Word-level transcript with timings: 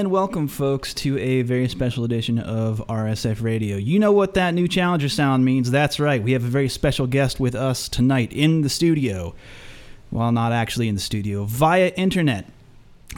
And 0.00 0.10
welcome, 0.10 0.48
folks, 0.48 0.94
to 0.94 1.18
a 1.18 1.42
very 1.42 1.68
special 1.68 2.04
edition 2.04 2.38
of 2.38 2.82
RSF 2.88 3.42
Radio. 3.42 3.76
You 3.76 3.98
know 3.98 4.12
what 4.12 4.32
that 4.32 4.54
new 4.54 4.66
Challenger 4.66 5.10
sound 5.10 5.44
means. 5.44 5.70
That's 5.70 6.00
right. 6.00 6.22
We 6.22 6.32
have 6.32 6.42
a 6.42 6.48
very 6.48 6.70
special 6.70 7.06
guest 7.06 7.38
with 7.38 7.54
us 7.54 7.86
tonight 7.86 8.32
in 8.32 8.62
the 8.62 8.70
studio. 8.70 9.34
Well, 10.10 10.32
not 10.32 10.52
actually 10.52 10.88
in 10.88 10.94
the 10.94 11.02
studio, 11.02 11.44
via 11.44 11.88
internet. 11.88 12.46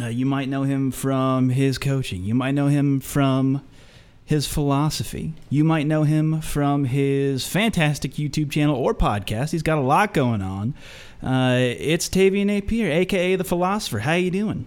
Uh, 0.00 0.06
you 0.06 0.26
might 0.26 0.48
know 0.48 0.64
him 0.64 0.90
from 0.90 1.50
his 1.50 1.78
coaching. 1.78 2.24
You 2.24 2.34
might 2.34 2.50
know 2.50 2.66
him 2.66 2.98
from 2.98 3.62
his 4.24 4.48
philosophy. 4.48 5.34
You 5.50 5.62
might 5.62 5.86
know 5.86 6.02
him 6.02 6.40
from 6.40 6.86
his 6.86 7.46
fantastic 7.46 8.14
YouTube 8.14 8.50
channel 8.50 8.74
or 8.74 8.92
podcast. 8.92 9.52
He's 9.52 9.62
got 9.62 9.78
a 9.78 9.82
lot 9.82 10.12
going 10.12 10.42
on. 10.42 10.74
Uh, 11.22 11.58
it's 11.60 12.08
Tavian 12.08 12.46
Napier, 12.46 12.90
aka 12.90 13.36
the 13.36 13.44
Philocypher. 13.44 14.00
How 14.00 14.14
you 14.14 14.32
doing? 14.32 14.66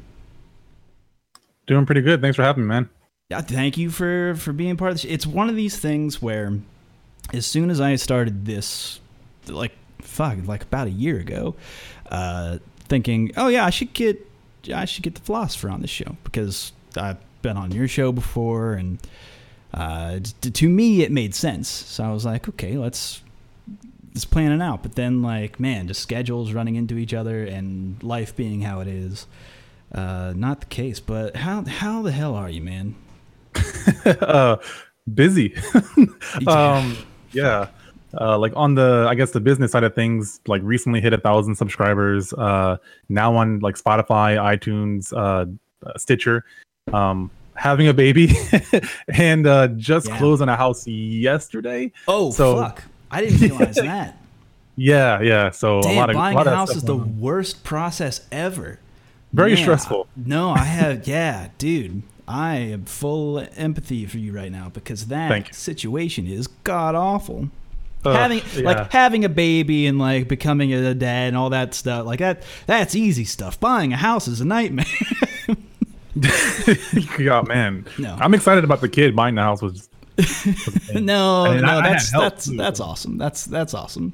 Doing 1.67 1.85
pretty 1.85 2.01
good. 2.01 2.21
Thanks 2.21 2.35
for 2.35 2.43
having 2.43 2.63
me, 2.63 2.69
man. 2.69 2.89
Yeah, 3.29 3.41
thank 3.41 3.77
you 3.77 3.89
for 3.89 4.35
for 4.35 4.53
being 4.53 4.77
part 4.77 4.91
of 4.91 4.97
this. 4.97 5.05
It's 5.05 5.25
one 5.25 5.49
of 5.49 5.55
these 5.55 5.77
things 5.77 6.21
where, 6.21 6.59
as 7.33 7.45
soon 7.45 7.69
as 7.69 7.81
I 7.81 7.95
started 7.95 8.45
this, 8.45 8.99
like 9.47 9.71
fuck, 10.01 10.37
like 10.45 10.63
about 10.63 10.87
a 10.87 10.91
year 10.91 11.19
ago, 11.19 11.55
uh, 12.11 12.59
thinking, 12.87 13.31
oh 13.35 13.47
yeah, 13.47 13.65
I 13.65 13.71
should 13.71 13.93
get 13.93 14.25
I 14.73 14.85
should 14.85 15.03
get 15.03 15.15
the 15.15 15.21
Philocypher 15.21 15.71
on 15.71 15.81
this 15.81 15.89
show 15.89 16.15
because 16.23 16.71
I've 16.95 17.17
been 17.41 17.57
on 17.57 17.71
your 17.71 17.87
show 17.87 18.11
before, 18.11 18.73
and 18.73 18.99
uh, 19.73 20.19
to 20.41 20.69
me 20.69 21.01
it 21.01 21.11
made 21.11 21.33
sense. 21.33 21.67
So 21.67 22.03
I 22.03 22.11
was 22.11 22.25
like, 22.25 22.47
okay, 22.47 22.77
let's 22.77 23.21
let's 24.13 24.25
plan 24.25 24.51
it 24.51 24.61
out. 24.61 24.81
But 24.83 24.95
then, 24.95 25.21
like, 25.21 25.59
man, 25.59 25.87
just 25.87 26.01
schedules 26.01 26.53
running 26.53 26.75
into 26.75 26.97
each 26.97 27.13
other 27.13 27.43
and 27.43 28.01
life 28.01 28.35
being 28.35 28.61
how 28.61 28.79
it 28.79 28.87
is, 28.87 29.27
uh, 29.93 30.33
not 30.35 30.59
the 30.61 30.65
case. 30.67 30.99
But 30.99 31.35
how 31.35 31.63
how 31.65 32.01
the 32.01 32.11
hell 32.11 32.35
are 32.35 32.49
you, 32.49 32.61
man? 32.61 32.95
uh, 34.05 34.57
busy. 35.13 35.55
um, 36.47 36.97
yeah. 37.31 37.67
Uh, 38.19 38.37
like 38.37 38.53
on 38.55 38.75
the, 38.75 39.05
I 39.09 39.15
guess 39.15 39.31
the 39.31 39.41
business 39.41 39.73
side 39.73 39.83
of 39.83 39.93
things, 39.93 40.39
like 40.47 40.61
recently 40.63 41.01
hit 41.01 41.11
a 41.11 41.17
thousand 41.17 41.55
subscribers. 41.55 42.31
Uh, 42.33 42.77
now 43.09 43.35
on 43.35 43.59
like 43.59 43.75
Spotify, 43.75 44.37
iTunes, 44.37 45.11
uh, 45.15 45.45
Stitcher. 45.97 46.45
Um, 46.93 47.29
having 47.55 47.87
a 47.87 47.93
baby, 47.93 48.31
and 49.09 49.45
uh, 49.47 49.67
just 49.69 50.07
Yeah. 50.07 50.17
closed 50.17 50.41
on 50.41 50.49
a 50.49 50.55
house 50.55 50.87
yesterday. 50.87 51.91
Oh 52.07 52.31
So- 52.31 52.57
fuck! 52.61 52.83
I 53.11 53.21
didn't 53.21 53.39
realize 53.39 53.75
that. 53.75 54.17
Yeah, 54.77 55.21
yeah. 55.21 55.51
So 55.51 55.79
a 55.79 55.95
lot 55.95 56.09
of 56.09 56.15
buying 56.15 56.35
lot 56.35 56.47
a 56.47 56.51
house 56.51 56.75
is 56.75 56.83
the 56.83 56.95
on. 56.95 57.19
worst 57.19 57.63
process 57.63 58.21
ever. 58.31 58.79
Very 59.35 59.53
Man, 59.55 59.61
stressful. 59.63 60.07
I- 60.09 60.21
no, 60.25 60.51
I 60.51 60.59
have. 60.63 61.07
Yeah, 61.07 61.49
dude. 61.57 62.03
I 62.27 62.55
am 62.55 62.85
full 62.85 63.45
empathy 63.55 64.05
for 64.07 64.17
you 64.17 64.31
right 64.33 64.51
now 64.51 64.69
because 64.69 65.07
that 65.07 65.53
situation 65.53 66.25
is 66.25 66.47
god 66.47 66.95
awful. 66.95 67.49
Ugh, 68.03 68.15
having 68.15 68.41
yeah. 68.55 68.61
like 68.63 68.91
having 68.91 69.25
a 69.25 69.29
baby 69.29 69.85
and 69.87 69.99
like 69.99 70.27
becoming 70.27 70.73
a 70.73 70.93
dad 70.93 71.27
and 71.27 71.37
all 71.37 71.49
that 71.51 71.73
stuff 71.73 72.05
like 72.05 72.19
that 72.19 72.43
that's 72.65 72.95
easy 72.95 73.25
stuff. 73.25 73.59
Buying 73.59 73.93
a 73.93 73.97
house 73.97 74.27
is 74.27 74.41
a 74.41 74.45
nightmare. 74.45 74.85
yeah, 77.19 77.41
man. 77.45 77.85
No. 77.99 78.17
I'm 78.19 78.33
excited 78.33 78.63
about 78.63 78.81
the 78.81 78.89
kid. 78.89 79.15
Buying 79.15 79.35
the 79.35 79.41
house 79.41 79.61
was. 79.61 79.87
was 80.17 80.93
no, 80.93 81.59
no, 81.59 81.67
I- 81.67 81.79
I 81.79 81.89
that's 81.89 82.11
help, 82.11 82.23
that's 82.23 82.45
too, 82.45 82.57
that's 82.57 82.79
awesome. 82.79 83.17
That's 83.17 83.45
that's 83.45 83.73
awesome, 83.73 84.13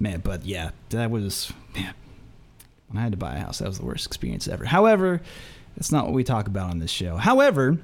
man. 0.00 0.20
But 0.24 0.44
yeah, 0.46 0.70
that 0.90 1.10
was 1.10 1.52
man. 1.74 1.92
When 2.88 2.98
I 2.98 3.02
had 3.02 3.12
to 3.12 3.18
buy 3.18 3.36
a 3.36 3.40
house, 3.40 3.58
that 3.58 3.68
was 3.68 3.78
the 3.78 3.84
worst 3.84 4.06
experience 4.06 4.46
ever. 4.46 4.64
However, 4.64 5.20
that's 5.76 5.90
not 5.90 6.04
what 6.04 6.14
we 6.14 6.24
talk 6.24 6.46
about 6.46 6.70
on 6.70 6.78
this 6.78 6.90
show. 6.90 7.16
However, 7.16 7.78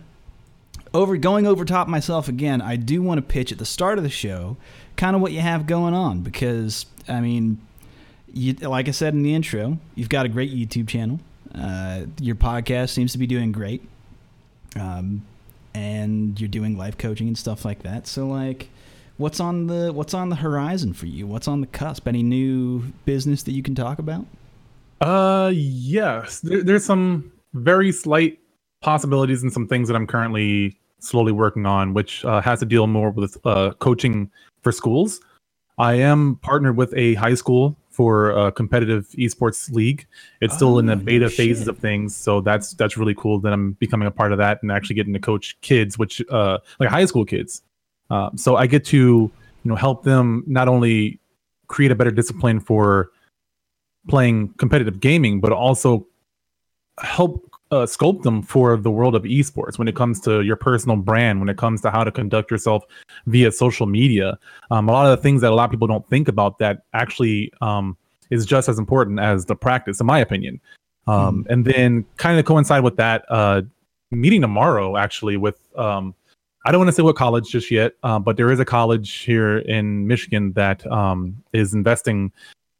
over 0.93 1.17
going 1.17 1.47
over 1.47 1.65
top 1.65 1.89
myself 1.89 2.29
again, 2.29 2.61
I 2.61 2.77
do 2.77 3.03
want 3.03 3.19
to 3.19 3.23
pitch 3.23 3.53
at 3.53 3.59
the 3.59 3.67
start 3.67 3.99
of 3.99 4.05
the 4.05 4.11
show, 4.11 4.57
kind 4.97 5.17
of 5.17 5.23
what 5.23 5.33
you 5.33 5.41
have 5.41 5.67
going 5.67 5.95
on 5.95 6.21
because 6.21 6.87
I 7.09 7.21
mean, 7.21 7.61
you, 8.33 8.53
like 8.55 8.89
I 8.89 8.93
said 8.93 9.15
in 9.15 9.23
the 9.23 9.35
intro, 9.35 9.79
you've 9.95 10.09
got 10.09 10.27
a 10.27 10.29
great 10.29 10.53
YouTube 10.53 10.89
channel. 10.89 11.21
Uh, 11.55 12.03
your 12.21 12.37
podcast 12.37 12.91
seems 12.91 13.13
to 13.13 13.19
be 13.19 13.27
doing 13.27 13.51
great. 13.51 13.83
Um, 14.77 15.27
and 15.75 16.41
you're 16.41 16.49
doing 16.49 16.77
life 16.77 16.99
coaching 16.99 17.29
and 17.29 17.39
stuff 17.39 17.65
like 17.65 17.83
that. 17.83 18.07
So 18.07 18.27
like 18.27 18.69
what's 19.17 19.39
on 19.41 19.67
the 19.67 19.93
what's 19.93 20.15
on 20.15 20.29
the 20.29 20.37
horizon 20.37 20.93
for 20.93 21.07
you? 21.07 21.27
What's 21.27 21.49
on 21.49 21.61
the 21.61 21.67
cusp? 21.67 22.09
Any 22.09 22.23
new 22.23 22.93
business 23.05 23.43
that 23.45 23.53
you 23.53 23.63
can 23.63 23.75
talk 23.75 23.99
about? 23.99 24.27
Uh, 25.01 25.51
yes. 25.55 26.41
There, 26.41 26.63
there's 26.63 26.85
some 26.85 27.33
very 27.55 27.93
slight 27.93 28.39
possibilities 28.81 29.43
and 29.43 29.53
some 29.53 29.67
things 29.67 29.89
that 29.89 29.95
I'm 29.95 30.07
currently 30.07 30.79
slowly 30.99 31.33
working 31.33 31.67
on, 31.67 31.95
which 31.95 32.25
uh, 32.25 32.41
has 32.41 32.61
to 32.61 32.67
deal 32.67 32.87
more 32.87 33.11
with 33.11 33.37
uh, 33.45 33.73
coaching 33.79 34.31
for 34.63 34.73
schools. 34.73 35.21
I 35.79 35.95
am 35.95 36.37
partnered 36.43 36.77
with 36.77 36.93
a 36.95 37.15
high 37.15 37.35
school 37.35 37.77
for 37.91 38.31
a 38.31 38.53
competitive 38.53 39.09
esports 39.19 39.73
league. 39.73 40.07
It's 40.41 40.55
still 40.55 40.79
in 40.79 40.87
Oh, 40.89 40.95
the 40.95 40.97
no 40.97 41.05
beta 41.05 41.31
phases 41.31 41.69
of 41.69 41.79
things, 41.79 42.15
so 42.15 42.41
that's 42.41 42.73
that's 42.75 42.97
really 42.97 43.15
cool 43.15 43.41
that 43.41 43.53
I'm 43.53 43.73
becoming 43.73 44.07
a 44.07 44.11
part 44.11 44.33
of 44.33 44.39
that 44.39 44.63
and 44.63 44.71
actually 44.71 44.97
getting 44.97 45.15
to 45.15 45.19
coach 45.19 45.59
kids, 45.63 45.99
which 45.99 46.23
uh, 46.31 46.59
like 46.79 46.91
high 46.91 47.07
school 47.07 47.25
kids. 47.25 47.63
Uh, 48.11 48.31
so 48.37 48.57
I 48.57 48.67
get 48.67 48.85
to 48.87 48.97
you 48.97 49.33
know 49.65 49.75
help 49.75 50.05
them 50.05 50.45
not 50.47 50.69
only 50.69 51.19
create 51.69 51.91
a 51.91 51.95
better 51.95 52.11
discipline 52.11 52.61
for 52.61 53.11
playing 54.09 54.49
competitive 54.59 55.01
gaming, 55.01 55.41
but 55.41 55.53
also 55.53 56.07
help 57.01 57.47
uh, 57.71 57.87
sculpt 57.87 58.23
them 58.23 58.43
for 58.43 58.77
the 58.77 58.91
world 58.91 59.15
of 59.15 59.23
esports 59.23 59.79
when 59.79 59.87
it 59.87 59.95
comes 59.95 60.21
to 60.21 60.43
your 60.43 60.57
personal 60.57 60.97
brand, 60.97 61.39
when 61.39 61.49
it 61.49 61.57
comes 61.57 61.81
to 61.81 61.91
how 61.91 62.03
to 62.03 62.11
conduct 62.11 62.51
yourself 62.51 62.85
via 63.27 63.53
social 63.53 63.87
media. 63.87 64.39
Um, 64.71 64.89
a 64.89 64.93
lot 64.93 65.07
of 65.07 65.17
the 65.17 65.23
things 65.23 65.41
that 65.43 65.53
a 65.53 65.55
lot 65.55 65.65
of 65.65 65.71
people 65.71 65.87
don't 65.87 66.07
think 66.09 66.29
about 66.29 66.59
that 66.59 66.83
actually 66.95 67.53
um, 67.61 67.97
is 68.31 68.45
just 68.45 68.69
as 68.69 68.79
important 68.79 69.21
as 69.21 69.45
the 69.45 69.55
practice, 69.55 70.01
in 70.01 70.07
my 70.07 70.19
opinion. 70.19 70.61
Um, 71.07 71.47
And 71.49 71.65
then 71.65 72.05
kind 72.17 72.39
of 72.39 72.45
coincide 72.45 72.83
with 72.83 72.97
that, 72.97 73.25
uh, 73.29 73.63
meeting 74.11 74.41
tomorrow 74.41 74.97
actually 74.97 75.37
with 75.37 75.59
um, 75.77 76.15
I 76.67 76.73
don't 76.73 76.81
want 76.81 76.89
to 76.89 76.93
say 76.93 77.03
what 77.03 77.17
college 77.17 77.49
just 77.49 77.71
yet, 77.71 77.95
uh, 78.03 78.19
but 78.19 78.37
there 78.37 78.51
is 78.51 78.61
a 78.61 78.65
college 78.65 79.21
here 79.21 79.59
in 79.59 80.07
Michigan 80.07 80.53
that 80.53 80.87
um, 80.91 81.43
is 81.53 81.73
investing 81.73 82.33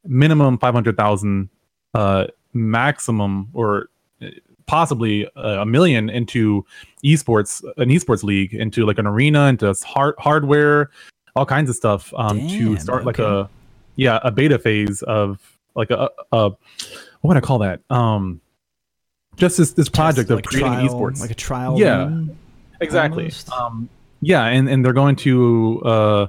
minimum 0.05 0.57
five 0.57 0.73
hundred 0.73 0.97
thousand, 0.97 1.49
uh, 1.93 2.27
maximum 2.53 3.49
or 3.53 3.89
uh, 4.21 4.27
possibly 4.65 5.27
uh, 5.35 5.61
a 5.61 5.65
million 5.65 6.09
into 6.09 6.65
esports, 7.03 7.63
an 7.77 7.89
esports 7.89 8.23
league, 8.23 8.53
into 8.53 8.85
like 8.85 8.97
an 8.97 9.07
arena, 9.07 9.47
into 9.47 9.73
hard 9.85 10.15
hardware, 10.17 10.89
all 11.35 11.45
kinds 11.45 11.69
of 11.69 11.75
stuff 11.75 12.13
um, 12.15 12.39
to 12.47 12.75
Damn, 12.75 12.77
start 12.77 13.05
like 13.05 13.19
a 13.19 13.49
yeah 13.95 14.19
a 14.23 14.31
beta 14.31 14.57
phase 14.57 15.01
of 15.03 15.39
like 15.75 15.91
a, 15.91 16.09
a 16.31 16.49
what 16.49 16.59
would 17.23 17.37
I 17.37 17.41
call 17.41 17.59
that? 17.59 17.81
Um, 17.89 18.41
just 19.35 19.57
this 19.57 19.73
this 19.73 19.89
project 19.89 20.29
Just 20.29 20.31
of 20.31 20.35
like 20.37 20.45
creating 20.45 20.73
trial, 20.73 20.89
esports, 20.89 21.21
like 21.21 21.31
a 21.31 21.35
trial. 21.35 21.79
Yeah. 21.79 22.23
exactly 22.81 23.23
almost. 23.23 23.51
um 23.51 23.89
yeah 24.21 24.45
and 24.45 24.67
and 24.69 24.83
they're 24.83 24.93
going 24.93 25.15
to 25.15 25.81
uh 25.83 26.27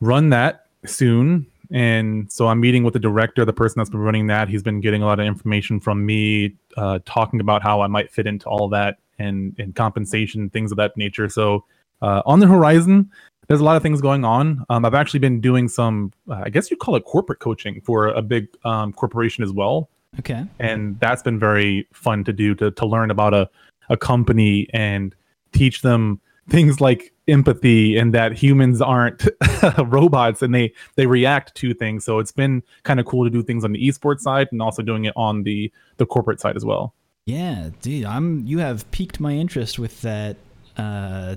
run 0.00 0.30
that 0.30 0.66
soon 0.84 1.46
and 1.70 2.30
so 2.30 2.48
i'm 2.48 2.60
meeting 2.60 2.84
with 2.84 2.92
the 2.92 3.00
director 3.00 3.44
the 3.44 3.52
person 3.52 3.78
that's 3.80 3.90
been 3.90 4.00
running 4.00 4.26
that. 4.28 4.48
He's 4.48 4.62
been 4.62 4.80
getting 4.80 5.02
a 5.02 5.06
lot 5.06 5.20
of 5.20 5.26
information 5.26 5.80
from 5.80 6.04
me 6.04 6.54
uh 6.76 6.98
talking 7.04 7.40
about 7.40 7.62
how 7.62 7.80
i 7.80 7.86
might 7.86 8.10
fit 8.10 8.26
into 8.26 8.46
all 8.48 8.68
that 8.70 8.98
and 9.18 9.54
and 9.58 9.74
compensation 9.74 10.50
things 10.50 10.70
of 10.72 10.76
that 10.76 10.96
nature. 10.96 11.28
So 11.28 11.64
uh 12.02 12.22
on 12.26 12.40
the 12.40 12.46
horizon 12.46 13.10
there's 13.46 13.60
a 13.60 13.64
lot 13.64 13.76
of 13.76 13.82
things 13.82 14.00
going 14.00 14.24
on. 14.24 14.64
Um 14.68 14.84
i've 14.84 14.94
actually 14.94 15.20
been 15.20 15.40
doing 15.40 15.68
some 15.68 16.12
uh, 16.28 16.42
i 16.44 16.48
guess 16.50 16.70
you'd 16.70 16.80
call 16.80 16.96
it 16.96 17.04
corporate 17.04 17.40
coaching 17.40 17.80
for 17.80 18.08
a 18.08 18.22
big 18.22 18.48
um 18.64 18.92
corporation 18.92 19.44
as 19.44 19.52
well. 19.52 19.88
Okay. 20.20 20.44
and 20.60 21.00
that's 21.00 21.22
been 21.22 21.40
very 21.40 21.88
fun 21.92 22.24
to 22.24 22.32
do 22.32 22.54
to 22.56 22.70
to 22.72 22.86
learn 22.86 23.10
about 23.10 23.34
a 23.34 23.48
a 23.90 23.96
company 23.96 24.68
and 24.72 25.14
teach 25.52 25.82
them 25.82 26.20
things 26.48 26.80
like 26.80 27.13
empathy 27.26 27.96
and 27.96 28.12
that 28.12 28.32
humans 28.32 28.80
aren't 28.82 29.26
robots 29.86 30.42
and 30.42 30.54
they 30.54 30.72
they 30.96 31.06
react 31.06 31.54
to 31.54 31.72
things 31.72 32.04
so 32.04 32.18
it's 32.18 32.32
been 32.32 32.62
kind 32.82 33.00
of 33.00 33.06
cool 33.06 33.24
to 33.24 33.30
do 33.30 33.42
things 33.42 33.64
on 33.64 33.72
the 33.72 33.88
esports 33.88 34.20
side 34.20 34.46
and 34.52 34.60
also 34.60 34.82
doing 34.82 35.04
it 35.06 35.12
on 35.16 35.42
the 35.42 35.72
the 35.96 36.04
corporate 36.06 36.38
side 36.40 36.54
as 36.56 36.64
well 36.64 36.92
Yeah, 37.26 37.70
dude, 37.80 38.04
I'm. 38.04 38.44
You 38.46 38.58
have 38.58 38.84
piqued 38.90 39.18
my 39.20 39.32
interest 39.32 39.78
with 39.78 40.02
that 40.02 40.36
uh, 40.76 41.36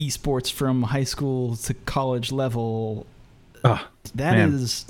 esports 0.00 0.52
from 0.52 0.84
high 0.84 1.04
school 1.04 1.56
to 1.56 1.74
college 1.74 2.30
level. 2.32 3.06
Ah, 3.64 3.88
That 4.14 4.36
man. 4.36 4.52
is 4.54 4.86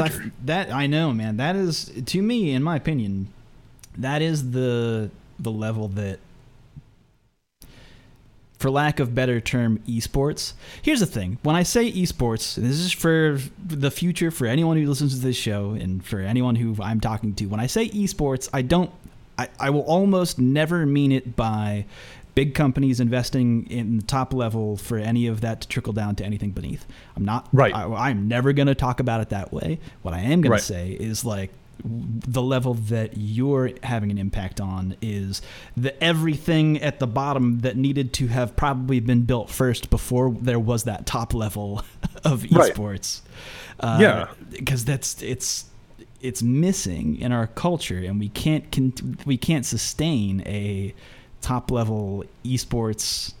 I- 0.00 0.30
that 0.46 0.72
I 0.72 0.86
know, 0.88 1.12
man. 1.12 1.36
That 1.36 1.54
is 1.54 1.92
to 2.06 2.22
me, 2.22 2.50
in 2.52 2.62
my 2.62 2.76
opinion, 2.76 3.28
that 3.96 4.22
is 4.22 4.50
the 4.50 5.10
the 5.38 5.52
level 5.52 5.88
that, 5.88 6.18
for 8.66 8.70
lack 8.70 8.98
of 8.98 9.14
better 9.14 9.40
term, 9.40 9.78
esports. 9.86 10.54
Here's 10.82 10.98
the 10.98 11.06
thing: 11.06 11.38
when 11.44 11.54
I 11.54 11.62
say 11.62 11.90
esports, 11.92 12.56
this 12.56 12.80
is 12.80 12.90
for 12.90 13.38
the 13.64 13.92
future 13.92 14.32
for 14.32 14.46
anyone 14.46 14.76
who 14.76 14.88
listens 14.88 15.14
to 15.14 15.24
this 15.24 15.36
show 15.36 15.70
and 15.70 16.04
for 16.04 16.18
anyone 16.18 16.56
who 16.56 16.74
I'm 16.82 17.00
talking 17.00 17.32
to. 17.36 17.46
When 17.46 17.60
I 17.60 17.68
say 17.68 17.88
esports, 17.90 18.48
I 18.52 18.62
don't 18.62 18.90
I, 19.38 19.48
I 19.60 19.70
will 19.70 19.82
almost 19.82 20.40
never 20.40 20.84
mean 20.84 21.12
it 21.12 21.36
by 21.36 21.84
big 22.34 22.54
companies 22.54 22.98
investing 22.98 23.66
in 23.70 23.98
the 23.98 24.02
top 24.02 24.34
level 24.34 24.76
for 24.76 24.98
any 24.98 25.28
of 25.28 25.42
that 25.42 25.60
to 25.60 25.68
trickle 25.68 25.92
down 25.92 26.16
to 26.16 26.24
anything 26.24 26.50
beneath. 26.50 26.84
I'm 27.14 27.24
not 27.24 27.48
Right. 27.52 27.72
I, 27.72 27.84
I'm 28.08 28.26
never 28.26 28.52
going 28.52 28.66
to 28.66 28.74
talk 28.74 28.98
about 28.98 29.20
it 29.20 29.28
that 29.28 29.52
way. 29.52 29.78
What 30.02 30.12
I 30.12 30.18
am 30.20 30.40
going 30.40 30.50
Right. 30.50 30.58
to 30.58 30.64
say 30.64 30.90
is 30.90 31.24
like 31.24 31.50
the 31.84 32.42
level 32.42 32.74
that 32.74 33.16
you're 33.16 33.70
having 33.82 34.10
an 34.10 34.18
impact 34.18 34.60
on 34.60 34.96
is 35.02 35.42
the 35.76 36.02
everything 36.02 36.80
at 36.82 36.98
the 36.98 37.06
bottom 37.06 37.60
that 37.60 37.76
needed 37.76 38.12
to 38.14 38.26
have 38.28 38.56
probably 38.56 38.98
been 39.00 39.22
built 39.22 39.50
first 39.50 39.90
before 39.90 40.34
there 40.40 40.58
was 40.58 40.84
that 40.84 41.06
top 41.06 41.34
level 41.34 41.82
of 42.24 42.42
Right. 42.50 42.72
esports. 42.74 43.20
Uh, 43.78 43.98
Yeah. 44.00 44.28
because 44.50 44.84
that's 44.84 45.22
it's 45.22 45.66
it's 46.22 46.42
missing 46.42 47.16
in 47.20 47.30
our 47.30 47.46
culture, 47.46 47.98
and 47.98 48.18
we 48.18 48.30
can't 48.30 48.72
con- 48.72 49.18
we 49.26 49.36
can't 49.36 49.66
sustain 49.66 50.42
a 50.46 50.94
top 51.42 51.70
level 51.70 52.24
esports. 52.44 53.34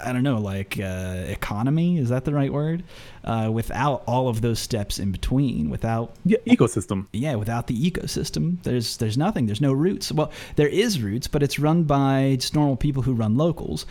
I 0.00 0.12
don't 0.12 0.22
know, 0.22 0.38
like 0.38 0.78
uh, 0.80 1.24
economy 1.26 1.98
is 1.98 2.08
that 2.08 2.24
the 2.24 2.32
right 2.32 2.52
word? 2.52 2.82
Uh, 3.24 3.50
without 3.52 4.02
all 4.06 4.28
of 4.28 4.40
those 4.40 4.58
steps 4.58 4.98
in 4.98 5.12
between, 5.12 5.68
without 5.70 6.14
Yeah, 6.24 6.38
ecosystem. 6.46 7.06
yeah, 7.12 7.34
without 7.34 7.66
the 7.66 7.90
ecosystem, 7.90 8.56
there's 8.62 8.96
there's 8.96 9.18
nothing. 9.18 9.46
There's 9.46 9.60
no 9.60 9.72
roots. 9.72 10.10
Well, 10.10 10.30
there 10.56 10.68
is 10.68 11.00
roots, 11.02 11.28
but 11.28 11.42
it's 11.42 11.58
run 11.58 11.82
by 11.84 12.36
just 12.40 12.54
normal 12.54 12.76
people 12.76 13.02
who 13.02 13.12
run 13.12 13.36
locals. 13.36 13.84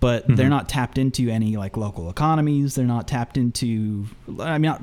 But 0.00 0.28
they're 0.28 0.46
Mhm. 0.46 0.50
not 0.50 0.68
tapped 0.68 0.96
into 0.96 1.28
any 1.28 1.56
like 1.56 1.76
local 1.76 2.08
economies. 2.08 2.76
They're 2.76 2.86
not 2.86 3.08
tapped 3.08 3.36
into. 3.36 4.06
I 4.38 4.52
mean, 4.58 4.70
not 4.70 4.82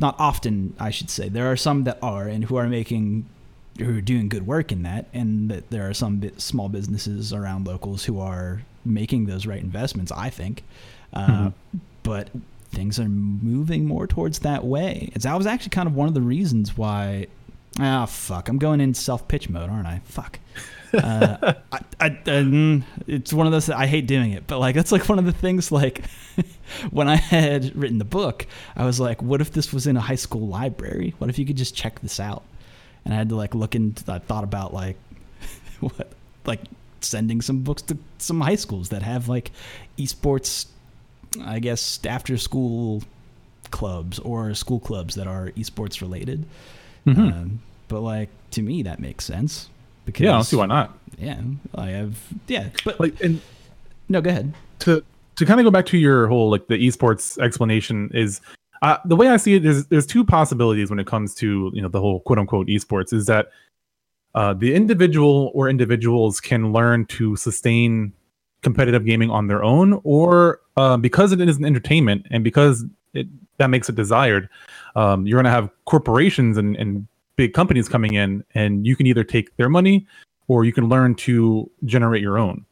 not 0.00 0.16
often, 0.18 0.72
I 0.80 0.90
should 0.90 1.10
say. 1.10 1.28
There 1.28 1.50
are 1.52 1.56
some 1.56 1.84
that 1.84 1.98
are 2.02 2.26
and 2.26 2.44
who 2.44 2.56
are 2.56 2.66
making 2.66 3.26
who 3.78 3.98
are 3.98 4.00
doing 4.00 4.28
good 4.28 4.46
work 4.46 4.72
in 4.72 4.82
that, 4.84 5.06
and 5.12 5.50
that 5.50 5.68
there 5.70 5.86
are 5.88 5.92
some 5.94 6.22
small 6.38 6.68
businesses 6.70 7.32
around 7.34 7.66
locals 7.66 8.04
who 8.04 8.18
are 8.18 8.62
making 8.84 9.26
those 9.26 9.46
right 9.46 9.60
investments. 9.60 10.12
I 10.12 10.30
think, 10.30 10.62
uh, 11.12 11.26
Mhm. 11.26 11.52
but 12.02 12.30
things 12.70 12.98
are 12.98 13.08
moving 13.08 13.86
more 13.86 14.06
towards 14.06 14.40
that 14.40 14.64
way. 14.64 15.10
It's 15.14 15.24
that 15.24 15.36
was 15.36 15.46
actually 15.46 15.70
kind 15.70 15.86
of 15.88 15.94
one 15.94 16.08
of 16.08 16.14
the 16.14 16.20
reasons 16.22 16.76
why. 16.76 17.26
Ah, 17.80 18.06
fuck! 18.06 18.48
I'm 18.48 18.58
going 18.58 18.80
in 18.80 18.94
self 18.94 19.26
pitch 19.28 19.48
mode, 19.48 19.68
aren't 19.70 19.86
I? 19.86 20.00
Fuck. 20.04 20.38
Uh, 20.92 21.54
I, 21.72 21.80
I, 22.00 22.82
it's 23.08 23.32
one 23.32 23.46
of 23.46 23.52
those. 23.52 23.68
I 23.68 23.86
hate 23.86 24.06
doing 24.06 24.30
it, 24.32 24.46
but 24.46 24.60
like 24.60 24.74
that's 24.76 24.92
like 24.92 25.08
one 25.08 25.18
of 25.18 25.24
the 25.24 25.32
things. 25.32 25.72
Like 25.72 26.04
when 26.90 27.08
I 27.08 27.16
had 27.16 27.74
written 27.74 27.98
the 27.98 28.04
book, 28.04 28.46
I 28.76 28.84
was 28.84 29.00
like, 29.00 29.20
"What 29.22 29.40
if 29.40 29.52
this 29.52 29.72
was 29.72 29.86
in 29.88 29.96
a 29.96 30.00
high 30.00 30.14
school 30.14 30.46
library? 30.46 31.14
What 31.18 31.30
if 31.30 31.38
you 31.38 31.44
could 31.46 31.56
just 31.56 31.74
check 31.74 32.00
this 32.00 32.20
out?" 32.20 32.44
And 33.04 33.12
I 33.12 33.16
had 33.16 33.28
to 33.30 33.36
like 33.36 33.54
look 33.56 33.74
into. 33.74 34.10
I 34.12 34.20
thought 34.20 34.44
about 34.44 34.72
like 34.72 34.96
what, 35.80 36.12
like 36.46 36.60
sending 37.04 37.40
some 37.40 37.60
books 37.60 37.82
to 37.82 37.96
some 38.18 38.40
high 38.40 38.54
schools 38.56 38.88
that 38.90 39.02
have 39.02 39.28
like 39.28 39.50
esports. 39.98 40.66
I 41.44 41.58
guess 41.58 41.98
after 42.06 42.36
school 42.38 43.02
clubs 43.70 44.18
or 44.20 44.54
school 44.54 44.78
clubs 44.78 45.16
that 45.16 45.26
are 45.26 45.50
esports 45.56 46.00
related. 46.00 46.44
Mhm. 47.06 47.18
Um, 47.18 47.60
but 47.88 48.00
like 48.00 48.28
to 48.52 48.62
me, 48.62 48.82
that 48.84 49.00
makes 49.00 49.24
sense. 49.24 49.68
Because 50.06 50.22
yeah, 50.24 50.30
I 50.30 50.34
don't 50.34 50.44
see 50.44 50.56
why 50.56 50.66
not. 50.66 50.96
Yeah, 51.18 51.40
I 51.74 51.88
have. 51.90 52.18
Yeah, 52.46 52.68
but 52.84 53.00
Like, 53.00 53.20
and 53.22 53.40
no, 54.08 54.20
go 54.20 54.30
ahead. 54.30 54.54
to 54.80 55.02
to 55.36 55.44
kind 55.46 55.58
of 55.58 55.64
go 55.64 55.70
back 55.70 55.86
to 55.86 55.98
your 55.98 56.28
whole 56.28 56.50
like 56.50 56.68
the 56.68 56.74
esports 56.86 57.36
explanation 57.38 58.10
is 58.14 58.40
uh, 58.82 58.98
the 59.04 59.16
way 59.16 59.28
I 59.28 59.36
see 59.36 59.54
it 59.54 59.64
is 59.64 59.86
there's 59.86 60.06
two 60.06 60.24
possibilities 60.24 60.90
when 60.90 60.98
it 61.00 61.06
comes 61.08 61.34
to 61.36 61.70
you 61.74 61.82
know 61.82 61.88
the 61.88 62.00
whole 62.00 62.20
quote 62.20 62.38
unquote 62.38 62.68
esports 62.68 63.12
is 63.12 63.26
that 63.26 63.48
uh, 64.34 64.54
the 64.54 64.74
individual 64.74 65.50
or 65.54 65.68
individuals 65.68 66.40
can 66.40 66.72
learn 66.72 67.06
to 67.06 67.36
sustain 67.36 68.12
competitive 68.62 69.04
gaming 69.04 69.30
on 69.30 69.46
their 69.46 69.62
own, 69.62 70.00
or 70.04 70.60
uh, 70.76 70.96
because 70.96 71.32
it 71.32 71.40
is 71.40 71.56
an 71.58 71.64
entertainment 71.64 72.26
and 72.30 72.42
because 72.42 72.84
it 73.12 73.26
that 73.58 73.68
makes 73.68 73.88
it 73.88 73.94
desired, 73.94 74.48
um, 74.96 75.26
you're 75.26 75.36
going 75.36 75.44
to 75.44 75.50
have 75.50 75.70
corporations 75.84 76.56
and, 76.56 76.76
and 76.76 77.06
big 77.36 77.52
companies 77.52 77.88
coming 77.88 78.14
in, 78.14 78.42
and 78.54 78.86
you 78.86 78.96
can 78.96 79.06
either 79.06 79.22
take 79.22 79.56
their 79.56 79.68
money 79.68 80.06
or 80.48 80.64
you 80.64 80.72
can 80.72 80.88
learn 80.88 81.14
to 81.14 81.70
generate 81.84 82.20
your 82.20 82.38
own. 82.38 82.64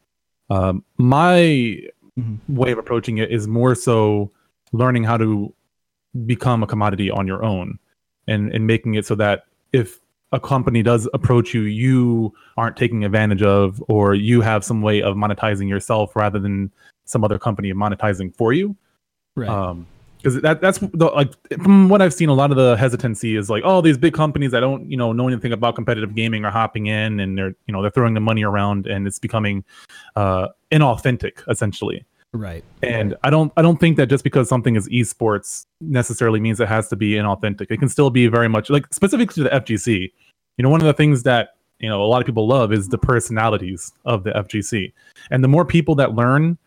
Um, 0.51 0.85
my 0.99 1.79
Mhm. 2.19 2.41
way 2.49 2.73
of 2.73 2.79
approaching 2.79 3.17
it 3.17 3.31
is 3.31 3.49
more 3.49 3.75
so 3.75 4.31
learning 4.73 5.05
how 5.05 5.17
to 5.17 5.55
become 6.27 6.63
a 6.63 6.67
commodity 6.67 7.11
on 7.11 7.27
your 7.27 7.43
own 7.43 7.79
and 8.29 8.53
and 8.53 8.67
making 8.67 8.95
it 8.95 9.07
so 9.07 9.15
that 9.15 9.47
if 9.73 9.99
a 10.33 10.41
company 10.41 10.83
does 10.83 11.09
approach 11.15 11.55
you 11.55 11.63
you 11.63 12.33
aren't 12.57 12.77
taking 12.77 13.05
advantage 13.05 13.43
of 13.43 13.83
or 13.89 14.15
you 14.15 14.41
have 14.41 14.65
some 14.65 14.83
way 14.83 15.03
of 15.03 15.15
monetizing 15.17 15.69
yourself 15.69 16.17
rather 16.17 16.39
than 16.39 16.71
some 17.05 17.23
other 17.25 17.39
company 17.39 17.73
monetizing 17.73 18.35
for 18.37 18.53
you 18.53 18.75
Right. 19.35 19.49
um 19.49 19.87
because 20.19 20.41
that 20.43 20.61
that's 20.61 20.79
the 20.79 21.07
like 21.07 21.33
from 21.65 21.89
what 21.89 22.01
I've 22.01 22.15
seen, 22.15 22.29
a 22.29 22.33
lot 22.33 22.53
of 22.53 22.57
the 22.57 22.77
hesitancy 22.77 23.35
is 23.35 23.51
like, 23.51 23.65
oh, 23.67 23.81
these 23.81 23.99
big 23.99 24.15
companies 24.15 24.53
that 24.53 24.61
don't 24.61 24.89
you 24.89 24.97
know 24.97 25.13
know 25.13 25.27
anything 25.27 25.53
about 25.53 25.75
competitive 25.75 26.15
gaming 26.15 26.45
are 26.45 26.51
hopping 26.53 26.87
in 26.87 27.19
and 27.19 27.37
they're 27.37 27.55
you 27.67 27.73
know 27.73 27.83
they're 27.83 27.91
throwing 27.91 28.15
the 28.15 28.21
money 28.21 28.45
around 28.45 28.87
and 28.87 29.09
it's 29.09 29.19
becoming 29.19 29.65
uh 30.15 30.47
inauthentic 30.71 31.43
essentially. 31.49 32.05
right. 32.33 32.63
And 32.85 33.17
I 33.25 33.31
don't 33.31 33.53
I 33.57 33.63
don't 33.63 33.81
think 33.81 33.97
that 33.97 34.07
just 34.07 34.23
because 34.23 34.49
something 34.49 34.77
is 34.77 34.89
esports 34.91 35.67
necessarily 35.81 36.39
means 36.39 36.61
it 36.61 36.69
has 36.69 36.89
to 36.91 36.97
be 36.97 37.15
inauthentic. 37.15 37.67
It 37.71 37.79
can 37.79 37.89
still 37.89 38.11
be 38.11 38.29
very 38.29 38.49
much 38.49 38.71
like 38.71 38.87
specifically 38.95 39.35
to 39.35 39.43
the 39.43 39.51
FGC. 39.51 40.13
You 40.57 40.63
know, 40.63 40.69
one 40.71 40.81
of 40.81 40.87
the 40.87 40.93
things 40.93 41.23
that 41.25 41.57
you 41.79 41.89
know 41.89 42.03
a 42.03 42.07
lot 42.07 42.21
of 42.21 42.27
people 42.27 42.47
love 42.47 42.73
is 42.73 42.89
the 42.89 42.99
personalities 42.99 43.93
of 44.05 44.25
the 44.25 44.31
FGC. 44.33 44.93
And 45.31 45.43
the 45.43 45.49
more 45.49 45.65
people 45.65 45.95
that 45.97 46.15
learn 46.15 46.59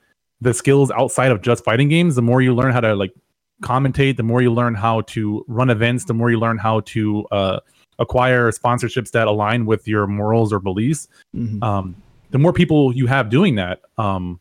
the 0.42 0.54
skills 0.54 0.92
outside 0.92 1.32
of 1.32 1.42
just 1.42 1.64
fighting 1.64 1.88
games, 1.90 2.16
the 2.16 2.22
more 2.22 2.42
you 2.42 2.54
learn 2.54 2.72
how 2.74 2.82
to 2.82 2.96
like 2.96 3.14
commentate, 3.64 4.18
the 4.18 4.24
more 4.24 4.42
you 4.42 4.52
learn 4.52 4.76
how 4.76 5.02
to 5.02 5.46
run 5.48 5.70
events, 5.70 6.06
the 6.06 6.14
more 6.14 6.30
you 6.30 6.40
learn 6.40 6.58
how 6.58 6.82
to 6.82 7.26
uh, 7.32 7.60
acquire 8.00 8.52
sponsorships 8.52 9.12
that 9.12 9.28
align 9.28 9.66
with 9.66 9.88
your 9.88 10.06
morals 10.08 10.52
or 10.52 10.60
beliefs 10.60 11.08
Mhm. 11.34 11.64
um, 11.64 11.96
the 12.32 12.38
more 12.38 12.52
people 12.52 12.94
you 12.94 13.08
have 13.08 13.30
doing 13.30 13.56
that, 13.56 13.80
um, 13.98 14.40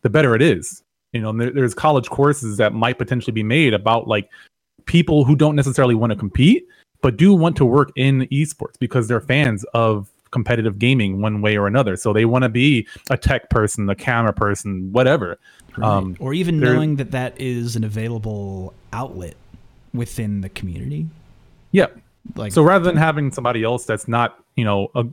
the 0.00 0.08
better 0.08 0.34
it 0.34 0.40
is. 0.40 0.82
You 1.12 1.20
know, 1.20 1.28
and 1.28 1.40
there, 1.40 1.50
there's 1.50 1.74
college 1.74 2.08
courses 2.08 2.56
that 2.56 2.72
might 2.72 2.96
potentially 2.96 3.32
be 3.32 3.42
made 3.42 3.74
about 3.74 4.08
like 4.08 4.30
people 4.86 5.24
who 5.24 5.36
don't 5.36 5.54
necessarily 5.54 5.94
want 5.94 6.10
to 6.10 6.16
compete, 6.16 6.66
but 7.04 7.18
do 7.18 7.34
want 7.34 7.54
to 7.54 7.66
work 7.66 7.92
in 7.96 8.22
esports 8.28 8.78
because 8.78 9.08
they're 9.08 9.20
fans 9.20 9.62
of 9.74 10.08
competitive 10.30 10.78
gaming 10.78 11.20
one 11.20 11.42
way 11.42 11.54
or 11.54 11.66
another. 11.66 11.96
So 11.96 12.14
they 12.14 12.24
want 12.24 12.44
to 12.44 12.48
be 12.48 12.88
a 13.10 13.18
tech 13.18 13.50
person, 13.50 13.90
a 13.90 13.94
camera 13.94 14.32
person, 14.32 14.90
whatever. 14.90 15.38
Right. 15.76 15.86
Um, 15.86 16.16
or 16.18 16.32
even 16.32 16.58
knowing 16.58 16.96
that 16.96 17.10
that 17.10 17.38
is 17.38 17.76
an 17.76 17.84
available 17.84 18.72
outlet 18.94 19.34
within 19.92 20.40
the 20.40 20.48
community. 20.48 21.06
Yeah. 21.72 21.88
Like 22.36 22.52
So 22.52 22.62
rather 22.62 22.86
than 22.86 22.96
having 22.96 23.30
somebody 23.32 23.62
else 23.64 23.84
that's 23.84 24.08
not, 24.08 24.42
you 24.56 24.64
know, 24.64 24.90
a, 24.94 25.04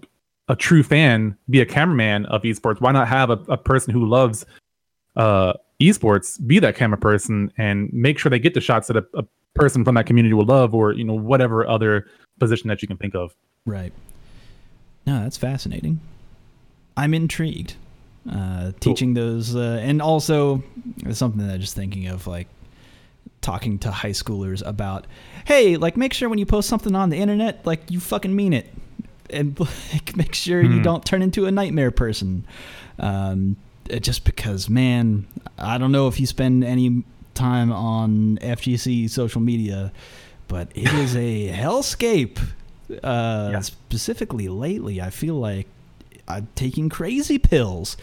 a 0.47 0.55
true 0.55 0.83
fan 0.83 1.37
be 1.49 1.59
a 1.59 1.65
cameraman 1.65 2.25
of 2.27 2.43
esports, 2.43 2.79
why 2.79 2.93
not 2.93 3.09
have 3.09 3.29
a, 3.29 3.39
a 3.49 3.57
person 3.57 3.93
who 3.93 4.07
loves 4.07 4.45
uh, 5.17 5.51
esports 5.81 6.39
be 6.47 6.57
that 6.59 6.77
camera 6.77 6.97
person 6.97 7.51
and 7.57 7.91
make 7.91 8.17
sure 8.17 8.29
they 8.29 8.39
get 8.39 8.53
the 8.53 8.61
shots 8.61 8.87
that 8.87 8.95
a, 8.95 9.05
a 9.13 9.25
person 9.55 9.83
from 9.83 9.95
that 9.95 10.05
community 10.05 10.33
will 10.33 10.45
love 10.45 10.73
or, 10.73 10.93
you 10.93 11.03
know, 11.03 11.13
whatever 11.13 11.67
other 11.67 12.05
position 12.39 12.67
that 12.69 12.81
you 12.81 12.87
can 12.87 12.97
think 12.97 13.15
of. 13.15 13.35
Right. 13.65 13.93
No, 15.05 15.21
that's 15.23 15.37
fascinating. 15.37 15.99
I'm 16.95 17.13
intrigued. 17.13 17.75
Uh, 18.31 18.71
teaching 18.79 19.15
those, 19.15 19.55
uh, 19.55 19.79
and 19.81 19.99
also 20.01 20.63
something 21.11 21.45
that 21.45 21.53
I'm 21.55 21.59
just 21.59 21.75
thinking 21.75 22.07
of, 22.07 22.27
like 22.27 22.47
talking 23.41 23.79
to 23.79 23.89
high 23.91 24.11
schoolers 24.11 24.65
about. 24.65 25.07
Hey, 25.45 25.75
like 25.75 25.97
make 25.97 26.13
sure 26.13 26.29
when 26.29 26.37
you 26.37 26.45
post 26.45 26.69
something 26.69 26.93
on 26.95 27.09
the 27.09 27.17
internet, 27.17 27.65
like 27.65 27.89
you 27.89 27.99
fucking 27.99 28.35
mean 28.35 28.53
it, 28.53 28.71
and 29.31 29.59
like 29.93 30.15
make 30.15 30.35
sure 30.35 30.61
you 30.61 30.77
Hmm. 30.77 30.83
don't 30.83 31.03
turn 31.05 31.23
into 31.23 31.47
a 31.47 31.51
nightmare 31.51 31.89
person. 31.89 32.45
Um, 32.99 33.57
just 33.89 34.23
because, 34.23 34.69
man, 34.69 35.25
I 35.57 35.79
don't 35.79 35.91
know 35.91 36.07
if 36.07 36.19
you 36.19 36.27
spend 36.27 36.63
any 36.63 37.03
time 37.41 37.71
on 37.71 38.37
FGC 38.41 39.09
social 39.09 39.41
media, 39.41 39.91
but 40.47 40.69
it 40.75 40.91
is 41.05 41.15
a 41.15 41.49
hellscape. 41.51 42.37
Uh, 43.03 43.49
Yeah. 43.53 43.59
Specifically 43.61 44.47
lately, 44.47 45.01
I 45.01 45.09
feel 45.09 45.35
like 45.35 45.67
I'm 46.27 46.47
taking 46.55 46.89
crazy 46.89 47.37
pills. 47.37 47.97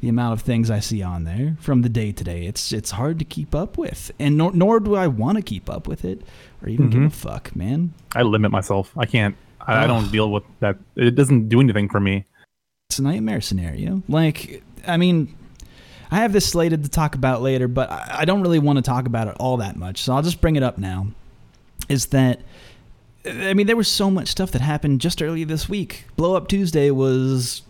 The 0.00 0.08
amount 0.08 0.34
of 0.38 0.42
things 0.46 0.70
I 0.70 0.78
see 0.78 1.02
on 1.02 1.24
there 1.24 1.56
from 1.58 1.82
the 1.82 1.88
day 1.88 2.12
to 2.12 2.22
day, 2.22 2.46
it's 2.46 2.72
it's 2.72 2.92
hard 2.92 3.18
to 3.18 3.24
keep 3.24 3.52
up 3.52 3.76
with, 3.76 4.12
and 4.20 4.36
nor, 4.38 4.52
nor 4.52 4.78
do 4.78 4.94
I 4.94 5.08
want 5.08 5.36
to 5.38 5.42
keep 5.42 5.68
up 5.68 5.88
with 5.88 6.04
it 6.04 6.22
or 6.62 6.68
even 6.68 6.88
give 6.88 7.02
a 7.02 7.10
fuck, 7.10 7.56
man. 7.56 7.92
I 8.14 8.22
limit 8.22 8.52
myself. 8.52 8.92
I 8.96 9.06
can't, 9.06 9.34
I, 9.60 9.82
I 9.84 9.86
don't 9.88 10.12
deal 10.12 10.30
with 10.30 10.44
that. 10.60 10.76
It 10.94 11.16
doesn't 11.16 11.48
do 11.48 11.58
anything 11.58 11.88
for 11.88 11.98
me. 11.98 12.26
it's 12.88 13.00
a 13.00 13.02
nightmare 13.02 13.40
scenario. 13.40 14.02
Like, 14.08 14.62
I 14.86 14.96
mean, 14.98 15.34
I 16.10 16.16
have 16.16 16.32
this 16.32 16.48
slated 16.48 16.84
to 16.84 16.88
talk 16.88 17.14
about 17.14 17.42
later, 17.42 17.68
but 17.68 17.90
I 17.90 18.24
don't 18.24 18.42
really 18.42 18.58
want 18.58 18.76
to 18.76 18.82
talk 18.82 19.06
about 19.06 19.28
it 19.28 19.36
all 19.38 19.58
that 19.58 19.76
much. 19.76 20.02
So 20.02 20.14
I'll 20.14 20.22
just 20.22 20.40
bring 20.40 20.56
it 20.56 20.62
up 20.62 20.78
now. 20.78 21.08
Is 21.88 22.06
that 22.06 22.40
I 23.26 23.54
mean, 23.54 23.66
there 23.66 23.76
was 23.76 23.88
so 23.88 24.10
much 24.10 24.28
stuff 24.28 24.52
that 24.52 24.62
happened 24.62 25.00
just 25.00 25.22
earlier 25.22 25.44
this 25.44 25.68
week. 25.68 26.04
Blow 26.16 26.34
Up 26.34 26.48
Tuesday 26.48 26.90
was 26.90 27.62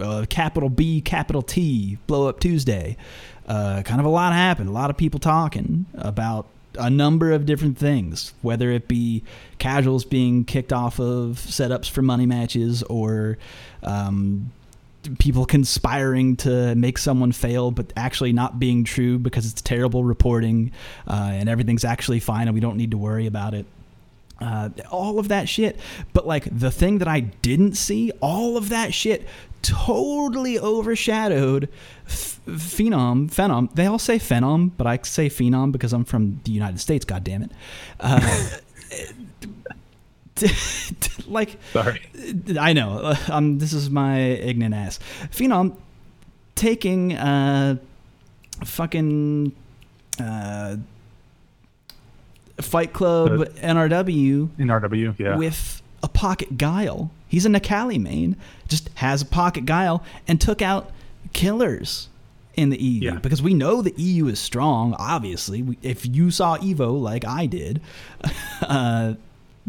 uh, 0.00 0.26
capital 0.28 0.68
B, 0.68 1.00
capital 1.00 1.42
T, 1.42 1.98
Blow 2.06 2.28
Up 2.28 2.40
Tuesday. 2.40 2.96
Uh, 3.46 3.82
kind 3.82 4.00
of 4.00 4.06
a 4.06 4.10
lot 4.10 4.32
happened. 4.32 4.68
A 4.68 4.72
lot 4.72 4.90
of 4.90 4.96
people 4.96 5.18
talking 5.18 5.86
about 5.94 6.46
a 6.78 6.88
number 6.88 7.32
of 7.32 7.44
different 7.46 7.76
things, 7.78 8.32
whether 8.42 8.70
it 8.70 8.88
be 8.88 9.22
casuals 9.58 10.04
being 10.04 10.44
kicked 10.44 10.72
off 10.72 11.00
of 11.00 11.36
setups 11.36 11.90
for 11.90 12.02
money 12.02 12.26
matches 12.26 12.82
or 12.84 13.38
um, 13.82 14.52
people 15.18 15.44
conspiring 15.44 16.36
to 16.36 16.74
make 16.74 16.98
someone 16.98 17.32
fail, 17.32 17.70
but 17.70 17.92
actually 17.96 18.32
not 18.32 18.58
being 18.58 18.84
true 18.84 19.18
because 19.18 19.50
it's 19.50 19.62
terrible 19.62 20.04
reporting 20.04 20.72
uh, 21.08 21.30
and 21.32 21.48
everything's 21.48 21.84
actually 21.84 22.20
fine 22.20 22.48
and 22.48 22.54
we 22.54 22.60
don't 22.60 22.76
need 22.76 22.90
to 22.92 22.98
worry 22.98 23.26
about 23.26 23.54
it. 23.54 23.66
Uh, 24.40 24.70
all 24.90 25.18
of 25.18 25.28
that 25.28 25.48
shit. 25.48 25.78
But 26.12 26.26
like 26.26 26.44
the 26.50 26.70
thing 26.70 26.98
that 26.98 27.08
I 27.08 27.20
didn't 27.20 27.74
see, 27.74 28.10
all 28.20 28.56
of 28.56 28.70
that 28.70 28.92
shit 28.92 29.26
totally 29.62 30.58
overshadowed 30.58 31.68
Phenom. 32.08 33.30
Phenom. 33.30 33.72
They 33.74 33.86
all 33.86 34.00
say 34.00 34.18
Phenom, 34.18 34.72
but 34.76 34.86
I 34.86 34.98
say 35.02 35.28
Phenom 35.28 35.70
because 35.70 35.92
I'm 35.92 36.04
from 36.04 36.40
the 36.44 36.50
United 36.50 36.80
States. 36.80 37.04
God 37.04 37.22
damn 37.22 37.44
it. 37.44 37.52
Uh, 38.00 38.48
like, 41.26 41.58
Sorry. 41.72 42.00
I 42.58 42.72
know. 42.72 43.14
Um, 43.30 43.58
this 43.58 43.72
is 43.72 43.88
my 43.90 44.20
ignorant 44.20 44.74
ass. 44.74 44.98
Phenom 45.30 45.76
taking 46.54 47.14
uh, 47.14 47.76
fucking 48.64 49.52
uh, 50.20 50.76
Fight 52.60 52.92
Club 52.92 53.30
Uh, 53.40 53.44
NRW 53.60 54.50
In 54.58 54.68
RW, 54.68 55.18
yeah. 55.18 55.36
with 55.36 55.82
a 56.02 56.08
pocket 56.08 56.58
guile. 56.58 57.10
He's 57.28 57.46
a 57.46 57.48
Necalli 57.48 58.00
main, 58.00 58.36
just 58.68 58.90
has 58.96 59.22
a 59.22 59.26
pocket 59.26 59.64
guile 59.64 60.02
and 60.28 60.40
took 60.40 60.60
out 60.60 60.90
killers 61.32 62.08
in 62.54 62.68
the 62.68 62.80
EU 62.82 63.00
Yeah. 63.12 63.18
because 63.18 63.40
we 63.42 63.54
know 63.54 63.80
the 63.80 63.94
EU 63.96 64.26
is 64.26 64.38
strong. 64.38 64.94
Obviously, 64.98 65.62
we, 65.62 65.78
if 65.82 66.04
you 66.04 66.30
saw 66.30 66.58
Evo 66.58 67.00
like 67.00 67.24
I 67.24 67.46
did, 67.46 67.80
uh, 68.62 69.14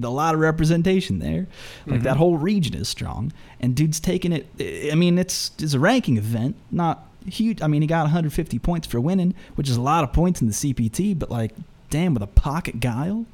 a 0.02 0.10
lot 0.10 0.34
of 0.34 0.40
representation 0.40 1.20
there. 1.20 1.48
Like 1.86 1.96
Mm-hmm. 1.96 2.04
that 2.04 2.18
whole 2.18 2.38
region 2.38 2.76
is 2.76 2.88
strong, 2.90 3.32
and 3.60 3.76
dude's 3.76 4.00
taking 4.00 4.32
it. 4.32 4.48
I 4.92 4.96
mean, 4.96 5.18
it's 5.18 5.52
it's 5.60 5.74
a 5.74 5.80
ranking 5.80 6.18
event, 6.18 6.56
not 6.72 7.08
huge. 7.28 7.62
I 7.62 7.68
mean, 7.68 7.82
he 7.82 7.88
got 7.88 8.04
150 8.04 8.60
points 8.60 8.88
for 8.88 9.00
winning, 9.00 9.34
which 9.56 9.70
is 9.70 9.78
a 9.78 9.82
lot 9.82 10.04
of 10.04 10.12
points 10.14 10.42
in 10.42 10.48
the 10.48 10.54
CPT. 10.54 11.18
But 11.18 11.30
like, 11.30 11.52
damn, 11.90 12.14
with 12.14 12.24
a 12.24 12.28
pocket 12.28 12.80
guile. 12.80 13.26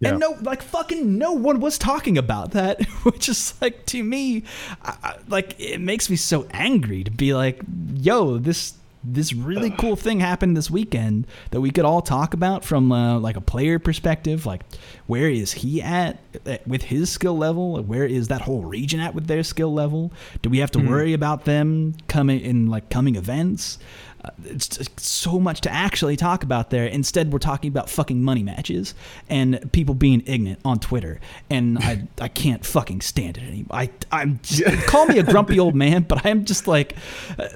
Yeah. 0.00 0.10
And 0.10 0.20
no, 0.20 0.36
like 0.42 0.62
fucking 0.62 1.18
no 1.18 1.32
one 1.32 1.58
was 1.58 1.76
talking 1.76 2.16
about 2.16 2.52
that, 2.52 2.80
which 3.02 3.28
is 3.28 3.54
like 3.60 3.84
to 3.86 4.02
me, 4.04 4.44
I, 4.82 4.96
I, 5.02 5.16
like 5.26 5.58
it 5.58 5.80
makes 5.80 6.08
me 6.08 6.14
so 6.14 6.46
angry 6.52 7.02
to 7.02 7.10
be 7.10 7.34
like, 7.34 7.60
yo, 7.96 8.38
this 8.38 8.74
this 9.04 9.32
really 9.32 9.70
cool 9.70 9.96
thing 9.96 10.20
happened 10.20 10.56
this 10.56 10.70
weekend 10.70 11.26
that 11.50 11.60
we 11.60 11.70
could 11.70 11.84
all 11.84 12.02
talk 12.02 12.34
about 12.34 12.64
from 12.64 12.90
uh, 12.90 13.18
like 13.18 13.36
a 13.36 13.40
player 13.40 13.78
perspective. 13.78 14.44
Like, 14.44 14.62
where 15.06 15.30
is 15.30 15.52
he 15.52 15.80
at 15.80 16.18
uh, 16.46 16.58
with 16.66 16.84
his 16.84 17.10
skill 17.10 17.36
level? 17.36 17.82
Where 17.82 18.04
is 18.04 18.28
that 18.28 18.42
whole 18.42 18.62
region 18.62 19.00
at 19.00 19.14
with 19.14 19.26
their 19.26 19.42
skill 19.42 19.72
level? 19.72 20.12
Do 20.42 20.50
we 20.50 20.58
have 20.58 20.70
to 20.72 20.78
worry 20.78 21.12
about 21.12 21.44
them 21.44 21.94
coming 22.08 22.40
in 22.40 22.66
like 22.66 22.90
coming 22.90 23.16
events? 23.16 23.78
Uh, 24.24 24.30
it's 24.46 24.66
just 24.66 24.98
so 24.98 25.38
much 25.38 25.60
to 25.60 25.72
actually 25.72 26.16
talk 26.16 26.42
about 26.42 26.70
there. 26.70 26.86
Instead, 26.86 27.32
we're 27.32 27.38
talking 27.38 27.68
about 27.68 27.88
fucking 27.88 28.20
money 28.20 28.42
matches 28.42 28.94
and 29.28 29.70
people 29.72 29.94
being 29.94 30.24
ignorant 30.26 30.58
on 30.64 30.80
Twitter, 30.80 31.20
and 31.48 31.78
I 31.78 32.02
I 32.20 32.26
can't 32.26 32.66
fucking 32.66 33.00
stand 33.00 33.38
it 33.38 33.44
anymore. 33.44 33.78
I 33.78 33.90
I'm 34.10 34.40
just, 34.42 34.86
call 34.88 35.06
me 35.06 35.18
a 35.18 35.22
grumpy 35.22 35.60
old 35.60 35.76
man, 35.76 36.02
but 36.02 36.26
I'm 36.26 36.44
just 36.44 36.66
like 36.66 36.96
uh, 37.38 37.46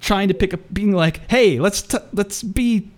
trying 0.00 0.28
to 0.28 0.34
pick 0.34 0.54
up, 0.54 0.60
being 0.72 0.92
like, 0.92 1.28
hey, 1.30 1.58
let's 1.58 1.82
t- 1.82 1.98
let's 2.12 2.42
be 2.42 2.88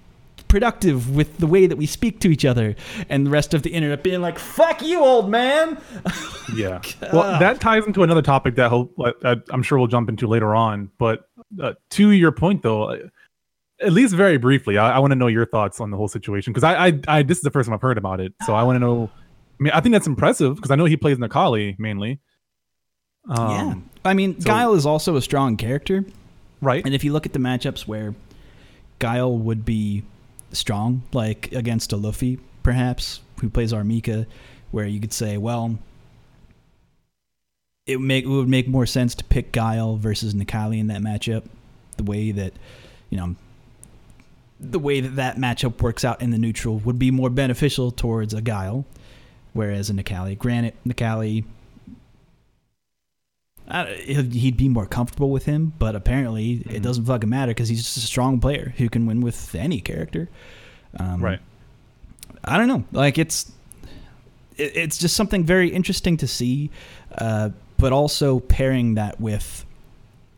productive 0.49 1.15
with 1.15 1.39
the 1.39 1.47
way 1.47 1.67
that 1.67 1.77
we 1.77 1.87
speak 1.87 2.21
to 2.21 2.29
each 2.31 2.45
other, 2.45 2.77
and 3.09 3.27
the 3.27 3.31
rest 3.31 3.55
of 3.55 3.63
the 3.63 3.71
internet 3.71 4.03
being 4.03 4.21
like, 4.21 4.39
fuck 4.39 4.83
you, 4.83 5.01
old 5.01 5.31
man. 5.31 5.79
Yeah. 6.55 6.83
Well, 7.13 7.39
that 7.39 7.61
ties 7.61 7.87
into 7.87 8.03
another 8.03 8.21
topic 8.21 8.57
that 8.57 8.71
he'll, 8.71 8.91
uh, 9.25 9.37
I'm 9.51 9.63
sure 9.63 9.79
we'll 9.79 9.87
jump 9.87 10.09
into 10.11 10.27
later 10.27 10.55
on. 10.55 10.91
But 10.99 11.27
uh, 11.63 11.75
to 11.91 12.11
your 12.11 12.33
point, 12.33 12.63
though, 12.63 12.83
uh, 12.91 12.99
at 13.81 13.93
least 13.93 14.13
very 14.13 14.37
briefly, 14.39 14.77
I, 14.77 14.97
I 14.97 14.99
want 14.99 15.13
to 15.13 15.15
know 15.15 15.29
your 15.29 15.47
thoughts 15.47 15.81
on 15.81 15.91
the 15.93 15.97
whole 15.97 16.09
situation 16.09 16.53
because 16.53 16.65
I, 16.65 16.89
I, 16.89 17.01
I, 17.09 17.23
this 17.23 17.39
is 17.39 17.43
the 17.43 17.51
first 17.51 17.69
time 17.69 17.75
I've 17.75 17.81
heard 17.81 17.97
about 17.97 18.21
it, 18.21 18.35
so 18.45 18.55
I 18.55 18.65
want 18.65 18.75
to 18.77 18.81
know. 18.81 19.09
I 19.15 19.63
mean, 19.63 19.73
I 19.73 19.81
think 19.81 19.93
that's 19.95 20.09
impressive 20.09 20.57
because 20.57 20.71
I 20.73 20.75
know 20.75 20.85
he 20.85 20.97
plays 20.97 21.17
Necalli 21.17 21.79
mainly. 21.79 22.19
Um, 23.31 23.49
yeah, 23.51 23.75
I 24.05 24.13
mean, 24.13 24.39
so- 24.41 24.47
Guile 24.47 24.75
is 24.75 24.85
also 24.85 25.17
a 25.17 25.23
strong 25.23 25.57
character. 25.57 26.05
Right. 26.63 26.83
And 26.85 26.95
if 26.95 27.05
you 27.05 27.13
look 27.13 27.27
at 27.27 27.35
the 27.35 27.41
matchups 27.41 27.83
where 27.83 28.15
Guile 29.01 29.37
would 29.37 29.65
be 29.65 30.05
strong, 30.53 31.03
like 31.13 31.53
against 31.53 31.93
a 31.93 31.97
Luffy, 31.97 32.39
perhaps, 32.63 33.21
who 33.41 33.51
plays 33.51 33.73
R. 33.73 33.83
Mika, 33.83 34.27
where 34.71 34.87
you 34.87 35.01
could 35.01 35.13
say, 35.13 35.37
well, 35.37 35.77
it 37.85 37.97
would 37.97 38.07
make 38.07 38.25
it 38.25 38.29
would 38.29 38.49
make 38.49 38.69
more 38.69 38.87
sense 38.87 39.15
to 39.17 39.25
pick 39.25 39.51
Guile 39.51 39.97
versus 39.97 40.35
Necalli 40.35 40.79
in 40.79 40.87
that 40.87 41.03
matchup. 41.03 41.45
The 41.97 42.05
way 42.05 42.31
that, 42.31 42.53
you 43.11 43.19
know, 43.19 43.35
the 44.61 44.79
way 44.79 45.01
that 45.01 45.17
that 45.17 45.37
matchup 45.37 45.83
works 45.83 46.05
out 46.05 46.23
in 46.23 46.31
the 46.31 46.39
neutral 46.39 46.79
would 46.79 46.99
be 46.99 47.11
more 47.11 47.29
beneficial 47.29 47.91
towards 47.91 48.33
a 48.33 48.41
Guile, 48.41 48.87
whereas 49.53 49.91
a 49.91 49.95
Necalli. 49.95 50.39
Granted, 50.39 50.75
Necalli 50.87 51.45
I, 53.73 53.87
he'd 53.95 54.57
be 54.59 54.69
more 54.69 54.85
comfortable 54.87 55.31
with 55.31 55.47
him, 55.47 55.73
but 55.79 55.97
apparently 55.97 56.57
Mm-hmm. 56.59 56.77
it 56.77 56.83
doesn't 56.83 57.05
fucking 57.07 57.29
matter 57.31 57.51
because 57.51 57.69
he's 57.71 57.83
just 57.83 57.97
a 57.97 58.01
strong 58.01 58.39
player 58.39 58.75
who 58.77 58.89
can 58.91 59.07
win 59.07 59.21
with 59.23 59.55
any 59.55 59.81
character. 59.81 60.29
Um, 61.01 61.21
Right. 61.25 61.41
I 62.45 62.59
don't 62.59 62.69
know. 62.69 62.85
Like 62.93 63.17
it's 63.19 63.51
it, 64.57 64.77
it's 64.77 64.99
just 64.99 65.17
something 65.17 65.45
very 65.45 65.69
interesting 65.71 66.17
to 66.19 66.27
see, 66.29 66.71
uh, 67.17 67.51
but 67.79 67.93
also 67.93 68.41
pairing 68.41 68.95
that 68.95 69.21
with 69.21 69.65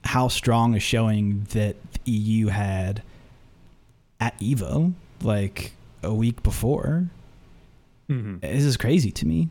how 0.05 0.29
strong 0.29 0.75
a 0.75 0.81
showing 0.81 1.47
that 1.51 1.77
the 2.05 2.13
EU 2.13 2.47
had 2.49 3.03
at 4.21 4.39
Evo, 4.39 4.93
like 5.23 5.73
a 6.03 6.13
week 6.15 6.43
before. 6.43 7.09
Mhm. 8.09 8.41
This 8.43 8.65
is 8.65 8.77
crazy 8.77 9.11
to 9.11 9.27
me. 9.27 9.49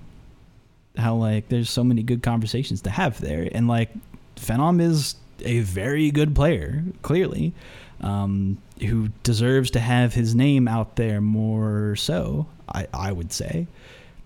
How 0.97 1.15
like 1.15 1.49
there's 1.49 1.69
so 1.69 1.83
many 1.83 2.03
good 2.03 2.21
conversations 2.21 2.81
to 2.83 2.89
have 2.89 3.19
there, 3.19 3.47
and 3.51 3.67
like 3.67 3.89
Phenom 4.35 4.81
is 4.81 5.15
a 5.43 5.59
very 5.61 6.11
good 6.11 6.35
player, 6.35 6.83
clearly, 7.01 7.53
um, 8.01 8.57
who 8.79 9.09
deserves 9.23 9.71
to 9.71 9.79
have 9.79 10.13
his 10.13 10.35
name 10.35 10.67
out 10.67 10.95
there 10.95 11.19
more. 11.21 11.95
So 11.95 12.47
I 12.67 12.87
I 12.93 13.11
would 13.11 13.31
say, 13.33 13.67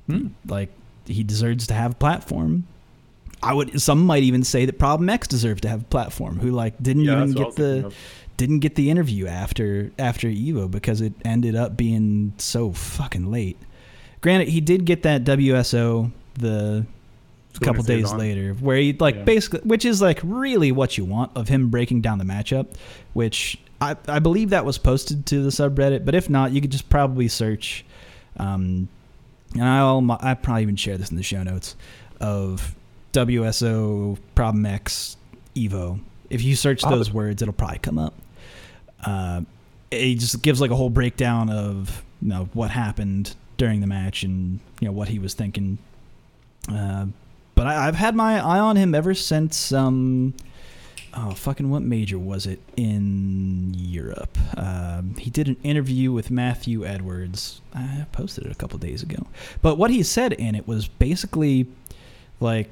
Hmm. 0.08 0.28
like 0.46 0.70
he 1.06 1.24
deserves 1.24 1.68
to 1.68 1.74
have 1.74 1.92
a 1.94 1.96
platform. 1.96 2.66
I 3.42 3.54
would. 3.54 3.80
Some 3.82 4.06
might 4.06 4.24
even 4.24 4.44
say 4.44 4.66
that 4.66 4.78
Problem 4.80 5.10
X 5.10 5.28
deserves 5.28 5.62
to 5.62 5.70
have 5.70 5.82
a 5.82 5.86
platform. 5.86 6.40
Who 6.40 6.52
like 6.52 6.82
didn't 6.82 7.04
Yeah, 7.04 7.18
even 7.24 7.30
that's 7.30 7.40
what 7.40 7.46
I 7.46 7.50
get 7.50 7.56
the 7.56 7.94
didn't 8.36 8.60
get 8.60 8.76
the 8.76 8.90
interview 8.90 9.26
after 9.28 9.92
after 9.98 10.28
Evo 10.28 10.70
because 10.70 11.02
it 11.02 11.14
ended 11.24 11.56
up 11.56 11.78
being 11.78 12.34
so 12.38 12.72
fucking 12.74 13.32
late. 13.32 13.58
Granted, 14.22 14.50
he 14.50 14.60
did 14.60 14.86
get 14.86 15.04
that 15.04 15.24
WSO 15.24 16.12
the 16.38 16.86
The 17.54 17.66
couple 17.66 17.84
days 17.84 18.14
later, 18.14 18.54
where 18.54 18.78
he 18.78 18.94
like 18.94 19.16
Yeah. 19.16 19.24
basically, 19.24 19.62
which 19.62 19.84
is 19.86 20.02
like 20.02 20.20
really 20.24 20.72
what 20.72 20.98
you 20.98 21.06
want 21.06 21.32
of 21.36 21.48
him 21.48 21.70
breaking 21.70 22.02
down 22.02 22.18
the 22.20 22.24
matchup. 22.26 22.68
Which 23.14 23.58
I 23.82 23.96
I 24.08 24.20
believe 24.20 24.50
that 24.52 24.66
was 24.66 24.78
posted 24.78 25.26
to 25.28 25.42
the 25.44 25.50
subreddit, 25.50 26.06
but 26.06 26.16
if 26.16 26.30
not, 26.30 26.52
you 26.52 26.62
could 26.62 26.72
just 26.72 26.90
probably 26.90 27.28
search. 27.28 27.84
Um, 28.38 28.88
and 29.54 29.64
I'll 29.64 30.18
I 30.22 30.34
probably 30.36 30.62
even 30.64 30.76
share 30.76 30.98
this 30.98 31.10
in 31.10 31.18
the 31.18 31.24
show 31.24 31.42
notes 31.44 31.76
of 32.20 32.76
WSO 33.14 34.18
Problem 34.36 34.66
X 34.66 35.18
Evo. 35.56 36.00
If 36.30 36.44
you 36.44 36.56
search 36.56 36.82
those 36.84 37.12
words, 37.12 37.42
it'll 37.42 37.54
probably 37.54 37.80
come 37.80 37.98
up. 37.98 38.14
Uh, 39.06 39.42
it 39.92 40.16
just 40.16 40.42
gives 40.42 40.60
like 40.60 40.72
a 40.72 40.76
whole 40.76 40.90
breakdown 40.90 41.50
of 41.50 42.04
you 42.22 42.30
know 42.30 42.50
what 42.54 42.70
happened 42.72 43.36
during 43.58 43.80
the 43.82 43.88
match 43.88 44.24
and 44.24 44.60
you 44.80 44.88
know 44.88 44.92
what 44.92 45.08
he 45.08 45.18
was 45.20 45.34
thinking. 45.34 45.78
Uh, 46.68 47.08
but 47.56 47.68
I, 47.68 47.88
I've 47.88 47.96
had 47.96 48.16
my 48.16 48.40
eye 48.40 48.60
on 48.60 48.76
him 48.76 48.94
ever 48.94 49.14
since. 49.14 49.72
Um, 49.72 50.34
oh 51.14 51.32
fucking 51.32 51.70
what 51.70 51.82
major 51.82 52.20
was 52.20 52.46
it 52.46 52.60
in 52.76 53.74
Europe? 53.76 54.38
Um, 54.58 55.16
he 55.18 55.30
did 55.30 55.48
an 55.48 55.58
interview 55.64 56.12
with 56.12 56.30
Matthew 56.30 56.86
Edwards. 56.86 57.62
I 57.74 58.06
posted 58.12 58.46
it 58.46 58.52
a 58.52 58.56
couple 58.56 58.78
days 58.80 59.04
ago. 59.04 59.26
But 59.62 59.78
what 59.78 59.90
he 59.90 60.04
said 60.04 60.34
in 60.34 60.56
it 60.56 60.68
was 60.68 60.88
basically 60.88 61.68
like 62.40 62.70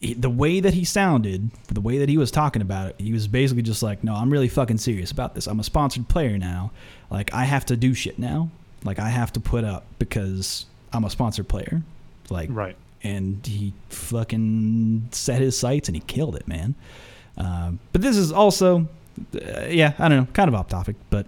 the 0.00 0.30
way 0.30 0.58
that 0.60 0.74
he 0.74 0.84
sounded, 0.84 1.50
the 1.68 1.80
way 1.80 1.98
that 1.98 2.08
he 2.08 2.18
was 2.18 2.30
talking 2.30 2.62
about 2.62 2.88
it, 2.90 2.96
he 2.98 3.12
was 3.12 3.28
basically 3.28 3.62
just 3.62 3.82
like, 3.82 4.02
"No, 4.02 4.14
I'm 4.14 4.30
really 4.32 4.48
fucking 4.48 4.78
serious 4.78 5.10
about 5.10 5.34
this. 5.34 5.46
I'm 5.46 5.60
a 5.60 5.64
sponsored 5.64 6.08
player 6.08 6.38
now. 6.38 6.72
Like 7.10 7.32
I 7.34 7.44
have 7.44 7.66
to 7.66 7.76
do 7.76 7.94
shit 7.94 8.18
now. 8.18 8.50
Like 8.84 8.98
I 8.98 9.10
have 9.10 9.32
to 9.34 9.40
put 9.40 9.64
up 9.64 9.84
because 9.98 10.66
I'm 10.92 11.04
a 11.04 11.10
sponsored 11.10 11.48
player, 11.48 11.82
like 12.30 12.48
Right. 12.50 12.76
And 13.02 13.44
he 13.46 13.72
fucking 13.88 15.08
set 15.10 15.40
his 15.40 15.56
sights 15.56 15.88
and 15.88 15.96
he 15.96 16.00
killed 16.02 16.36
it, 16.36 16.46
man. 16.46 16.74
Uh, 17.36 17.72
but 17.92 18.02
this 18.02 18.16
is 18.16 18.32
also, 18.32 18.88
uh, 19.34 19.66
yeah, 19.68 19.94
I 19.98 20.08
don't 20.08 20.18
know, 20.18 20.28
kind 20.32 20.48
of 20.48 20.54
off 20.54 20.68
topic, 20.68 20.96
but 21.10 21.26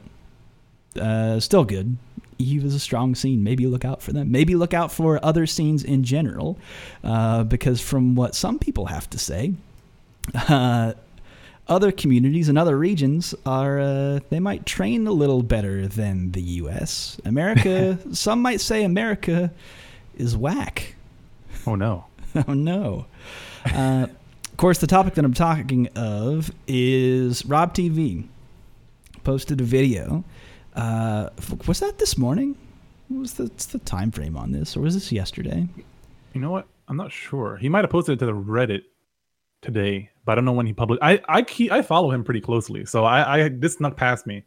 uh, 1.00 1.40
still 1.40 1.64
good. 1.64 1.96
Eve 2.38 2.64
is 2.64 2.74
a 2.74 2.80
strong 2.80 3.14
scene. 3.14 3.44
Maybe 3.44 3.66
look 3.66 3.84
out 3.84 4.02
for 4.02 4.12
them. 4.12 4.30
Maybe 4.30 4.54
look 4.54 4.74
out 4.74 4.90
for 4.92 5.24
other 5.24 5.46
scenes 5.46 5.84
in 5.84 6.02
general, 6.02 6.58
uh, 7.02 7.44
because 7.44 7.80
from 7.80 8.14
what 8.14 8.34
some 8.34 8.58
people 8.58 8.86
have 8.86 9.08
to 9.10 9.18
say, 9.18 9.54
uh, 10.48 10.94
other 11.68 11.92
communities 11.92 12.48
and 12.48 12.58
other 12.58 12.76
regions 12.76 13.34
are 13.46 13.80
uh, 13.80 14.20
they 14.30 14.40
might 14.40 14.66
train 14.66 15.06
a 15.06 15.12
little 15.12 15.42
better 15.42 15.86
than 15.86 16.32
the 16.32 16.42
U.S. 16.42 17.20
America, 17.24 17.98
some 18.12 18.42
might 18.42 18.60
say 18.60 18.84
America 18.84 19.50
is 20.16 20.36
whack. 20.36 20.96
Oh 21.66 21.74
no. 21.74 22.06
Oh 22.48 22.52
no. 22.52 23.06
Uh, 23.64 24.08
of 24.50 24.56
course, 24.56 24.78
the 24.78 24.88
topic 24.88 25.14
that 25.14 25.24
I'm 25.24 25.34
talking 25.34 25.86
of 25.94 26.50
is 26.66 27.46
Rob 27.46 27.74
TV 27.74 28.26
posted 29.22 29.60
a 29.60 29.64
video. 29.64 30.24
Uh, 30.74 31.30
was 31.68 31.78
that 31.78 31.98
this 31.98 32.18
morning? 32.18 32.56
What 33.06 33.20
was 33.20 33.34
the, 33.34 33.50
the 33.70 33.78
time 33.84 34.10
frame 34.10 34.36
on 34.36 34.50
this, 34.50 34.76
or 34.76 34.80
was 34.80 34.94
this 34.94 35.12
yesterday? 35.12 35.68
You 36.32 36.40
know 36.40 36.50
what? 36.50 36.66
I'm 36.88 36.96
not 36.96 37.12
sure. 37.12 37.56
He 37.56 37.68
might 37.68 37.84
have 37.84 37.90
posted 37.90 38.14
it 38.14 38.18
to 38.18 38.26
the 38.26 38.32
Reddit 38.32 38.82
today, 39.62 40.10
but 40.24 40.32
I 40.32 40.34
don't 40.34 40.44
know 40.44 40.52
when 40.52 40.66
he 40.66 40.72
published. 40.72 41.02
I 41.02 41.20
I 41.28 41.42
keep, 41.42 41.70
I 41.70 41.82
follow 41.82 42.10
him 42.10 42.24
pretty 42.24 42.40
closely, 42.40 42.84
so 42.84 43.04
I 43.04 43.44
I 43.44 43.48
this 43.48 43.74
snuck 43.74 43.96
past 43.96 44.26
me. 44.26 44.42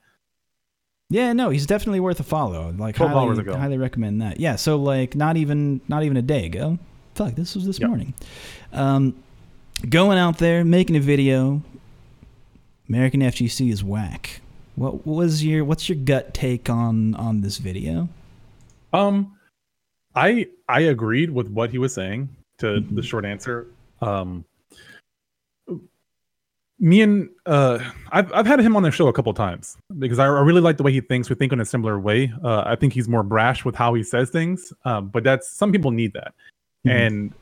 Yeah, 1.10 1.32
no, 1.32 1.50
he's 1.50 1.66
definitely 1.66 2.02
worth 2.02 2.20
a 2.20 2.24
follow. 2.24 2.74
Like 2.78 2.98
highly, 2.98 3.14
hours 3.14 3.38
ago. 3.38 3.56
highly 3.56 3.78
recommend 3.78 4.22
that. 4.22 4.40
Yeah, 4.40 4.58
so 4.58 4.76
like 4.76 5.16
not 5.16 5.38
even 5.38 5.80
not 5.88 6.04
even 6.04 6.18
a 6.18 6.22
day 6.22 6.46
ago. 6.46 6.78
Fuck, 7.18 7.34
this 7.34 7.56
was 7.56 7.66
this 7.66 7.80
Yep. 7.80 7.88
morning. 7.90 8.14
Um, 8.72 9.16
going 9.90 10.20
out 10.20 10.38
there 10.38 10.64
making 10.64 10.96
a 10.96 11.00
video. 11.00 11.64
American 12.88 13.22
FGC 13.24 13.72
is 13.72 13.84
whack. 13.84 14.40
What 14.76 15.06
was 15.08 15.44
your 15.44 15.66
what's 15.66 15.90
your 15.90 15.98
gut 15.98 16.36
take 16.36 16.70
on 16.70 17.16
on 17.16 17.42
this 17.42 17.58
video? 17.58 18.08
Um, 18.94 19.34
I 20.16 20.46
I 20.70 20.82
agreed 20.82 21.32
with 21.32 21.50
what 21.50 21.72
he 21.72 21.80
was 21.80 21.92
saying. 21.94 22.30
To 22.60 22.80
the 22.80 23.02
Mhm. 23.02 23.04
short 23.04 23.26
answer, 23.26 23.68
um, 24.02 24.44
me 26.80 27.02
and 27.02 27.30
uh, 27.48 27.78
I've 28.12 28.32
I've 28.34 28.46
had 28.48 28.60
him 28.60 28.76
on 28.76 28.84
the 28.84 28.90
show 28.92 29.08
a 29.08 29.14
couple 29.14 29.34
times 29.34 29.76
because 30.00 30.18
I, 30.20 30.26
I 30.26 30.42
really 30.42 30.62
like 30.62 30.78
the 30.78 30.84
way 30.84 30.92
he 30.92 31.02
thinks. 31.02 31.30
We 31.30 31.36
think 31.36 31.52
in 31.52 31.60
a 31.60 31.66
similar 31.66 32.00
way. 32.00 32.32
Uh, 32.44 32.64
I 32.66 32.76
think 32.76 32.94
he's 32.94 33.08
more 33.08 33.24
brash 33.24 33.66
with 33.66 33.76
how 33.76 33.94
he 33.96 34.04
says 34.04 34.30
things. 34.30 34.72
Um, 34.86 35.10
but 35.10 35.24
that's 35.24 35.50
some 35.52 35.72
people 35.72 35.90
need 35.92 36.14
that. 36.14 36.34
Mhm. 36.86 36.92
And 36.92 37.34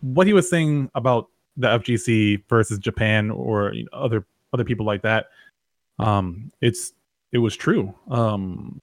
what 0.00 0.26
he 0.26 0.32
was 0.32 0.48
saying 0.48 0.90
about 0.94 1.28
the 1.56 1.68
FGC 1.68 2.42
versus 2.48 2.78
Japan 2.78 3.30
or 3.30 3.72
you 3.72 3.84
know, 3.84 3.98
other 3.98 4.26
other 4.52 4.64
people 4.64 4.86
like 4.86 5.02
that, 5.02 5.26
um, 5.98 6.50
it's 6.60 6.92
it 7.32 7.38
was 7.38 7.56
true. 7.56 7.94
Um, 8.10 8.80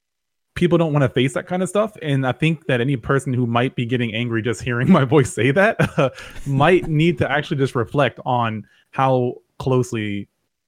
people 0.55 0.77
don't 0.77 0.93
want 0.93 1.03
to 1.03 1.09
face 1.09 1.33
that 1.33 1.47
kind 1.47 1.63
of 1.63 1.69
stuff, 1.69 1.95
and 2.01 2.25
I 2.25 2.31
think 2.31 2.67
that 2.67 2.81
any 2.81 2.97
person 2.97 3.33
who 3.33 3.45
might 3.47 3.75
be 3.75 3.85
getting 3.85 4.13
angry 4.13 4.41
just 4.41 4.61
hearing 4.61 4.91
my 4.91 5.05
voice 5.15 5.33
say 5.33 5.51
that 5.51 6.13
might 6.45 6.87
need 6.87 7.17
to 7.19 7.29
actually 7.31 7.57
just 7.57 7.75
reflect 7.75 8.19
on 8.25 8.67
how 8.91 9.35
closely 9.59 10.27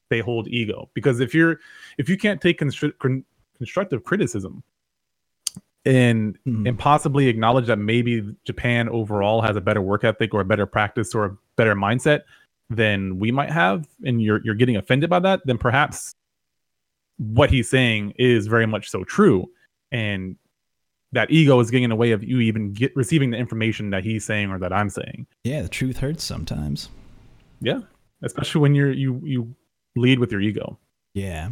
they 0.09 0.19
hold 0.19 0.47
ego. 0.47 0.89
Because 0.93 1.19
if 1.19 1.33
you're 1.33 1.59
if 1.97 2.07
you 2.09 2.17
can't 2.17 2.41
take 2.41 2.59
con- 2.59 3.25
constructive 3.57 4.03
criticism 4.03 4.63
and 5.85 6.37
Mhm. 6.47 6.67
and 6.67 6.79
possibly 6.79 7.27
acknowledge 7.27 7.67
that 7.67 7.77
maybe 7.79 8.23
Japan 8.45 8.87
overall 8.89 9.41
has 9.41 9.55
a 9.57 9.61
better 9.61 9.81
work 9.81 10.03
ethic 10.03 10.33
or 10.33 10.41
a 10.41 10.45
better 10.45 10.65
practice 10.65 11.13
or 11.13 11.25
a 11.25 11.37
better 11.57 11.75
mindset 11.75 12.21
than 12.69 13.19
we 13.19 13.31
might 13.31 13.51
have, 13.51 13.87
and 14.05 14.21
you're 14.21 14.41
you're 14.43 14.55
getting 14.55 14.75
offended 14.77 15.09
by 15.09 15.19
that, 15.19 15.41
then 15.45 15.57
perhaps 15.57 16.15
what 17.17 17.49
he's 17.51 17.69
saying 17.69 18.13
is 18.17 18.47
very 18.47 18.65
much 18.65 18.89
so 18.89 19.03
true, 19.03 19.49
and 19.91 20.35
that 21.11 21.29
ego 21.29 21.59
is 21.59 21.69
getting 21.69 21.83
in 21.83 21.89
the 21.91 21.95
way 21.95 22.11
of 22.11 22.23
you 22.23 22.39
even 22.39 22.73
get 22.73 22.95
receiving 22.95 23.29
the 23.29 23.37
information 23.37 23.91
that 23.91 24.03
he's 24.03 24.25
saying 24.25 24.49
or 24.49 24.57
that 24.57 24.73
I'm 24.73 24.89
saying. 24.89 25.27
Yeah, 25.43 25.61
the 25.61 25.69
truth 25.69 25.97
hurts 25.97 26.23
sometimes. 26.23 26.89
Yeah, 27.61 27.81
especially 28.23 28.61
when 28.61 28.73
you're 28.73 28.91
you 28.91 29.21
you 29.23 29.55
lead 29.95 30.17
with 30.19 30.31
your 30.31 30.41
ego. 30.41 30.79
Yeah. 31.13 31.51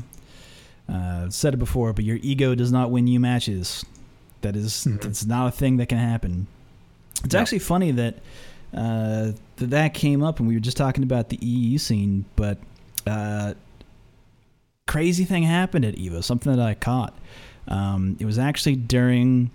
Uh, 0.89 1.29
said 1.29 1.53
it 1.53 1.57
before, 1.57 1.93
but 1.93 2.03
your 2.03 2.17
ego 2.23 2.55
does 2.55 2.71
not 2.71 2.89
win 2.91 3.05
you 3.07 3.19
matches. 3.19 3.85
That 4.41 4.55
is- 4.55 4.85
Mhm. 4.85 5.01
that's 5.01 5.25
not 5.25 5.47
a 5.47 5.51
thing 5.51 5.77
that 5.77 5.87
can 5.87 5.97
happen. 5.97 6.47
It's 7.23 7.33
No. 7.33 7.39
actually 7.39 7.59
funny 7.59 7.91
that 7.91 8.15
uh, 8.73 9.33
that 9.57 9.69
that 9.69 9.93
came 9.93 10.23
up, 10.23 10.39
and 10.39 10.47
we 10.47 10.53
were 10.53 10.59
just 10.61 10.77
talking 10.77 11.03
about 11.03 11.27
the 11.29 11.37
EU 11.45 11.77
scene, 11.77 12.23
but 12.37 12.57
uh, 13.05 13.53
crazy 14.87 15.25
thing 15.25 15.43
happened 15.43 15.85
at 15.85 15.95
Evo. 15.95 16.23
Something 16.23 16.55
that 16.55 16.61
I 16.65 16.73
caught. 16.73 17.13
Um, 17.67 18.15
it 18.19 18.25
was 18.25 18.39
actually 18.39 18.75
during, 18.75 19.51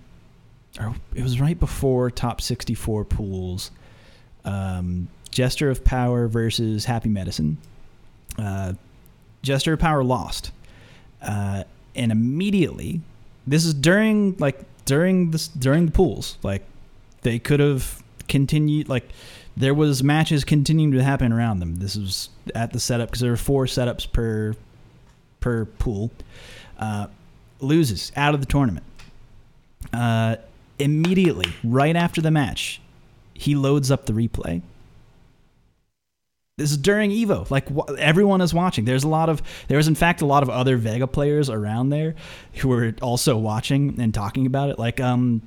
or 0.79 0.95
it 1.15 1.23
was 1.23 1.39
right 1.41 1.59
before 1.59 2.09
top 2.11 2.41
64 2.41 3.05
pools. 3.05 3.71
Um, 4.45 5.07
Gesture 5.31 5.69
of 5.69 5.83
Power 5.83 6.27
versus 6.27 6.85
Happy 6.85 7.09
Medicine. 7.09 7.57
Uh, 8.37 8.73
Gesture 9.41 9.73
of 9.73 9.79
Power 9.79 10.03
lost, 10.03 10.51
uh, 11.21 11.63
and 11.95 12.11
immediately, 12.11 13.01
this 13.45 13.65
is 13.65 13.73
during 13.73 14.35
like 14.39 14.63
during 14.87 15.29
this 15.29 15.47
during 15.47 15.85
the 15.85 15.91
pools. 15.91 16.39
Like 16.41 16.63
they 17.21 17.37
could 17.37 17.59
have 17.59 18.01
continued. 18.27 18.89
Like 18.89 19.07
there 19.55 19.75
was 19.75 20.01
matches 20.01 20.43
continuing 20.43 20.93
to 20.93 21.03
happen 21.03 21.31
around 21.31 21.59
them. 21.59 21.75
This 21.75 21.95
was 21.95 22.29
at 22.55 22.73
the 22.73 22.79
setup 22.79 23.09
because 23.09 23.21
there 23.21 23.29
were 23.29 23.37
four 23.37 23.65
setups 23.65 24.11
per 24.11 24.55
per 25.39 25.65
pool. 25.65 26.09
Uh, 26.79 27.07
loses 27.59 28.11
out 28.15 28.33
of 28.33 28.39
the 28.39 28.45
tournament. 28.45 28.85
Uh, 29.93 30.37
immediately, 30.79 31.51
right 31.63 31.95
after 31.95 32.21
the 32.21 32.31
match, 32.31 32.81
he 33.33 33.55
loads 33.55 33.91
up 33.91 34.05
the 34.05 34.13
replay. 34.13 34.61
This 36.57 36.71
is 36.71 36.77
during 36.77 37.11
Evo. 37.11 37.47
Like 37.51 37.67
everyone 37.99 38.41
is 38.41 38.51
watching. 38.51 38.85
There's 38.85 39.03
a 39.03 39.07
lot 39.07 39.29
of 39.29 39.43
there's 39.67 39.87
in 39.87 39.93
fact 39.93 40.23
a 40.23 40.25
lot 40.25 40.41
of 40.41 40.49
other 40.49 40.75
Vega 40.75 41.05
players 41.05 41.51
around 41.51 41.89
there 41.89 42.15
who 42.55 42.69
were 42.69 42.95
also 42.99 43.37
watching 43.37 44.01
and 44.01 44.11
talking 44.11 44.47
about 44.47 44.71
it. 44.71 44.79
Like 44.79 44.99
um, 44.99 45.43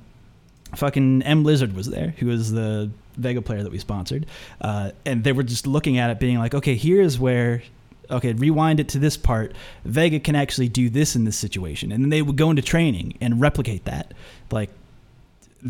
fucking 0.73 1.23
M 1.23 1.43
Lizard 1.43 1.75
was 1.75 1.87
there, 1.87 2.15
who 2.17 2.27
was 2.27 2.53
the 2.53 2.89
Vega 3.17 3.41
player 3.41 3.61
that 3.61 3.73
we 3.73 3.77
sponsored, 3.77 4.25
uh, 4.61 4.91
and 5.05 5.21
they 5.21 5.33
were 5.33 5.43
just 5.43 5.67
looking 5.67 5.97
at 5.97 6.09
it, 6.11 6.17
being 6.17 6.37
like, 6.37 6.55
okay, 6.55 6.75
here's 6.75 7.19
where. 7.19 7.61
Okay, 8.09 8.31
rewind 8.33 8.79
it 8.81 8.89
to 8.89 8.99
this 8.99 9.15
part. 9.15 9.53
Vega 9.85 10.19
can 10.19 10.35
actually 10.35 10.67
do 10.67 10.89
this 10.89 11.15
in 11.15 11.25
this 11.25 11.37
situation, 11.37 11.91
and 11.91 12.03
then 12.03 12.09
they 12.09 12.21
would 12.21 12.35
go 12.37 12.49
into 12.49 12.61
training 12.61 13.17
and 13.21 13.39
replicate 13.39 13.85
that, 13.85 14.13
like, 14.49 14.69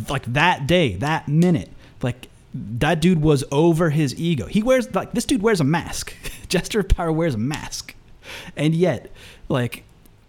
like 0.08 0.25
that 0.34 0.65
day, 0.65 0.95
that 0.95 1.27
minute, 1.27 1.69
like 2.01 2.27
that 2.54 3.00
dude 3.00 3.22
was 3.22 3.44
over 3.52 3.90
his 3.90 4.20
ego. 4.20 4.46
He 4.46 4.62
wears 4.62 4.94
like 4.94 5.14
this 5.14 5.26
dude 5.26 5.42
wears 5.42 5.62
a 5.62 5.66
mask. 5.66 6.14
Jester 6.50 6.82
of 6.82 6.90
Power 6.90 7.12
wears 7.12 7.36
a 7.36 7.38
mask, 7.38 7.96
and 8.58 8.76
yet, 8.76 9.12
like, 9.48 9.84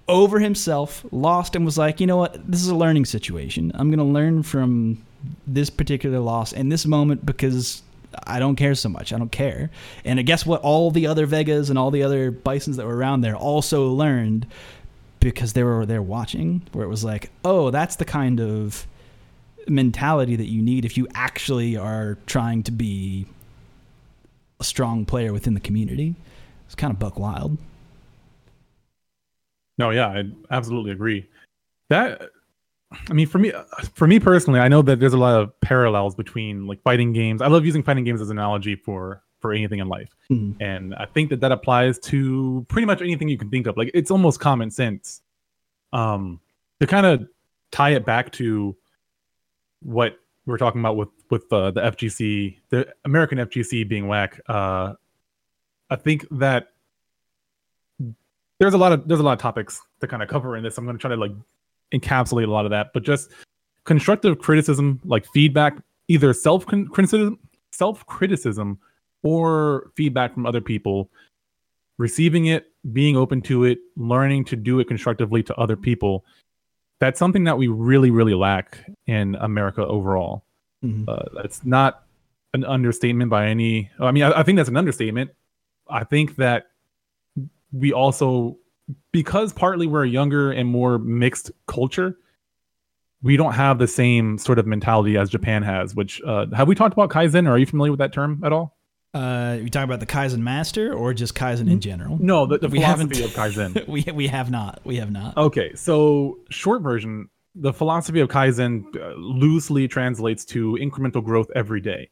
over 0.09 0.39
himself, 0.39 1.05
lost, 1.11 1.57
and 1.57 1.65
was 1.65 1.79
like, 1.79 2.01
you 2.01 2.07
know 2.07 2.17
what? 2.17 2.51
This 2.51 2.63
is 2.63 2.69
a 2.69 2.75
learning 2.75 3.07
situation. 3.07 3.73
I'm 3.75 3.91
gonna 3.91 4.05
learn 4.05 4.43
from 4.43 5.03
this 5.47 5.71
particular 5.71 6.19
loss 6.19 6.53
in 6.53 6.69
this 6.69 6.87
moment 6.87 7.25
because 7.25 7.83
I 8.27 8.39
don't 8.39 8.57
care 8.57 8.75
so 8.75 8.89
much. 8.89 9.13
I 9.13 9.19
don't 9.19 9.33
care. 9.33 9.71
And 10.05 10.19
I 10.19 10.23
guess 10.23 10.45
what? 10.45 10.61
All 10.63 10.91
the 10.91 11.07
other 11.07 11.27
Vegas 11.27 11.71
and 11.71 11.79
all 11.79 11.91
the 11.91 12.03
other 12.03 12.31
Bisons 12.31 12.77
that 12.77 12.87
were 12.87 12.97
around 12.97 13.23
there 13.23 13.37
also 13.37 13.89
learned 13.89 14.47
because 15.21 15.53
they 15.53 15.63
were 15.63 15.87
there 15.87 16.03
watching, 16.03 16.63
where 16.73 16.85
it 16.85 16.89
was 16.89 17.05
like, 17.05 17.31
oh, 17.45 17.71
that's 17.71 17.97
the 17.97 18.05
kind 18.05 18.41
of 18.41 18.87
mentality 19.69 20.37
that 20.37 20.47
you 20.49 20.63
need 20.63 20.85
if 20.85 20.97
you 20.97 21.07
actually 21.15 21.77
are 21.77 22.19
trying 22.27 22.63
to 22.65 22.73
be 22.73 23.27
a 24.61 24.65
strong 24.65 25.05
player 25.05 25.33
within 25.33 25.55
the 25.55 25.61
community. 25.61 26.15
It's 26.67 26.75
kind 26.75 26.93
of 26.93 26.99
buck 26.99 27.19
wild. 27.19 27.59
No, 29.79 29.91
yeah, 29.91 30.09
I 30.09 30.25
absolutely 30.51 30.93
agree. 30.93 31.29
That 31.89 32.31
I 33.09 33.13
mean, 33.15 33.27
for 33.27 33.39
me, 33.39 33.53
for 33.95 34.07
me 34.07 34.21
personally, 34.21 34.61
I 34.61 34.69
know 34.69 34.83
that 34.83 35.01
there's 35.01 35.15
a 35.15 35.19
lot 35.19 35.41
of 35.41 35.59
parallels 35.61 36.15
between 36.15 36.67
like 36.67 36.83
fighting 36.83 37.13
games. 37.13 37.41
I 37.41 37.47
love 37.49 37.65
using 37.65 37.83
fighting 37.83 38.05
games 38.05 38.21
as 38.21 38.31
an 38.31 38.39
analogy 38.39 38.77
for 38.77 39.23
for 39.41 39.53
anything 39.53 39.81
in 39.81 39.89
life, 39.89 40.15
Mhm. 40.31 40.55
and 40.61 40.95
I 40.95 41.07
think 41.07 41.31
that 41.31 41.41
that 41.41 41.51
applies 41.51 41.99
to 42.01 42.65
pretty 42.69 42.87
much 42.87 43.01
anything 43.03 43.29
you 43.29 43.37
can 43.39 43.51
think 43.51 43.67
of. 43.67 43.77
Like 43.77 43.91
it's 43.93 44.11
almost 44.11 44.39
common 44.41 44.71
sense. 44.71 45.21
Um, 45.93 46.41
to 46.81 46.87
kind 46.87 47.05
of 47.07 47.27
tie 47.73 47.91
it 47.91 48.05
back 48.07 48.31
to 48.33 48.77
what 49.85 50.19
we 50.47 50.51
we're 50.51 50.59
talking 50.59 50.81
about 50.81 50.97
with 50.97 51.09
with 51.31 51.53
uh, 51.53 51.71
the 51.71 51.81
FGC, 51.81 52.59
the 52.71 52.93
American 53.05 53.39
FGC 53.39 53.89
being 53.89 54.09
whack. 54.09 54.41
Uh, 54.49 54.95
I 55.91 55.97
think 55.97 56.27
that 56.33 56.69
there's 58.59 58.75
a 58.75 58.79
lot 58.79 58.93
of 58.93 59.07
there's 59.07 59.21
a 59.21 59.23
lot 59.23 59.33
of 59.33 59.39
topics 59.39 59.81
to 60.01 60.07
kind 60.07 60.23
of 60.23 60.29
cover 60.29 60.57
in 60.57 60.63
this. 60.63 60.79
I'm 60.79 60.85
going 60.85 60.97
to 60.97 61.01
try 61.01 61.11
to 61.11 61.17
like 61.17 61.33
encapsulate 61.93 62.47
a 62.47 62.51
lot 62.51 62.65
of 62.65 62.71
that, 62.71 62.93
but 62.93 63.03
just 63.03 63.31
constructive 63.85 64.39
criticism, 64.39 65.01
like 65.05 65.27
feedback, 65.33 65.79
either 66.09 66.33
self 66.33 66.67
criticism, 66.67 67.39
self 67.71 68.07
criticism, 68.07 68.79
or 69.23 69.91
feedback 69.97 70.35
from 70.35 70.47
other 70.47 70.61
people, 70.61 71.11
receiving 71.99 72.47
it, 72.47 72.67
being 72.93 73.17
open 73.17 73.41
to 73.43 73.65
it, 73.65 73.79
learning 73.97 74.45
to 74.47 74.57
do 74.57 74.81
it 74.81 74.89
constructively 74.89 75.43
to 75.43 75.55
other 75.57 75.77
people. 75.77 76.25
That's 77.03 77.19
something 77.19 77.43
that 77.45 77.59
we 77.59 77.67
really, 77.67 78.13
really 78.13 78.33
lack 78.33 78.89
in 79.09 79.35
America 79.35 79.85
overall. 79.85 80.45
Mm-hmm. 80.85 81.09
Uh, 81.09 81.43
that's 81.43 81.65
not 81.65 82.05
an 82.55 82.65
understatement 82.65 83.29
by 83.29 83.49
any. 83.49 83.91
I 83.99 84.13
mean, 84.13 84.23
I, 84.23 84.39
I 84.39 84.43
think 84.45 84.57
that's 84.57 84.69
an 84.69 84.77
understatement. 84.77 85.33
I 85.91 86.05
think 86.05 86.37
that 86.37 86.69
we 87.73 87.93
also, 87.93 88.57
because 89.11 89.53
partly 89.53 89.89
we're 89.89 90.05
a 90.05 90.09
younger 90.09 90.53
and 90.53 90.69
more 90.69 90.97
mixed 91.01 91.51
culture, 91.67 92.19
we 93.21 93.37
don't 93.37 93.55
have 93.55 93.81
the 93.81 93.89
same 93.89 94.39
sort 94.39 94.61
of 94.61 94.69
mentality 94.69 95.17
as 95.17 95.29
Japan 95.29 95.65
has. 95.65 95.97
Which 95.97 96.23
uh, 96.23 96.47
have 96.55 96.69
we 96.69 96.77
talked 96.77 96.93
about 96.93 97.11
kaizen? 97.11 97.49
Or 97.49 97.55
are 97.55 97.59
you 97.59 97.67
familiar 97.67 97.91
with 97.91 97.99
that 97.99 98.13
term 98.13 98.41
at 98.45 98.53
all? 98.53 98.77
Uh, 99.15 99.59
you 99.61 99.69
talking 99.69 99.85
about 99.85 100.01
the 100.01 100.07
Kaizen 100.07 100.39
Master 100.39 100.95
or 100.95 101.13
just 101.13 101.35
Kaizen 101.35 101.71
in 101.71 101.81
general? 101.81 102.17
No, 102.19 102.47
the, 102.47 102.59
the 102.59 102.69
we 102.69 102.79
philosophy 102.79 103.21
haven't, 103.21 103.25
of 103.25 103.31
Kaizen. 103.33 103.87
we 103.89 104.05
we 104.13 104.27
have 104.29 104.51
not. 104.51 104.81
We 104.85 104.97
have 104.97 105.11
not. 105.11 105.37
Okay, 105.37 105.75
so 105.75 106.39
short 106.49 106.81
version, 106.81 107.29
the 107.55 107.75
philosophy 107.75 108.21
of 108.21 108.29
Kaizen 108.29 108.85
uh, 108.97 109.15
loosely 109.17 109.87
translates 109.87 110.47
to 110.47 110.79
incremental 110.81 111.23
growth 111.23 111.51
every 111.55 111.83
day. 111.83 112.09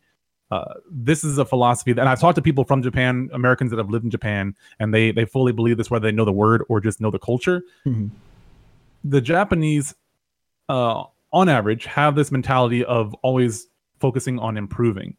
Uh, 0.50 0.74
this 0.90 1.24
is 1.24 1.38
a 1.38 1.44
philosophy 1.44 1.92
that 1.92 2.02
and 2.02 2.08
I've 2.08 2.20
talked 2.20 2.36
to 2.36 2.42
people 2.42 2.64
from 2.64 2.82
Japan, 2.82 3.30
Americans 3.32 3.70
that 3.70 3.78
have 3.78 3.88
lived 3.88 4.04
in 4.04 4.10
Japan, 4.10 4.54
and 4.78 4.92
they 4.92 5.10
they 5.10 5.24
fully 5.24 5.52
believe 5.52 5.78
this, 5.78 5.90
whether 5.90 6.06
they 6.06 6.14
know 6.14 6.26
the 6.26 6.32
word 6.32 6.64
or 6.68 6.80
just 6.80 7.00
know 7.00 7.10
the 7.10 7.18
culture. 7.18 7.62
Mm-hmm. 7.86 8.08
The 9.04 9.22
Japanese, 9.22 9.94
uh, 10.68 11.04
on 11.32 11.48
average, 11.48 11.86
have 11.86 12.14
this 12.14 12.30
mentality 12.30 12.84
of 12.84 13.14
always 13.22 13.68
focusing 14.00 14.38
on 14.38 14.58
improving. 14.58 15.16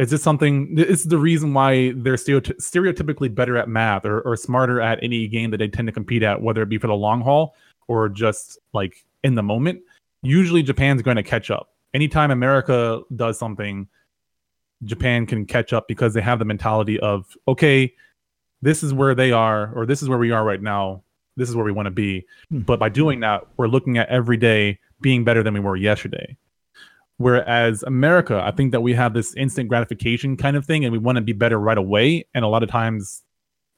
Is 0.00 0.08
this 0.08 0.22
something? 0.22 0.74
It's 0.78 1.04
the 1.04 1.18
reason 1.18 1.52
why 1.52 1.92
they're 1.94 2.14
stereotypically 2.14 3.34
better 3.34 3.58
at 3.58 3.68
math 3.68 4.06
or, 4.06 4.22
or 4.22 4.34
smarter 4.34 4.80
at 4.80 4.98
any 5.02 5.28
game 5.28 5.50
that 5.50 5.58
they 5.58 5.68
tend 5.68 5.88
to 5.88 5.92
compete 5.92 6.22
at, 6.22 6.40
whether 6.40 6.62
it 6.62 6.70
be 6.70 6.78
for 6.78 6.86
the 6.86 6.94
long 6.94 7.20
haul 7.20 7.54
or 7.86 8.08
just 8.08 8.58
like 8.72 9.04
in 9.22 9.34
the 9.34 9.42
moment. 9.42 9.82
Usually, 10.22 10.62
Japan's 10.62 11.02
going 11.02 11.18
to 11.18 11.22
catch 11.22 11.50
up. 11.50 11.74
Anytime 11.92 12.30
America 12.30 13.02
does 13.14 13.38
something, 13.38 13.88
Japan 14.84 15.26
can 15.26 15.44
catch 15.44 15.74
up 15.74 15.86
because 15.86 16.14
they 16.14 16.22
have 16.22 16.38
the 16.38 16.46
mentality 16.46 16.98
of, 17.00 17.36
okay, 17.46 17.94
this 18.62 18.82
is 18.82 18.94
where 18.94 19.14
they 19.14 19.32
are, 19.32 19.70
or 19.74 19.84
this 19.84 20.00
is 20.00 20.08
where 20.08 20.18
we 20.18 20.30
are 20.30 20.44
right 20.44 20.62
now. 20.62 21.02
This 21.36 21.50
is 21.50 21.54
where 21.54 21.64
we 21.64 21.72
want 21.72 21.86
to 21.86 21.90
be. 21.90 22.26
Hmm. 22.48 22.60
But 22.60 22.78
by 22.78 22.88
doing 22.88 23.20
that, 23.20 23.46
we're 23.58 23.68
looking 23.68 23.98
at 23.98 24.08
every 24.08 24.38
day 24.38 24.78
being 25.02 25.24
better 25.24 25.42
than 25.42 25.52
we 25.52 25.60
were 25.60 25.76
yesterday. 25.76 26.38
Whereas 27.20 27.82
America, 27.82 28.40
I 28.42 28.50
think 28.50 28.72
that 28.72 28.80
we 28.80 28.94
have 28.94 29.12
this 29.12 29.34
instant 29.34 29.68
gratification 29.68 30.38
kind 30.38 30.56
of 30.56 30.64
thing 30.64 30.86
and 30.86 30.92
we 30.92 30.96
want 30.96 31.16
to 31.16 31.22
be 31.22 31.34
better 31.34 31.60
right 31.60 31.76
away. 31.76 32.24
And 32.32 32.46
a 32.46 32.48
lot 32.48 32.62
of 32.62 32.70
times 32.70 33.24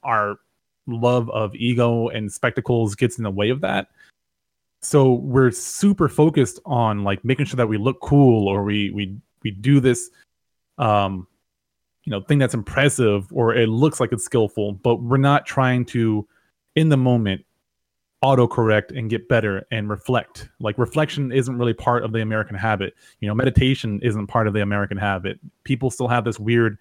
our 0.05 0.37
love 0.87 1.29
of 1.31 1.53
ego 1.57 2.07
and 2.07 2.33
spectacles 2.33 2.95
gets 2.95 3.19
in 3.19 3.25
the 3.25 3.33
way 3.33 3.51
of 3.51 3.61
that. 3.63 3.89
So 4.81 5.15
we're 5.15 5.51
super 5.51 6.09
focused 6.09 6.61
on 6.65 7.03
like 7.03 7.25
making 7.25 7.47
sure 7.47 7.57
that 7.57 7.67
we 7.67 7.79
look 7.79 8.01
cool 8.01 8.47
or 8.47 8.63
we 8.63 8.93
we 8.93 9.17
we 9.43 9.51
do 9.51 9.81
this 9.81 10.09
um 10.79 11.27
you 12.05 12.13
know 12.13 12.21
thing 12.21 12.39
that's 12.39 12.55
impressive 12.55 13.27
or 13.33 13.57
it 13.57 13.69
looks 13.69 13.99
like 13.99 14.13
it's 14.13 14.25
skillful, 14.25 14.75
but 14.75 15.03
we're 15.03 15.17
not 15.17 15.47
trying 15.47 15.85
to 15.87 16.29
in 16.77 16.91
the 16.91 16.97
moment 16.97 17.45
autocorrect 18.23 18.97
and 18.97 19.11
get 19.11 19.29
better 19.29 19.67
and 19.71 19.89
reflect. 19.89 20.49
Like 20.61 20.79
reflection 20.79 21.33
isn't 21.33 21.59
really 21.59 21.75
part 21.75 22.05
of 22.05 22.13
the 22.13 22.21
American 22.21 22.57
habit. 22.57 22.95
You 23.21 23.29
know, 23.29 23.35
meditation 23.35 24.01
isn't 24.03 24.29
part 24.29 24.47
of 24.47 24.55
the 24.55 24.63
American 24.63 24.97
habit. 24.97 25.39
People 25.65 25.91
still 25.91 26.09
have 26.09 26.25
this 26.25 26.39
weird 26.39 26.79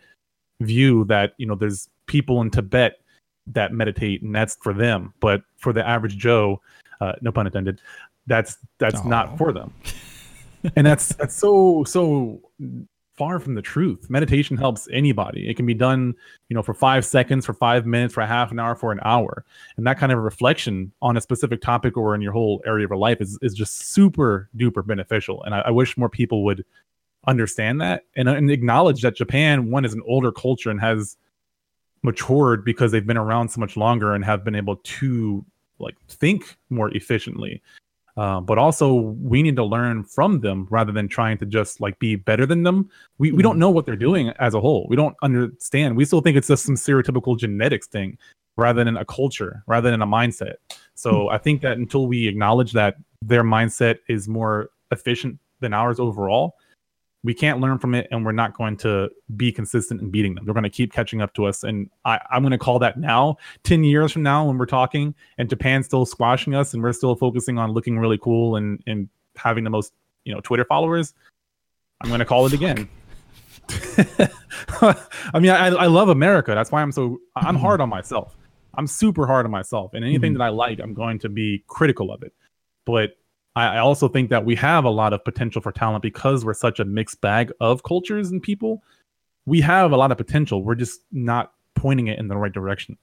view 0.60 1.04
that, 1.06 1.34
you 1.38 1.46
know, 1.48 1.56
there's 1.56 1.90
people 2.06 2.42
in 2.42 2.52
Tibet 2.52 3.00
that 3.48 3.74
meditate 3.74 4.22
and 4.22 4.36
that's 4.36 4.56
for 4.62 4.74
them, 4.74 5.14
but 5.20 5.42
for 5.58 5.74
the 5.74 5.88
average 5.88 6.18
Joe, 6.18 6.62
uh, 7.00 7.14
no 7.22 7.32
pun 7.32 7.48
intended, 7.48 7.82
that's 8.28 8.58
that's 8.78 9.02
Aww. 9.02 9.06
not 9.06 9.38
for 9.38 9.52
them. 9.52 9.74
and 10.76 10.86
that's 10.86 11.10
that's 11.16 11.36
so 11.36 11.84
so 11.84 12.40
far 13.14 13.40
from 13.40 13.56
the 13.56 13.62
truth. 13.62 14.10
Meditation 14.10 14.58
helps 14.58 14.88
anybody. 14.92 15.50
It 15.50 15.56
can 15.56 15.66
be 15.66 15.74
done, 15.74 16.16
you 16.50 16.56
know, 16.56 16.64
for 16.64 16.74
five 16.74 17.06
seconds, 17.06 17.46
for 17.46 17.54
five 17.54 17.86
minutes, 17.86 18.14
for 18.14 18.22
a 18.22 18.28
half 18.28 18.52
an 18.52 18.60
hour, 18.60 18.76
for 18.76 18.92
an 18.92 19.00
hour. 19.04 19.46
And 19.78 19.86
that 19.86 20.00
kind 20.00 20.12
of 20.12 20.20
reflection 20.20 20.92
on 21.02 21.18
a 21.18 21.22
specific 21.22 21.62
topic 21.62 21.98
or 21.98 22.16
in 22.16 22.22
your 22.22 22.32
whole 22.32 22.62
area 22.66 22.86
of 22.86 22.92
your 22.92 22.98
life 22.98 23.22
is, 23.22 23.38
is 23.42 23.54
just 23.54 23.90
super 23.90 24.50
duper 24.56 24.86
beneficial. 24.86 25.44
And 25.44 25.54
I, 25.54 25.60
I 25.60 25.72
wish 25.72 25.98
more 25.98 26.10
people 26.10 26.44
would 26.46 26.66
understand 27.28 27.82
that 27.82 28.06
and, 28.16 28.28
and 28.28 28.50
acknowledge 28.50 29.02
that 29.02 29.16
Japan, 29.16 29.70
one, 29.70 29.86
is 29.86 29.94
an 29.94 30.02
older 30.08 30.32
culture 30.32 30.72
and 30.72 30.82
has 30.82 31.18
matured 32.04 32.66
because 32.66 32.92
they've 32.92 33.06
been 33.06 33.18
around 33.18 33.50
so 33.50 33.60
much 33.60 33.78
longer 33.78 34.14
and 34.14 34.26
have 34.26 34.44
been 34.44 34.56
able 34.56 34.78
to 34.78 35.46
like 35.80 35.96
think 36.08 36.58
more 36.70 36.90
efficiently 36.96 37.62
uh, 38.18 38.42
but 38.42 38.58
also 38.58 38.94
we 38.94 39.42
need 39.42 39.56
to 39.56 39.64
learn 39.64 40.04
from 40.04 40.42
them 40.42 40.68
rather 40.70 40.92
than 40.92 41.08
trying 41.08 41.38
to 41.38 41.46
just 41.46 41.82
like 41.82 41.98
be 42.00 42.16
better 42.16 42.46
than 42.46 42.64
them. 42.64 42.90
We 43.18 43.30
mm-hmm. 43.30 43.38
we 43.38 43.44
don't 43.44 43.54
mm-hmm. 43.54 43.60
know 43.60 43.70
what 43.70 43.86
they're 43.86 43.96
doing 43.96 44.30
as 44.40 44.54
a 44.54 44.62
whole. 44.62 44.88
We 44.90 44.96
don't 44.96 45.16
understand. 45.22 45.96
We 45.96 46.06
still 46.06 46.22
think 46.22 46.38
it's 46.38 46.48
just 46.48 46.66
some 46.66 46.76
stereotypical 46.76 47.38
genetics 47.38 47.88
thing 47.88 48.18
rather 48.58 48.84
than 48.84 48.98
a 48.98 49.06
culture, 49.06 49.64
rather 49.68 49.90
than 49.90 50.02
a 50.02 50.08
mindset. 50.08 50.56
So 50.96 51.12
mm-hmm. 51.12 51.36
I 51.36 51.38
think 51.38 51.62
that 51.62 51.78
until 51.78 52.08
we 52.08 52.28
acknowledge 52.28 52.74
that 52.74 52.96
their 53.22 53.44
mindset 53.44 54.00
is 54.08 54.28
more 54.28 54.70
efficient 54.92 55.40
than 55.62 55.74
ours 55.74 56.00
overall, 56.00 56.56
we 57.24 57.34
can't 57.34 57.60
learn 57.60 57.78
from 57.78 57.94
it 57.94 58.08
and 58.10 58.26
we're 58.26 58.32
not 58.32 58.58
going 58.58 58.76
to 58.78 59.10
be 59.36 59.52
consistent 59.52 60.02
in 60.02 60.10
beating 60.10 60.34
them. 60.34 60.46
They're 60.46 60.54
going 60.54 60.64
to 60.64 60.70
keep 60.70 60.92
catching 60.92 61.22
up 61.22 61.34
to 61.36 61.46
us. 61.46 61.64
And 61.64 61.90
I, 62.04 62.20
am 62.32 62.42
going 62.42 62.52
to 62.52 62.58
call 62.58 62.80
that 62.80 62.98
now, 62.98 63.38
10 63.64 63.84
years 63.84 64.12
from 64.12 64.24
now, 64.24 64.46
when 64.46 64.58
we're 64.58 64.66
talking 64.66 65.14
and 65.38 65.48
Japan's 65.50 65.86
still 65.86 66.06
squashing 66.06 66.56
us 66.56 66.74
and 66.74 66.82
we're 66.82 66.94
still 66.94 67.16
focusing 67.16 67.60
on 67.60 67.72
looking 67.72 68.00
really 68.00 68.18
cool 68.18 68.56
and, 68.56 68.82
and 68.88 69.08
having 69.36 69.64
the 69.64 69.70
most, 69.70 69.94
you 70.26 70.34
know, 70.34 70.42
Twitter 70.42 70.66
followers, 70.66 71.14
I'm 72.02 72.10
going 72.10 72.20
to 72.20 72.26
call 72.26 72.48
it 72.48 72.54
again. 72.54 72.90
I 74.82 75.40
mean, 75.40 75.52
I, 75.52 75.68
I 75.68 75.86
love 75.86 76.10
America. 76.10 76.56
That's 76.56 76.72
why 76.72 76.82
I'm 76.82 76.92
so, 76.92 77.20
I'm 77.36 77.56
hard 77.56 77.82
on 77.82 77.90
myself. 77.90 78.36
I'm 78.74 78.88
super 78.88 79.28
hard 79.28 79.46
on 79.46 79.52
myself. 79.52 79.94
And 79.94 80.04
anything 80.04 80.32
mm-hmm. 80.32 80.40
that 80.40 80.46
I 80.46 80.50
like, 80.50 80.80
I'm 80.80 80.96
going 80.96 81.20
to 81.20 81.30
be 81.30 81.64
critical 81.68 82.12
of 82.12 82.24
it. 82.24 82.34
But 82.86 83.12
I 83.56 83.80
also 83.80 84.08
think 84.08 84.30
that 84.30 84.46
we 84.46 84.56
have 84.56 84.86
a 84.86 84.90
lot 84.90 85.12
of 85.12 85.26
potential 85.26 85.62
for 85.62 85.74
talent 85.74 86.02
because 86.02 86.46
we're 86.46 86.54
such 86.54 86.80
a 86.80 86.86
mixed 86.86 87.20
bag 87.20 87.52
of 87.60 87.84
cultures 87.84 88.32
and 88.32 88.42
people. 88.42 88.82
We 89.46 89.60
have 89.62 89.92
a 89.92 89.98
lot 89.98 90.12
of 90.12 90.18
potential. 90.18 90.64
We're 90.64 90.76
just 90.76 91.02
not 91.12 91.52
pointing 91.76 92.08
it 92.08 92.18
in 92.18 92.30
the 92.30 92.38
right 92.38 92.54
direction. 92.54 92.98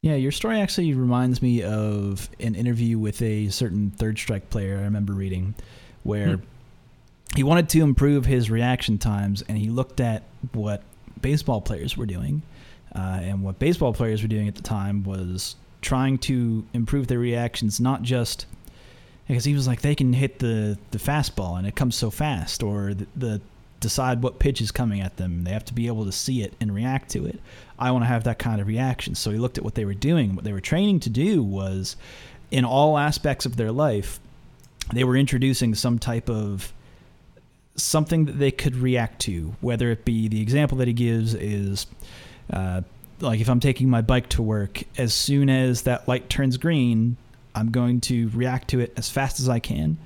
Yeah, 0.00 0.14
your 0.14 0.30
story 0.30 0.60
actually 0.60 0.94
reminds 0.94 1.42
me 1.42 1.62
of 1.62 2.30
an 2.38 2.54
interview 2.54 2.98
with 2.98 3.20
a 3.22 3.48
certain 3.48 3.90
third 3.90 4.18
strike 4.18 4.50
player 4.50 4.78
I 4.78 4.82
remember 4.82 5.14
reading 5.14 5.54
where 6.04 6.36
hmm. 6.36 6.44
he 7.34 7.42
wanted 7.42 7.68
to 7.70 7.80
improve 7.80 8.24
his 8.24 8.50
reaction 8.50 8.98
times 8.98 9.42
and 9.48 9.58
he 9.58 9.68
looked 9.68 10.00
at 10.00 10.22
what 10.52 10.82
baseball 11.20 11.60
players 11.60 11.96
were 11.96 12.06
doing. 12.06 12.42
Uh, 12.94 13.20
and 13.22 13.42
what 13.42 13.58
baseball 13.58 13.94
players 13.94 14.22
were 14.22 14.28
doing 14.28 14.46
at 14.46 14.54
the 14.54 14.62
time 14.62 15.02
was 15.02 15.56
trying 15.80 16.18
to 16.18 16.64
improve 16.74 17.08
their 17.08 17.18
reactions, 17.18 17.80
not 17.80 18.02
just– 18.02 18.46
because 19.32 19.46
he 19.46 19.54
was 19.54 19.66
like 19.66 19.80
they 19.80 19.94
can 19.94 20.12
hit 20.12 20.40
the 20.40 20.76
the 20.90 20.98
fastball 20.98 21.56
and 21.56 21.66
it 21.66 21.74
comes 21.74 21.96
so 21.96 22.10
fast 22.10 22.62
or 22.62 22.92
the, 22.92 23.06
the 23.16 23.40
decide 23.80 24.22
what 24.22 24.38
pitch 24.38 24.60
is 24.60 24.70
coming 24.70 25.00
at 25.00 25.16
them. 25.16 25.42
They 25.42 25.52
have 25.52 25.64
to 25.64 25.72
be 25.72 25.86
able 25.86 26.04
to 26.04 26.12
see 26.12 26.42
it 26.42 26.52
and 26.60 26.72
react 26.72 27.08
to 27.12 27.24
it. 27.24 27.40
I 27.78 27.92
want 27.92 28.04
to 28.04 28.08
have 28.08 28.24
that 28.24 28.38
kind 28.38 28.60
of 28.60 28.66
reaction. 28.66 29.14
So 29.14 29.30
he 29.30 29.38
looked 29.38 29.56
at 29.56 29.64
what 29.64 29.74
they 29.74 29.86
were 29.86 29.94
doing. 29.94 30.36
What 30.36 30.44
they 30.44 30.52
were 30.52 30.60
training 30.60 31.00
to 31.00 31.10
do 31.10 31.42
was 31.42 31.96
in 32.50 32.66
all 32.66 32.98
aspects 32.98 33.46
of 33.46 33.56
their 33.56 33.72
life 33.72 34.20
they 34.92 35.02
were 35.02 35.16
introducing 35.16 35.74
some 35.74 35.98
type 35.98 36.28
of 36.28 36.70
something 37.74 38.26
that 38.26 38.38
they 38.38 38.50
could 38.50 38.76
react 38.76 39.22
to. 39.22 39.54
Whether 39.62 39.90
it 39.92 40.04
be 40.04 40.28
the 40.28 40.42
example 40.42 40.76
that 40.76 40.88
he 40.88 40.92
gives 40.92 41.32
is 41.32 41.86
uh, 42.52 42.82
like 43.20 43.40
if 43.40 43.48
i'm 43.48 43.60
taking 43.60 43.88
my 43.88 44.02
bike 44.02 44.28
to 44.28 44.42
work 44.42 44.82
as 44.98 45.14
soon 45.14 45.48
as 45.48 45.82
that 45.82 46.08
light 46.08 46.28
turns 46.28 46.56
green 46.56 47.16
I'm 47.54 47.70
going 47.70 48.00
to 48.02 48.30
react 48.30 48.68
to 48.68 48.80
it 48.80 48.92
as 48.96 49.08
fast 49.08 49.40
as 49.40 49.48
I 49.48 49.58
can. 49.58 49.98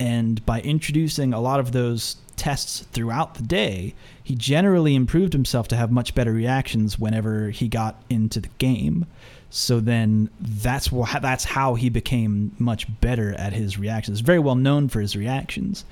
And 0.00 0.44
by 0.44 0.60
introducing 0.60 1.32
a 1.32 1.40
lot 1.40 1.60
of 1.60 1.72
those 1.72 2.16
tests 2.36 2.80
throughout 2.92 3.34
the 3.34 3.42
day, 3.42 3.94
he 4.22 4.34
generally 4.34 4.94
improved 4.94 5.32
himself 5.32 5.68
to 5.68 5.76
have 5.76 5.92
much 5.92 6.14
better 6.14 6.32
reactions 6.32 6.98
whenever 6.98 7.50
he 7.50 7.68
got 7.68 8.02
into 8.10 8.40
the 8.40 8.48
game. 8.58 9.06
So 9.50 9.80
then 9.80 10.30
that's 10.40 10.86
wh- 10.86 11.20
that's 11.20 11.44
how 11.44 11.74
he 11.74 11.88
became 11.88 12.56
much 12.58 12.86
better 13.00 13.34
at 13.34 13.52
his 13.52 13.78
reactions. 13.78 14.20
Very 14.20 14.38
well 14.38 14.54
known 14.54 14.88
for 14.88 15.00
his 15.00 15.14
reactions. 15.14 15.84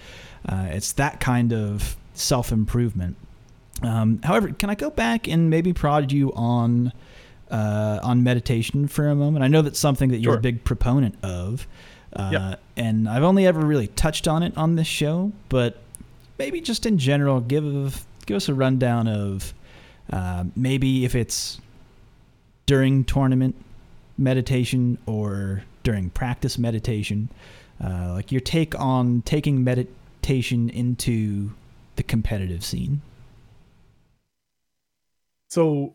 Uh, 0.48 0.68
it's 0.70 0.92
that 0.92 1.20
kind 1.20 1.52
of 1.52 1.96
self 2.14 2.52
improvement. 2.52 3.16
Um, 3.82 4.20
however, 4.22 4.48
can 4.52 4.70
I 4.70 4.74
go 4.74 4.90
back 4.90 5.28
and 5.28 5.50
maybe 5.50 5.72
prod 5.72 6.10
you 6.10 6.32
on 6.32 6.92
uh, 7.50 8.00
on 8.02 8.22
meditation 8.22 8.88
for 8.88 9.08
a 9.08 9.14
moment? 9.14 9.44
I 9.44 9.48
know 9.48 9.62
that's 9.62 9.78
something 9.78 10.10
that 10.10 10.18
you're 10.18 10.32
sure. 10.32 10.38
a 10.38 10.42
big 10.42 10.64
proponent 10.64 11.16
of, 11.22 11.66
Uh, 12.12 12.30
Yeah. 12.32 12.54
And 12.76 13.08
I've 13.08 13.22
only 13.22 13.46
ever 13.46 13.60
really 13.60 13.86
touched 13.86 14.26
on 14.26 14.42
it 14.42 14.56
on 14.56 14.74
this 14.74 14.88
show, 14.88 15.32
but 15.48 15.78
maybe 16.38 16.60
just 16.60 16.86
in 16.86 16.98
general, 16.98 17.40
give 17.40 18.04
give 18.26 18.36
us 18.36 18.48
a 18.48 18.54
rundown 18.54 19.06
of 19.06 19.54
uh, 20.12 20.44
maybe 20.56 21.04
if 21.04 21.14
it's 21.14 21.60
during 22.66 23.04
tournament 23.04 23.54
meditation 24.18 24.98
or 25.06 25.62
during 25.82 26.10
practice 26.10 26.58
meditation, 26.58 27.28
uh, 27.82 28.12
like 28.12 28.30
your 28.32 28.40
take 28.40 28.78
on 28.78 29.22
taking 29.22 29.64
meditation 29.64 30.68
into 30.70 31.52
the 31.96 32.02
competitive 32.02 32.64
scene. 32.64 33.00
So, 35.48 35.94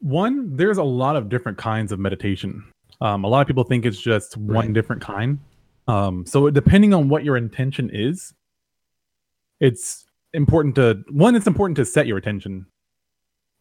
one, 0.00 0.56
there's 0.56 0.78
a 0.78 0.82
lot 0.84 1.16
of 1.16 1.28
different 1.28 1.58
kinds 1.58 1.92
of 1.92 1.98
meditation. 1.98 2.64
Um, 3.00 3.24
a 3.24 3.28
lot 3.28 3.40
of 3.40 3.46
people 3.46 3.64
think 3.64 3.84
it's 3.84 4.00
just 4.00 4.36
one 4.36 4.66
Right. 4.66 4.72
different 4.72 5.02
kind. 5.02 5.38
Um, 5.88 6.26
so, 6.26 6.50
depending 6.50 6.94
on 6.94 7.08
what 7.08 7.24
your 7.24 7.36
intention 7.36 7.90
is, 7.92 8.32
it's 9.60 10.04
important 10.34 10.74
to 10.76 11.02
one, 11.10 11.34
it's 11.36 11.46
important 11.46 11.76
to 11.76 11.84
set 11.84 12.06
your 12.06 12.18
attention. 12.18 12.66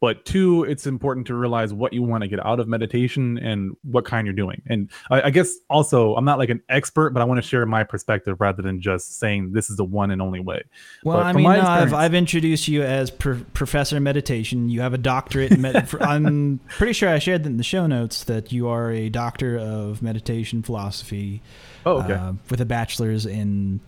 But 0.06 0.24
two, 0.24 0.66
it's 0.66 0.86
important 0.86 1.26
to 1.26 1.34
realize 1.34 1.74
what 1.74 1.92
you 1.92 2.04
want 2.04 2.22
to 2.22 2.28
get 2.28 2.46
out 2.46 2.60
of 2.60 2.68
meditation 2.68 3.40
and 3.40 3.76
what 3.82 4.06
kind 4.06 4.28
you're 4.28 4.36
doing. 4.36 4.62
And 4.68 4.92
I, 5.10 5.24
I 5.24 5.30
guess 5.32 5.56
also, 5.68 6.14
I'm 6.16 6.26
not 6.26 6.38
like 6.38 6.50
an 6.50 6.62
expert, 6.70 7.10
but 7.10 7.22
I 7.22 7.26
want 7.26 7.42
to 7.42 7.42
share 7.42 7.66
my 7.66 7.84
perspective 7.84 8.40
rather 8.40 8.62
than 8.62 8.80
just 8.80 9.18
saying 9.18 9.54
this 9.54 9.72
is 9.72 9.78
the 9.78 9.84
one 9.84 10.12
and 10.12 10.22
only 10.22 10.40
way. 10.40 10.62
Well, 11.04 11.18
I 11.18 11.34
mean, 11.34 11.46
no, 11.46 11.60
I've, 11.60 11.92
I've 11.92 12.14
introduced 12.14 12.68
you 12.68 12.84
as 12.84 13.10
Pro- 13.10 13.44
Professor 13.56 14.00
Meditation. 14.00 14.70
You 14.70 14.82
have 14.82 14.94
a 14.94 15.00
doctorate. 15.00 15.52
In 15.52 15.62
med- 15.62 15.92
I'm 16.00 16.60
pretty 16.68 16.94
sure 16.94 17.10
I 17.10 17.18
shared 17.18 17.42
that 17.42 17.50
in 17.50 17.58
the 17.58 17.64
show 17.64 17.88
notes 17.88 18.26
that 18.26 18.52
you 18.52 18.68
are 18.68 18.92
a 18.92 19.10
doctor 19.10 19.58
of 19.58 20.04
meditation 20.04 20.62
philosophy 20.62 21.42
Oh, 21.84 22.04
okay. 22.04 22.14
uh, 22.14 22.34
with 22.52 22.62
a 22.62 22.66
bachelor's 22.66 23.26
in 23.26 23.80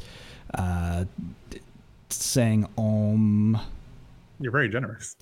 uh, 0.55 1.05
saying 2.09 2.67
Om. 2.75 3.59
you're 4.39 4.51
very 4.51 4.69
generous. 4.69 5.15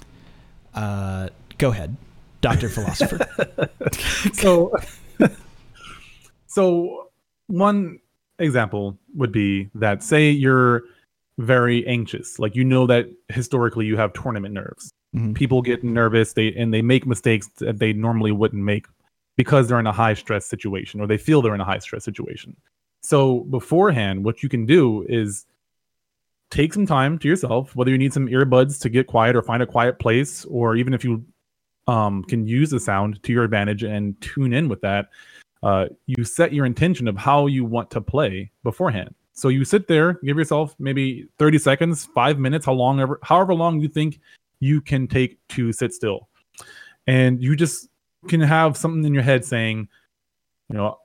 Uh, 0.76 1.30
go 1.58 1.72
ahead, 1.72 1.96
Doctor 2.42 2.68
Philocypher. 2.76 4.36
so 4.36 4.72
so 6.48 7.10
one 7.48 8.00
example 8.40 8.98
would 9.16 9.32
be 9.32 9.70
that 9.76 10.04
say 10.04 10.30
you're 10.30 10.84
very 11.38 11.86
anxious 11.88 12.40
like 12.40 12.56
you 12.56 12.64
know 12.64 12.86
that 12.88 13.06
historically 13.30 13.86
you 13.86 13.98
have 13.98 14.12
tournament 14.14 14.54
nerves 14.54 14.92
Mhm. 15.16 15.34
people 15.34 15.62
get 15.62 15.82
nervous 15.84 16.34
they 16.34 16.54
and 16.56 16.74
they 16.74 16.82
make 16.82 17.06
mistakes 17.06 17.48
that 17.60 17.80
they 17.80 17.94
normally 17.94 18.34
wouldn't 18.34 18.62
make 18.64 18.86
because 19.38 19.68
they're 19.70 19.80
in 19.80 19.88
a 19.88 19.92
high 19.94 20.14
stress 20.14 20.46
situation 20.46 21.00
or 21.00 21.08
they 21.08 21.18
feel 21.18 21.42
they're 21.42 21.56
in 21.56 21.62
a 21.62 21.66
high 21.66 21.80
stress 21.80 22.04
situation 22.04 22.56
so 23.02 23.42
beforehand 23.50 24.26
what 24.26 24.44
you 24.44 24.50
can 24.50 24.66
do 24.66 25.06
is 25.08 25.46
take 26.52 26.74
some 26.74 26.86
time 26.86 27.18
to 27.20 27.28
yourself 27.28 27.76
whether 27.76 27.92
you 27.92 27.98
need 27.98 28.14
some 28.14 28.28
earbuds 28.28 28.80
to 28.80 28.90
get 28.90 29.08
quiet 29.08 29.36
or 29.36 29.42
find 29.42 29.64
a 29.64 29.66
quiet 29.66 30.00
place 30.00 30.46
or 30.46 30.76
even 30.76 30.94
if 30.94 31.04
you 31.04 31.24
um, 31.88 32.24
can 32.24 32.48
use 32.48 32.70
the 32.70 32.80
sound 32.80 33.22
to 33.24 33.32
your 33.32 33.44
advantage 33.44 33.84
and 33.84 34.20
tune 34.22 34.54
in 34.54 34.68
with 34.68 34.82
that 34.82 35.10
uh, 35.64 35.88
you 36.06 36.24
set 36.24 36.54
your 36.54 36.66
intention 36.66 37.08
of 37.08 37.18
how 37.18 37.48
you 37.48 37.66
want 37.66 37.90
to 37.90 38.00
play 38.00 38.52
beforehand. 38.64 39.14
So 39.34 39.50
you 39.50 39.66
sit 39.66 39.88
there 39.88 40.14
give 40.14 40.38
yourself 40.38 40.76
maybe 40.80 41.28
30 41.40 41.58
seconds 41.58 42.06
five 42.16 42.40
minutes 42.40 42.66
how 42.66 42.74
long 42.74 43.00
ever 43.00 43.20
however 43.22 43.54
long 43.54 43.82
you 43.82 43.88
think 43.88 44.20
you 44.60 44.80
can 44.80 45.08
take 45.08 45.46
to 45.50 45.74
sit 45.74 45.94
still. 45.94 46.30
And 47.08 47.42
you 47.44 47.56
just 47.56 47.90
can 48.28 48.42
have 48.42 48.78
something 48.78 49.04
in 49.04 49.14
your 49.14 49.24
head 49.24 49.46
saying 49.46 49.88
you 50.70 50.78
know 50.78 51.00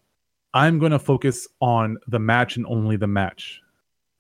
i'm 0.55 0.79
going 0.79 0.93
to 0.93 0.99
focus 0.99 1.47
on 1.61 1.97
the 2.09 2.19
match 2.19 2.57
and 2.57 2.67
only 2.67 2.97
the 2.97 3.07
match 3.07 3.61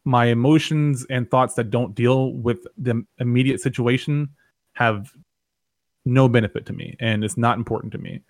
my 0.04 0.26
emotions 0.26 1.06
and 1.10 1.30
thoughts 1.30 1.54
that 1.54 1.70
don't 1.70 1.94
deal 1.94 2.32
with 2.32 2.66
the 2.78 3.04
immediate 3.18 3.60
situation 3.60 4.28
have 4.74 5.12
no 6.04 6.28
benefit 6.28 6.64
to 6.66 6.72
me 6.72 6.96
and 7.00 7.22
it's 7.24 7.36
not 7.36 7.58
important 7.58 7.92
to 7.92 7.98
me 7.98 8.20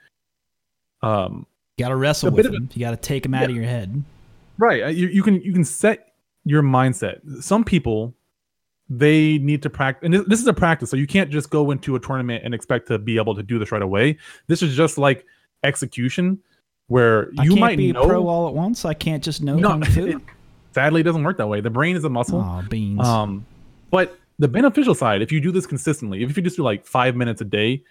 um 1.02 1.46
you 1.76 1.84
got 1.84 1.90
to 1.90 1.96
wrestle 1.96 2.30
with 2.30 2.44
of 2.46 2.52
a- 2.52 2.56
them. 2.56 2.68
You 2.74 2.80
got 2.80 2.90
to 2.90 2.96
take 2.96 3.22
them 3.22 3.34
out 3.34 3.44
of 3.48 3.54
your 3.56 3.64
head. 3.64 4.02
right 4.58 4.82
uh, 4.82 4.88
you, 4.88 5.06
you 5.08 5.22
can 5.22 5.40
you 5.42 5.52
can 5.52 5.64
set 5.64 6.12
your 6.44 6.62
mindset 6.62 7.20
some 7.42 7.64
people 7.64 8.14
they 8.88 9.38
need 9.38 9.62
to 9.62 9.70
practice 9.70 10.04
and 10.04 10.14
this, 10.28 10.40
is 10.40 10.46
a 10.48 10.52
practice 10.52 10.90
so 10.90 10.96
you 10.96 11.06
can't 11.06 11.30
just 11.30 11.48
go 11.50 11.70
into 11.70 11.94
a 11.94 12.00
tournament 12.00 12.42
and 12.44 12.52
expect 12.54 12.88
to 12.88 12.98
be 12.98 13.16
able 13.16 13.34
to 13.36 13.42
do 13.42 13.58
this 13.58 13.70
right 13.70 13.82
away 13.82 14.18
this 14.48 14.62
is 14.62 14.74
just 14.76 14.98
like 14.98 15.24
execution 15.62 16.38
where 16.88 17.30
you 17.34 17.50
can't 17.50 17.60
might 17.60 17.78
be 17.78 17.92
know 17.92 18.02
a 18.02 18.06
pro 18.08 18.26
all 18.26 18.48
at 18.48 18.54
once. 18.54 18.84
I 18.84 18.94
can't 18.94 19.22
just 19.22 19.42
know 19.42 19.54
No, 19.56 19.68
kung 19.68 19.84
fu. 19.84 20.06
it- 20.06 20.16
sadly 20.72 21.00
it 21.00 21.04
doesn't 21.04 21.22
work 21.24 21.36
that 21.38 21.46
way 21.48 21.60
the 21.60 21.70
brain 21.70 21.96
is 21.96 22.04
a 22.04 22.08
muscle 22.10 22.40
Oh, 22.40 22.62
beans. 22.68 23.00
Um, 23.00 23.44
but 23.90 24.18
the 24.38 24.48
beneficial 24.48 24.94
side, 24.94 25.20
if 25.20 25.30
you 25.32 25.40
do 25.40 25.52
this 25.52 25.66
consistently, 25.66 26.22
if 26.22 26.36
you 26.36 26.42
just 26.42 26.56
do 26.56 26.62
like 26.62 26.86
five 26.86 27.14
minutes 27.16 27.40
a 27.40 27.44
day, 27.44 27.82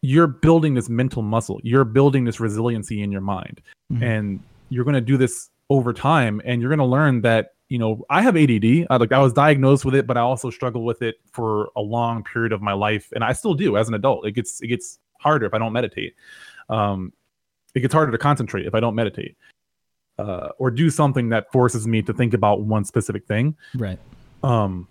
you're 0.00 0.26
building 0.26 0.74
this 0.74 0.88
mental 0.88 1.22
muscle. 1.22 1.60
You're 1.62 1.84
building 1.84 2.24
this 2.24 2.40
resiliency 2.40 3.02
in 3.02 3.12
your 3.12 3.20
mind, 3.20 3.60
Mhm. 3.92 4.02
and 4.02 4.40
you're 4.70 4.84
going 4.84 4.94
to 4.94 5.00
do 5.00 5.16
this 5.16 5.50
over 5.70 5.92
time. 5.92 6.42
And 6.44 6.60
you're 6.60 6.70
going 6.70 6.78
to 6.80 6.84
learn 6.84 7.20
that 7.22 7.52
you 7.68 7.78
know 7.78 8.04
I 8.10 8.22
have 8.22 8.36
ADD. 8.36 8.86
I, 8.90 8.96
like 8.96 9.12
I 9.12 9.20
was 9.20 9.32
diagnosed 9.32 9.84
with 9.84 9.94
it, 9.94 10.06
but 10.06 10.16
I 10.16 10.20
also 10.20 10.50
struggle 10.50 10.84
with 10.84 11.00
it 11.02 11.16
for 11.32 11.70
a 11.76 11.80
long 11.80 12.24
period 12.24 12.52
of 12.52 12.60
my 12.60 12.72
life, 12.72 13.12
and 13.14 13.22
I 13.22 13.32
still 13.32 13.54
do 13.54 13.76
as 13.76 13.86
an 13.88 13.94
adult. 13.94 14.26
It 14.26 14.32
gets 14.32 14.60
it 14.62 14.66
gets 14.66 14.98
harder 15.20 15.46
if 15.46 15.54
I 15.54 15.58
don't 15.58 15.72
meditate. 15.72 16.14
Um, 16.68 17.12
it 17.74 17.80
gets 17.80 17.94
harder 17.94 18.10
to 18.10 18.18
concentrate 18.18 18.66
if 18.66 18.74
I 18.74 18.80
don't 18.80 18.94
meditate. 18.96 19.36
Uh, 20.22 20.50
or 20.58 20.70
do 20.70 20.88
something 20.88 21.30
that 21.30 21.50
forces 21.50 21.84
me 21.86 22.00
to 22.00 22.12
think 22.12 22.32
about 22.32 22.60
one 22.62 22.84
specific 22.84 23.26
thing. 23.26 23.56
right. 23.74 23.98
Um, 24.44 24.86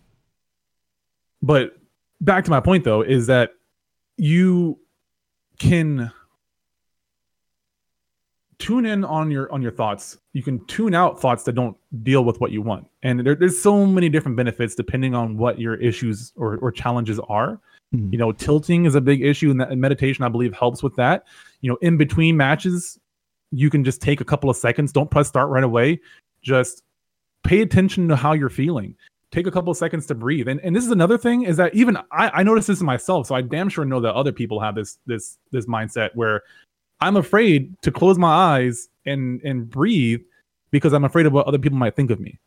but 1.42 1.78
back 2.20 2.44
to 2.46 2.52
my 2.52 2.60
point 2.60 2.84
though 2.84 3.02
is 3.02 3.28
that 3.28 3.52
you 4.18 4.78
can 5.58 6.12
tune 8.60 8.86
in 8.86 9.04
on 9.04 9.32
your 9.32 9.52
on 9.52 9.62
your 9.62 9.72
thoughts. 9.72 10.18
You 10.34 10.44
can 10.44 10.64
tune 10.66 10.94
out 10.94 11.20
thoughts 11.20 11.44
that 11.44 11.54
don't 11.54 11.76
deal 12.04 12.24
with 12.24 12.40
what 12.42 12.52
you 12.52 12.62
want, 12.62 12.88
and 13.04 13.20
there, 13.26 13.36
there's 13.36 13.60
so 13.60 13.86
many 13.86 14.10
different 14.10 14.38
benefits 14.38 14.76
depending 14.76 15.16
on 15.16 15.38
what 15.38 15.60
your 15.60 15.76
issues 15.76 16.34
or, 16.36 16.58
or 16.58 16.72
challenges 16.72 17.20
are. 17.28 17.60
Mhm. 17.96 18.12
You 18.12 18.20
know, 18.20 18.32
tilting 18.32 18.86
is 18.86 18.96
a 18.96 19.02
big 19.02 19.22
issue, 19.22 19.52
and 19.52 19.82
meditation 19.82 20.24
I 20.24 20.30
believe 20.30 20.54
helps 20.54 20.84
with 20.84 20.96
that. 20.98 21.26
You 21.62 21.70
know, 21.72 21.78
in 21.82 21.98
between 21.98 22.38
matches, 22.38 23.00
you 23.52 23.70
can 23.70 23.84
just 23.84 24.02
take 24.02 24.22
a 24.22 24.26
couple 24.26 24.50
of 24.50 24.58
seconds. 24.58 24.92
Don't 24.92 25.12
press 25.12 25.28
start 25.28 25.50
right 25.50 25.64
away. 25.64 26.00
Just 26.42 26.84
pay 27.44 27.62
attention 27.62 28.08
to 28.08 28.16
how 28.16 28.34
you're 28.34 28.50
feeling. 28.50 28.96
Take 29.32 29.48
a 29.48 29.52
couple 29.52 29.72
of 29.72 29.78
seconds 29.78 30.06
to 30.08 30.16
breathe. 30.16 30.48
And, 30.48 30.60
and 30.62 30.76
this 30.76 30.84
is 30.84 30.92
another 30.92 31.18
thing 31.18 31.44
is 31.44 31.58
that 31.58 31.74
even 31.74 31.98
I, 32.12 32.30
I 32.34 32.44
notice 32.44 32.68
this 32.68 32.80
in 32.80 32.86
myself. 32.86 33.28
So 33.28 33.36
i 33.36 33.42
damn 33.42 33.70
sure 33.70 33.86
know 33.86 34.02
that 34.02 34.14
other 34.14 34.32
people 34.32 34.60
have 34.60 34.76
this 34.76 34.98
this 35.06 35.38
this 35.52 35.66
mindset 35.66 36.10
where 36.16 36.44
i'm 37.00 37.16
afraid 37.16 37.82
to 37.82 37.92
close 37.92 38.18
my 38.18 38.28
eyes 38.30 38.90
and 39.06 39.42
and 39.44 39.70
breathe 39.70 40.22
because 40.70 40.94
i'm 40.94 41.06
afraid 41.06 41.26
of 41.26 41.34
what 41.34 41.48
other 41.48 41.60
people 41.60 41.78
might 41.78 41.96
think 41.96 42.12
of 42.12 42.20
me. 42.20 42.40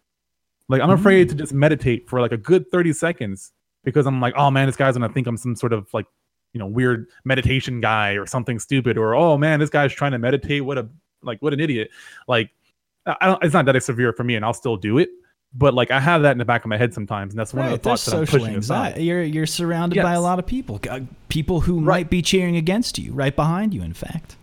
Like 0.68 0.82
i'm 0.82 0.90
afraid 0.90 1.28
mm. 1.28 1.30
to 1.30 1.36
just 1.36 1.52
meditate 1.52 2.08
for 2.08 2.20
like 2.20 2.32
a 2.32 2.36
good 2.36 2.70
30 2.70 2.92
seconds 2.92 3.52
because 3.82 4.06
i'm 4.06 4.20
like 4.20 4.34
oh 4.36 4.50
man 4.50 4.66
this 4.66 4.76
guy's 4.76 4.94
gonna 4.94 5.12
think 5.12 5.26
i'm 5.26 5.36
some 5.36 5.56
sort 5.56 5.72
of 5.72 5.86
like 5.94 6.06
you 6.54 6.58
know 6.58 6.66
weird 6.66 7.06
meditation 7.24 7.80
guy 7.82 8.12
or 8.12 8.24
something 8.26 8.58
stupid 8.58 8.96
or 8.96 9.14
oh 9.14 9.36
man 9.36 9.60
this 9.60 9.68
guy's 9.68 9.92
trying 9.92 10.12
to 10.12 10.18
meditate 10.18 10.64
what 10.64 10.78
a 10.78 10.88
like 11.22 11.40
what 11.42 11.52
an 11.52 11.60
idiot 11.60 11.90
like 12.26 12.50
I 13.06 13.26
don't, 13.26 13.44
it's 13.44 13.52
not 13.54 13.66
that 13.66 13.76
it's 13.76 13.86
severe 13.86 14.12
for 14.12 14.24
me, 14.24 14.34
and 14.34 14.44
I'll 14.44 14.54
still 14.54 14.76
do 14.76 14.98
it. 14.98 15.10
But 15.56 15.74
like 15.74 15.90
I 15.90 16.00
have 16.00 16.22
that 16.22 16.32
in 16.32 16.38
the 16.38 16.44
back 16.44 16.64
of 16.64 16.68
my 16.68 16.76
head 16.76 16.92
sometimes, 16.92 17.32
and 17.32 17.38
that's 17.38 17.54
one 17.54 17.66
Right, 17.66 17.72
of 17.72 17.80
the 17.80 17.90
thoughts 17.90 18.04
that 18.06 18.16
I'm 18.16 18.26
pushing 18.26 18.56
aside. 18.56 18.98
You're 18.98 19.22
you're 19.22 19.46
surrounded 19.46 20.02
by 20.02 20.14
a 20.14 20.20
lot 20.20 20.38
of 20.38 20.46
people, 20.46 20.80
uh, 20.90 21.00
people 21.28 21.60
who 21.60 21.80
Right. 21.80 21.98
might 21.98 22.10
be 22.10 22.22
cheering 22.22 22.56
against 22.56 22.98
you, 22.98 23.12
right 23.12 23.34
behind 23.34 23.72
you. 23.72 23.82
In 23.82 23.92
fact, 23.92 24.36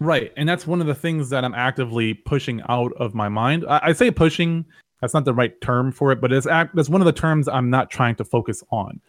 Right, 0.00 0.32
and 0.36 0.48
that's 0.48 0.66
one 0.66 0.80
of 0.80 0.86
the 0.86 0.94
things 0.94 1.30
that 1.30 1.44
I'm 1.44 1.54
actively 1.54 2.14
pushing 2.14 2.62
out 2.68 2.92
of 2.94 3.14
my 3.14 3.28
mind. 3.28 3.64
I, 3.68 3.80
I 3.84 3.92
say 3.92 4.10
pushing; 4.10 4.66
that's 5.00 5.14
not 5.14 5.24
the 5.24 5.32
right 5.34 5.58
term 5.60 5.92
for 5.92 6.12
it, 6.12 6.20
but 6.20 6.32
it's 6.32 6.46
act. 6.46 6.74
That's 6.74 6.90
one 6.90 7.00
of 7.00 7.06
the 7.06 7.12
terms 7.12 7.48
I'm 7.48 7.70
not 7.70 7.90
trying 7.90 8.16
to 8.16 8.24
focus 8.24 8.62
on. 8.70 9.00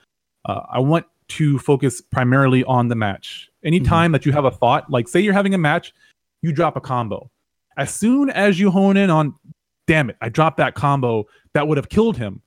Uh, 0.45 0.61
I 0.71 0.79
want 0.79 1.05
to 1.31 1.57
focus 1.59 2.01
primarily 2.01 2.63
on 2.65 2.89
the 2.89 2.95
match. 2.95 3.49
Anytime 3.63 4.11
that 4.11 4.25
you 4.25 4.31
have 4.33 4.43
a 4.45 4.51
thought, 4.51 4.89
like 4.89 5.07
say 5.07 5.19
you're 5.21 5.33
having 5.33 5.53
a 5.53 5.57
match, 5.57 5.93
you 6.41 6.51
drop 6.51 6.75
a 6.75 6.81
combo. 6.81 7.29
As 7.77 7.93
soon 7.93 8.29
as 8.29 8.59
you 8.59 8.69
hone 8.71 8.97
in 8.97 9.09
on, 9.09 9.35
damn 9.87 10.09
it, 10.09 10.17
I 10.19 10.29
dropped 10.29 10.57
that 10.57 10.75
combo 10.75 11.25
that 11.53 11.67
would 11.67 11.77
have 11.77 11.89
killed 11.89 12.17
him. 12.17 12.41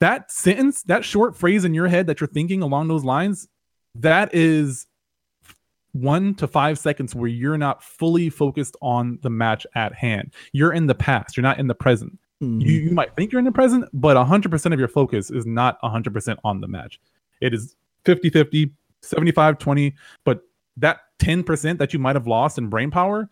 That 0.00 0.30
sentence, 0.30 0.82
that 0.84 1.04
short 1.04 1.36
phrase 1.36 1.64
in 1.64 1.72
your 1.74 1.88
head 1.88 2.06
that 2.06 2.20
you're 2.20 2.28
thinking 2.28 2.60
along 2.62 2.88
those 2.88 3.04
lines, 3.04 3.48
that 3.94 4.34
is 4.34 4.86
one 5.92 6.34
to 6.34 6.46
five 6.46 6.78
seconds 6.78 7.14
where 7.14 7.28
you're 7.28 7.58
not 7.58 7.82
fully 7.82 8.28
focused 8.28 8.76
on 8.82 9.18
the 9.22 9.30
match 9.30 9.66
at 9.74 9.94
hand. 9.94 10.32
You're 10.52 10.72
in 10.72 10.86
the 10.86 10.94
past, 10.94 11.36
you're 11.36 11.42
not 11.42 11.58
in 11.58 11.66
the 11.66 11.74
present. 11.74 12.18
Mhm. 12.42 12.60
You, 12.60 12.72
you 12.72 12.90
might 12.90 13.16
think 13.16 13.32
you're 13.32 13.40
in 13.40 13.44
the 13.44 13.52
present, 13.52 13.88
but 13.92 14.16
100% 14.16 14.72
of 14.72 14.78
your 14.78 14.86
focus 14.88 15.30
is 15.30 15.46
not 15.46 15.80
100% 15.82 16.36
on 16.44 16.60
the 16.60 16.68
match. 16.68 17.00
It 17.40 17.54
is 17.54 17.74
50 18.04 18.30
50, 18.30 18.70
75 19.02 19.58
20, 19.58 19.94
but 20.24 20.42
that 20.76 21.00
10% 21.20 21.78
that 21.78 21.92
you 21.92 21.98
might 21.98 22.16
have 22.16 22.26
lost 22.26 22.58
in 22.58 22.68
brain 22.68 22.90
power 22.90 23.28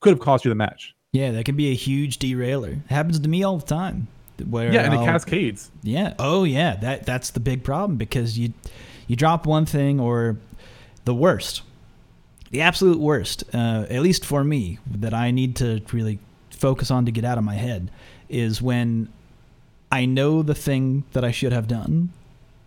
could 0.00 0.10
have 0.10 0.20
cost 0.20 0.44
you 0.44 0.48
the 0.50 0.54
match. 0.54 0.94
Yeah, 1.12 1.30
that 1.32 1.44
can 1.44 1.56
be 1.56 1.70
a 1.70 1.74
huge 1.74 2.18
derailer. 2.18 2.70
It 2.70 2.78
happens 2.88 3.18
to 3.20 3.28
me 3.28 3.42
all 3.42 3.58
the 3.58 3.66
time. 3.66 4.08
Where 4.48 4.72
Yeah, 4.72 4.82
and 4.82 4.94
it 4.94 4.98
I'll- 4.98 5.04
cascades. 5.06 5.70
Yeah. 5.82 6.14
Oh 6.18 6.44
yeah. 6.44 6.76
That 6.76 7.06
that's 7.06 7.30
the 7.30 7.40
big 7.40 7.62
problem 7.64 7.96
because 7.96 8.38
you 8.38 8.52
you 9.06 9.14
drop 9.14 9.46
one 9.46 9.66
thing 9.66 10.00
or 10.00 10.36
the 11.04 11.14
worst, 11.14 11.62
the 12.50 12.60
absolute 12.62 12.98
worst. 12.98 13.44
Uh, 13.54 13.86
at 13.90 14.00
least 14.02 14.24
for 14.24 14.42
me, 14.42 14.78
that 14.90 15.12
I 15.14 15.30
need 15.30 15.54
to 15.56 15.82
really 15.92 16.18
focus 16.50 16.90
on 16.90 17.04
to 17.06 17.12
get 17.12 17.24
out 17.24 17.38
of 17.38 17.44
my 17.44 17.54
head 17.54 17.90
is 18.28 18.62
when 18.62 19.08
I 19.92 20.06
know 20.06 20.42
the 20.42 20.54
thing 20.54 21.04
that 21.12 21.24
I 21.24 21.30
should 21.30 21.52
have 21.52 21.68
done, 21.68 22.10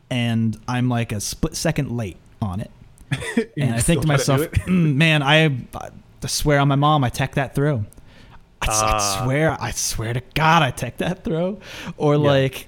and 0.10 0.58
I'm 0.68 0.89
like 0.89 1.12
a 1.12 1.20
split 1.20 1.56
second 1.56 1.91
late 1.91 2.18
on 2.41 2.60
it, 2.62 2.72
and 3.58 3.74
I 3.76 3.80
think 3.80 4.02
to 4.02 4.08
myself, 4.08 4.41
"Mm, 4.41 4.96
man, 4.96 5.24
I, 5.24 5.46
I 5.76 5.89
swear 6.28 6.60
on 6.60 6.68
my 6.68 6.76
mom, 6.76 7.04
I 7.04 7.10
tech 7.10 7.36
that 7.36 7.56
throw. 7.56 7.86
I, 8.62 8.68
s- 8.68 8.82
I 8.82 8.91
Ah. 8.94 9.22
swear, 9.24 9.58
I 9.60 9.72
swear 9.72 10.13
to 10.13 10.22
God, 10.34 10.63
I 10.63 10.72
tech 10.72 10.98
that 10.98 11.24
throw. 11.24 11.60
Or 11.98 12.18
like, 12.18 12.68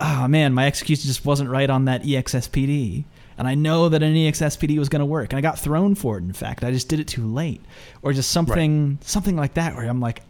oh 0.00 0.26
man, 0.28 0.54
my 0.54 0.66
execution 0.66 1.06
just 1.06 1.24
wasn't 1.24 1.50
right 1.50 1.68
on 1.68 1.84
that 1.86 2.02
EXSPD. 2.04 3.04
And 3.38 3.48
I 3.48 3.54
know 3.54 3.88
that 3.88 4.02
an 4.02 4.14
EXSPD 4.14 4.78
was 4.78 4.88
going 4.88 5.00
to 5.00 5.06
work, 5.06 5.32
and 5.32 5.38
I 5.38 5.40
got 5.40 5.58
thrown 5.58 5.94
for 5.94 6.18
it. 6.18 6.22
In 6.22 6.32
fact, 6.34 6.62
I 6.62 6.70
just 6.70 6.88
did 6.88 7.00
it 7.00 7.08
too 7.08 7.26
late, 7.26 7.60
or 8.02 8.12
just 8.12 8.30
something, 8.30 8.98
something 9.00 9.36
like 9.36 9.54
that, 9.54 9.74
where 9.74 9.86
I'm 9.88 10.00
like, 10.00 10.22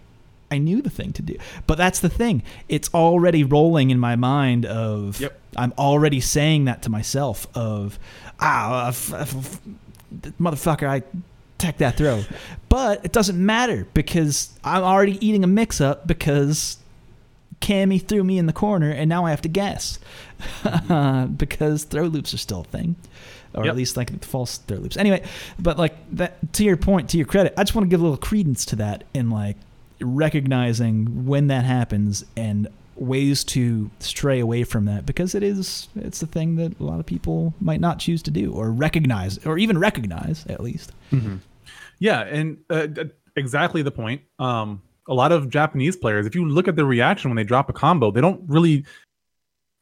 I 0.51 0.59
knew 0.59 0.81
the 0.81 0.89
thing 0.91 1.13
to 1.15 1.23
do. 1.23 1.37
But 1.67 1.79
that's 1.79 1.99
the 2.01 2.09
thing; 2.09 2.43
it's 2.69 2.89
already 2.95 3.43
rolling 3.45 3.91
in 3.91 3.99
my 3.99 4.17
mind. 4.17 4.65
Of 4.67 5.21
Yep. 5.21 5.39
I'm 5.57 5.73
already 5.79 6.21
saying 6.21 6.65
that 6.67 6.83
to 6.83 6.91
myself. 6.91 7.47
Of 7.55 7.99
ah, 8.41 8.87
uh, 8.87 8.89
f- 8.89 9.13
f- 9.13 9.35
f- 9.37 9.61
motherfucker, 10.41 10.89
I 10.89 11.03
tech 11.59 11.79
that 11.79 11.97
throw. 11.97 12.25
But 12.69 13.05
it 13.05 13.13
doesn't 13.13 13.45
matter 13.45 13.87
because 13.95 14.51
I'm 14.65 14.83
already 14.83 15.25
eating 15.27 15.45
a 15.45 15.47
mix 15.47 15.81
up 15.81 16.07
because 16.07 16.79
Cammy 17.61 18.03
threw 18.05 18.25
me 18.25 18.39
in 18.39 18.47
the 18.47 18.53
corner 18.53 18.91
and 18.91 19.09
now 19.09 19.25
I 19.27 19.31
have 19.31 19.43
to 19.43 19.49
guess 19.49 19.99
because 21.37 21.85
throw 21.85 22.05
loops 22.05 22.35
are 22.35 22.39
still 22.39 22.63
a 22.63 22.65
thing. 22.65 22.97
Or 23.55 23.65
Yep. 23.65 23.71
at 23.73 23.77
least 23.77 23.97
like 23.99 24.25
false 24.25 24.57
throw 24.59 24.79
loops. 24.79 24.97
Anyway, 24.97 25.23
but 25.59 25.79
like 25.79 25.95
that 26.17 26.53
to 26.55 26.65
your 26.65 26.79
point, 26.79 27.11
to 27.11 27.19
your 27.19 27.27
credit, 27.27 27.53
I 27.59 27.65
just 27.65 27.75
want 27.75 27.85
to 27.85 27.91
give 27.91 28.01
a 28.01 28.03
little 28.03 28.17
credence 28.17 28.65
to 28.67 28.77
that 28.77 29.05
in 29.13 29.29
like 29.31 29.57
recognizing 30.01 31.27
when 31.27 31.49
that 31.49 31.65
happens 31.65 32.25
and 32.37 32.67
ways 33.03 33.45
to 33.45 33.91
stray 33.99 34.41
away 34.41 34.65
from 34.65 34.85
that 34.87 35.05
because 35.05 35.35
it 35.35 35.43
is 35.43 35.89
it's 35.97 36.21
the 36.21 36.27
thing 36.27 36.57
that 36.57 36.79
a 36.79 36.85
lot 36.85 37.01
of 37.01 37.07
people 37.07 37.55
might 37.61 37.81
not 37.81 37.99
choose 37.99 38.23
to 38.23 38.31
do 38.31 38.53
or 38.53 38.71
recognize 38.71 39.45
or 39.45 39.59
even 39.59 39.79
recognize 39.79 40.47
at 40.47 40.61
least. 40.61 40.93
Yeah, 41.99 42.23
and 42.23 42.59
uh, 42.71 42.89
exactly 43.37 43.83
the 43.83 43.91
point. 43.91 44.23
Um, 44.39 44.83
a 45.09 45.15
lot 45.15 45.33
of 45.33 45.51
Japanese 45.51 45.97
players, 45.97 46.27
if 46.27 46.35
you 46.35 46.49
look 46.49 46.69
at 46.69 46.77
their 46.77 46.85
reaction 46.85 47.31
when 47.31 47.37
they 47.37 47.45
drop 47.45 47.69
a 47.69 47.73
combo, 47.73 48.11
they 48.11 48.21
don't 48.21 48.43
really. 48.47 48.85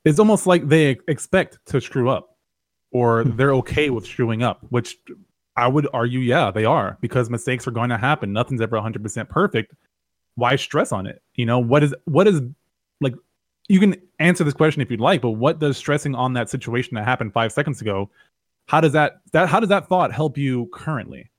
It's 0.04 0.18
almost 0.18 0.46
like 0.46 0.66
they 0.68 0.98
expect 1.08 1.58
to 1.66 1.80
screw 1.80 2.08
up, 2.08 2.36
or 2.90 3.24
they're 3.24 3.54
okay 3.56 3.90
with 3.90 4.06
screwing 4.06 4.42
up. 4.42 4.66
Which 4.70 4.96
I 5.56 5.68
would 5.68 5.88
argue, 5.92 6.20
yeah, 6.20 6.50
they 6.50 6.64
are 6.64 6.96
because 7.00 7.28
mistakes 7.28 7.66
are 7.66 7.70
going 7.70 7.90
to 7.90 7.98
happen. 7.98 8.32
Nothing's 8.32 8.62
ever 8.62 8.76
100% 8.76 9.28
perfect. 9.28 9.74
Why 10.36 10.56
stress 10.56 10.90
on 10.90 11.06
it? 11.06 11.22
You 11.34 11.44
know 11.44 11.58
what 11.58 11.82
is 11.82 11.94
what 12.04 12.26
is 12.26 12.40
like. 13.00 13.14
You 13.68 13.78
can 13.78 13.94
answer 14.18 14.42
this 14.42 14.54
question 14.54 14.82
if 14.82 14.90
you'd 14.90 15.00
like, 15.00 15.20
but 15.22 15.30
what 15.30 15.60
does 15.60 15.76
stressing 15.76 16.16
on 16.16 16.32
that 16.32 16.50
situation 16.50 16.96
that 16.96 17.04
happened 17.04 17.32
five 17.32 17.52
seconds 17.52 17.80
ago? 17.80 18.10
How 18.66 18.80
does 18.80 18.92
that 18.92 19.20
that 19.32 19.48
how 19.48 19.60
does 19.60 19.68
that 19.68 19.88
thought 19.88 20.12
help 20.12 20.36
you 20.36 20.68
currently? 20.72 21.30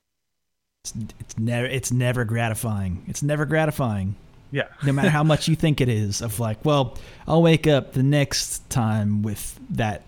It's, 0.84 0.94
it's 1.20 1.38
never 1.38 1.66
it's 1.66 1.92
never 1.92 2.24
gratifying. 2.24 3.04
It's 3.06 3.22
never 3.22 3.44
gratifying. 3.44 4.16
Yeah. 4.50 4.68
no 4.84 4.92
matter 4.92 5.08
how 5.08 5.24
much 5.24 5.48
you 5.48 5.56
think 5.56 5.80
it 5.80 5.88
is 5.88 6.20
of 6.20 6.38
like 6.38 6.62
well 6.64 6.98
i'll 7.26 7.42
wake 7.42 7.66
up 7.66 7.94
the 7.94 8.02
next 8.02 8.68
time 8.68 9.22
with 9.22 9.58
that 9.70 10.02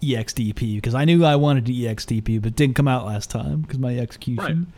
exdp 0.00 0.76
because 0.76 0.94
i 0.94 1.04
knew 1.04 1.24
i 1.24 1.34
wanted 1.34 1.66
to 1.66 1.72
exdp 1.72 2.40
but 2.40 2.54
didn't 2.54 2.76
come 2.76 2.86
out 2.88 3.04
last 3.04 3.28
time 3.28 3.62
because 3.62 3.78
my 3.78 3.98
execution 3.98 4.72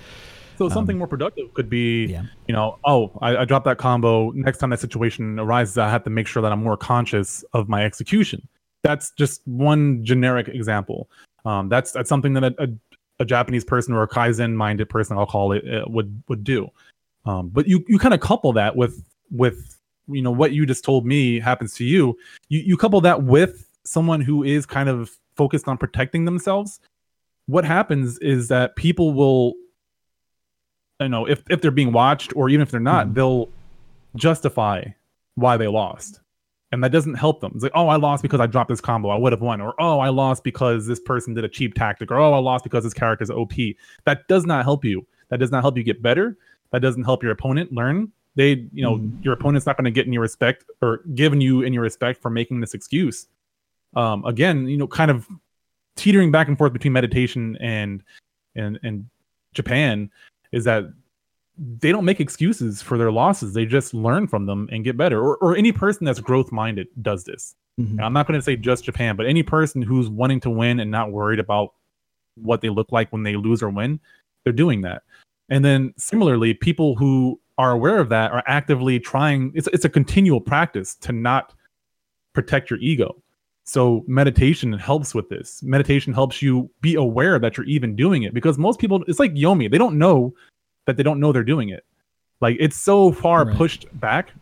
So 0.58 0.68
something 0.68 0.98
more 0.98 1.06
productive 1.06 1.52
could 1.54 1.68
be, 1.68 2.04
Um, 2.04 2.10
yeah. 2.10 2.22
you 2.48 2.54
know, 2.54 2.78
oh, 2.84 3.10
I, 3.20 3.38
I 3.38 3.44
dropped 3.44 3.64
that 3.64 3.78
combo. 3.78 4.30
Next 4.32 4.58
time 4.58 4.70
that 4.70 4.80
situation 4.80 5.38
arises, 5.38 5.78
I 5.78 5.90
have 5.90 6.04
to 6.04 6.10
make 6.10 6.26
sure 6.26 6.42
that 6.42 6.52
I'm 6.52 6.62
more 6.62 6.76
conscious 6.76 7.44
of 7.52 7.68
my 7.68 7.84
execution. 7.84 8.46
That's 8.82 9.10
just 9.12 9.40
one 9.46 10.04
generic 10.04 10.48
example. 10.48 11.08
Um, 11.44 11.68
that's 11.68 11.92
that's 11.92 12.08
something 12.08 12.34
that 12.34 12.44
a, 12.44 12.54
a, 12.62 12.68
a 13.20 13.24
Japanese 13.24 13.64
person 13.64 13.94
or 13.94 14.02
a 14.02 14.08
kaizen-minded 14.08 14.88
person, 14.88 15.16
I'll 15.18 15.26
call 15.26 15.52
it, 15.52 15.64
uh, 15.66 15.84
would 15.86 16.22
would 16.28 16.44
do. 16.44 16.68
Um, 17.26 17.48
but 17.48 17.66
you 17.66 17.84
you 17.88 17.98
kind 17.98 18.14
of 18.14 18.20
couple 18.20 18.52
that 18.52 18.76
with 18.76 19.02
with 19.30 19.78
you 20.06 20.22
know 20.22 20.30
what 20.30 20.52
you 20.52 20.66
just 20.66 20.84
told 20.84 21.06
me 21.06 21.40
happens 21.40 21.74
to 21.74 21.84
you. 21.84 22.16
You 22.48 22.60
you 22.60 22.76
couple 22.76 23.00
that 23.02 23.22
with 23.22 23.68
someone 23.84 24.20
who 24.20 24.44
is 24.44 24.66
kind 24.66 24.88
of 24.88 25.16
focused 25.36 25.66
on 25.68 25.78
protecting 25.78 26.24
themselves. 26.26 26.80
What 27.46 27.64
happens 27.64 28.18
is 28.18 28.48
that 28.48 28.76
people 28.76 29.12
will 29.12 29.54
you 31.00 31.08
know 31.08 31.26
if 31.26 31.42
if 31.50 31.60
they're 31.60 31.70
being 31.70 31.92
watched 31.92 32.34
or 32.36 32.48
even 32.48 32.62
if 32.62 32.70
they're 32.70 32.80
not 32.80 33.08
Mhm. 33.08 33.14
they'll 33.14 33.48
justify 34.16 34.84
why 35.34 35.56
they 35.56 35.66
lost. 35.66 36.20
And 36.72 36.82
that 36.82 36.90
doesn't 36.90 37.14
help 37.14 37.40
them. 37.40 37.52
It's 37.54 37.62
like 37.62 37.72
oh 37.74 37.88
i 37.88 37.96
lost 37.96 38.22
because 38.22 38.40
i 38.40 38.46
dropped 38.46 38.68
this 38.68 38.80
combo. 38.80 39.08
I 39.10 39.16
would 39.16 39.32
have 39.32 39.40
won. 39.42 39.60
Or 39.60 39.74
oh 39.80 39.98
i 40.00 40.08
lost 40.08 40.42
because 40.44 40.86
this 40.86 41.00
person 41.00 41.34
did 41.34 41.44
a 41.44 41.48
cheap 41.48 41.74
tactic. 41.74 42.10
Or 42.10 42.16
oh 42.18 42.32
i 42.32 42.38
lost 42.38 42.64
because 42.64 42.84
this 42.84 42.94
character's 42.94 43.30
op 43.30 43.52
that 44.04 44.26
does 44.28 44.44
not 44.46 44.64
help 44.64 44.84
you. 44.84 45.06
That 45.28 45.38
does 45.38 45.50
not 45.50 45.62
help 45.62 45.76
you 45.76 45.82
get 45.84 46.02
better. 46.02 46.36
That 46.70 46.80
doesn't 46.82 47.04
help 47.04 47.22
your 47.22 47.32
opponent 47.32 47.72
learn. 47.72 48.10
They 48.36 48.68
you 48.72 48.82
know 48.82 48.96
Mhm. 48.98 49.24
your 49.24 49.34
opponent's 49.34 49.66
not 49.66 49.76
going 49.76 49.84
to 49.84 49.90
get 49.92 50.06
in 50.06 50.12
your 50.12 50.22
respect 50.22 50.64
or 50.82 50.98
given 51.14 51.40
you 51.40 51.62
in 51.62 51.72
your 51.72 51.82
respect 51.82 52.20
for 52.20 52.30
making 52.30 52.60
this 52.60 52.74
excuse. 52.74 53.28
Um 53.94 54.24
again 54.24 54.66
you 54.68 54.76
know 54.76 54.88
kind 54.88 55.10
of 55.10 55.26
teetering 55.96 56.32
back 56.32 56.48
and 56.48 56.58
forth 56.58 56.72
between 56.72 56.92
meditation 56.92 57.56
and 57.60 58.02
and 58.56 58.80
and 58.82 59.06
japan 59.52 60.10
is 60.54 60.64
that 60.64 60.84
they 61.56 61.92
don't 61.92 62.04
make 62.04 62.20
excuses 62.20 62.82
for 62.82 62.98
their 62.98 63.12
losses. 63.12 63.54
They 63.54 63.64
just 63.64 63.94
learn 63.94 64.26
from 64.26 64.46
them 64.46 64.68
and 64.72 64.84
get 64.84 64.96
better. 64.96 65.22
Or, 65.22 65.36
or 65.36 65.56
any 65.56 65.72
person 65.72 66.04
that's 66.04 66.20
growth 66.20 66.50
minded 66.50 66.88
does 67.00 67.24
this. 67.24 67.54
Mhm. 67.80 68.02
I'm 68.02 68.12
not 68.12 68.26
going 68.26 68.38
to 68.38 68.42
say 68.44 68.56
just 68.56 68.84
Japan, 68.84 69.16
but 69.16 69.26
any 69.26 69.42
person 69.42 69.82
who's 69.82 70.08
wanting 70.08 70.40
to 70.40 70.50
win 70.50 70.80
and 70.80 70.90
not 70.90 71.12
worried 71.12 71.38
about 71.38 71.74
what 72.36 72.60
they 72.60 72.68
look 72.68 72.90
like 72.90 73.12
when 73.12 73.22
they 73.22 73.36
lose 73.36 73.62
or 73.62 73.70
win, 73.70 74.00
they're 74.42 74.52
doing 74.52 74.80
that. 74.82 75.02
And 75.48 75.64
then 75.64 75.92
similarly, 75.96 76.54
people 76.54 76.96
who 76.96 77.40
are 77.58 77.72
aware 77.72 77.98
of 77.98 78.08
that 78.08 78.32
are 78.32 78.42
actively 78.46 78.98
trying. 78.98 79.52
It's 79.54 79.68
it's 79.72 79.84
a 79.84 79.88
continual 79.88 80.40
practice 80.40 80.96
to 80.96 81.12
not 81.12 81.54
protect 82.32 82.70
your 82.70 82.80
ego. 82.80 83.22
So 83.64 84.04
meditation 84.06 84.72
helps 84.74 85.14
with 85.14 85.28
this. 85.30 85.62
Meditation 85.62 86.12
helps 86.12 86.42
you 86.42 86.70
be 86.82 86.94
aware 86.94 87.38
that 87.38 87.56
you're 87.56 87.66
even 87.66 87.96
doing 87.96 88.22
it 88.22 88.34
because 88.34 88.58
most 88.58 88.78
people, 88.78 89.02
it's 89.08 89.18
like 89.18 89.32
Yomi, 89.34 89.70
they 89.70 89.78
don't 89.78 89.98
know 89.98 90.34
that 90.86 90.96
they 90.98 91.02
don't 91.02 91.18
know 91.18 91.32
they're 91.32 91.42
doing 91.42 91.70
it. 91.70 91.84
Like 92.40 92.56
it's 92.60 92.76
so 92.76 93.10
far 93.10 93.46
Right. 93.46 93.56
pushed 93.56 93.86
back 94.00 94.32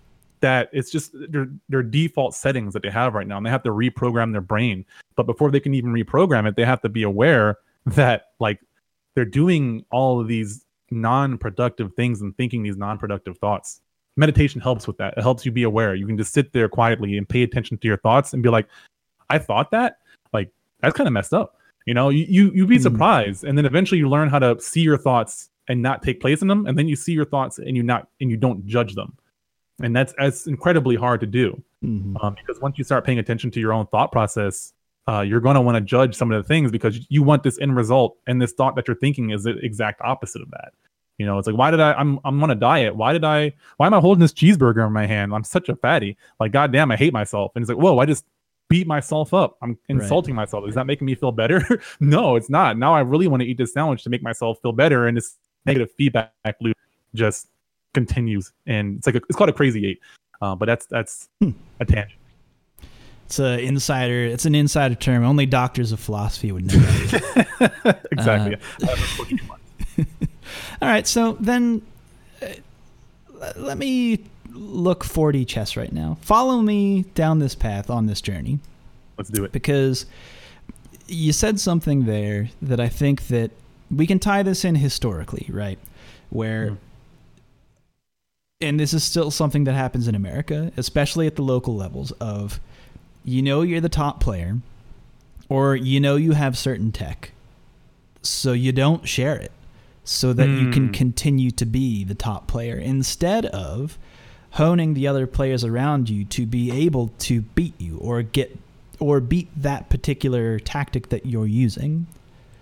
that 0.41 0.69
it's 0.73 0.91
just 0.91 1.13
their 1.31 1.49
their 1.69 1.85
default 1.85 2.35
settings 2.35 2.73
that 2.73 2.83
they 2.83 2.91
have 2.91 3.15
right 3.15 3.29
now, 3.29 3.37
and 3.37 3.47
they 3.47 3.51
have 3.51 3.63
to 3.63 3.71
reprogram 3.71 4.33
their 4.33 4.41
brain. 4.41 4.85
But 5.15 5.27
before 5.27 5.53
they 5.53 5.61
can 5.61 5.73
even 5.73 5.93
reprogram 5.93 6.49
it, 6.49 6.57
they 6.57 6.65
have 6.65 6.83
to 6.83 6.89
be 6.89 7.05
aware 7.05 7.59
that 7.87 8.31
like 8.41 8.59
they're 9.15 9.25
doing 9.25 9.85
all 9.93 10.21
of 10.21 10.27
these 10.27 10.67
non-productive 10.91 11.95
things 11.95 12.21
and 12.23 12.37
thinking 12.37 12.63
these 12.65 12.77
non-productive 12.77 13.39
thoughts. 13.39 13.81
Meditation 14.17 14.61
helps 14.61 14.87
with 14.87 14.97
that. 14.99 15.15
It 15.17 15.23
helps 15.23 15.47
you 15.47 15.53
be 15.53 15.63
aware. 15.63 15.95
You 15.95 16.07
can 16.07 16.19
just 16.19 16.33
sit 16.33 16.53
there 16.53 16.69
quietly 16.69 17.17
and 17.17 17.29
pay 17.29 17.45
attention 17.45 17.79
to 17.79 17.89
your 17.89 17.99
thoughts 17.99 18.33
and 18.33 18.43
be 18.43 18.49
like, 18.49 18.67
I 19.35 19.39
thought 19.39 19.71
that? 19.73 19.99
Like 20.33 20.51
that's 20.81 20.97
kind 20.97 21.07
of 21.07 21.13
messed 21.13 21.35
up. 21.35 21.57
You 21.87 21.95
know, 21.95 22.11
you 22.11 22.25
you 22.29 22.53
you'd 22.55 22.69
be 22.69 22.79
Mhm. 22.79 22.83
surprised, 22.83 23.45
and 23.45 23.57
then 23.59 23.67
eventually 23.67 23.99
you 23.99 24.09
learn 24.09 24.29
how 24.29 24.39
to 24.39 24.61
see 24.61 24.83
your 24.83 24.99
thoughts 24.99 25.51
and 25.69 25.83
not 25.83 26.03
take 26.03 26.21
place 26.21 26.43
in 26.43 26.49
them, 26.49 26.67
and 26.67 26.79
then 26.79 26.87
you 26.89 26.97
see 26.97 27.13
your 27.13 27.25
thoughts 27.25 27.59
and 27.59 27.77
you 27.77 27.83
not 27.83 28.09
and 28.21 28.31
you 28.31 28.37
don't 28.37 28.65
judge 28.67 28.95
them, 28.95 29.17
and 29.81 29.95
that's 29.97 30.13
that's 30.19 30.47
incredibly 30.47 30.97
hard 30.97 31.21
to 31.21 31.27
do 31.27 31.61
Mhm. 31.85 32.23
um, 32.23 32.35
because 32.35 32.61
once 32.61 32.79
you 32.79 32.85
start 32.85 33.05
paying 33.05 33.19
attention 33.19 33.51
to 33.53 33.61
your 33.61 33.73
own 33.73 33.87
thought 33.87 34.13
process, 34.13 34.73
uh, 35.09 35.21
you're 35.27 35.41
going 35.41 35.57
to 35.57 35.61
want 35.61 35.77
to 35.77 35.81
judge 35.81 36.15
some 36.15 36.31
of 36.31 36.41
the 36.41 36.47
things 36.47 36.71
because 36.71 37.05
you 37.11 37.23
want 37.25 37.43
this 37.43 37.59
end 37.61 37.75
result, 37.75 38.17
and 38.29 38.41
this 38.41 38.53
thought 38.53 38.77
that 38.77 38.87
you're 38.87 38.97
thinking 39.05 39.31
is 39.31 39.43
the 39.45 39.57
exact 39.65 40.01
opposite 40.03 40.43
of 40.43 40.51
that. 40.53 40.73
You 41.19 41.27
know, 41.27 41.39
it's 41.39 41.47
like, 41.49 41.57
why 41.57 41.71
did 41.73 41.81
I? 41.81 41.93
I'm 41.95 42.21
I'm 42.25 42.41
on 42.45 42.51
a 42.51 42.55
diet. 42.55 42.95
Why 42.95 43.13
did 43.13 43.25
I? 43.25 43.53
Why 43.79 43.87
am 43.87 43.95
I 43.95 43.99
holding 44.01 44.21
this 44.21 44.33
cheeseburger 44.33 44.87
in 44.87 44.93
my 44.93 45.07
hand? 45.07 45.35
I'm 45.35 45.45
such 45.45 45.69
a 45.69 45.75
fatty. 45.77 46.17
Like, 46.39 46.53
goddamn, 46.53 46.91
I 46.93 46.97
hate 46.97 47.13
myself. 47.13 47.53
And 47.55 47.63
it's 47.63 47.69
like, 47.69 47.79
whoa, 47.79 47.99
I 47.99 48.07
just 48.07 48.25
beat 48.73 48.87
myself 48.87 49.35
up. 49.35 49.57
I'm 49.63 49.79
insulting 49.89 50.35
myself. 50.35 50.67
Is 50.67 50.75
that 50.75 50.87
making 50.87 51.07
me 51.07 51.15
feel 51.15 51.31
better? 51.33 51.63
no, 52.01 52.37
it's 52.37 52.49
not. 52.49 52.79
Now 52.79 52.95
I 52.95 53.01
really 53.01 53.29
want 53.29 53.43
to 53.43 53.47
eat 53.47 53.59
this 53.59 53.73
sandwich 53.75 54.03
to 54.05 54.11
make 54.11 54.23
myself 54.23 54.59
feel 54.63 54.73
better, 54.73 55.07
and 55.07 55.17
this 55.17 55.37
negative 55.67 55.91
feedback 55.93 56.33
loop 56.61 56.77
just 57.15 57.49
continues. 57.95 58.53
And 58.67 58.97
it's 58.99 59.07
like 59.07 59.17
a, 59.17 59.21
it's 59.29 59.37
called 59.37 59.51
a 59.51 59.53
crazy 59.53 59.87
eight. 59.87 60.01
Uh, 60.41 60.55
but 60.57 60.67
that's 60.67 60.87
that's 60.87 61.29
Hmm. 61.41 61.51
a 61.81 61.85
tangent. 61.85 62.19
it's 63.27 63.39
a 63.39 63.65
insider 63.65 64.25
it's 64.25 64.45
an 64.47 64.55
insider 64.55 64.95
term 64.97 65.23
only 65.25 65.47
doctors 65.47 65.93
of 65.93 66.01
philosophy 66.01 66.51
would 66.51 66.67
know 66.67 66.83
exactly. 68.11 68.57
Uh, 68.83 68.97
All 70.83 70.89
right, 70.89 71.07
so 71.07 71.37
then 71.39 71.83
uh, 72.43 72.47
let 73.57 73.79
me 73.79 74.25
look 74.55 75.05
4D 75.05 75.47
chess 75.47 75.77
right 75.77 75.93
now. 75.93 76.17
Follow 76.21 76.61
me 76.61 77.03
down 77.15 77.39
this 77.39 77.55
path 77.55 77.89
on 77.91 78.07
this 78.07 78.21
journey 78.21 78.59
Let's 79.19 79.31
do 79.31 79.45
it. 79.45 79.53
because 79.53 80.07
you 81.09 81.33
said 81.33 81.59
something 81.61 82.05
there 82.07 82.51
that 82.61 82.81
I 82.81 82.89
think 82.89 83.29
that 83.29 83.51
we 83.91 84.07
can 84.07 84.19
tie 84.19 84.43
this 84.43 84.65
in 84.65 84.75
historically, 84.77 85.47
right? 85.51 85.79
Where 86.31 86.71
Mm. 86.71 86.79
and 88.61 88.81
this 88.81 88.95
is 88.95 89.03
still 89.03 89.31
something 89.31 89.65
that 89.65 89.75
happens 89.75 90.07
in 90.09 90.15
America, 90.15 90.73
especially 90.77 91.27
at 91.27 91.37
the 91.37 91.43
local 91.43 91.75
levels 91.75 92.13
of 92.13 92.61
you 93.25 93.43
know 93.43 93.63
you're 93.63 93.81
the 93.81 93.89
top 93.89 94.21
player 94.21 94.59
or 95.49 95.77
you 95.77 96.01
know 96.01 96.17
you 96.17 96.33
have 96.33 96.57
certain 96.57 96.93
tech. 96.93 97.33
So 98.23 98.53
you 98.53 98.71
don't 98.73 99.07
share 99.09 99.37
it 99.37 99.51
so 100.05 100.33
that 100.33 100.49
you 100.49 100.71
can 100.71 100.87
Hmm. 100.87 100.93
continue 100.93 101.51
to 101.53 101.67
be 101.67 102.05
the 102.05 102.15
top 102.15 102.47
player 102.47 102.77
instead 102.77 103.47
of 103.47 103.99
honing 104.53 104.95
the 104.95 105.07
other 105.07 105.27
players 105.27 105.65
around 105.65 106.09
you 106.11 106.25
to 106.27 106.47
be 106.47 106.71
able 106.71 107.09
to 107.19 107.41
beat 107.41 107.75
you 107.81 107.99
or 107.99 108.23
get 108.23 108.59
or 108.99 109.21
beat 109.21 109.49
that 109.57 109.89
particular 109.89 110.59
tactic 110.59 111.09
that 111.09 111.27
you're 111.27 111.47
using. 111.47 112.07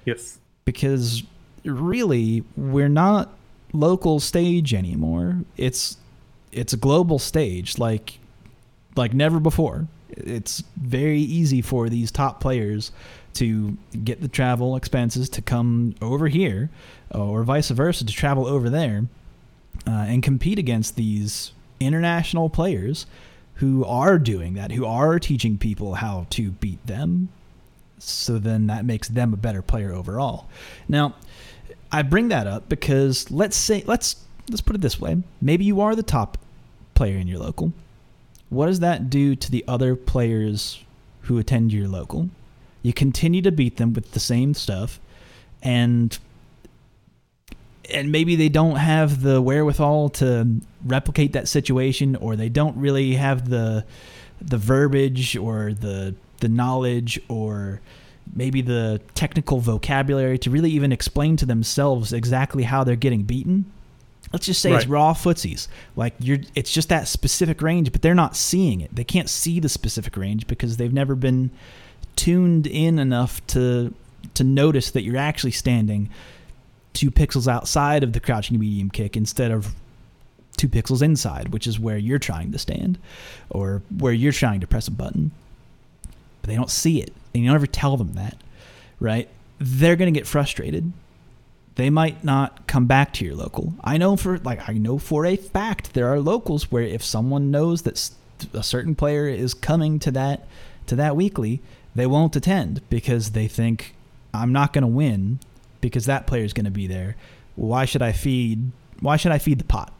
Yes. 0.07 0.39
because 0.65 1.23
really 1.65 2.45
we're 2.57 2.89
not 2.89 3.31
local 3.73 4.21
stage 4.21 4.73
anymore. 4.73 5.41
It's 5.57 5.97
it's 6.53 6.73
a 6.73 6.77
global 6.77 7.19
stage 7.19 7.79
like 7.79 8.19
like 8.97 9.13
never 9.13 9.41
before. 9.41 9.87
It's 10.09 10.63
very 10.77 11.21
easy 11.21 11.63
for 11.63 11.89
these 11.89 12.11
top 12.11 12.41
players 12.41 12.93
to 13.35 13.77
get 14.05 14.21
the 14.21 14.29
travel 14.29 14.75
expenses 14.75 15.29
to 15.31 15.43
come 15.43 15.95
over 16.03 16.29
here 16.29 16.71
or 17.13 17.45
vice 17.45 17.71
versa 17.71 18.05
to 18.05 18.13
travel 18.13 18.47
over 18.47 18.69
there 18.69 19.07
uh, 19.87 20.07
and 20.09 20.23
compete 20.23 20.59
against 20.59 20.97
these 20.97 21.53
international 21.81 22.49
players 22.49 23.07
who 23.55 23.85
are 23.85 24.19
doing 24.19 24.55
that 24.55 24.73
who 24.73 24.87
are 24.87 25.19
teaching 25.19 25.59
people 25.59 25.95
how 25.95 26.27
to 26.31 26.51
beat 26.51 26.85
them 26.87 27.29
so 27.99 28.39
then 28.39 28.67
that 28.67 28.85
makes 28.85 29.09
them 29.09 29.35
a 29.35 29.37
better 29.37 29.63
player 29.63 29.93
overall 29.93 30.47
now 30.89 31.15
I 31.93 32.03
bring 32.03 32.29
that 32.29 32.47
up 32.47 32.69
because 32.69 33.31
let's 33.31 33.57
say 33.57 33.83
let's 33.87 34.17
let's 34.49 34.61
put 34.61 34.77
it 34.77 34.83
this 34.83 35.01
way. 35.01 35.23
Maybe 35.41 35.65
you 35.65 35.81
are 35.81 35.97
the 35.97 36.03
top 36.03 36.39
player 36.95 37.17
in 37.17 37.27
your 37.27 37.39
local. 37.39 37.73
What 38.49 38.67
does 38.67 38.81
that 38.81 39.11
do 39.11 39.35
to 39.37 39.51
the 39.51 39.65
other 39.67 39.97
players 39.97 40.85
who 41.23 41.39
attend 41.39 41.73
your 41.73 41.89
local? 41.89 42.31
You 42.83 42.93
continue 42.93 43.43
to 43.43 43.53
beat 43.53 43.77
them 43.77 43.93
with 43.93 44.13
the 44.13 44.21
same 44.21 44.55
stuff 44.55 45.01
and 45.63 46.19
and 47.93 48.13
maybe 48.13 48.37
they 48.37 48.49
don't 48.49 48.77
have 48.77 49.23
the 49.23 49.41
wherewithal 49.41 50.11
to 50.11 50.61
replicate 50.85 51.33
that 51.33 51.49
situation 51.49 52.17
or 52.17 52.37
they 52.37 52.49
don't 52.49 52.77
really 52.77 53.15
have 53.15 53.49
the 53.49 53.85
the 54.41 54.57
verbiage 54.57 55.37
or 55.37 55.73
the 55.73 56.15
the 56.39 56.49
knowledge 56.49 57.21
or 57.29 57.81
maybe 58.35 58.63
the 58.63 59.01
technical 59.15 59.61
vocabulary 59.61 60.39
to 60.39 60.51
really 60.51 60.71
even 60.71 60.93
explain 60.93 61.37
to 61.37 61.47
themselves 61.47 62.13
exactly 62.13 62.63
how 62.63 62.85
they're 62.85 62.97
getting 62.97 63.23
beaten. 63.23 63.71
Let's 64.33 64.47
just 64.47 64.63
say 64.63 64.73
it's 64.73 64.87
raw 64.87 65.13
footsies. 65.13 65.67
Like 65.97 66.15
you're 66.21 66.39
it's 66.55 66.73
just 66.73 66.89
that 66.91 67.09
specific 67.09 67.61
range, 67.63 67.91
but 67.91 68.03
they're 68.03 68.15
not 68.15 68.37
seeing 68.37 68.81
it. 68.81 68.95
They 68.95 69.05
can't 69.05 69.29
see 69.29 69.59
the 69.59 69.69
specific 69.69 70.17
range 70.17 70.47
because 70.47 70.77
they've 70.77 70.93
never 70.93 71.17
been 71.17 71.51
tuned 72.15 72.67
in 72.67 72.99
enough 72.99 73.45
to 73.49 73.93
to 74.35 74.45
notice 74.45 74.93
that 74.93 75.03
you're 75.03 75.17
actually 75.17 75.51
standing 75.51 76.11
two 76.93 77.11
pixels 77.11 77.47
outside 77.47 78.03
of 78.03 78.13
the 78.13 78.21
crouching 78.21 78.59
medium 78.59 78.91
kick 78.91 79.17
instead 79.17 79.51
of 79.51 79.75
two 80.57 80.69
pixels 80.69 81.03
inside, 81.03 81.49
which 81.53 81.67
is 81.67 81.81
where 81.81 81.97
you're 81.97 82.19
trying 82.19 82.53
to 82.53 82.59
stand 82.59 82.99
or 83.49 83.83
where 83.97 84.13
you're 84.13 84.33
trying 84.33 84.61
to 84.61 84.67
press 84.67 84.89
a 84.89 84.91
button. 84.91 85.31
But 86.43 86.51
they 86.51 86.57
don't 86.57 86.71
see 86.71 87.01
it. 87.01 87.13
And 87.33 87.43
you 87.43 87.49
don't 87.49 87.55
ever 87.55 87.67
tell 87.67 87.97
them 87.97 88.15
that, 88.15 88.37
right? 88.99 89.29
They're 89.59 89.97
going 89.97 90.13
to 90.13 90.19
get 90.19 90.27
frustrated. 90.27 90.93
They 91.77 91.89
might 91.89 92.25
not 92.25 92.67
come 92.67 92.87
back 92.87 93.13
to 93.15 93.25
your 93.25 93.35
local. 93.35 93.75
I 93.83 93.97
know 93.97 94.17
for 94.17 94.39
like 94.39 94.69
I 94.69 94.75
know 94.75 94.99
for 94.99 95.25
a 95.25 95.37
fact 95.37 95.95
there 95.95 96.09
are 96.09 96.21
locals 96.21 96.71
where 96.71 96.83
if 96.83 97.03
someone 97.03 97.51
knows 97.51 97.83
that 97.83 98.11
a 98.53 98.63
certain 98.63 98.95
player 98.95 99.29
is 99.29 99.55
coming 99.55 99.99
to 100.01 100.11
that 100.11 100.47
to 100.89 100.97
that 100.97 101.17
weekly, 101.17 101.63
they 101.95 102.07
won't 102.07 102.37
attend 102.37 102.83
because 102.91 103.31
they 103.31 103.49
think 103.49 103.95
I'm 104.35 104.53
not 104.53 104.73
going 104.73 104.83
to 104.83 104.89
win 104.89 105.39
because 105.81 106.07
that 106.07 106.27
player 106.27 106.45
is 106.45 106.53
going 106.53 106.65
to 106.67 106.71
be 106.71 106.87
there. 106.87 107.17
Why 107.57 107.85
should 107.85 108.03
I 108.03 108.13
feed? 108.13 108.71
Why 109.01 109.17
should 109.17 109.33
I 109.33 109.39
feed 109.39 109.59
the 109.59 109.65
pot 109.65 109.93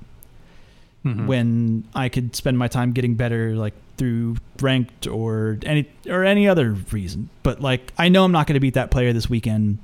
Mhm. 1.05 1.27
when 1.27 1.85
I 1.95 2.09
could 2.09 2.37
spend 2.37 2.59
my 2.59 2.69
time 2.69 2.93
getting 2.93 3.15
better, 3.15 3.55
like 3.57 3.75
through 3.97 4.37
ranked 4.61 5.07
or 5.07 5.59
any 5.65 5.87
or 6.09 6.25
any 6.25 6.47
other 6.49 6.73
reason? 6.93 7.29
But 7.43 7.61
like, 7.61 7.93
I 7.99 8.09
know 8.09 8.25
I'm 8.25 8.33
not 8.33 8.47
going 8.47 8.55
to 8.55 8.61
beat 8.61 8.75
that 8.75 8.91
player 8.91 9.13
this 9.13 9.29
weekend 9.31 9.79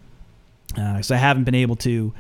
because 0.69 1.11
I 1.11 1.17
haven't 1.17 1.45
been 1.45 1.55
able 1.55 1.77
to. 1.77 2.13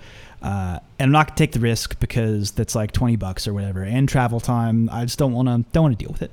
Uh, 0.43 0.79
and 0.99 1.07
I'm 1.09 1.13
not 1.13 1.29
gonna 1.29 1.37
take 1.39 1.53
the 1.53 1.61
risk 1.61 1.99
because 1.99 2.53
that's 2.53 2.75
like 2.75 2.93
20 2.93 3.17
bucks 3.17 3.49
or 3.49 3.55
whatever, 3.55 3.83
and 3.83 4.09
travel 4.09 4.39
time. 4.39 4.89
I 4.93 5.05
just 5.05 5.19
don't 5.19 5.33
want 5.33 5.49
to 5.49 5.65
don't 5.73 5.83
want 5.85 5.99
to 5.99 6.05
deal 6.05 6.13
with 6.13 6.23
it. 6.23 6.31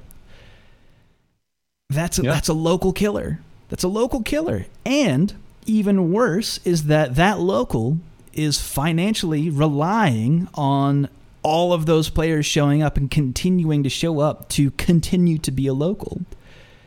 That's 1.90 2.20
a, 2.20 2.24
Yeah. 2.24 2.32
that's 2.34 2.50
a 2.50 2.54
local 2.54 2.92
killer. 2.94 3.40
That's 3.70 3.84
a 3.84 3.88
local 3.88 4.22
killer. 4.22 4.66
And 4.86 5.34
even 5.66 6.12
worse 6.12 6.60
is 6.66 6.84
that 6.84 7.16
that 7.16 7.40
local 7.40 8.00
is 8.34 8.60
financially 8.60 9.50
relying 9.50 10.48
on 10.54 11.10
all 11.44 11.74
of 11.74 11.86
those 11.86 12.10
players 12.10 12.46
showing 12.46 12.82
up 12.82 12.98
and 12.98 13.12
continuing 13.12 13.84
to 13.84 13.90
show 13.90 14.20
up 14.20 14.50
to 14.50 14.72
continue 14.72 15.38
to 15.38 15.52
be 15.52 15.68
a 15.68 15.74
local. 15.74 16.22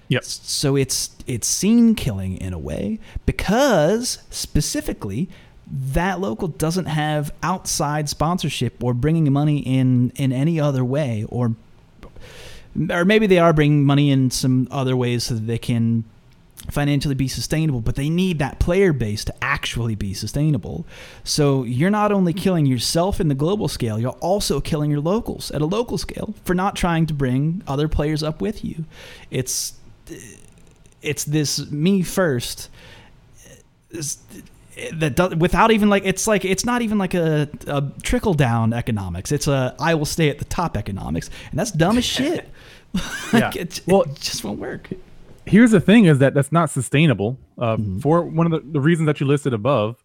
Yes. 0.08 0.40
So 0.42 0.76
it's 0.76 1.10
it's 1.26 1.46
scene 1.46 1.94
killing 1.94 2.36
in 2.36 2.52
a 2.52 2.58
way 2.58 2.98
because 3.26 4.18
specifically 4.30 5.28
that 5.68 6.20
local 6.20 6.48
doesn't 6.48 6.86
have 6.86 7.32
outside 7.42 8.08
sponsorship 8.08 8.82
or 8.82 8.94
bringing 8.94 9.30
money 9.32 9.58
in 9.58 10.10
in 10.16 10.32
any 10.32 10.60
other 10.60 10.84
way 10.84 11.24
or 11.28 11.54
or 12.90 13.04
maybe 13.04 13.26
they 13.26 13.38
are 13.38 13.52
bringing 13.52 13.84
money 13.84 14.10
in 14.10 14.30
some 14.30 14.68
other 14.70 14.96
ways 14.96 15.24
so 15.24 15.34
that 15.34 15.46
they 15.46 15.58
can 15.58 16.04
financially 16.70 17.14
be 17.14 17.28
sustainable, 17.28 17.80
but 17.80 17.94
they 17.94 18.08
need 18.08 18.38
that 18.38 18.58
player 18.58 18.92
base 18.92 19.24
to 19.24 19.34
actually 19.42 19.94
be 19.94 20.12
sustainable. 20.14 20.86
So 21.24 21.62
you're 21.64 21.90
not 21.90 22.12
only 22.12 22.32
killing 22.32 22.66
yourself 22.66 23.20
in 23.20 23.28
the 23.28 23.34
global 23.34 23.68
scale, 23.68 23.98
you're 23.98 24.10
also 24.20 24.60
killing 24.60 24.90
your 24.90 25.00
locals 25.00 25.50
at 25.50 25.62
a 25.62 25.66
local 25.66 25.98
scale 25.98 26.34
for 26.44 26.54
not 26.54 26.76
trying 26.76 27.06
to 27.06 27.14
bring 27.14 27.62
other 27.66 27.88
players 27.88 28.22
up 28.22 28.40
with 28.40 28.64
you. 28.64 28.84
It's 29.30 29.74
it's 31.02 31.24
this 31.24 31.70
me 31.70 32.02
first 32.02 32.68
that 34.92 35.14
does, 35.16 35.34
without 35.36 35.70
even 35.70 35.88
like 35.88 36.04
it's 36.04 36.26
like 36.26 36.44
it's 36.44 36.64
not 36.64 36.82
even 36.82 36.98
like 36.98 37.14
a, 37.14 37.48
a 37.66 37.82
trickle 38.02 38.34
down 38.34 38.72
economics. 38.72 39.32
It's 39.32 39.46
a 39.46 39.74
I 39.80 39.94
will 39.94 40.04
stay 40.04 40.28
at 40.28 40.38
the 40.38 40.44
top 40.44 40.76
economics, 40.76 41.30
and 41.50 41.58
that's 41.58 41.70
dumb 41.70 41.96
as 41.98 42.04
shit. 42.04 42.48
like, 43.32 43.54
Yeah. 43.54 43.62
it, 43.62 43.80
Well- 43.86 44.02
it 44.02 44.14
just 44.20 44.44
won't 44.44 44.58
work. 44.58 44.90
Here's 45.46 45.70
the 45.70 45.80
thing 45.80 46.04
is 46.06 46.18
that 46.18 46.34
that's 46.34 46.52
not 46.52 46.70
sustainable 46.70 47.38
uh, 47.58 47.76
Mhm. 47.76 48.02
for 48.02 48.22
one 48.22 48.46
of 48.46 48.52
the, 48.52 48.68
the 48.72 48.80
reasons 48.80 49.06
that 49.06 49.20
you 49.20 49.26
listed 49.26 49.52
above 49.54 50.02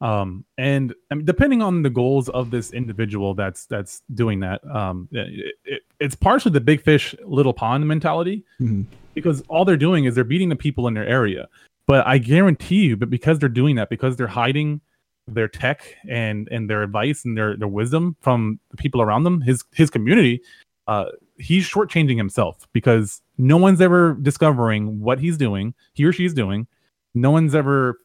um, 0.00 0.44
and 0.58 0.92
I 1.10 1.14
mean, 1.14 1.24
depending 1.24 1.62
on 1.62 1.82
the 1.82 1.88
goals 1.90 2.28
of 2.28 2.50
this 2.50 2.72
individual 2.72 3.34
that's 3.34 3.66
that's 3.66 4.02
doing 4.12 4.40
that 4.40 4.60
um, 4.70 5.08
it, 5.12 5.54
it, 5.64 5.82
it's 6.00 6.14
partially 6.14 6.52
the 6.52 6.60
big 6.60 6.82
fish 6.82 7.14
little 7.24 7.52
pond 7.54 7.86
mentality 7.88 8.44
Mhm. 8.60 8.86
because 9.14 9.42
all 9.48 9.64
they're 9.64 9.76
doing 9.76 10.04
is 10.04 10.14
they're 10.14 10.24
beating 10.24 10.48
the 10.48 10.56
people 10.56 10.86
in 10.88 10.94
their 10.94 11.06
area 11.06 11.48
but 11.86 12.06
i 12.06 12.18
guarantee 12.18 12.82
you 12.84 12.96
but 12.96 13.10
because 13.10 13.38
they're 13.38 13.48
doing 13.48 13.76
that 13.76 13.88
because 13.90 14.16
they're 14.16 14.26
hiding 14.26 14.80
their 15.26 15.48
tech 15.48 15.94
and 16.08 16.48
and 16.50 16.68
their 16.68 16.82
advice 16.82 17.24
and 17.24 17.36
their 17.38 17.56
their 17.56 17.68
wisdom 17.68 18.14
from 18.20 18.58
the 18.70 18.76
people 18.76 19.00
around 19.00 19.22
them 19.24 19.40
his 19.40 19.64
his 19.72 19.88
community 19.90 20.40
uh 20.86 21.06
he's 21.38 21.66
shortchanging 21.68 22.16
himself 22.18 22.68
because 22.74 23.22
no 23.38 23.56
one's 23.56 23.80
ever 23.80 24.14
discovering 24.22 25.00
what 25.00 25.18
he's 25.18 25.36
doing 25.36 25.74
he 25.94 26.04
or 26.04 26.12
she's 26.12 26.34
doing. 26.34 26.66
No 27.14 27.30
one's 27.30 27.54
ever 27.54 27.98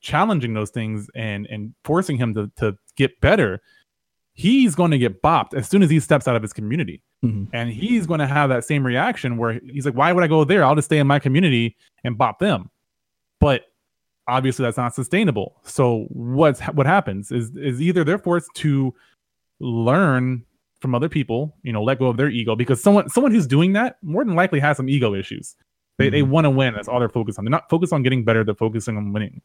challenging 0.00 0.54
those 0.54 0.70
things 0.70 1.08
and 1.14 1.46
and 1.46 1.74
forcing 1.84 2.16
him 2.16 2.34
to 2.34 2.50
to 2.56 2.76
get 2.96 3.20
better. 3.20 3.60
He's 4.34 4.74
going 4.74 4.90
to 4.90 4.98
get 4.98 5.22
bopped 5.22 5.54
as 5.54 5.68
soon 5.68 5.82
as 5.82 5.90
he 5.90 6.00
steps 6.00 6.26
out 6.26 6.36
of 6.36 6.42
his 6.42 6.52
community. 6.52 7.02
Mhm. 7.24 7.48
and 7.54 7.70
he's 7.70 8.06
going 8.06 8.20
to 8.20 8.26
have 8.26 8.50
that 8.50 8.64
same 8.64 8.84
reaction 8.84 9.38
where 9.38 9.58
he's 9.72 9.86
like 9.86 9.94
why 9.94 10.12
would 10.12 10.22
i 10.22 10.26
go 10.26 10.44
there? 10.44 10.62
I'll 10.62 10.74
just 10.74 10.88
stay 10.88 10.98
in 10.98 11.06
my 11.06 11.18
community 11.18 11.74
and 12.04 12.18
bop 12.18 12.38
them. 12.38 12.70
But 13.40 13.62
obviously 14.28 14.64
that's 14.64 14.76
not 14.76 14.94
sustainable. 14.94 15.56
So 15.64 16.04
what's 16.10 16.60
what 16.60 16.84
happens 16.86 17.32
is 17.32 17.50
is 17.56 17.80
either 17.80 18.04
they're 18.04 18.18
forced 18.18 18.50
to 18.56 18.94
learn 19.60 20.44
from 20.84 20.94
other 20.94 21.08
people 21.08 21.56
you 21.62 21.72
know 21.72 21.82
let 21.82 21.98
go 21.98 22.08
of 22.08 22.18
their 22.18 22.28
ego 22.28 22.54
because 22.54 22.82
someone 22.82 23.08
someone 23.08 23.32
who's 23.32 23.46
doing 23.46 23.72
that 23.72 23.96
more 24.02 24.22
than 24.22 24.34
likely 24.34 24.60
has 24.60 24.76
some 24.76 24.86
ego 24.86 25.14
issues 25.14 25.56
they, 25.96 26.10
they 26.10 26.20
Mhm. 26.20 26.28
want 26.28 26.44
to 26.44 26.50
win 26.50 26.74
that's 26.74 26.88
all 26.88 26.98
they're 26.98 27.08
focused 27.08 27.38
on 27.38 27.46
they're 27.46 27.50
not 27.50 27.70
focused 27.70 27.94
on 27.94 28.02
getting 28.02 28.22
better 28.22 28.44
they're 28.44 28.54
focusing 28.54 28.98
on 28.98 29.14
winning 29.14 29.40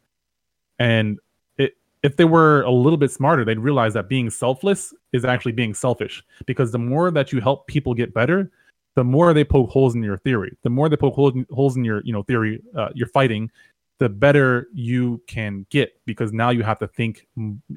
and 0.80 1.18
it 1.58 1.78
if 2.04 2.18
they 2.18 2.26
were 2.26 2.64
a 2.64 2.72
little 2.72 2.98
bit 2.98 3.12
smarter, 3.12 3.44
they'd 3.46 3.60
realize 3.60 3.94
that 3.94 4.08
being 4.10 4.30
selfless 4.30 4.94
is 5.14 5.24
actually 5.26 5.52
being 5.52 5.74
selfish 5.74 6.24
because 6.46 6.72
the 6.72 6.80
more 6.80 7.12
that 7.12 7.32
you 7.32 7.42
help 7.42 7.68
people 7.68 7.94
get 7.94 8.14
better, 8.14 8.52
the 8.96 9.04
more 9.04 9.34
they 9.34 9.44
poke 9.44 9.70
holes 9.70 9.96
in 9.96 10.04
your 10.04 10.18
theory. 10.18 10.58
The 10.64 10.70
more 10.70 10.88
they 10.90 10.96
poke 10.96 11.16
holes 11.16 11.78
in 11.78 11.84
your, 11.84 12.02
you 12.06 12.14
know, 12.14 12.24
theory, 12.24 12.62
uh, 12.76 12.90
you're 12.96 13.08
fighting, 13.10 13.52
the 13.98 14.08
better 14.08 14.70
you 14.74 15.22
can 15.28 15.66
get 15.70 16.00
because 16.06 16.32
now 16.32 16.50
you 16.52 16.64
have 16.64 16.80
to 16.80 16.88
think 16.88 17.28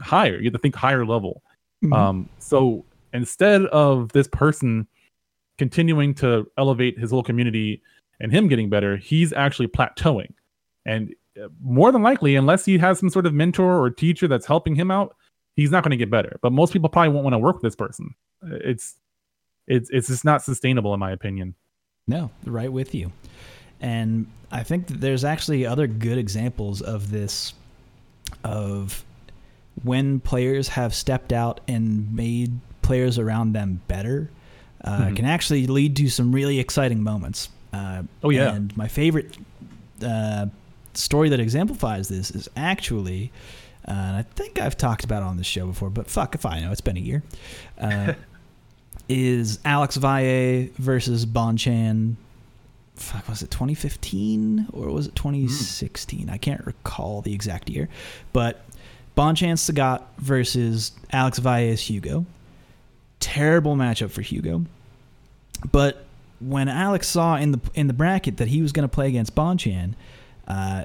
higher. 0.01 0.39
You 0.39 0.45
have 0.45 0.53
to 0.55 0.59
think 0.61 0.77
higher 0.77 1.05
level. 1.05 1.43
Mm-hmm. 1.85 1.93
Um, 1.93 2.29
so 2.39 2.85
instead 3.13 3.67
of 3.67 4.13
this 4.13 4.29
person 4.29 4.87
continuing 5.59 6.15
to 6.15 6.51
elevate 6.59 6.99
his 6.99 7.11
whole 7.11 7.23
community 7.23 7.83
and 8.21 8.33
him 8.33 8.49
getting 8.49 8.69
better, 8.69 8.97
he's 8.97 9.33
actually 9.33 9.69
plateauing. 9.69 10.33
And 10.85 11.15
uh, 11.41 11.49
more 11.63 11.93
than 11.93 12.03
likely, 12.03 12.37
unless 12.37 12.65
he 12.65 12.79
has 12.79 12.99
some 12.99 13.11
sort 13.11 13.27
of 13.27 13.35
mentor 13.35 13.81
or 13.81 13.91
teacher 13.91 14.29
that's 14.29 14.47
helping 14.47 14.75
him 14.75 14.91
out, 14.91 15.17
he's 15.57 15.71
not 15.71 15.83
going 15.83 15.91
to 15.91 15.97
get 15.97 16.11
better. 16.11 16.39
But 16.43 16.53
most 16.53 16.73
people 16.73 16.89
probably 16.89 17.11
won't 17.11 17.25
want 17.25 17.35
to 17.35 17.39
work 17.39 17.57
with 17.57 17.63
this 17.63 17.77
person. 17.77 18.15
Uh, 18.45 18.57
it's 18.65 18.99
it's 19.69 19.89
it's 19.91 20.09
just 20.09 20.25
not 20.25 20.43
sustainable 20.43 20.93
in 20.95 21.01
my 21.01 21.13
opinion. 21.13 21.55
No, 22.07 22.31
right 22.45 22.73
with 22.73 22.95
you. 22.95 23.13
And 23.81 24.27
I 24.51 24.63
think 24.63 24.89
that 24.89 25.01
there's 25.01 25.25
actually 25.25 25.67
other 25.67 25.87
good 25.87 26.19
examples 26.19 26.83
of 26.83 27.11
this 27.11 27.55
of 28.45 29.05
when 29.83 30.21
players 30.21 30.69
have 30.69 30.95
stepped 30.95 31.33
out 31.33 31.61
and 31.69 32.15
made 32.15 32.53
players 32.83 33.19
around 33.19 33.53
them 33.53 33.81
better 33.89 34.31
uh, 34.85 34.99
mm-hmm. 34.99 35.15
can 35.15 35.25
actually 35.25 35.67
lead 35.67 35.97
to 35.97 36.09
some 36.09 36.33
really 36.33 36.59
exciting 36.59 37.03
moments. 37.03 37.49
Uh, 37.73 38.03
oh 38.23 38.31
yeah. 38.31 38.55
And 38.55 38.77
my 38.77 38.89
favorite 38.89 39.37
uh, 40.05 40.47
story 40.95 41.29
that 41.31 41.41
exemplifies 41.41 42.09
this 42.09 42.31
is 42.31 42.49
actually, 42.57 43.33
uh, 43.87 43.93
I 43.93 44.25
think 44.35 44.61
I've 44.61 44.77
talked 44.77 45.05
about 45.05 45.23
it 45.23 45.27
on 45.27 45.37
the 45.37 45.45
show 45.45 45.67
before, 45.67 45.91
but 45.91 46.09
fuck 46.09 46.35
if 46.35 46.45
I 46.45 46.61
know. 46.61 46.73
It's 46.73 46.81
been 46.81 46.97
a 46.97 47.01
year. 47.01 47.23
Uh, 47.81 48.15
is 49.09 49.59
Alex 49.65 49.97
Valle 49.97 50.69
versus 50.79 51.27
Bonchan. 51.27 52.17
Fuck, 52.97 53.29
was 53.29 53.43
it 53.43 53.51
2015 53.51 54.69
or 54.73 54.89
was 54.91 55.07
it 55.07 55.17
2016? 55.17 56.27
Mm. 56.27 56.31
I 56.31 56.39
can't 56.39 56.65
recall 56.67 57.23
the 57.23 57.33
exact 57.33 57.71
year, 57.71 57.89
but 58.33 58.65
Bonchan 59.17 59.55
Sagat 59.55 60.03
versus 60.19 60.93
Alex 61.11 61.39
Valle's 61.39 61.81
Hugo. 61.81 62.27
Terrible 63.23 63.77
matchup 63.77 64.11
for 64.11 64.21
Hugo, 64.21 64.65
but 65.71 66.05
when 66.41 66.69
Alex 66.69 67.09
saw 67.09 67.37
in 67.37 67.53
the 67.53 67.61
in 67.75 67.87
the 67.87 67.93
bracket 67.93 68.39
that 68.39 68.49
he 68.49 68.61
was 68.61 68.73
going 68.73 68.83
to 68.83 68.93
play 68.93 69.07
against 69.07 69.35
Bonchan, 69.35 69.95
uh, 70.49 70.85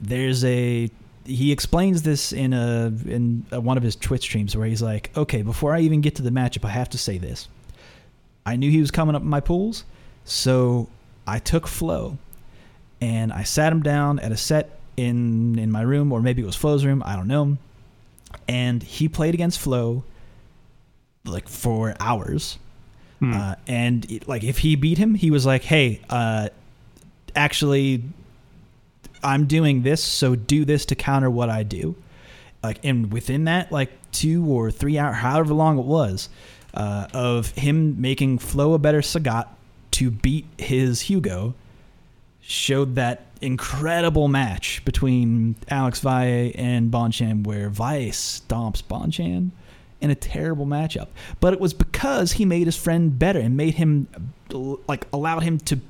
there's 0.00 0.44
a 0.44 0.90
he 1.26 1.52
explains 1.52 2.02
this 2.02 2.32
in 2.32 2.52
a 2.52 2.92
in 3.06 3.44
a, 3.52 3.60
one 3.60 3.76
of 3.76 3.82
his 3.82 3.94
Twitch 3.94 4.22
streams 4.22 4.56
where 4.56 4.66
he's 4.66 4.80
like, 4.80 5.10
"Okay, 5.16 5.42
before 5.42 5.74
I 5.74 5.80
even 5.80 6.00
get 6.00 6.14
to 6.16 6.22
the 6.22 6.30
matchup, 6.30 6.64
I 6.64 6.70
have 6.70 6.88
to 6.90 6.98
say 6.98 7.18
this. 7.18 7.48
I 8.46 8.56
knew 8.56 8.70
he 8.70 8.80
was 8.80 8.90
coming 8.90 9.14
up 9.14 9.22
in 9.22 9.28
my 9.28 9.40
pools, 9.40 9.84
so 10.24 10.88
I 11.26 11.38
took 11.38 11.66
Flo 11.66 12.16
and 13.00 13.32
I 13.32 13.42
sat 13.42 13.72
him 13.72 13.82
down 13.82 14.18
at 14.20 14.32
a 14.32 14.36
set 14.36 14.78
in 14.96 15.58
in 15.58 15.70
my 15.70 15.82
room, 15.82 16.12
or 16.12 16.22
maybe 16.22 16.42
it 16.42 16.46
was 16.46 16.56
Flo's 16.56 16.84
room. 16.84 17.02
I 17.04 17.16
don't 17.16 17.28
know. 17.28 17.58
And 18.48 18.82
he 18.82 19.08
played 19.08 19.34
against 19.34 19.58
Flo 19.58 20.04
like 21.28 21.48
for 21.48 21.94
hours. 22.00 22.58
Hmm. 23.18 23.32
Uh, 23.32 23.54
and 23.66 24.10
it, 24.10 24.28
like 24.28 24.44
if 24.44 24.58
he 24.58 24.76
beat 24.76 24.98
him, 24.98 25.14
he 25.14 25.30
was 25.30 25.46
like, 25.46 25.62
"Hey, 25.62 26.00
uh, 26.10 26.48
actually, 27.34 28.02
I'm 29.22 29.46
doing 29.46 29.82
this, 29.82 30.02
so 30.02 30.34
do 30.34 30.64
this 30.64 30.86
to 30.86 30.94
counter 30.94 31.30
what 31.30 31.48
I 31.48 31.62
do." 31.62 31.96
Like, 32.62 32.80
and 32.84 33.12
within 33.12 33.44
that, 33.44 33.70
like 33.70 33.90
two 34.12 34.44
or 34.46 34.70
three 34.70 34.98
hour, 34.98 35.12
however 35.12 35.54
long 35.54 35.78
it 35.78 35.84
was, 35.84 36.28
uh, 36.74 37.06
of 37.14 37.50
him 37.52 38.00
making 38.00 38.38
Flo 38.38 38.74
a 38.74 38.78
better 38.78 39.00
Sagat 39.00 39.46
to 39.92 40.10
beat 40.10 40.46
his 40.58 41.02
Hugo, 41.02 41.54
showed 42.40 42.96
that 42.96 43.26
incredible 43.40 44.28
match 44.28 44.84
between 44.84 45.56
Alex 45.68 46.00
Valle 46.00 46.52
and 46.54 46.90
Bonchan, 46.90 47.46
where 47.46 47.68
Valle 47.68 48.10
stomps 48.10 48.82
Bonchan 48.82 49.50
in 50.00 50.10
a 50.10 50.14
terrible 50.14 50.66
matchup. 50.66 51.08
But 51.40 51.52
it 51.52 51.60
was 51.60 51.74
because 51.74 52.32
he 52.32 52.44
made 52.44 52.66
his 52.66 52.76
friend 52.76 53.18
better 53.18 53.40
and 53.40 53.56
made 53.56 53.74
him 53.74 54.08
like 54.86 55.06
allowed 55.12 55.42
him 55.42 55.58
to 55.58 55.80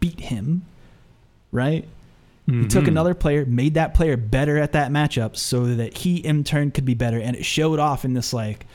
beat 0.00 0.20
him, 0.20 0.64
right? 1.50 1.86
Mm-hmm. 2.48 2.62
He 2.62 2.68
took 2.68 2.82
mm-hmm. 2.82 2.90
another 2.90 3.14
player, 3.14 3.46
made 3.46 3.74
that 3.74 3.94
player 3.94 4.16
better 4.16 4.58
at 4.58 4.72
that 4.72 4.90
matchup 4.90 5.36
so 5.36 5.66
that 5.66 5.98
he 5.98 6.16
in 6.16 6.44
turn 6.44 6.70
could 6.70 6.84
be 6.84 6.94
better 6.94 7.18
and 7.18 7.36
it 7.36 7.44
showed 7.44 7.78
off 7.78 8.04
in 8.04 8.14
this 8.14 8.32
like 8.32 8.66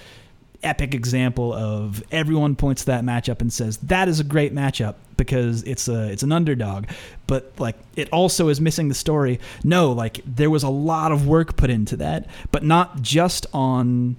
epic 0.63 0.95
example 0.95 1.53
of 1.53 2.03
everyone 2.11 2.55
points 2.55 2.81
to 2.81 2.87
that 2.87 3.03
matchup 3.03 3.41
and 3.41 3.53
says 3.53 3.77
that 3.77 4.07
is 4.07 4.19
a 4.19 4.23
great 4.23 4.53
matchup 4.53 4.95
because 5.15 5.61
it's 5.63 5.87
a 5.87 6.09
it's 6.11 6.23
an 6.23 6.31
underdog 6.31 6.85
but 7.27 7.51
like 7.59 7.75
it 7.95 8.09
also 8.11 8.47
is 8.47 8.59
missing 8.59 8.87
the 8.87 8.95
story 8.95 9.39
no 9.63 9.91
like 9.91 10.19
there 10.25 10.49
was 10.49 10.63
a 10.63 10.69
lot 10.69 11.11
of 11.11 11.27
work 11.27 11.55
put 11.57 11.69
into 11.69 11.95
that 11.95 12.27
but 12.51 12.63
not 12.63 13.01
just 13.01 13.45
on 13.53 14.15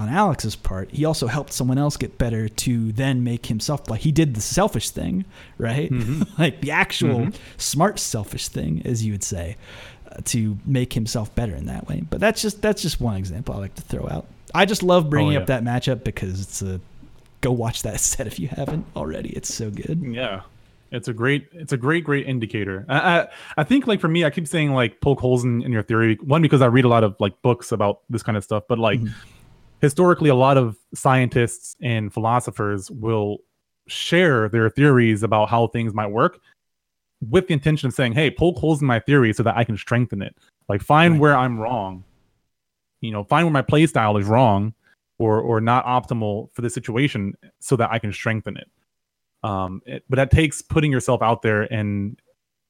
on 0.00 0.08
Alex's 0.08 0.56
part 0.56 0.90
he 0.90 1.04
also 1.04 1.26
helped 1.26 1.52
someone 1.52 1.78
else 1.78 1.96
get 1.96 2.18
better 2.18 2.48
to 2.48 2.92
then 2.92 3.22
make 3.22 3.46
himself 3.46 3.88
like 3.88 4.00
he 4.00 4.12
did 4.12 4.34
the 4.34 4.40
selfish 4.40 4.90
thing 4.90 5.24
right 5.58 5.90
mm-hmm. 5.90 6.22
like 6.42 6.60
the 6.60 6.70
actual 6.70 7.20
mm-hmm. 7.20 7.58
smart 7.58 7.98
selfish 7.98 8.48
thing 8.48 8.82
as 8.84 9.04
you 9.04 9.12
would 9.12 9.24
say 9.24 9.56
uh, 10.10 10.16
to 10.24 10.58
make 10.66 10.92
himself 10.92 11.34
better 11.34 11.54
in 11.54 11.66
that 11.66 11.86
way 11.88 12.02
but 12.08 12.20
that's 12.20 12.42
just 12.42 12.60
that's 12.62 12.82
just 12.82 13.00
one 13.00 13.16
example 13.16 13.54
I 13.54 13.58
like 13.58 13.74
to 13.76 13.82
throw 13.82 14.08
out 14.08 14.26
I 14.54 14.64
just 14.64 14.82
love 14.82 15.10
bringing 15.10 15.30
oh, 15.30 15.34
yeah. 15.34 15.40
up 15.40 15.46
that 15.46 15.62
matchup 15.62 16.04
because 16.04 16.40
it's 16.40 16.62
a 16.62 16.80
go 17.40 17.52
watch 17.52 17.82
that 17.82 18.00
set 18.00 18.26
if 18.26 18.38
you 18.38 18.48
haven't 18.48 18.86
already. 18.96 19.30
It's 19.30 19.52
so 19.52 19.70
good. 19.70 20.02
Yeah. 20.02 20.42
It's 20.92 21.06
a 21.06 21.12
great, 21.12 21.46
it's 21.52 21.72
a 21.72 21.76
great, 21.76 22.02
great 22.02 22.26
indicator. 22.26 22.84
I, 22.88 22.98
I, 22.98 23.28
I 23.58 23.64
think 23.64 23.86
like 23.86 24.00
for 24.00 24.08
me, 24.08 24.24
I 24.24 24.30
keep 24.30 24.48
saying 24.48 24.74
like 24.74 25.00
poke 25.00 25.20
holes 25.20 25.44
in, 25.44 25.62
in 25.62 25.70
your 25.70 25.84
theory. 25.84 26.18
One 26.22 26.42
because 26.42 26.62
I 26.62 26.66
read 26.66 26.84
a 26.84 26.88
lot 26.88 27.04
of 27.04 27.14
like 27.20 27.40
books 27.42 27.70
about 27.70 28.00
this 28.10 28.24
kind 28.24 28.36
of 28.36 28.42
stuff, 28.42 28.64
but 28.68 28.78
like 28.78 28.98
mm-hmm. 28.98 29.30
Historically, 29.80 30.30
a 30.30 30.34
lot 30.34 30.56
of 30.56 30.76
scientists 30.94 31.76
and 31.80 32.12
philosophers 32.12 32.90
will 32.90 33.38
share 33.86 34.48
their 34.48 34.70
theories 34.70 35.22
about 35.22 35.48
how 35.48 35.66
things 35.66 35.92
might 35.94 36.10
work 36.10 36.40
with 37.28 37.48
the 37.48 37.54
intention 37.54 37.88
of 37.88 37.94
saying, 37.94 38.12
"Hey, 38.12 38.30
poke 38.30 38.56
holes 38.56 38.80
in 38.80 38.86
my 38.86 39.00
theory 39.00 39.32
so 39.32 39.42
that 39.42 39.56
I 39.56 39.64
can 39.64 39.76
strengthen 39.76 40.22
it. 40.22 40.36
Like 40.68 40.82
find 40.82 41.14
right. 41.14 41.20
where 41.20 41.36
I'm 41.36 41.58
wrong 41.58 42.04
you 43.00 43.10
know, 43.10 43.24
find 43.24 43.46
where 43.46 43.52
my 43.52 43.62
play 43.62 43.86
style 43.86 44.16
is 44.16 44.26
wrong 44.26 44.74
or 45.18 45.40
or 45.40 45.60
not 45.60 45.84
optimal 45.84 46.52
for 46.52 46.62
the 46.62 46.70
situation 46.70 47.34
so 47.58 47.76
that 47.76 47.90
I 47.90 47.98
can 47.98 48.12
strengthen 48.12 48.56
it. 48.56 48.68
Um, 49.42 49.82
it, 49.86 50.04
but 50.08 50.16
that 50.16 50.30
takes 50.30 50.60
putting 50.62 50.92
yourself 50.92 51.22
out 51.22 51.42
there 51.42 51.62
and 51.72 52.20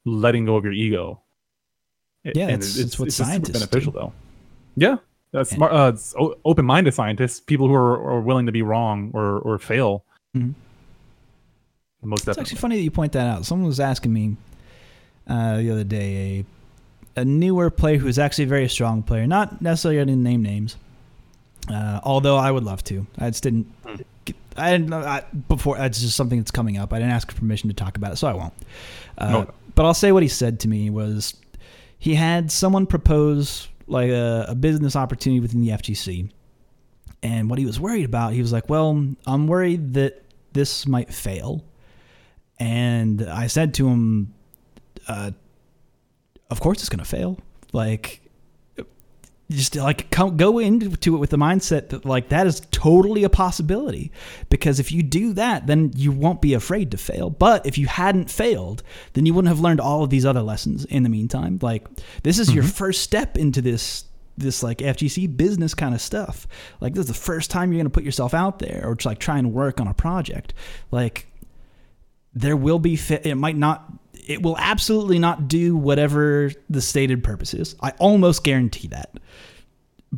letting 0.04 0.44
go 0.44 0.56
of 0.56 0.64
your 0.64 0.72
ego. 0.72 1.20
Yeah, 2.22 2.48
and 2.48 2.62
it's, 2.62 2.76
it's, 2.76 2.98
what 2.98 3.08
it's 3.08 3.16
scientists 3.16 3.52
beneficial 3.52 3.92
do. 3.92 3.98
though. 3.98 4.12
Yeah, 4.76 4.96
that's 5.32 5.50
smart. 5.50 5.72
Uh, 5.72 5.96
open-minded 6.44 6.92
scientists, 6.92 7.40
people 7.40 7.68
who 7.68 7.74
are, 7.74 8.02
are, 8.02 8.20
willing 8.20 8.46
to 8.46 8.52
be 8.52 8.62
wrong 8.62 9.10
or 9.14 9.38
or 9.38 9.58
fail. 9.58 10.04
Mm-hmm. 10.36 10.52
Most 12.02 12.20
definitely. 12.20 12.30
It's 12.30 12.38
actually 12.50 12.60
funny 12.60 12.76
that 12.76 12.82
you 12.82 12.90
point 12.90 13.12
that 13.12 13.26
out. 13.26 13.44
Someone 13.44 13.68
was 13.68 13.80
asking 13.80 14.12
me 14.12 14.36
uh, 15.28 15.58
the 15.58 15.70
other 15.70 15.84
day 15.84 16.44
a 17.16 17.20
a 17.20 17.24
newer 17.24 17.70
player 17.70 17.98
who's 17.98 18.18
actually 18.18 18.44
a 18.44 18.48
very 18.48 18.68
strong 18.68 19.02
player. 19.02 19.26
Not 19.26 19.60
necessarily 19.60 19.96
going 19.98 20.08
to 20.08 20.16
name 20.16 20.42
names, 20.42 20.76
uh, 21.68 22.00
although 22.02 22.36
I 22.36 22.50
would 22.50 22.64
love 22.64 22.82
to. 22.84 23.06
I 23.18 23.30
just 23.30 23.42
didn't. 23.42 23.66
I 24.56 24.72
didn't 24.72 24.88
know 24.88 24.98
I, 24.98 25.22
before. 25.48 25.78
It's 25.78 26.00
just 26.00 26.16
something 26.16 26.38
that's 26.38 26.50
coming 26.50 26.76
up. 26.76 26.92
I 26.92 26.98
didn't 26.98 27.12
ask 27.12 27.34
permission 27.36 27.68
to 27.68 27.74
talk 27.74 27.96
about 27.96 28.12
it, 28.12 28.16
so 28.16 28.28
I 28.28 28.34
won't. 28.34 28.54
Uh, 29.16 29.30
no. 29.30 29.54
But 29.74 29.86
I'll 29.86 29.94
say 29.94 30.12
what 30.12 30.22
he 30.22 30.28
said 30.28 30.60
to 30.60 30.68
me 30.68 30.90
was 30.90 31.34
he 31.98 32.14
had 32.14 32.50
someone 32.50 32.86
propose 32.86 33.68
like 33.90 34.10
a, 34.10 34.46
a 34.48 34.54
business 34.54 34.96
opportunity 34.96 35.40
within 35.40 35.60
the 35.60 35.68
FGC, 35.68 36.30
and 37.22 37.50
what 37.50 37.58
he 37.58 37.66
was 37.66 37.78
worried 37.78 38.04
about, 38.04 38.32
he 38.32 38.40
was 38.40 38.52
like, 38.52 38.68
"Well, 38.68 39.06
I'm 39.26 39.46
worried 39.46 39.94
that 39.94 40.22
this 40.52 40.86
might 40.86 41.12
fail." 41.12 41.64
And 42.58 43.22
I 43.22 43.46
said 43.46 43.72
to 43.74 43.88
him, 43.88 44.34
uh, 45.08 45.30
of 46.50 46.60
course 46.60 46.80
it's 46.80 46.88
going 46.88 46.98
to 46.98 47.04
fail. 47.04 47.38
Like, 47.72 48.19
just 49.50 49.76
like 49.76 50.10
come, 50.10 50.36
go 50.36 50.58
into 50.58 51.14
it 51.14 51.18
with 51.18 51.30
the 51.30 51.36
mindset 51.36 51.88
that 51.88 52.04
like 52.04 52.28
that 52.28 52.46
is 52.46 52.60
totally 52.70 53.24
a 53.24 53.28
possibility. 53.28 54.12
Because 54.48 54.78
if 54.78 54.92
you 54.92 55.02
do 55.02 55.32
that 55.34 55.66
then 55.66 55.92
you 55.96 56.12
won't 56.12 56.40
be 56.40 56.54
afraid 56.54 56.90
to 56.92 56.96
fail. 56.96 57.30
But 57.30 57.66
if 57.66 57.76
you 57.76 57.86
hadn't 57.86 58.30
failed 58.30 58.82
then 59.14 59.26
you 59.26 59.34
wouldn't 59.34 59.48
have 59.48 59.60
learned 59.60 59.80
all 59.80 60.04
of 60.04 60.10
these 60.10 60.24
other 60.24 60.42
lessons 60.42 60.84
in 60.84 61.02
the 61.02 61.08
meantime. 61.08 61.58
Like 61.60 61.86
this 62.22 62.38
is 62.38 62.48
mm-hmm. 62.48 62.56
your 62.56 62.64
first 62.64 63.02
step 63.02 63.36
into 63.36 63.60
this 63.60 64.04
this 64.36 64.62
like 64.62 64.78
FGC 64.78 65.36
business 65.36 65.74
kind 65.74 65.94
of 65.94 66.00
stuff. 66.00 66.46
Like 66.80 66.94
this 66.94 67.02
is 67.02 67.08
the 67.08 67.14
first 67.14 67.50
time 67.50 67.72
you're 67.72 67.78
going 67.78 67.90
to 67.90 67.94
put 67.94 68.04
yourself 68.04 68.34
out 68.34 68.58
there 68.58 68.82
or 68.84 68.94
just 68.94 69.06
like 69.06 69.18
try 69.18 69.38
and 69.38 69.52
work 69.52 69.80
on 69.80 69.88
a 69.88 69.94
project. 69.94 70.54
Like 70.90 71.26
there 72.34 72.56
will 72.56 72.78
be 72.78 72.96
fit 72.96 73.26
it 73.26 73.34
might 73.34 73.56
not 73.56 73.92
it 74.30 74.42
will 74.42 74.56
absolutely 74.58 75.18
not 75.18 75.48
do 75.48 75.76
whatever 75.76 76.52
the 76.68 76.80
stated 76.80 77.24
purpose 77.24 77.52
is. 77.52 77.74
I 77.82 77.90
almost 77.98 78.44
guarantee 78.44 78.86
that. 78.88 79.18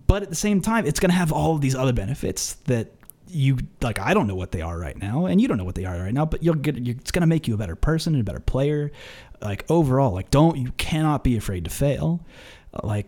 but 0.06 0.22
at 0.22 0.28
the 0.28 0.36
same 0.36 0.60
time, 0.60 0.86
it's 0.86 1.00
going 1.00 1.10
to 1.10 1.16
have 1.16 1.32
all 1.32 1.54
of 1.54 1.62
these 1.62 1.74
other 1.74 1.94
benefits 1.94 2.54
that 2.66 2.92
you 3.26 3.56
like. 3.80 3.98
I 3.98 4.12
don't 4.12 4.26
know 4.26 4.34
what 4.34 4.52
they 4.52 4.60
are 4.60 4.78
right 4.78 4.96
now, 4.96 5.24
and 5.24 5.40
you 5.40 5.48
don't 5.48 5.56
know 5.56 5.64
what 5.64 5.74
they 5.74 5.86
are 5.86 5.96
right 5.96 6.12
now. 6.12 6.26
But 6.26 6.42
you'll 6.42 6.56
get. 6.56 6.76
It's 6.76 7.10
going 7.10 7.22
to 7.22 7.26
make 7.26 7.48
you 7.48 7.54
a 7.54 7.56
better 7.56 7.76
person 7.76 8.14
and 8.14 8.20
a 8.20 8.24
better 8.24 8.40
player. 8.40 8.92
Like 9.40 9.64
overall, 9.70 10.12
like 10.12 10.30
don't 10.30 10.58
you 10.58 10.72
cannot 10.72 11.24
be 11.24 11.38
afraid 11.38 11.64
to 11.64 11.70
fail. 11.70 12.20
Like 12.82 13.06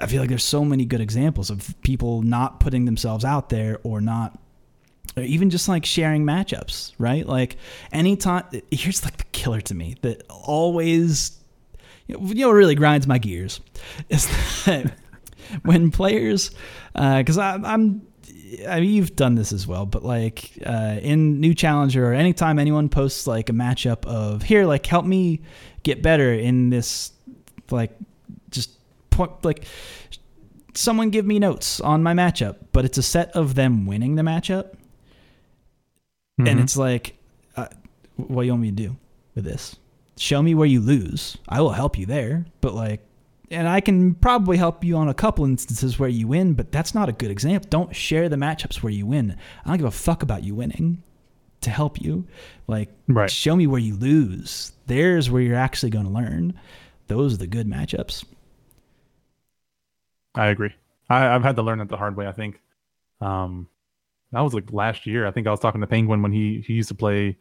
I 0.00 0.06
feel 0.06 0.20
like 0.20 0.28
there's 0.30 0.44
so 0.44 0.64
many 0.64 0.84
good 0.86 1.00
examples 1.00 1.50
of 1.50 1.74
people 1.82 2.22
not 2.22 2.60
putting 2.60 2.86
themselves 2.86 3.24
out 3.24 3.50
there 3.50 3.78
or 3.82 4.00
not 4.00 4.38
or 5.16 5.22
even 5.22 5.50
just 5.50 5.68
like 5.68 5.84
sharing 5.84 6.24
matchups, 6.24 6.92
right? 6.98 7.26
Like 7.26 7.56
anytime 7.92 8.44
here's 8.70 9.04
like 9.04 9.16
the 9.16 9.24
killer 9.32 9.60
to 9.62 9.74
me 9.74 9.96
that 10.02 10.22
always 10.28 11.38
you 12.06 12.34
know 12.34 12.50
really 12.50 12.74
grinds 12.74 13.06
my 13.06 13.18
gears 13.18 13.60
is 14.08 14.26
that 14.64 14.94
when 15.62 15.90
players 15.90 16.50
because 16.94 17.38
uh, 17.38 17.58
I'm 17.64 18.06
I 18.68 18.80
mean, 18.80 18.90
you've 18.90 19.16
done 19.16 19.34
this 19.34 19.52
as 19.52 19.66
well, 19.66 19.86
but 19.86 20.04
like 20.04 20.52
uh, 20.64 20.98
in 21.02 21.40
New 21.40 21.54
Challenger 21.54 22.10
or 22.10 22.14
anytime 22.14 22.58
anyone 22.58 22.88
posts 22.88 23.26
like 23.26 23.48
a 23.48 23.52
matchup 23.52 24.06
of 24.06 24.42
here, 24.42 24.66
like 24.66 24.86
help 24.86 25.04
me 25.04 25.40
get 25.82 26.02
better 26.02 26.32
in 26.32 26.70
this, 26.70 27.12
like 27.70 27.90
just 28.50 28.70
point, 29.10 29.32
like 29.44 29.64
someone 30.74 31.10
give 31.10 31.26
me 31.26 31.38
notes 31.38 31.80
on 31.80 32.02
my 32.02 32.12
matchup, 32.12 32.56
but 32.72 32.84
it's 32.84 32.98
a 32.98 33.02
set 33.02 33.30
of 33.32 33.54
them 33.56 33.86
winning 33.86 34.14
the 34.14 34.22
matchup, 34.22 34.75
mm-hmm. 36.38 36.46
and 36.46 36.60
it's 36.60 36.76
like, 36.76 37.16
uh, 37.56 37.68
what 38.16 38.42
do 38.42 38.46
you 38.46 38.52
want 38.52 38.62
me 38.62 38.70
to 38.70 38.76
do 38.76 38.96
with 39.34 39.44
this? 39.44 39.76
Show 40.16 40.42
me 40.42 40.54
where 40.54 40.66
you 40.66 40.80
lose. 40.80 41.36
I 41.48 41.60
will 41.60 41.72
help 41.72 41.98
you 41.98 42.06
there, 42.06 42.46
but 42.60 42.74
like 42.74 43.06
and 43.50 43.68
I 43.68 43.80
can 43.80 44.14
probably 44.14 44.56
help 44.56 44.82
you 44.82 44.96
on 44.96 45.08
a 45.08 45.14
couple 45.14 45.44
instances 45.44 45.98
where 45.98 46.08
you 46.08 46.26
win, 46.26 46.54
but 46.54 46.72
that's 46.72 46.94
not 46.94 47.08
a 47.08 47.12
good 47.12 47.30
example. 47.30 47.68
Don't 47.70 47.94
share 47.94 48.28
the 48.28 48.36
matchups 48.36 48.82
where 48.82 48.92
you 48.92 49.06
win. 49.06 49.36
I 49.64 49.68
don't 49.68 49.78
give 49.78 49.86
a 49.86 49.90
fuck 49.90 50.22
about 50.22 50.42
you 50.42 50.54
winning 50.54 51.02
to 51.60 51.70
help 51.70 52.00
you. 52.00 52.26
Like, 52.66 52.90
right. 53.06 53.30
show 53.30 53.54
me 53.54 53.66
where 53.66 53.80
you 53.80 53.94
lose. 53.94 54.72
There's 54.86 55.30
where 55.30 55.42
you're 55.42 55.56
actually 55.56 55.90
going 55.90 56.06
to 56.06 56.10
learn. 56.10 56.58
Those 57.06 57.34
are 57.34 57.38
the 57.38 57.46
good 57.46 57.68
matchups. 57.68 58.24
I 60.34 60.48
agree. 60.48 60.74
I, 61.08 61.20
have 61.20 61.44
had 61.44 61.56
to 61.56 61.62
learn 61.62 61.78
that 61.78 61.88
the 61.88 61.96
hard 61.96 62.16
way. 62.16 62.26
I 62.26 62.32
think 62.32 62.60
um, 63.20 63.68
that 64.32 64.40
was 64.40 64.54
like 64.54 64.72
last 64.72 65.06
year. 65.06 65.26
I 65.26 65.30
think 65.30 65.46
I 65.46 65.50
was 65.50 65.60
talking 65.60 65.80
to 65.80 65.86
Penguin 65.86 66.22
when 66.22 66.32
he 66.32 66.62
he 66.66 66.74
used 66.74 66.88
to 66.88 66.94
play 66.94 67.36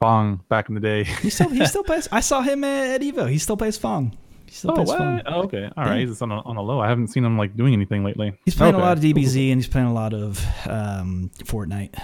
Fong 0.00 0.42
back 0.48 0.68
in 0.68 0.74
the 0.74 0.80
day. 0.80 1.04
he 1.04 1.30
still 1.30 1.50
he 1.50 1.64
still 1.66 1.84
plays. 1.90 2.08
I 2.10 2.20
saw 2.20 2.40
him 2.42 2.64
at 2.64 3.00
Evo. 3.00 3.28
He 3.28 3.38
still 3.38 3.56
plays 3.56 3.76
Fong. 3.76 4.16
He 4.46 4.52
still 4.52 4.72
oh, 4.72 4.74
plays 4.74 4.88
what? 4.88 5.22
Oh, 5.26 5.42
okay. 5.42 5.70
All 5.76 5.84
right. 5.84 6.00
He's 6.00 6.10
just 6.10 6.22
on 6.22 6.32
a, 6.32 6.40
on 6.40 6.56
a 6.56 6.62
low. 6.62 6.80
I 6.80 6.88
haven't 6.88 7.08
seen 7.08 7.24
him 7.24 7.38
like 7.38 7.56
doing 7.56 7.72
anything 7.72 8.02
lately. 8.02 8.32
He's 8.44 8.54
playing 8.54 8.74
okay. 8.74 8.82
a 8.82 8.84
lot 8.84 8.98
of 8.98 9.04
DBZ 9.04 9.52
and 9.52 9.60
he's 9.60 9.68
playing 9.68 9.86
a 9.86 9.92
lot 9.92 10.12
of 10.12 10.44
um, 10.66 11.30
Fortnite. 11.44 11.96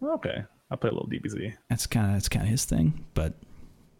Okay. 0.00 0.44
I 0.70 0.76
play 0.76 0.90
a 0.90 0.92
little 0.92 1.08
DBZ. 1.08 1.54
That's 1.68 1.86
kind 1.86 2.06
of 2.06 2.12
that's 2.12 2.28
kind 2.28 2.44
of 2.44 2.50
his 2.50 2.64
thing. 2.64 3.04
But 3.14 3.34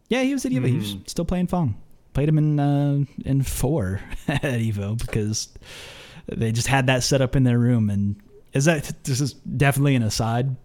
yeah, 0.08 0.22
he 0.22 0.32
was 0.32 0.46
at 0.46 0.52
Evo. 0.52 0.64
Mm. 0.64 0.68
He 0.68 0.76
was 0.76 0.92
hmm. 0.92 0.98
still 1.06 1.24
playing 1.24 1.48
Fong. 1.48 1.74
Played 2.14 2.28
him 2.28 2.38
in 2.38 2.60
uh, 2.60 3.04
in 3.24 3.42
four 3.42 4.00
at 4.28 4.42
Evo 4.42 4.98
because 4.98 5.48
they 6.28 6.52
just 6.52 6.68
had 6.68 6.86
that 6.86 7.02
set 7.02 7.20
up 7.20 7.34
in 7.34 7.44
their 7.44 7.58
room. 7.58 7.90
And 7.90 8.16
is 8.52 8.66
that 8.66 9.04
this 9.04 9.20
is 9.20 9.32
definitely 9.34 9.94
an 9.94 10.02
aside, 10.02 10.56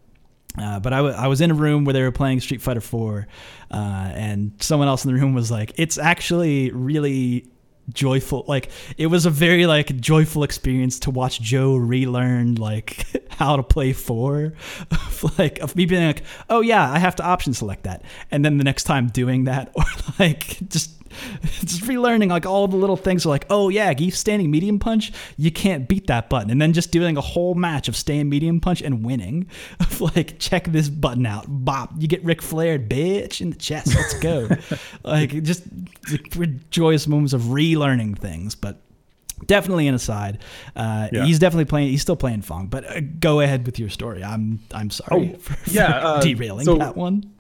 uh, 0.58 0.80
but 0.80 0.94
I, 0.94 0.98
w- 0.98 1.16
I 1.16 1.28
was 1.28 1.42
in 1.42 1.52
a 1.52 1.54
room 1.54 1.86
where 1.86 1.94
they 1.94 2.02
were 2.02 2.12
playing 2.12 2.40
Street 2.40 2.62
Fighter 2.62 2.82
4, 2.82 3.28
uh, 3.72 3.76
and 3.76 4.52
someone 4.60 4.88
else 4.88 5.06
in 5.06 5.14
the 5.14 5.20
room 5.20 5.34
was 5.34 5.52
like, 5.52 5.74
"It's 5.78 5.98
actually 5.98 6.72
really 6.72 7.48
joyful. 7.94 8.46
Like 8.48 8.70
it 8.98 9.08
was 9.08 9.26
a 9.26 9.30
very 9.30 9.66
like 9.66 10.00
joyful 10.00 10.44
experience 10.44 11.00
to 11.00 11.12
watch 11.12 11.40
Joe 11.40 11.76
relearn 11.76 12.56
like 12.56 13.06
how 13.30 13.56
to 13.56 13.64
play 13.64 13.94
four. 13.94 14.54
like 15.38 15.60
of 15.60 15.76
me 15.76 15.86
being 15.86 16.06
like, 16.06 16.24
oh 16.50 16.62
yeah, 16.62 16.92
I 16.92 17.00
have 17.00 17.16
to 17.18 17.24
option 17.24 17.54
select 17.54 17.84
that, 17.84 18.04
and 18.32 18.44
then 18.44 18.58
the 18.58 18.64
next 18.64 18.84
time 18.86 19.08
doing 19.08 19.46
that, 19.46 19.72
or 19.76 19.86
like 20.20 20.60
just 20.70 20.92
just 21.42 21.82
relearning 21.84 22.30
like 22.30 22.46
all 22.46 22.68
the 22.68 22.78
little 22.78 22.98
things 22.98 23.26
are 23.26 23.30
like, 23.30 23.46
oh 23.50 23.70
yeah, 23.70 23.94
Gief 23.94 24.16
standing 24.16 24.52
medium 24.52 24.80
punch, 24.80 25.12
you 25.38 25.52
can't 25.52 25.88
beat 25.88 26.08
that 26.08 26.30
button, 26.30 26.50
and 26.50 26.62
then 26.62 26.74
just 26.74 26.92
doing 26.92 27.18
a 27.18 27.22
whole 27.22 27.56
match 27.56 27.88
of 27.88 27.96
staying 27.96 28.30
medium 28.30 28.60
punch 28.60 28.82
and 28.82 29.06
winning. 29.06 29.48
Of 29.80 30.02
like, 30.02 30.40
check 30.40 30.66
this 30.66 30.90
button 30.90 31.26
out, 31.26 31.46
bop, 31.48 31.92
you 31.98 32.08
get 32.08 32.24
Ric 32.24 32.42
Flair, 32.42 32.80
bitch, 32.80 33.42
in 33.42 33.52
the 33.52 33.56
chest. 33.56 33.96
Let's 33.96 34.14
go. 34.16 34.50
like 35.04 35.44
just 35.44 35.64
like, 36.12 36.70
joyous 36.70 37.08
moments 37.08 37.34
of 37.34 37.42
relearning 37.44 38.18
things, 38.18 38.56
but 38.56 38.82
definitely 39.46 39.88
an 39.88 39.96
aside. 39.96 40.40
Uh, 40.76 41.10
yeah. 41.12 41.26
He's 41.26 41.40
definitely 41.40 41.66
playing. 41.66 41.90
He's 41.90 42.02
still 42.02 42.16
playing 42.16 42.42
Fong. 42.42 42.68
But 42.68 42.86
uh, 42.86 43.02
go 43.20 43.40
ahead 43.40 43.66
with 43.66 43.80
your 43.80 43.90
story. 43.90 44.24
I'm 44.24 44.60
I'm 44.74 44.90
sorry 44.90 45.36
oh, 45.36 45.40
for, 45.40 45.70
yeah, 45.70 45.98
uh, 45.98 46.22
derailing 46.22 46.66
so, 46.66 46.76
that 46.78 46.96
one 46.96 47.37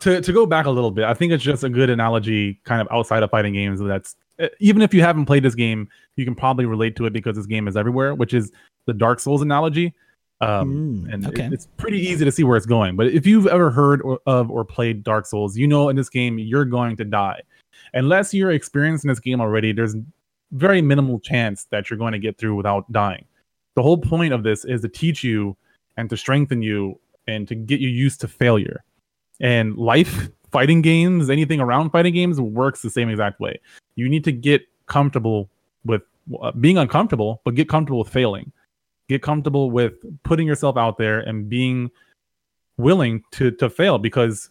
to 0.00 0.20
to 0.20 0.32
go 0.32 0.46
back 0.46 0.66
a 0.66 0.70
little 0.70 0.90
bit, 0.90 1.04
I 1.04 1.14
think 1.14 1.32
it's 1.32 1.44
just 1.44 1.64
a 1.64 1.68
good 1.68 1.90
analogy, 1.90 2.60
kind 2.64 2.80
of 2.80 2.88
outside 2.90 3.22
of 3.22 3.30
fighting 3.30 3.52
games. 3.52 3.80
That's 3.80 4.16
eh, 4.38 4.48
even 4.60 4.82
if 4.82 4.94
you 4.94 5.02
haven't 5.02 5.26
played 5.26 5.42
this 5.42 5.54
game, 5.54 5.88
you 6.16 6.24
can 6.24 6.34
probably 6.34 6.66
relate 6.66 6.96
to 6.96 7.06
it 7.06 7.12
because 7.12 7.36
this 7.36 7.46
game 7.46 7.68
is 7.68 7.76
everywhere, 7.76 8.14
which 8.14 8.34
is 8.34 8.52
the 8.86 8.94
Dark 8.94 9.20
Souls 9.20 9.42
analogy. 9.42 9.94
Um, 10.40 11.04
mm, 11.04 11.12
and 11.12 11.26
okay. 11.26 11.46
it, 11.46 11.52
it's 11.52 11.66
pretty 11.76 11.98
easy 11.98 12.24
to 12.24 12.30
see 12.30 12.44
where 12.44 12.56
it's 12.56 12.66
going. 12.66 12.94
But 12.94 13.08
if 13.08 13.26
you've 13.26 13.48
ever 13.48 13.70
heard 13.70 14.00
or, 14.02 14.20
of 14.26 14.50
or 14.50 14.64
played 14.64 15.02
Dark 15.02 15.26
Souls, 15.26 15.56
you 15.56 15.66
know 15.66 15.88
in 15.88 15.96
this 15.96 16.08
game 16.08 16.38
you're 16.38 16.64
going 16.64 16.96
to 16.96 17.04
die, 17.04 17.42
unless 17.94 18.32
you're 18.32 18.52
experienced 18.52 19.04
in 19.04 19.08
this 19.08 19.20
game 19.20 19.40
already. 19.40 19.72
There's 19.72 19.96
very 20.52 20.80
minimal 20.80 21.20
chance 21.20 21.64
that 21.70 21.90
you're 21.90 21.98
going 21.98 22.12
to 22.12 22.18
get 22.18 22.38
through 22.38 22.54
without 22.54 22.90
dying. 22.92 23.24
The 23.74 23.82
whole 23.82 23.98
point 23.98 24.32
of 24.32 24.42
this 24.42 24.64
is 24.64 24.80
to 24.82 24.88
teach 24.88 25.22
you 25.22 25.56
and 25.96 26.08
to 26.10 26.16
strengthen 26.16 26.62
you 26.62 26.98
and 27.26 27.46
to 27.48 27.54
get 27.54 27.80
you 27.80 27.88
used 27.88 28.20
to 28.22 28.28
failure 28.28 28.82
and 29.40 29.76
life 29.76 30.28
fighting 30.50 30.82
games 30.82 31.30
anything 31.30 31.60
around 31.60 31.90
fighting 31.90 32.14
games 32.14 32.40
works 32.40 32.82
the 32.82 32.90
same 32.90 33.08
exact 33.08 33.40
way. 33.40 33.60
You 33.96 34.08
need 34.08 34.24
to 34.24 34.32
get 34.32 34.62
comfortable 34.86 35.48
with 35.84 36.02
uh, 36.40 36.52
being 36.52 36.78
uncomfortable 36.78 37.40
but 37.44 37.54
get 37.54 37.68
comfortable 37.68 38.00
with 38.00 38.08
failing. 38.08 38.52
Get 39.08 39.22
comfortable 39.22 39.70
with 39.70 39.94
putting 40.22 40.46
yourself 40.46 40.76
out 40.76 40.98
there 40.98 41.20
and 41.20 41.48
being 41.48 41.90
willing 42.78 43.22
to 43.32 43.50
to 43.50 43.68
fail 43.68 43.98
because 43.98 44.50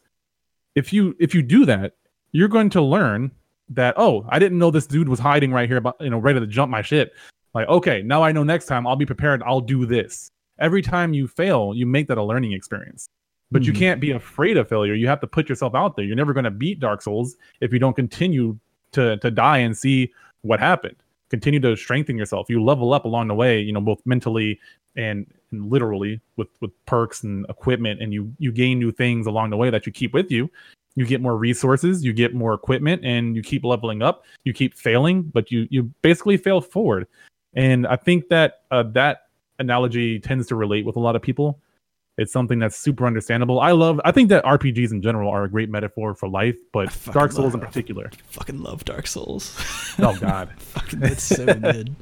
if 0.76 0.94
you 0.94 1.16
if 1.20 1.34
you 1.34 1.42
do 1.42 1.66
that 1.66 1.94
you're 2.34 2.50
going 2.50 2.70
to 2.70 2.82
learn 2.82 3.32
that 3.70 3.94
oh 3.98 4.26
i 4.30 4.38
didn't 4.38 4.60
know 4.60 4.70
this 4.70 4.86
dude 4.86 5.10
was 5.10 5.20
hiding 5.20 5.52
right 5.52 5.68
here 5.70 5.82
but 5.82 5.96
you 6.00 6.10
know 6.10 6.18
ready 6.18 6.40
to 6.40 6.46
jump 6.46 6.70
my 6.70 6.82
shit 6.82 7.14
like 7.56 7.68
okay 7.70 8.02
now 8.04 8.22
i 8.22 8.32
know 8.32 8.44
next 8.44 8.66
time 8.66 8.86
i'll 8.86 8.96
be 8.98 9.06
prepared 9.06 9.42
i'll 9.44 9.62
do 9.62 9.86
this. 9.86 10.30
Every 10.60 10.82
time 10.82 11.14
you 11.14 11.28
fail 11.28 11.74
you 11.74 11.86
make 11.86 12.08
that 12.08 12.18
a 12.18 12.24
learning 12.24 12.52
experience 12.52 13.08
but 13.52 13.62
mm-hmm. 13.62 13.68
you 13.68 13.80
can't 13.80 14.02
be 14.02 14.12
afraid 14.12 14.58
of 14.58 14.68
failure. 14.68 14.94
You 14.94 15.08
have 15.08 15.22
to 15.22 15.28
put 15.28 15.50
yourself 15.50 15.76
out 15.76 15.96
there. 15.96 16.06
You're 16.06 16.16
never 16.16 16.34
going 16.34 16.44
to 16.44 16.52
beat 16.52 16.80
Dark 16.80 17.02
Souls 17.02 17.36
if 17.62 17.72
you 17.72 17.80
don't 17.80 17.96
continue 17.96 18.58
to 18.94 19.18
to 19.18 19.32
die 19.32 19.60
and 19.60 19.78
see 19.78 20.12
what 20.42 20.60
happened. 20.60 20.96
Continue 21.30 21.60
to 21.62 21.76
strengthen 21.76 22.18
yourself. 22.18 22.50
You 22.50 22.64
level 22.64 22.94
up 22.94 23.06
along 23.06 23.28
the 23.28 23.36
way, 23.36 23.60
you 23.60 23.74
know, 23.74 23.82
both 23.82 24.02
mentally 24.06 24.60
and, 24.96 25.26
and 25.52 25.70
literally 25.70 26.22
with 26.36 26.48
with 26.62 26.72
perks 26.86 27.24
and 27.24 27.46
equipment, 27.50 28.02
and 28.02 28.14
you 28.14 28.34
you 28.40 28.52
gain 28.52 28.80
new 28.80 28.92
things 28.92 29.28
along 29.28 29.50
the 29.50 29.58
way 29.58 29.70
that 29.70 29.86
you 29.86 29.92
keep 29.92 30.14
with 30.14 30.32
you. 30.32 30.50
You 30.96 31.06
get 31.06 31.22
more 31.22 31.38
resources, 31.38 32.04
you 32.04 32.12
get 32.12 32.34
more 32.34 32.54
equipment, 32.54 33.06
and 33.06 33.36
you 33.36 33.44
keep 33.44 33.64
leveling 33.64 34.02
up. 34.02 34.26
You 34.46 34.54
keep 34.54 34.74
failing, 34.74 35.24
but 35.24 35.52
you 35.52 35.68
you 35.70 35.84
basically 36.02 36.38
fail 36.38 36.62
forward. 36.62 37.08
And 37.54 37.88
I 37.88 37.96
think 37.96 38.30
that 38.30 38.62
uh, 38.72 38.84
that 38.94 39.28
analogy 39.60 40.20
tends 40.20 40.48
to 40.48 40.56
relate 40.56 40.86
with 40.86 40.96
a 40.96 41.00
lot 41.00 41.16
of 41.16 41.22
people 41.22 41.60
it's 42.18 42.34
something 42.34 42.58
that's 42.58 42.76
super 42.76 43.06
understandable. 43.06 43.60
I 43.60 43.72
love. 43.72 44.02
I 44.04 44.12
think 44.12 44.30
that 44.30 44.44
RPGs 44.44 44.92
in 44.92 45.04
general 45.04 45.30
are 45.30 45.44
a 45.44 45.50
great 45.50 45.70
metaphor 45.70 46.16
for 46.16 46.28
life, 46.28 46.58
but 46.72 46.96
Dark 47.12 47.32
Souls 47.32 47.54
love, 47.54 47.54
in 47.54 47.60
particular. 47.60 48.10
I 48.12 48.18
fucking 48.32 48.62
love 48.64 48.84
Dark 48.86 49.06
Souls. 49.06 49.56
oh 50.00 50.18
God, 50.20 50.50
fucking 50.58 51.04
it's 51.04 51.24
so 51.24 51.46
good. 51.46 51.96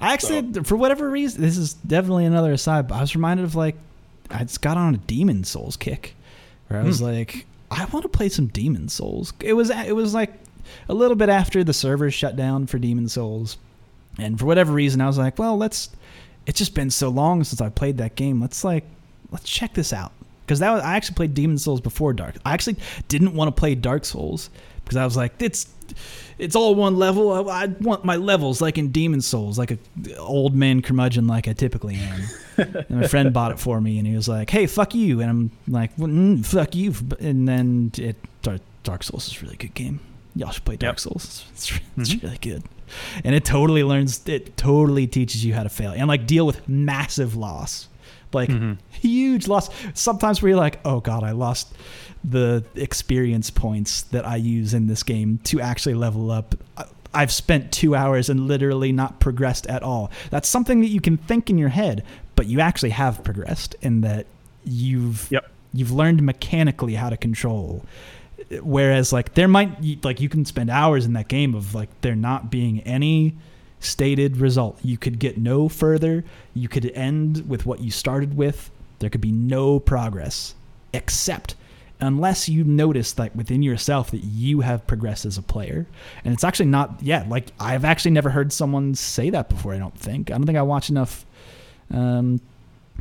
I 0.00 0.14
actually, 0.14 0.54
so. 0.54 0.62
for 0.62 0.76
whatever 0.76 1.10
reason, 1.10 1.42
this 1.42 1.58
is 1.58 1.74
definitely 1.74 2.24
another 2.24 2.52
aside. 2.52 2.88
But 2.88 2.96
I 2.96 3.00
was 3.02 3.14
reminded 3.14 3.44
of 3.44 3.54
like 3.54 3.76
I 4.30 4.44
just 4.44 4.62
got 4.62 4.78
on 4.78 4.94
a 4.94 4.98
Demon's 4.98 5.50
Souls 5.50 5.76
kick, 5.76 6.14
where 6.68 6.80
I 6.80 6.82
was 6.82 7.00
hmm. 7.00 7.06
like, 7.06 7.46
I 7.70 7.84
want 7.86 8.04
to 8.04 8.08
play 8.08 8.30
some 8.30 8.46
Demon's 8.46 8.94
Souls. 8.94 9.34
It 9.40 9.52
was 9.52 9.68
it 9.68 9.94
was 9.94 10.14
like 10.14 10.32
a 10.88 10.94
little 10.94 11.16
bit 11.16 11.28
after 11.28 11.62
the 11.64 11.74
servers 11.74 12.14
shut 12.14 12.34
down 12.34 12.66
for 12.66 12.78
Demon's 12.78 13.12
Souls, 13.12 13.58
and 14.18 14.38
for 14.38 14.46
whatever 14.46 14.72
reason, 14.72 15.02
I 15.02 15.06
was 15.06 15.18
like, 15.18 15.38
well, 15.38 15.58
let's. 15.58 15.90
It's 16.46 16.58
just 16.58 16.74
been 16.74 16.90
so 16.90 17.10
long 17.10 17.44
since 17.44 17.60
I 17.60 17.68
played 17.68 17.98
that 17.98 18.16
game. 18.16 18.40
Let's 18.40 18.64
like 18.64 18.84
let's 19.30 19.48
check 19.48 19.74
this 19.74 19.92
out 19.92 20.12
because 20.50 20.58
that 20.58 20.72
was 20.72 20.82
I 20.82 20.96
actually 20.96 21.14
played 21.14 21.34
Demon's 21.34 21.62
Souls 21.62 21.80
before 21.80 22.12
Dark. 22.12 22.36
I 22.44 22.54
actually 22.54 22.76
didn't 23.08 23.34
want 23.34 23.54
to 23.54 23.58
play 23.58 23.74
Dark 23.74 24.04
Souls 24.04 24.50
because 24.82 24.96
I 24.96 25.04
was 25.04 25.16
like, 25.16 25.34
it's 25.40 25.68
it's 26.38 26.56
all 26.56 26.74
one 26.74 26.96
level. 26.96 27.32
I, 27.32 27.64
I, 27.64 27.66
want 27.66 28.04
my 28.04 28.16
levels 28.16 28.60
like 28.60 28.78
in 28.78 28.90
Demon's 28.90 29.26
Souls, 29.26 29.58
like 29.58 29.70
a 29.70 29.78
old 30.18 30.54
man 30.54 30.82
curmudgeon 30.82 31.26
like 31.26 31.46
I 31.46 31.52
typically 31.52 31.96
am. 31.96 32.20
and 32.88 32.90
my 32.90 33.06
friend 33.06 33.32
bought 33.32 33.52
it 33.52 33.58
for 33.58 33.80
me, 33.80 33.98
and 33.98 34.06
he 34.06 34.14
was 34.14 34.28
like, 34.28 34.50
"Hey, 34.50 34.66
fuck 34.66 34.94
you," 34.94 35.20
and 35.20 35.30
I'm 35.30 35.50
like, 35.68 35.92
well, 35.96 36.08
mm, 36.08 36.44
"Fuck 36.44 36.74
you," 36.74 36.94
and 37.20 37.46
then 37.46 37.92
it 37.96 38.16
Dark, 38.42 38.60
Dark 38.82 39.02
Souls 39.02 39.28
is 39.28 39.40
a 39.40 39.44
really 39.44 39.56
good 39.56 39.74
game. 39.74 40.00
Y'all 40.34 40.50
should 40.50 40.64
play 40.64 40.76
Dark 40.76 40.94
yep. 40.94 41.00
Souls. 41.00 41.44
It's, 41.52 41.80
it's 41.96 42.14
mm-hmm. 42.14 42.26
really 42.26 42.38
good. 42.38 42.64
and 43.24 43.34
it 43.34 43.44
totally 43.44 43.84
learns 43.84 44.26
it 44.28 44.56
totally 44.56 45.06
teaches 45.06 45.44
you 45.44 45.54
how 45.54 45.62
to 45.62 45.68
fail 45.68 45.92
and 45.92 46.08
like 46.08 46.26
deal 46.26 46.44
with 46.44 46.68
massive 46.68 47.36
loss 47.36 47.88
like 48.32 48.48
Mhm. 48.50 48.78
huge 48.90 49.48
loss 49.48 49.70
sometimes 49.94 50.40
where 50.42 50.50
you're 50.50 50.58
like 50.58 50.78
oh 50.84 51.00
god 51.00 51.22
i 51.24 51.32
lost 51.32 51.72
the 52.22 52.64
experience 52.74 53.50
points 53.50 54.02
that 54.02 54.26
i 54.26 54.36
use 54.36 54.74
in 54.74 54.86
this 54.86 55.02
game 55.02 55.38
to 55.44 55.60
actually 55.60 55.94
level 55.94 56.30
up 56.30 56.54
i've 57.14 57.32
spent 57.32 57.72
two 57.72 57.94
hours 57.94 58.28
and 58.28 58.46
literally 58.46 58.92
not 58.92 59.18
progressed 59.20 59.66
at 59.66 59.82
all 59.82 60.10
that's 60.30 60.48
something 60.48 60.80
that 60.80 60.88
you 60.88 61.00
can 61.00 61.16
think 61.16 61.50
in 61.50 61.58
your 61.58 61.70
head 61.70 62.04
but 62.36 62.46
you 62.46 62.60
actually 62.60 62.90
have 62.90 63.22
progressed 63.24 63.74
in 63.82 64.02
that 64.02 64.26
you've 64.64 65.26
Yep. 65.30 65.50
you've 65.72 65.90
learned 65.92 66.22
mechanically 66.22 66.94
how 66.94 67.08
to 67.10 67.16
control 67.16 67.84
whereas 68.62 69.12
like 69.12 69.34
there 69.34 69.48
might 69.48 70.04
like 70.04 70.20
you 70.20 70.28
can 70.28 70.44
spend 70.44 70.70
hours 70.70 71.04
in 71.06 71.12
that 71.14 71.28
game 71.28 71.54
of 71.54 71.74
like 71.74 71.88
there 72.00 72.16
not 72.16 72.50
being 72.50 72.80
any 72.80 73.34
stated 73.80 74.36
result. 74.36 74.78
You 74.82 74.96
could 74.98 75.18
get 75.18 75.38
no 75.38 75.68
further. 75.68 76.24
You 76.54 76.68
could 76.68 76.86
end 76.94 77.48
with 77.48 77.66
what 77.66 77.80
you 77.80 77.90
started 77.90 78.36
with. 78.36 78.70
There 78.98 79.10
could 79.10 79.20
be 79.22 79.32
no 79.32 79.80
progress 79.80 80.54
except 80.92 81.54
unless 82.02 82.48
you 82.48 82.64
notice 82.64 83.18
like 83.18 83.34
within 83.34 83.62
yourself 83.62 84.10
that 84.10 84.24
you 84.24 84.60
have 84.60 84.86
progressed 84.86 85.24
as 85.26 85.36
a 85.38 85.42
player. 85.42 85.86
And 86.24 86.32
it's 86.34 86.44
actually 86.44 86.66
not 86.66 86.96
yeah 87.02 87.24
like 87.28 87.48
i've 87.60 87.84
actually 87.84 88.10
never 88.12 88.30
heard 88.30 88.52
someone 88.52 88.94
say 88.94 89.28
that 89.30 89.48
before 89.50 89.74
i 89.74 89.78
don't 89.78 89.98
think. 89.98 90.30
I 90.30 90.34
don't 90.34 90.46
think 90.46 90.58
i 90.58 90.62
watch 90.62 90.88
enough 90.90 91.24
um, 91.90 92.40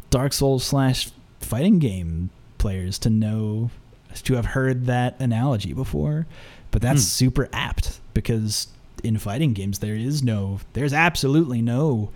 dark 0.09 0.34
souls 0.34 0.63
slash 0.63 1.09
fighting 1.39 1.80
game 1.80 2.30
players 2.57 2.99
to 2.99 3.09
know 3.09 3.69
to 4.23 4.34
have 4.36 4.47
heard 4.47 4.86
that 4.88 5.19
analogy 5.19 5.71
before. 5.73 6.25
But 6.71 6.82
that's 6.82 7.01
Hmm. 7.01 7.07
super 7.25 7.49
apt 7.53 7.99
because 8.13 8.67
in 9.03 9.17
fighting 9.17 9.53
games 9.53 9.79
there 9.79 9.95
is 9.95 10.21
no 10.23 10.59
there's 10.73 10.93
absolutely 10.93 11.61
no 11.61 12.09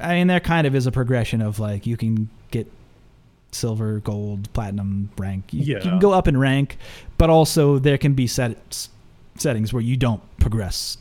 i 0.00 0.14
mean 0.14 0.26
there 0.26 0.40
kind 0.40 0.66
of 0.66 0.74
is 0.74 0.86
a 0.86 0.92
progression 0.92 1.40
of 1.42 1.58
like 1.58 1.86
you 1.86 1.96
can 1.96 2.28
get 2.50 2.70
silver 3.50 3.98
gold 4.00 4.52
platinum 4.52 5.10
rank 5.18 5.44
you, 5.52 5.62
you 5.74 5.80
can 5.80 5.98
go 5.98 6.12
up 6.12 6.28
in 6.28 6.36
rank 6.36 6.76
but 7.16 7.30
also 7.30 7.78
there 7.78 7.98
can 7.98 8.12
be 8.12 8.26
set, 8.26 8.88
settings 9.36 9.72
where 9.72 9.82
you 9.82 9.96
don't 9.96 10.22
progress 10.38 10.98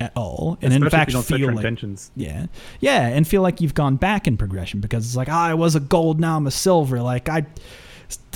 at 0.00 0.12
all 0.14 0.58
and 0.60 0.72
in 0.72 0.84
Especially 0.84 1.18
if 1.18 1.24
fact 1.26 1.28
feel 1.28 1.48
like 1.48 1.56
intentions. 1.56 2.10
yeah. 2.16 2.46
Yeah, 2.80 3.06
and 3.06 3.26
feel 3.26 3.42
like 3.42 3.60
you've 3.60 3.74
gone 3.74 3.96
back 3.96 4.26
in 4.26 4.36
progression 4.36 4.80
because 4.80 5.06
it's 5.06 5.16
like, 5.16 5.28
oh, 5.28 5.32
I 5.32 5.54
was 5.54 5.74
a 5.74 5.80
gold, 5.80 6.20
now 6.20 6.36
I'm 6.36 6.46
a 6.46 6.50
silver. 6.50 7.00
Like 7.00 7.28
I, 7.28 7.46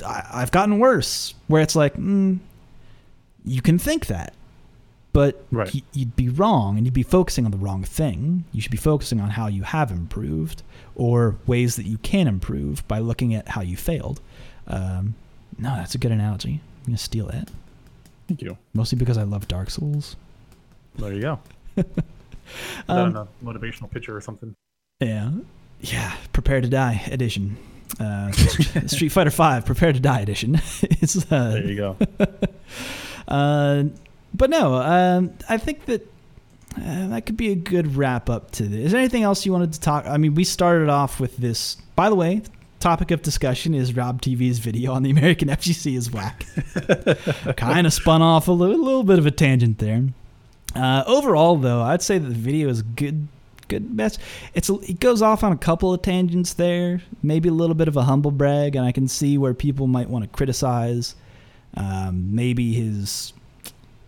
I 0.04 0.26
I've 0.32 0.50
gotten 0.50 0.78
worse. 0.78 1.34
Where 1.48 1.60
it's 1.60 1.76
like, 1.76 1.94
mm, 1.96 2.38
you 3.44 3.60
can 3.60 3.78
think 3.78 4.06
that, 4.06 4.32
but 5.12 5.44
Right. 5.50 5.82
you'd 5.92 6.14
be 6.16 6.28
wrong, 6.28 6.76
and 6.76 6.86
you'd 6.86 6.94
be 6.94 7.02
focusing 7.02 7.44
on 7.44 7.50
the 7.50 7.56
wrong 7.58 7.82
thing. 7.82 8.44
You 8.52 8.60
should 8.60 8.70
be 8.70 8.76
focusing 8.78 9.20
on 9.20 9.30
how 9.30 9.46
you 9.48 9.62
have 9.62 9.90
improved 9.90 10.62
or 10.94 11.36
ways 11.46 11.76
that 11.76 11.86
you 11.86 11.98
can 11.98 12.26
improve 12.28 12.86
by 12.88 12.98
looking 12.98 13.34
at 13.34 13.48
how 13.48 13.60
you 13.62 13.76
failed. 13.76 14.20
Um, 14.66 15.14
no, 15.58 15.74
that's 15.76 15.94
a 15.94 15.98
good 15.98 16.12
analogy. 16.12 16.60
I'm 16.80 16.86
gonna 16.86 16.98
steal 16.98 17.26
that 17.26 17.48
Thank 18.28 18.42
you. 18.42 18.56
mostly 18.72 18.96
because 18.98 19.18
I 19.18 19.24
love 19.24 19.48
Dark 19.48 19.70
Souls. 19.70 20.16
There 20.96 21.12
you 21.12 21.20
go. 21.22 21.38
Um, 22.88 23.14
a 23.14 23.28
motivational 23.44 23.88
picture 23.88 24.16
or 24.16 24.20
something. 24.20 24.56
Yeah, 24.98 25.30
yeah. 25.80 26.16
Prepare 26.32 26.60
to 26.60 26.68
Die 26.68 27.02
edition. 27.12 27.56
Uh, 28.00 28.32
Street 28.86 29.10
Fighter 29.10 29.30
Five 29.30 29.64
Prepare 29.64 29.92
to 29.92 30.00
Die 30.00 30.20
edition. 30.20 30.56
it's 30.82 31.16
uh, 31.30 31.50
There 31.52 31.64
you 31.64 31.76
go. 31.76 31.96
uh, 33.28 33.84
but 34.34 34.50
no, 34.50 34.74
um, 34.74 35.34
I 35.48 35.58
think 35.58 35.86
that 35.86 36.02
uh, 36.76 37.08
that 37.08 37.26
could 37.26 37.36
be 37.36 37.50
a 37.50 37.56
good 37.56 37.96
wrap 37.96 38.30
up 38.30 38.50
to 38.52 38.62
this. 38.62 38.86
Is 38.86 38.92
there 38.92 39.00
anything 39.00 39.22
else 39.22 39.44
you 39.44 39.52
wanted 39.52 39.72
to 39.72 39.80
talk? 39.80 40.06
I 40.06 40.16
mean, 40.16 40.34
we 40.34 40.44
started 40.44 40.88
off 40.88 41.18
with 41.18 41.36
this. 41.36 41.76
By 41.96 42.08
the 42.08 42.14
way, 42.14 42.42
topic 42.78 43.10
of 43.10 43.22
discussion 43.22 43.74
is 43.74 43.94
Rob 43.94 44.22
TV's 44.22 44.58
video 44.58 44.92
on 44.92 45.02
the 45.02 45.10
American 45.10 45.48
FGC 45.50 45.96
is 45.96 46.10
whack. 46.10 46.46
kind 47.56 47.86
of 47.86 47.92
spun 47.92 48.22
off 48.22 48.48
a 48.48 48.52
little, 48.52 48.82
little 48.82 49.04
bit 49.04 49.18
of 49.18 49.26
a 49.26 49.30
tangent 49.30 49.78
there. 49.78 50.04
Uh, 50.74 51.02
overall, 51.06 51.56
though, 51.56 51.82
I'd 51.82 52.02
say 52.02 52.18
that 52.18 52.28
the 52.28 52.34
video 52.34 52.68
is 52.68 52.82
good. 52.82 53.28
Good 53.66 53.94
mess. 53.94 54.18
It's 54.52 54.68
a, 54.68 54.74
it 54.80 54.98
goes 54.98 55.22
off 55.22 55.44
on 55.44 55.52
a 55.52 55.56
couple 55.56 55.94
of 55.94 56.02
tangents 56.02 56.54
there, 56.54 57.02
maybe 57.22 57.48
a 57.48 57.52
little 57.52 57.76
bit 57.76 57.86
of 57.86 57.96
a 57.96 58.02
humble 58.02 58.32
brag, 58.32 58.74
and 58.74 58.84
I 58.84 58.90
can 58.90 59.06
see 59.06 59.38
where 59.38 59.54
people 59.54 59.86
might 59.86 60.10
want 60.10 60.24
to 60.24 60.28
criticize 60.28 61.14
um, 61.76 62.34
maybe 62.34 62.72
his 62.72 63.32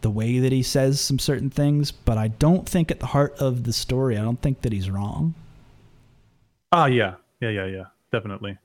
the 0.02 0.10
way 0.10 0.38
that 0.38 0.52
he 0.52 0.62
says 0.62 1.00
some 1.00 1.18
certain 1.18 1.50
things, 1.50 1.90
but 1.90 2.18
I 2.18 2.28
don't 2.28 2.68
think 2.68 2.90
at 2.90 3.00
the 3.00 3.06
heart 3.06 3.34
of 3.38 3.64
the 3.64 3.72
story, 3.72 4.18
I 4.18 4.22
don't 4.22 4.40
think 4.40 4.60
that 4.62 4.72
he's 4.72 4.90
wrong. 4.90 5.34
Ah, 6.72 6.86
yeah, 6.86 7.14
yeah, 7.40 7.50
yeah, 7.50 7.66
yeah, 7.66 7.84
definitely. 8.10 8.58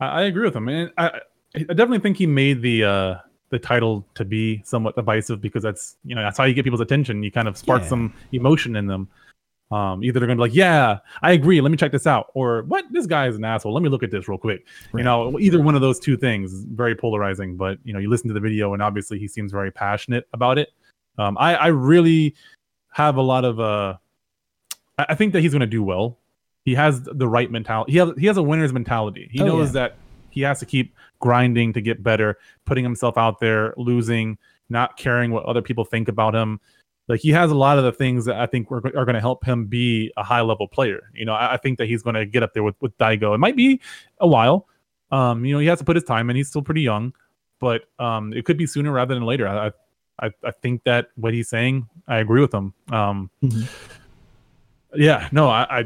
I, 0.00 0.06
I 0.06 0.22
agree 0.22 0.44
with 0.44 0.54
him, 0.56 0.68
and 0.68 0.90
I, 0.96 1.20
I 1.54 1.58
definitely 1.60 2.00
think 2.00 2.16
he 2.16 2.26
made 2.26 2.62
the 2.62 2.84
uh, 2.84 3.14
the 3.50 3.58
title 3.58 4.04
to 4.14 4.24
be 4.24 4.62
somewhat 4.64 4.94
divisive 4.96 5.40
because 5.40 5.62
that's 5.62 5.96
you 6.04 6.14
know 6.14 6.22
that's 6.22 6.38
how 6.38 6.44
you 6.44 6.54
get 6.54 6.64
people's 6.64 6.80
attention. 6.80 7.22
You 7.22 7.30
kind 7.32 7.48
of 7.48 7.56
spark 7.56 7.82
Yeah. 7.82 7.88
some 7.88 8.14
emotion 8.32 8.76
in 8.76 8.86
them. 8.86 9.08
Um, 9.70 10.02
either 10.02 10.18
they're 10.18 10.26
gonna 10.26 10.36
be 10.36 10.48
like, 10.48 10.54
"Yeah, 10.54 10.98
I 11.20 11.32
agree. 11.32 11.60
Let 11.60 11.70
me 11.70 11.76
check 11.76 11.92
this 11.92 12.06
out," 12.06 12.30
or 12.34 12.62
"What? 12.62 12.86
This 12.90 13.06
guy 13.06 13.28
is 13.28 13.36
an 13.36 13.44
asshole. 13.44 13.74
Let 13.74 13.82
me 13.82 13.90
look 13.90 14.02
at 14.02 14.10
this 14.10 14.26
real 14.26 14.38
quick." 14.38 14.66
Right. 14.92 15.00
You 15.00 15.04
know, 15.04 15.38
either 15.38 15.60
one 15.60 15.74
of 15.74 15.80
those 15.82 15.98
two 16.00 16.16
things 16.16 16.52
is 16.52 16.64
very 16.64 16.94
polarizing. 16.94 17.56
But 17.56 17.78
you 17.84 17.92
know, 17.92 17.98
you 17.98 18.08
listen 18.08 18.28
to 18.28 18.34
the 18.34 18.40
video, 18.40 18.72
and 18.72 18.82
obviously 18.82 19.18
he 19.18 19.28
seems 19.28 19.52
very 19.52 19.70
passionate 19.70 20.26
about 20.32 20.56
it. 20.58 20.70
Um, 21.18 21.36
I, 21.38 21.54
I 21.56 21.66
really 21.66 22.34
have 22.92 23.16
a 23.16 23.22
lot 23.22 23.44
of 23.44 23.60
uh, 23.60 23.96
I 24.98 25.06
I 25.10 25.14
think 25.14 25.32
that 25.34 25.40
he's 25.42 25.52
gonna 25.52 25.66
do 25.66 25.82
well. 25.82 26.18
He 26.64 26.74
has 26.74 27.02
the 27.02 27.28
right 27.28 27.50
mentality. 27.50 27.92
He 27.92 27.98
has 27.98 28.10
he 28.18 28.26
has 28.26 28.36
a 28.38 28.42
winner's 28.42 28.72
mentality. 28.72 29.28
He 29.30 29.42
Oh, 29.42 29.46
knows 29.46 29.68
yeah. 29.68 29.72
that 29.72 29.96
he 30.30 30.40
has 30.42 30.58
to 30.60 30.66
keep 30.66 30.94
grinding 31.20 31.72
to 31.74 31.80
get 31.80 32.02
better, 32.02 32.38
putting 32.64 32.84
himself 32.84 33.18
out 33.18 33.40
there, 33.40 33.74
losing, 33.76 34.38
not 34.70 34.96
caring 34.96 35.30
what 35.30 35.44
other 35.44 35.62
people 35.62 35.84
think 35.84 36.08
about 36.08 36.34
him. 36.34 36.60
Like 37.08 37.20
he 37.20 37.30
has 37.30 37.50
a 37.50 37.54
lot 37.54 37.78
of 37.78 37.84
the 37.84 37.92
things 37.92 38.26
that 38.26 38.36
I 38.36 38.46
think 38.46 38.70
are, 38.70 38.76
are 38.96 39.04
going 39.04 39.14
to 39.14 39.20
help 39.20 39.44
him 39.44 39.66
be 39.66 40.12
a 40.16 40.22
high 40.22 40.42
level 40.42 40.68
player. 40.68 41.10
You 41.14 41.24
know, 41.24 41.32
I, 41.32 41.54
I 41.54 41.56
think 41.56 41.78
that 41.78 41.88
he's 41.88 42.02
going 42.02 42.14
to 42.14 42.26
get 42.26 42.42
up 42.42 42.52
there 42.54 42.62
with 42.62 42.76
with 42.80 42.96
Daigo. 42.98 43.34
It 43.34 43.38
might 43.38 43.56
be 43.56 43.80
a 44.20 44.26
while. 44.28 44.68
Um, 45.10 45.44
you 45.44 45.54
know, 45.54 45.58
he 45.58 45.66
has 45.68 45.78
to 45.78 45.84
put 45.84 45.96
his 45.96 46.04
time 46.04 46.28
in. 46.28 46.36
He's 46.36 46.48
still 46.48 46.60
pretty 46.62 46.82
young, 46.82 47.14
but 47.60 47.84
um, 47.98 48.32
it 48.34 48.44
could 48.44 48.58
be 48.58 48.66
sooner 48.66 48.92
rather 48.92 49.14
than 49.14 49.24
later. 49.24 49.48
I, 49.48 49.72
I, 50.20 50.30
I 50.44 50.50
think 50.50 50.84
that 50.84 51.08
what 51.16 51.32
he's 51.32 51.48
saying, 51.48 51.88
I 52.06 52.18
agree 52.18 52.40
with 52.42 52.52
him. 52.52 52.74
Um, 52.92 53.30
Mhm. 53.42 53.68
yeah, 54.94 55.28
no, 55.32 55.48
I, 55.48 55.78
I, 55.78 55.84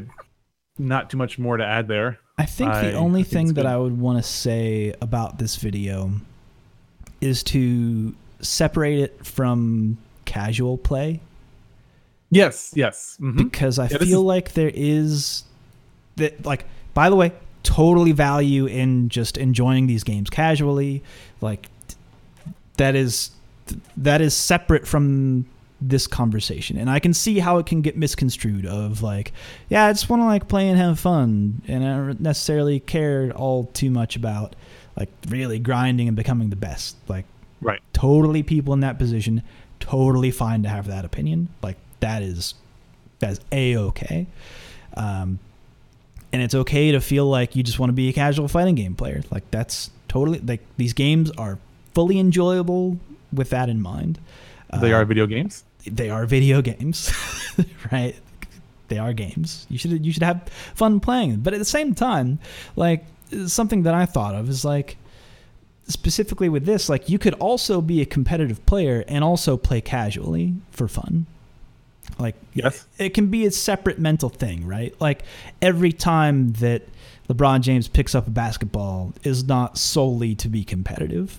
not 0.78 1.08
too 1.10 1.18
much 1.18 1.38
more 1.38 1.56
to 1.56 1.64
add 1.64 1.86
there. 1.86 2.18
I 2.38 2.46
think 2.46 2.72
the 2.72 2.94
only 2.94 3.20
I 3.20 3.24
think 3.24 3.48
thing 3.48 3.54
that. 3.54 3.66
I 3.66 3.76
would 3.76 3.98
want 4.00 4.18
to 4.18 4.22
say 4.28 4.94
about 5.00 5.38
this 5.38 5.56
video 5.56 6.10
is 7.20 7.42
to 7.44 8.14
separate 8.40 8.98
it 8.98 9.24
from 9.24 9.98
casual 10.32 10.76
play 10.78 11.20
Yes, 12.30 12.72
yes. 12.74 13.18
mhm. 13.20 13.36
because 13.36 13.78
I 13.78 13.88
Yeah, 13.88 13.98
feel 13.98 14.20
is- 14.20 14.24
like 14.34 14.52
there 14.54 14.70
is 14.74 15.44
that 16.16 16.44
like 16.46 16.64
by 16.94 17.10
the 17.10 17.16
way, 17.16 17.32
totally 17.62 18.12
value 18.12 18.66
in 18.66 19.08
just 19.08 19.36
enjoying 19.38 19.86
these 19.86 20.02
games 20.04 20.28
casually. 20.30 21.02
Like 21.40 21.68
that 22.76 22.94
is 22.94 23.30
that 23.96 24.20
is 24.20 24.34
separate 24.34 24.86
from 24.86 25.46
this 25.84 26.06
conversation 26.06 26.78
and 26.78 26.88
i 26.88 27.00
can 27.00 27.12
see 27.12 27.40
how 27.40 27.58
it 27.58 27.66
can 27.66 27.80
get 27.82 27.96
misconstrued 27.96 28.64
of 28.66 29.02
like 29.02 29.32
yeah 29.68 29.86
i 29.86 29.92
just 29.92 30.08
want 30.08 30.22
to 30.22 30.26
like 30.26 30.46
play 30.46 30.68
and 30.68 30.78
have 30.78 30.96
fun 30.98 31.60
and 31.66 31.82
i 31.84 31.88
don't 31.96 32.20
necessarily 32.20 32.78
care 32.78 33.32
all 33.34 33.64
too 33.74 33.90
much 33.90 34.14
about 34.14 34.54
like 34.96 35.08
really 35.28 35.58
grinding 35.58 36.06
and 36.06 36.16
becoming 36.16 36.50
the 36.50 36.56
best 36.56 36.94
like 37.08 37.24
Right. 37.60 37.80
totally 37.92 38.42
people 38.44 38.72
in 38.74 38.80
that 38.80 38.96
position 38.98 39.42
totally 39.82 40.30
fine 40.30 40.62
to 40.62 40.68
have 40.68 40.86
that 40.86 41.04
opinion 41.04 41.48
like 41.62 41.76
that 42.00 42.22
is 42.22 42.54
that's 43.18 43.40
a-okay 43.52 44.26
um, 44.96 45.38
and 46.32 46.40
it's 46.42 46.54
okay 46.54 46.92
to 46.92 47.00
feel 47.00 47.26
like 47.26 47.54
you 47.56 47.62
just 47.62 47.78
want 47.78 47.88
to 47.90 47.94
be 47.94 48.08
a 48.08 48.12
casual 48.12 48.48
fighting 48.48 48.74
game 48.74 48.94
player 48.94 49.22
like 49.30 49.44
that's 49.50 49.90
totally 50.08 50.38
like 50.40 50.60
these 50.76 50.92
games 50.92 51.30
are 51.32 51.58
fully 51.94 52.18
enjoyable 52.18 52.98
with 53.32 53.50
that 53.50 53.68
in 53.68 53.80
mind 53.82 54.18
They 54.80 54.92
Uh, 54.92 54.98
are 54.98 55.04
video 55.04 55.26
games. 55.26 55.64
they 55.84 56.10
are 56.10 56.26
video 56.26 56.62
games, 56.62 57.10
right? 57.92 58.14
They 58.88 58.98
are 58.98 59.12
games. 59.12 59.66
You 59.68 59.78
should 59.78 60.04
you 60.06 60.12
should 60.12 60.22
have 60.22 60.40
fun 60.74 61.00
playing 61.00 61.30
them. 61.32 61.40
But 61.40 61.52
at 61.54 61.58
the 61.58 61.64
same 61.78 61.94
time, 61.94 62.38
like 62.76 63.04
something 63.46 63.82
that 63.84 63.94
I 63.94 64.06
thought 64.06 64.34
of 64.34 64.48
is 64.48 64.64
like 64.64 64.96
specifically 65.92 66.48
with 66.48 66.64
this, 66.64 66.88
like 66.88 67.08
you 67.08 67.18
could 67.18 67.34
also 67.34 67.80
be 67.80 68.00
a 68.00 68.06
competitive 68.06 68.64
player 68.66 69.04
and 69.08 69.22
also 69.22 69.56
play 69.56 69.80
casually 69.80 70.54
for 70.70 70.88
fun. 70.88 71.26
Like 72.18 72.34
Yes. 72.54 72.86
it 72.98 73.10
can 73.14 73.28
be 73.28 73.46
a 73.46 73.50
separate 73.50 73.98
mental 73.98 74.28
thing, 74.28 74.66
right? 74.66 74.94
Like 75.00 75.22
every 75.60 75.92
time 75.92 76.52
that 76.54 76.82
LeBron 77.28 77.60
James 77.60 77.88
picks 77.88 78.14
up 78.14 78.26
a 78.26 78.30
basketball 78.30 79.12
is 79.22 79.44
not 79.44 79.78
solely 79.78 80.34
to 80.36 80.48
be 80.48 80.64
competitive. 80.64 81.38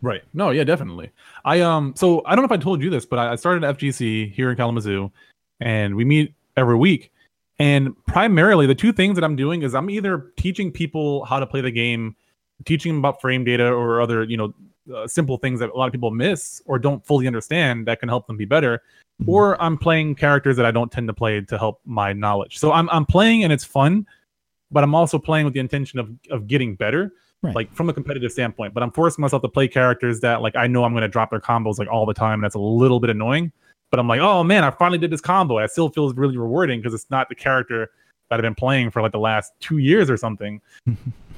Right. 0.00 0.22
No, 0.32 0.50
yeah, 0.50 0.64
definitely. 0.64 1.10
I 1.44 1.60
um 1.60 1.94
so 1.96 2.22
I 2.24 2.36
don't 2.36 2.42
know 2.42 2.54
if 2.54 2.60
I 2.60 2.62
told 2.62 2.82
you 2.82 2.90
this, 2.90 3.04
but 3.04 3.18
I 3.18 3.32
I 3.32 3.36
started 3.36 3.62
FGC 3.64 4.32
here 4.32 4.50
in 4.50 4.56
Kalamazoo 4.56 5.10
and 5.60 5.96
we 5.96 6.04
meet 6.04 6.34
every 6.56 6.76
week. 6.76 7.10
And 7.58 7.96
primarily 8.06 8.66
the 8.66 8.74
two 8.76 8.92
things 8.92 9.16
that 9.16 9.24
I'm 9.24 9.34
doing 9.34 9.62
is 9.62 9.74
I'm 9.74 9.90
either 9.90 10.30
teaching 10.36 10.70
people 10.70 11.24
how 11.24 11.40
to 11.40 11.46
play 11.46 11.60
the 11.60 11.72
game, 11.72 12.14
teaching 12.64 12.92
them 12.92 12.98
about 12.98 13.20
frame 13.20 13.44
data 13.44 13.66
or 13.68 14.00
other, 14.00 14.24
you 14.24 14.36
know, 14.36 14.54
uh, 14.94 15.06
simple 15.06 15.36
things 15.36 15.60
that 15.60 15.70
a 15.70 15.74
lot 15.76 15.86
of 15.86 15.92
people 15.92 16.10
miss 16.10 16.62
or 16.66 16.78
don't 16.78 17.04
fully 17.06 17.26
understand 17.26 17.86
that 17.86 18.00
can 18.00 18.08
help 18.08 18.26
them 18.26 18.36
be 18.36 18.44
better, 18.46 18.82
Mhm. 19.22 19.28
or 19.28 19.60
I'm 19.62 19.76
playing 19.76 20.14
characters 20.14 20.56
that 20.56 20.64
I 20.66 20.70
don't 20.70 20.90
tend 20.90 21.08
to 21.08 21.14
play 21.14 21.40
to 21.40 21.58
help 21.58 21.80
my 21.84 22.12
knowledge. 22.12 22.58
So 22.58 22.72
I'm 22.72 22.88
I'm 22.90 23.04
playing 23.04 23.44
and 23.44 23.52
it's 23.52 23.64
fun, 23.64 24.06
but 24.70 24.82
I'm 24.82 24.94
also 24.94 25.18
playing 25.18 25.44
with 25.44 25.54
the 25.54 25.60
intention 25.60 25.98
of 25.98 26.10
of 26.30 26.46
getting 26.46 26.74
better 26.74 27.12
Right. 27.42 27.54
like 27.54 27.72
from 27.72 27.88
a 27.88 27.92
competitive 27.92 28.32
standpoint. 28.32 28.74
But 28.74 28.82
I'm 28.82 28.90
forcing 28.90 29.22
myself 29.22 29.42
to 29.42 29.48
play 29.48 29.68
characters 29.68 30.18
that 30.20 30.42
like 30.42 30.56
I 30.56 30.66
know 30.66 30.82
I'm 30.84 30.92
going 30.92 31.02
to 31.02 31.08
drop 31.08 31.30
their 31.30 31.40
combos 31.40 31.78
like 31.78 31.88
all 31.88 32.04
the 32.06 32.14
time, 32.14 32.34
and 32.34 32.44
that's 32.44 32.56
a 32.56 32.58
little 32.60 32.98
bit 32.98 33.10
annoying. 33.10 33.52
But 33.90 34.00
I'm 34.00 34.08
like, 34.08 34.20
oh 34.20 34.42
man, 34.42 34.64
I 34.64 34.70
finally 34.70 34.98
did 34.98 35.10
this 35.10 35.20
combo. 35.20 35.58
It 35.58 35.70
still 35.70 35.88
feels 35.90 36.14
really 36.14 36.36
rewarding 36.36 36.80
because 36.80 36.94
it's 36.94 37.08
not 37.10 37.28
the 37.28 37.34
character 37.34 37.90
that 38.28 38.36
I've 38.36 38.42
been 38.42 38.54
playing 38.54 38.90
for 38.90 39.00
like 39.02 39.12
the 39.12 39.18
last 39.20 39.52
two 39.60 39.78
years 39.78 40.10
or 40.10 40.16
something. 40.16 40.60
uh, 40.88 40.92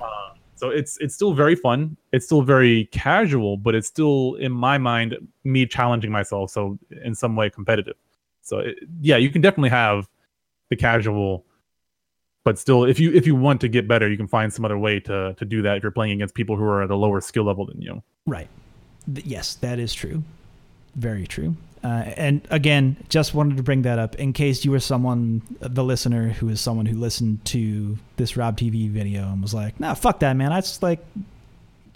so 0.60 0.70
it's 0.70 0.96
it's 0.98 1.14
still 1.14 1.32
very 1.32 1.54
fun. 1.54 1.96
It's 2.12 2.26
still 2.26 2.42
very 2.42 2.84
casual, 2.92 3.56
but 3.56 3.74
it's 3.74 3.88
still 3.88 4.34
in 4.34 4.52
my 4.52 4.78
mind 4.78 5.16
me 5.42 5.66
challenging 5.66 6.10
myself. 6.10 6.50
So 6.50 6.78
in 7.04 7.14
some 7.14 7.34
way 7.34 7.50
competitive. 7.50 7.96
So 8.42 8.58
it, 8.58 8.76
yeah, 9.00 9.16
you 9.16 9.30
can 9.30 9.40
definitely 9.40 9.70
have 9.70 10.08
the 10.68 10.76
casual 10.76 11.44
but 12.44 12.58
still 12.58 12.84
if 12.84 13.00
you 13.00 13.12
if 13.12 13.26
you 13.26 13.34
want 13.34 13.60
to 13.60 13.68
get 13.68 13.88
better 13.88 14.08
you 14.08 14.16
can 14.16 14.28
find 14.28 14.52
some 14.52 14.64
other 14.64 14.78
way 14.78 15.00
to 15.00 15.34
to 15.34 15.44
do 15.44 15.62
that 15.62 15.76
if 15.76 15.82
you're 15.82 15.90
playing 15.90 16.12
against 16.12 16.32
people 16.34 16.56
who 16.56 16.62
are 16.62 16.80
at 16.82 16.90
a 16.90 16.94
lower 16.94 17.20
skill 17.20 17.42
level 17.42 17.66
than 17.66 17.82
you 17.82 18.00
Right. 18.26 18.48
Yes, 19.06 19.54
that 19.56 19.78
is 19.78 19.92
true. 19.92 20.22
Very 20.94 21.26
true. 21.26 21.56
Uh, 21.82 22.12
and 22.16 22.42
again, 22.50 22.96
just 23.08 23.32
wanted 23.34 23.56
to 23.56 23.62
bring 23.62 23.82
that 23.82 23.98
up 23.98 24.14
in 24.16 24.32
case 24.34 24.64
you 24.66 24.70
were 24.70 24.80
someone, 24.80 25.40
the 25.60 25.82
listener, 25.82 26.28
who 26.28 26.48
is 26.50 26.60
someone 26.60 26.84
who 26.84 26.98
listened 26.98 27.42
to 27.46 27.96
this 28.16 28.36
Rob 28.36 28.58
TV 28.58 28.90
video 28.90 29.22
and 29.32 29.40
was 29.40 29.54
like, 29.54 29.80
"Nah, 29.80 29.94
fuck 29.94 30.20
that, 30.20 30.36
man. 30.36 30.52
I 30.52 30.60
just 30.60 30.82
like, 30.82 31.02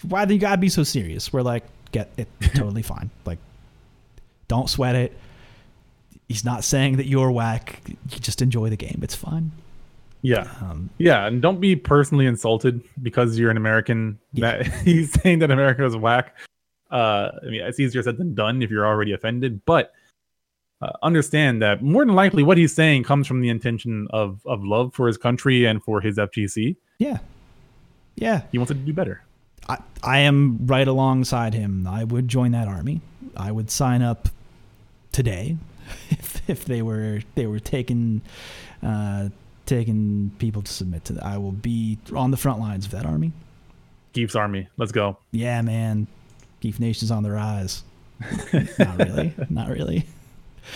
why 0.03 0.25
do 0.25 0.33
you 0.33 0.41
gotta 0.41 0.57
be 0.57 0.71
so 0.71 0.85
serious?" 0.85 1.33
We're 1.35 1.43
like, 1.43 1.65
"Get 1.93 2.11
it, 2.17 2.29
totally 2.55 2.81
fine. 2.83 3.11
Like, 3.27 3.39
don't 4.49 4.71
sweat 4.71 4.95
it. 4.95 5.13
He's 6.29 6.45
not 6.47 6.65
saying 6.65 6.97
that 6.97 7.07
you're 7.07 7.31
whack. 7.31 7.83
You 7.87 8.19
just 8.21 8.41
enjoy 8.41 8.71
the 8.71 8.77
game. 8.77 9.01
It's 9.03 9.15
fine." 9.15 9.53
yeah 10.27 10.49
Um, 10.63 10.89
yeah 10.97 11.27
and 11.27 11.43
don't 11.43 11.61
be 11.61 11.77
personally 11.77 12.25
insulted 12.25 12.81
because 13.03 13.39
you're 13.39 13.51
an 13.51 13.59
american 13.59 14.19
Yeah. 14.33 14.57
that 14.63 14.67
he's 14.83 15.13
saying 15.21 15.41
that 15.41 15.51
america 15.51 15.85
is 15.85 15.95
whack 15.99 16.35
uh 16.95 17.31
i 17.43 17.47
mean 17.47 17.61
it's 17.61 17.79
easier 17.79 18.03
said 18.03 18.17
than 18.17 18.35
done 18.35 18.63
if 18.63 18.71
you're 18.71 18.87
already 18.87 19.13
offended 19.13 19.61
but 19.67 19.93
uh, 20.81 20.91
understand 21.03 21.63
that 21.63 21.83
more 21.83 22.05
than 22.05 22.15
likely 22.15 22.43
what 22.43 22.59
he's 22.59 22.75
saying 22.75 23.03
comes 23.03 23.27
from 23.27 23.41
the 23.41 23.49
intention 23.49 24.07
of 24.11 24.41
of 24.47 24.65
love 24.65 24.95
for 24.95 25.07
his 25.07 25.17
country 25.19 25.67
and 25.67 25.83
for 25.83 26.01
his 26.01 26.17
fgc 26.17 26.77
yeah, 26.99 27.19
yeah. 28.15 28.43
he 28.53 28.59
wants 28.59 28.71
it 28.71 28.75
to 28.75 28.81
do 28.81 28.93
better 28.93 29.23
I, 29.69 29.79
I 30.03 30.19
am 30.21 30.67
right 30.67 30.87
alongside 30.87 31.55
him. 31.55 31.87
I 31.87 32.05
would 32.05 32.29
join 32.29 32.53
that 32.53 32.69
army. 32.69 33.01
I 33.37 33.51
would 33.51 33.71
sign 33.71 34.03
up 34.03 34.29
today 35.13 35.57
if, 36.11 36.49
if 36.49 36.65
they 36.65 36.83
were 36.83 37.21
they 37.35 37.47
were 37.47 37.61
taking 37.61 38.23
uh, 38.83 39.31
taking 39.67 40.33
people 40.39 40.63
to 40.63 40.73
submit 40.73 41.05
to 41.07 41.15
that. 41.15 41.25
I 41.25 41.39
will 41.39 41.53
be 41.53 41.99
on 42.15 42.31
the 42.31 42.37
front 42.37 42.61
lines 42.61 42.85
of 42.87 42.93
that 42.93 43.07
army. 43.07 43.33
Gief's 44.13 44.37
army 44.37 44.69
let's 44.77 44.93
go 44.93 45.19
Yeah, 45.33 45.61
man. 45.63 46.07
Gief 46.65 46.81
Nation's 46.81 47.11
on 47.11 47.23
the 47.23 47.31
rise. 47.31 47.83
Not 48.79 48.99
really. 48.99 49.35
Not 49.51 49.69
really. 49.69 50.07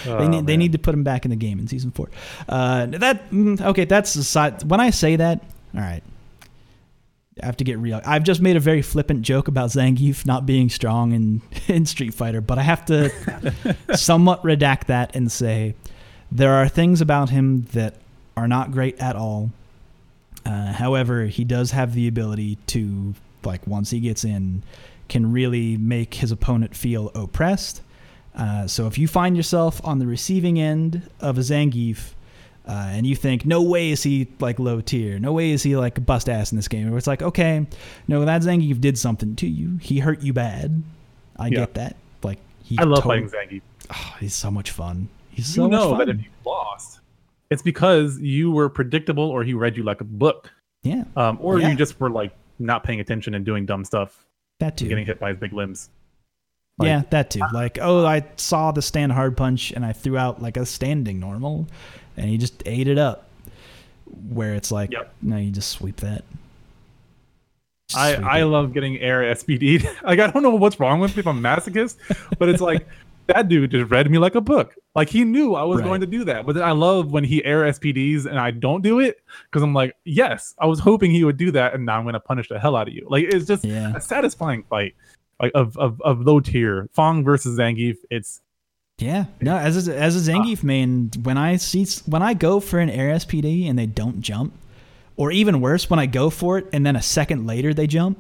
They 0.04 0.10
Oh, 0.12 0.28
need 0.28 0.46
they 0.46 0.58
need 0.58 0.72
to 0.72 0.78
put 0.78 0.92
him 0.92 1.02
back 1.02 1.24
in 1.24 1.30
the 1.30 1.36
game 1.36 1.58
in 1.58 1.66
season 1.66 1.90
four. 1.92 2.10
Uh, 2.46 2.84
that 2.86 3.30
mm, 3.30 3.58
okay? 3.62 3.86
That's 3.86 4.12
the 4.12 4.22
side. 4.22 4.62
When 4.64 4.80
I 4.80 4.90
say 4.90 5.16
that, 5.16 5.42
all 5.74 5.80
right, 5.80 6.02
I 7.42 7.46
have 7.46 7.56
to 7.56 7.64
get 7.64 7.78
real. 7.78 8.02
I've 8.04 8.22
just 8.22 8.42
made 8.42 8.56
a 8.56 8.60
very 8.60 8.82
flippant 8.82 9.22
joke 9.22 9.48
about 9.48 9.70
Zangief 9.70 10.26
not 10.26 10.44
being 10.44 10.68
strong 10.68 11.12
in 11.12 11.40
in 11.68 11.86
Street 11.86 12.12
Fighter, 12.12 12.42
but 12.42 12.58
I 12.58 12.62
have 12.64 12.84
to 12.86 13.10
somewhat 13.96 14.42
redact 14.42 14.88
that 14.88 15.16
and 15.16 15.32
say 15.32 15.74
there 16.30 16.52
are 16.52 16.68
things 16.68 17.00
about 17.00 17.30
him 17.30 17.62
that 17.72 17.94
are 18.36 18.46
not 18.46 18.72
great 18.72 18.98
at 18.98 19.16
all. 19.16 19.50
Uh, 20.44 20.70
however, 20.74 21.24
he 21.24 21.44
does 21.44 21.70
have 21.70 21.94
the 21.94 22.08
ability 22.08 22.58
to 22.66 23.14
like 23.42 23.66
once 23.66 23.88
he 23.88 24.00
gets 24.00 24.22
in, 24.22 24.62
can 25.08 25.32
really 25.32 25.76
make 25.76 26.14
his 26.14 26.30
opponent 26.32 26.74
feel 26.76 27.10
oppressed. 27.14 27.82
Uh, 28.34 28.66
so 28.66 28.86
if 28.86 28.98
you 28.98 29.08
find 29.08 29.36
yourself 29.36 29.80
on 29.84 29.98
the 29.98 30.06
receiving 30.06 30.60
end 30.60 31.08
of 31.20 31.38
a 31.38 31.40
Zangief, 31.40 32.12
uh, 32.66 32.88
and 32.92 33.06
you 33.06 33.16
think, 33.16 33.46
no 33.46 33.62
way 33.62 33.90
is 33.90 34.02
he 34.02 34.28
like 34.40 34.58
low 34.58 34.80
tier, 34.80 35.18
no 35.18 35.32
way 35.32 35.50
is 35.50 35.62
he 35.62 35.76
like 35.76 36.04
bust 36.04 36.28
ass 36.28 36.52
in 36.52 36.56
this 36.56 36.68
game, 36.68 36.92
or 36.92 36.98
it's 36.98 37.06
like, 37.06 37.22
okay, 37.22 37.66
no, 38.06 38.24
that 38.24 38.42
Zangief 38.42 38.80
did 38.80 38.98
something 38.98 39.34
to 39.36 39.46
you. 39.46 39.78
He 39.78 39.98
hurt 40.00 40.22
you 40.22 40.32
bad. 40.32 40.82
I 41.36 41.46
Yeah. 41.46 41.60
get 41.60 41.74
that. 41.74 41.96
Like 42.22 42.38
he, 42.62 42.76
i 42.78 42.82
love 42.82 43.02
tot- 43.02 43.06
fighting 43.08 43.30
zangief 43.30 43.62
Oh, 43.90 44.16
he's 44.20 44.34
so 44.34 44.50
much 44.50 44.70
fun. 44.70 45.08
He's 45.30 45.46
so 45.46 45.62
you 45.64 45.70
much 45.70 45.80
know 45.80 45.90
fun. 45.90 45.98
that 45.98 46.08
if 46.10 46.18
you 46.18 46.28
lost, 46.44 47.00
it's 47.50 47.62
because 47.62 48.18
you 48.20 48.50
were 48.50 48.68
predictable 48.68 49.24
or 49.24 49.42
he 49.44 49.54
read 49.54 49.76
you 49.78 49.82
like 49.82 50.02
a 50.02 50.04
book, 50.04 50.52
yeah, 50.82 51.04
um, 51.16 51.38
or 51.40 51.58
Yeah. 51.58 51.70
you 51.70 51.76
just 51.76 51.98
were 51.98 52.10
like 52.10 52.32
not 52.58 52.84
paying 52.84 53.00
attention 53.00 53.34
and 53.34 53.46
doing 53.46 53.64
dumb 53.64 53.84
stuff, 53.84 54.26
that 54.60 54.76
too. 54.76 54.88
getting 54.88 55.06
hit 55.06 55.18
by 55.20 55.30
his 55.30 55.38
big 55.38 55.52
limbs. 55.52 55.88
like- 56.78 56.86
yeah, 56.88 57.02
that 57.10 57.30
too. 57.30 57.40
Like, 57.52 57.78
oh, 57.80 58.04
I 58.06 58.24
saw 58.36 58.70
the 58.72 58.82
stand 58.82 59.12
hard 59.12 59.36
punch 59.36 59.72
and 59.72 59.84
I 59.84 59.92
threw 59.92 60.16
out 60.16 60.40
like 60.42 60.56
a 60.56 60.64
standing 60.66 61.18
normal, 61.20 61.66
and 62.16 62.28
he 62.28 62.38
just 62.38 62.62
ate 62.66 62.88
it 62.88 62.98
up. 62.98 63.24
Where 64.30 64.54
it's 64.54 64.72
like, 64.72 64.90
Yep. 64.92 65.12
no, 65.22 65.36
you 65.36 65.50
just 65.50 65.68
sweep 65.70 65.96
that. 65.98 66.24
Just 67.90 67.98
I 68.00 68.14
sweep 68.16 68.26
I 68.26 68.40
it. 68.40 68.44
love 68.46 68.72
getting 68.72 68.98
air 68.98 69.20
SPD'd. 69.34 69.84
like 70.02 70.18
I 70.18 70.28
don't 70.30 70.42
know 70.42 70.50
what's 70.50 70.78
wrong 70.80 71.00
with 71.00 71.14
me 71.16 71.20
if 71.20 71.26
I'm 71.26 71.38
a 71.44 71.48
masochist, 71.48 71.96
but 72.38 72.48
it's 72.48 72.60
like 72.60 72.86
that 73.28 73.48
dude 73.48 73.70
just 73.70 73.90
read 73.90 74.10
me 74.10 74.18
like 74.18 74.34
a 74.34 74.40
book. 74.40 74.74
Like 74.94 75.08
he 75.08 75.24
knew 75.24 75.54
I 75.54 75.62
was 75.62 75.78
Right. 75.78 75.86
going 75.86 76.00
to 76.00 76.06
do 76.06 76.24
that. 76.24 76.44
But 76.44 76.54
then 76.56 76.64
I 76.64 76.72
love 76.72 77.12
when 77.12 77.24
he 77.24 77.44
air 77.44 77.62
SPDs 77.64 78.26
and 78.26 78.38
I 78.38 78.50
don't 78.50 78.82
do 78.82 78.98
it 79.00 79.20
because 79.44 79.62
I'm 79.62 79.72
like, 79.74 79.94
yes, 80.04 80.54
I 80.58 80.66
was 80.66 80.80
hoping 80.80 81.10
he 81.12 81.24
would 81.24 81.36
do 81.36 81.50
that, 81.52 81.74
and 81.74 81.86
now 81.86 81.96
I'm 81.98 82.04
going 82.04 82.14
to 82.14 82.20
punish 82.20 82.48
the 82.48 82.58
hell 82.58 82.74
out 82.76 82.88
of 82.88 82.94
you. 82.94 83.06
Like 83.08 83.24
it's 83.24 83.46
just 83.46 83.64
Yeah. 83.64 83.94
a 83.94 84.00
satisfying 84.00 84.64
fight. 84.64 84.94
Like 85.40 85.52
of, 85.54 85.76
of 85.78 86.00
of 86.02 86.20
low 86.22 86.40
tier 86.40 86.88
Fong 86.92 87.22
versus 87.22 87.56
Zangief. 87.58 87.96
It's 88.10 88.40
Yeah, 88.98 89.26
no. 89.40 89.56
As 89.56 89.86
a, 89.88 89.96
as 89.96 90.16
a 90.28 90.32
ah. 90.32 90.34
Zangief 90.36 90.64
main, 90.64 91.10
when 91.22 91.38
I 91.38 91.54
see 91.56 91.86
when 92.06 92.22
I 92.22 92.34
go 92.34 92.58
for 92.58 92.80
an 92.80 92.90
air 92.90 93.14
SPD 93.14 93.68
and 93.70 93.78
they 93.78 93.86
don't 93.86 94.20
jump, 94.20 94.52
or 95.16 95.30
even 95.30 95.60
worse, 95.60 95.88
when 95.88 96.00
I 96.00 96.06
go 96.06 96.28
for 96.30 96.58
it 96.58 96.66
and 96.72 96.84
then 96.84 96.96
a 96.96 97.02
second 97.02 97.46
later 97.46 97.72
they 97.72 97.86
jump. 97.86 98.18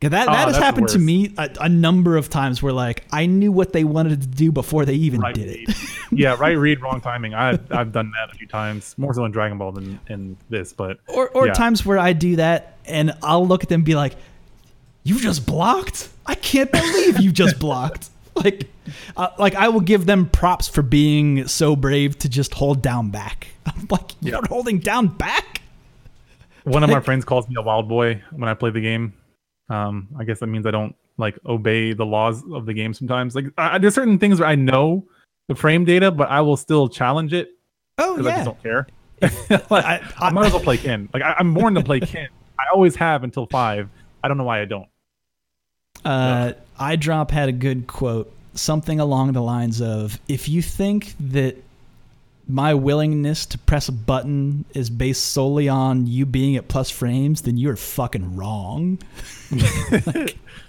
'Cause 0.00 0.10
that 0.10 0.28
Oh, 0.28 0.32
that 0.32 0.46
has 0.48 0.56
happened 0.58 0.88
to 0.90 0.98
me 0.98 1.32
a, 1.36 1.50
a 1.62 1.68
number 1.68 2.16
of 2.16 2.30
times 2.30 2.62
where 2.62 2.72
like 2.72 3.04
I 3.12 3.26
knew 3.26 3.50
what 3.50 3.72
they 3.72 3.82
wanted 3.82 4.20
to 4.20 4.28
do 4.28 4.52
before 4.52 4.84
they 4.84 4.94
even 4.94 5.20
right 5.20 5.34
did 5.34 5.48
read. 5.48 5.68
it. 5.68 5.76
yeah, 6.12 6.36
right 6.38 6.52
read, 6.56 6.80
wrong 6.80 7.00
timing. 7.00 7.34
I 7.34 7.58
I've 7.70 7.90
done 7.92 8.12
that 8.16 8.32
a 8.32 8.38
few 8.38 8.46
times, 8.46 8.94
more 8.96 9.12
so 9.12 9.24
in 9.24 9.32
Dragon 9.32 9.58
Ball 9.58 9.72
than 9.72 9.98
in 10.08 10.36
this. 10.50 10.72
But 10.72 10.98
Or 11.08 11.28
or 11.30 11.48
Yeah. 11.48 11.52
times 11.54 11.84
where 11.84 11.98
I 11.98 12.12
do 12.12 12.36
that 12.36 12.76
and 12.86 13.12
I'll 13.24 13.44
look 13.46 13.64
at 13.64 13.68
them 13.70 13.80
and 13.80 13.84
be 13.84 13.96
like, 13.96 14.14
"You 15.02 15.18
just 15.18 15.46
blocked? 15.46 16.08
I 16.26 16.36
can't 16.36 16.70
believe 16.70 17.18
you 17.20 17.32
just 17.32 17.58
blocked." 17.66 18.08
Like, 18.36 18.68
uh, 19.16 19.30
like 19.36 19.56
I 19.56 19.68
will 19.68 19.80
give 19.80 20.06
them 20.06 20.28
props 20.30 20.68
for 20.68 20.82
being 20.82 21.48
so 21.48 21.74
brave 21.74 22.16
to 22.20 22.28
just 22.28 22.54
hold 22.54 22.82
down 22.82 23.10
back. 23.10 23.48
I'm 23.66 23.88
like, 23.90 24.12
you're 24.20 24.46
holding 24.46 24.78
down 24.78 25.08
back. 25.08 25.60
One 26.62 26.84
of 26.84 26.90
my 26.90 27.00
friends 27.00 27.24
calls 27.24 27.48
me 27.48 27.56
a 27.58 27.62
wild 27.62 27.88
boy 27.88 28.22
when 28.30 28.48
I 28.48 28.54
play 28.54 28.70
the 28.70 28.80
game. 28.80 29.12
Um, 29.68 30.08
I 30.18 30.24
guess 30.24 30.40
that 30.40 30.46
means 30.46 30.66
I 30.66 30.70
don't 30.70 30.94
like 31.18 31.38
obey 31.46 31.92
the 31.92 32.06
laws 32.06 32.42
of 32.52 32.64
the 32.66 32.72
game 32.74 32.94
sometimes. 32.94 33.34
Like 33.34 33.46
I, 33.58 33.78
there's 33.78 33.94
certain 33.94 34.18
things 34.18 34.40
where 34.40 34.48
I 34.48 34.54
know 34.54 35.04
the 35.48 35.54
frame 35.54 35.84
data, 35.84 36.10
but 36.10 36.28
I 36.30 36.40
will 36.40 36.56
still 36.56 36.88
challenge 36.88 37.32
it 37.32 37.50
Oh 37.98 38.16
because 38.16 38.26
I 38.32 38.36
just 38.36 38.44
don't 38.44 38.62
care. 38.62 38.86
like, 39.70 39.84
I, 39.84 40.00
I- 40.18 40.30
might 40.30 40.46
as 40.46 40.52
well 40.52 40.62
play 40.62 40.76
Ken. 40.78 41.08
Like 41.12 41.22
I, 41.22 41.34
I'm 41.38 41.52
born 41.54 41.74
to 41.74 41.82
play 41.82 42.00
Ken. 42.00 42.28
I 42.58 42.64
always 42.72 42.96
have 42.96 43.24
until 43.24 43.46
five. 43.46 43.88
I 44.22 44.28
don't 44.28 44.36
know 44.38 44.44
why 44.44 44.60
I 44.60 44.64
don't. 44.64 44.88
Uh, 46.04 46.52
iDrop 46.78 47.30
had 47.30 47.48
a 47.48 47.52
good 47.52 47.86
quote, 47.86 48.32
something 48.54 49.00
along 49.00 49.32
the 49.32 49.42
lines 49.42 49.80
of, 49.80 50.18
"If 50.28 50.48
you 50.48 50.62
think 50.62 51.14
that 51.20 51.56
my 52.48 52.74
willingness 52.74 53.46
to 53.46 53.58
press 53.58 53.88
a 53.88 53.92
button 53.92 54.64
is 54.74 54.90
based 54.90 55.22
solely 55.24 55.68
on 55.68 56.06
you 56.06 56.26
being 56.26 56.56
at 56.56 56.66
plus 56.68 56.90
frames, 56.90 57.42
then 57.42 57.56
you're 57.56 57.76
fucking 57.76 58.36
wrong." 58.36 58.98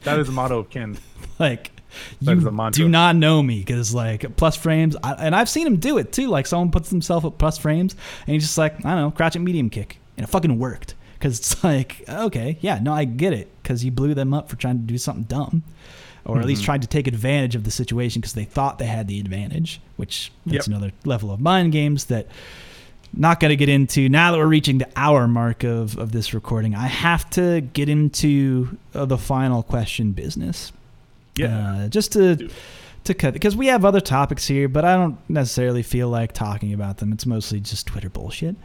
That 0.04 0.18
is 0.20 0.28
the 0.28 0.34
motto 0.34 0.60
of 0.60 0.70
Ken. 0.70 0.98
Like, 1.40 1.72
That 2.22 2.32
you 2.36 2.42
do 2.74 2.90
not 2.90 3.16
know 3.16 3.42
me 3.42 3.60
because 3.60 3.94
like 3.94 4.36
plus 4.36 4.58
frames, 4.58 4.98
I, 5.02 5.14
and 5.14 5.34
I've 5.34 5.48
seen 5.48 5.66
him 5.66 5.78
do 5.78 5.98
it 5.98 6.12
too. 6.12 6.28
Like 6.28 6.48
someone 6.48 6.70
puts 6.70 6.90
himself 6.90 7.24
at 7.24 7.38
plus 7.38 7.58
frames, 7.58 7.96
and 8.28 8.34
he's 8.34 8.44
just 8.44 8.58
like, 8.58 8.86
I 8.86 8.92
don't 8.92 9.02
know, 9.02 9.12
crouch 9.12 9.38
and 9.38 9.46
medium 9.46 9.70
kick, 9.70 10.00
and 10.18 10.26
it 10.26 10.30
fucking 10.30 10.60
worked 10.60 10.96
because 11.14 11.40
it's 11.40 11.64
like, 11.64 12.04
okay, 12.10 12.58
yeah, 12.60 12.80
no, 12.82 12.94
I 12.94 13.06
get 13.06 13.32
it 13.32 13.50
because 13.64 13.86
you 13.86 13.92
blew 13.92 14.14
them 14.14 14.34
up 14.34 14.50
for 14.50 14.58
trying 14.58 14.80
to 14.80 14.84
do 14.84 14.98
something 14.98 15.24
dumb, 15.24 15.64
or 16.30 16.40
at 16.40 16.46
least 16.46 16.62
Mhm. 16.62 16.66
tried 16.66 16.82
to 16.84 16.88
take 16.88 17.08
advantage 17.08 17.56
of 17.56 17.64
the 17.64 17.72
situation 17.72 18.20
because 18.22 18.34
they 18.34 18.46
thought 18.46 18.78
they 18.80 18.86
had 18.88 19.08
the 19.08 19.20
advantage, 19.20 19.82
which 19.98 20.32
that's 20.46 20.68
Yep. 20.68 20.78
another 20.78 20.92
level 21.06 21.32
of 21.32 21.40
mind 21.40 21.72
games 21.72 22.06
that 22.06 22.28
not 23.12 23.40
going 23.40 23.50
to 23.50 23.56
get 23.56 23.70
into 23.70 24.08
now 24.08 24.32
that 24.32 24.38
we're 24.38 24.46
reaching 24.46 24.78
the 24.78 24.88
hour 24.96 25.28
mark 25.28 25.64
of, 25.64 25.98
of 25.98 26.12
this 26.12 26.32
recording 26.32 26.76
i 26.76 26.86
have 26.86 27.28
to 27.32 27.60
get 27.74 27.90
into 27.90 28.78
uh, 28.94 29.04
the 29.04 29.18
final 29.18 29.64
question 29.64 30.12
business 30.12 30.72
Yeah. 31.36 31.48
uh, 31.86 31.88
just 31.88 32.12
to 32.14 32.50
to 33.06 33.14
cut 33.16 33.34
because 33.34 33.56
we 33.56 33.66
have 33.66 33.84
other 33.84 34.00
topics 34.00 34.46
here 34.48 34.68
but 34.70 34.86
i 34.86 34.94
don't 34.96 35.18
necessarily 35.28 35.82
feel 35.82 36.08
like 36.08 36.34
talking 36.34 36.72
about 36.72 36.98
them 36.98 37.12
it's 37.12 37.26
mostly 37.26 37.60
just 37.60 37.88
twitter 37.88 38.10
bullshit 38.12 38.56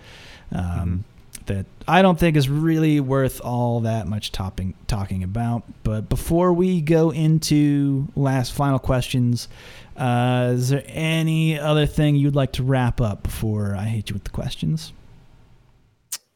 um, 0.52 1.04
that 1.46 1.66
i 1.86 2.02
don't 2.02 2.18
think 2.18 2.36
is 2.36 2.48
really 2.48 3.00
worth 3.00 3.40
all 3.40 3.80
that 3.80 4.06
much 4.06 4.32
topping, 4.32 4.74
talking 4.86 5.22
about. 5.22 5.62
But 5.82 6.08
before 6.08 6.52
we 6.52 6.80
go 6.80 7.10
into 7.10 8.08
last 8.16 8.52
final 8.52 8.78
questions 8.78 9.48
uh, 9.96 10.52
is 10.54 10.70
there 10.70 10.82
any 10.86 11.58
other 11.58 11.86
thing 11.86 12.16
you'd 12.16 12.34
like 12.34 12.52
to 12.52 12.62
wrap 12.62 13.00
up 13.00 13.22
before 13.22 13.76
i 13.76 13.84
hit 13.84 14.10
you 14.10 14.14
with 14.14 14.24
the 14.24 14.30
questions? 14.30 14.92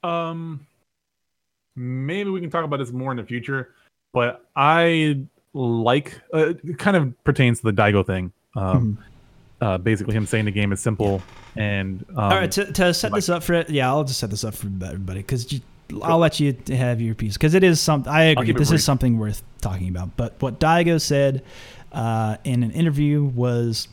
Um, 0.02 0.66
maybe 1.74 2.30
we 2.30 2.40
can 2.40 2.50
talk 2.50 2.64
about 2.64 2.78
this 2.78 2.92
more 2.92 3.10
in 3.10 3.16
the 3.16 3.24
future, 3.24 3.74
but 4.12 4.44
I 4.54 5.22
like 5.54 6.20
uh, 6.32 6.54
it 6.62 6.78
kind 6.78 6.96
of 6.96 7.24
pertains 7.24 7.60
to 7.60 7.70
the 7.70 7.72
Daigo 7.72 8.06
thing. 8.06 8.32
Um, 8.54 8.98
uh, 9.60 9.78
basically, 9.78 10.14
him 10.14 10.26
saying 10.26 10.44
the 10.44 10.50
game 10.50 10.72
is 10.72 10.80
simple 10.80 11.20
and 11.56 12.04
um, 12.10 12.18
All 12.18 12.30
right, 12.30 12.50
to, 12.52 12.72
to 12.72 12.94
set 12.94 13.10
like- 13.12 13.18
this 13.18 13.28
up 13.28 13.42
for 13.42 13.54
it 13.54 13.70
yeah, 13.70 13.88
I'll 13.88 14.04
just 14.04 14.20
set 14.20 14.30
this 14.30 14.44
up 14.44 14.54
for 14.54 14.66
everybody 14.66 15.20
because 15.20 15.60
I'll 16.02 16.18
let 16.18 16.38
you 16.38 16.56
have 16.68 17.00
your 17.00 17.14
piece 17.14 17.34
because 17.34 17.54
it 17.54 17.64
is 17.64 17.80
something. 17.80 18.12
I 18.12 18.24
agree. 18.24 18.52
This 18.52 18.68
brief. 18.68 18.76
is 18.78 18.84
something 18.84 19.18
worth 19.18 19.42
talking 19.60 19.88
about. 19.88 20.16
But 20.16 20.40
what 20.40 20.60
Daigo 20.60 21.00
said 21.00 21.42
uh, 21.92 22.36
in 22.44 22.62
an 22.62 22.70
interview 22.72 23.24
was 23.24 23.88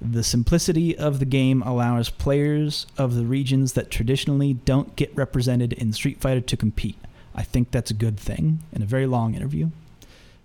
the 0.00 0.22
simplicity 0.22 0.96
of 0.96 1.18
the 1.18 1.24
game 1.26 1.60
allows 1.62 2.08
players 2.08 2.86
of 2.96 3.14
the 3.16 3.24
regions 3.24 3.72
that 3.74 3.90
traditionally 3.90 4.54
don't 4.54 4.94
get 4.96 5.14
represented 5.16 5.72
in 5.74 5.92
Street 5.92 6.20
Fighter 6.20 6.40
to 6.40 6.56
compete. 6.56 6.96
I 7.34 7.42
think 7.42 7.70
that's 7.72 7.90
a 7.90 7.94
good 7.94 8.18
thing. 8.18 8.60
In 8.72 8.80
a 8.82 8.86
very 8.86 9.06
long 9.06 9.34
interview 9.34 9.70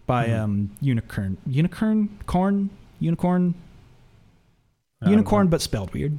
by 0.07 0.27
Mhm. 0.27 0.39
um, 0.39 0.69
Unikrn, 0.83 1.37
Unikrn, 1.47 2.09
Corn, 2.25 2.69
Unikrn, 3.01 3.53
Unicorn, 5.05 5.47
but 5.47 5.61
spelled 5.61 5.93
weird. 5.93 6.17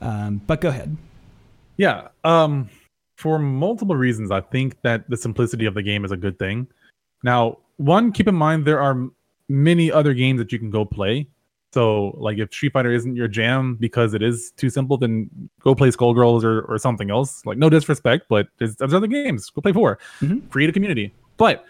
Um, 0.00 0.40
but 0.46 0.60
go 0.60 0.68
ahead. 0.68 0.96
Yeah. 1.76 2.08
Um, 2.24 2.68
for 3.16 3.38
multiple 3.38 3.96
reasons, 3.96 4.30
I 4.30 4.40
think 4.40 4.80
that 4.82 5.08
the 5.08 5.16
simplicity 5.16 5.66
of 5.66 5.74
the 5.74 5.82
game 5.82 6.04
is 6.04 6.12
a 6.12 6.16
good 6.16 6.38
thing. 6.38 6.66
Now, 7.22 7.58
one, 7.78 8.12
keep 8.12 8.28
in 8.28 8.34
mind 8.34 8.64
there 8.64 8.80
are 8.80 9.08
many 9.48 9.90
other 9.90 10.14
games 10.14 10.38
that 10.38 10.52
you 10.52 10.58
can 10.58 10.70
go 10.70 10.84
play. 10.84 11.26
So, 11.72 12.16
like, 12.18 12.38
if 12.38 12.52
Street 12.52 12.72
Fighter 12.72 12.92
isn't 12.92 13.14
your 13.14 13.28
jam 13.28 13.76
because 13.78 14.14
it 14.14 14.22
is 14.22 14.52
too 14.56 14.70
simple, 14.70 14.96
then 14.96 15.28
go 15.60 15.74
play 15.74 15.90
Skullgirls 15.90 16.42
or, 16.42 16.62
or 16.62 16.78
something 16.78 17.10
else. 17.10 17.44
Like, 17.44 17.58
no 17.58 17.68
disrespect, 17.68 18.26
but 18.28 18.48
there's, 18.58 18.76
there's 18.76 18.94
other 18.94 19.06
games. 19.06 19.50
Go 19.50 19.60
play 19.60 19.72
4 19.72 19.98
Mhm. 20.20 20.48
Create 20.50 20.70
a 20.70 20.72
community. 20.72 21.12
But 21.36 21.66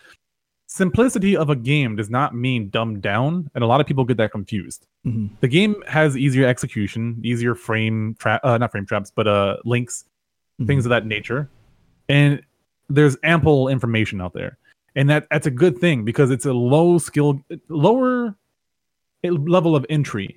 simplicity 0.78 1.36
of 1.36 1.50
a 1.50 1.56
game 1.56 1.96
does 1.96 2.08
not 2.08 2.34
mean 2.34 2.70
dumbed 2.70 3.02
down, 3.02 3.50
and 3.54 3.62
a 3.62 3.66
lot 3.66 3.80
of 3.80 3.86
people 3.86 4.04
get 4.04 4.16
that 4.16 4.30
confused. 4.32 4.86
Mhm. 5.06 5.30
the 5.40 5.48
game 5.48 5.76
has 5.86 6.16
easier 6.16 6.46
execution, 6.46 7.20
easier 7.22 7.54
frame 7.54 8.16
trap, 8.18 8.40
uh, 8.44 8.58
not 8.58 8.72
frame 8.72 8.84
traps, 8.86 9.12
but 9.14 9.28
uh, 9.28 9.56
links, 9.64 10.04
things 10.66 10.84
of 10.84 10.90
that 10.90 11.06
nature, 11.06 11.48
and 12.08 12.42
there's 12.88 13.16
ample 13.22 13.68
information 13.68 14.20
out 14.20 14.32
there, 14.32 14.58
and 14.96 15.08
that 15.10 15.26
that's 15.30 15.46
a 15.46 15.50
good 15.50 15.78
thing 15.78 16.04
because 16.04 16.30
it's 16.30 16.46
a 16.46 16.52
low 16.52 16.98
skill, 16.98 17.40
lower 17.68 18.34
level 19.22 19.76
of 19.76 19.86
entry, 19.88 20.36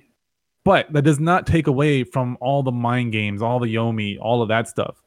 but 0.64 0.92
that 0.92 1.02
does 1.02 1.18
not 1.18 1.46
take 1.46 1.66
away 1.66 2.04
from 2.04 2.36
all 2.40 2.62
the 2.62 2.72
mind 2.72 3.12
games, 3.12 3.42
all 3.42 3.58
the 3.58 3.74
Yomi, 3.74 4.18
all 4.20 4.42
of 4.42 4.48
that 4.48 4.68
stuff. 4.68 5.02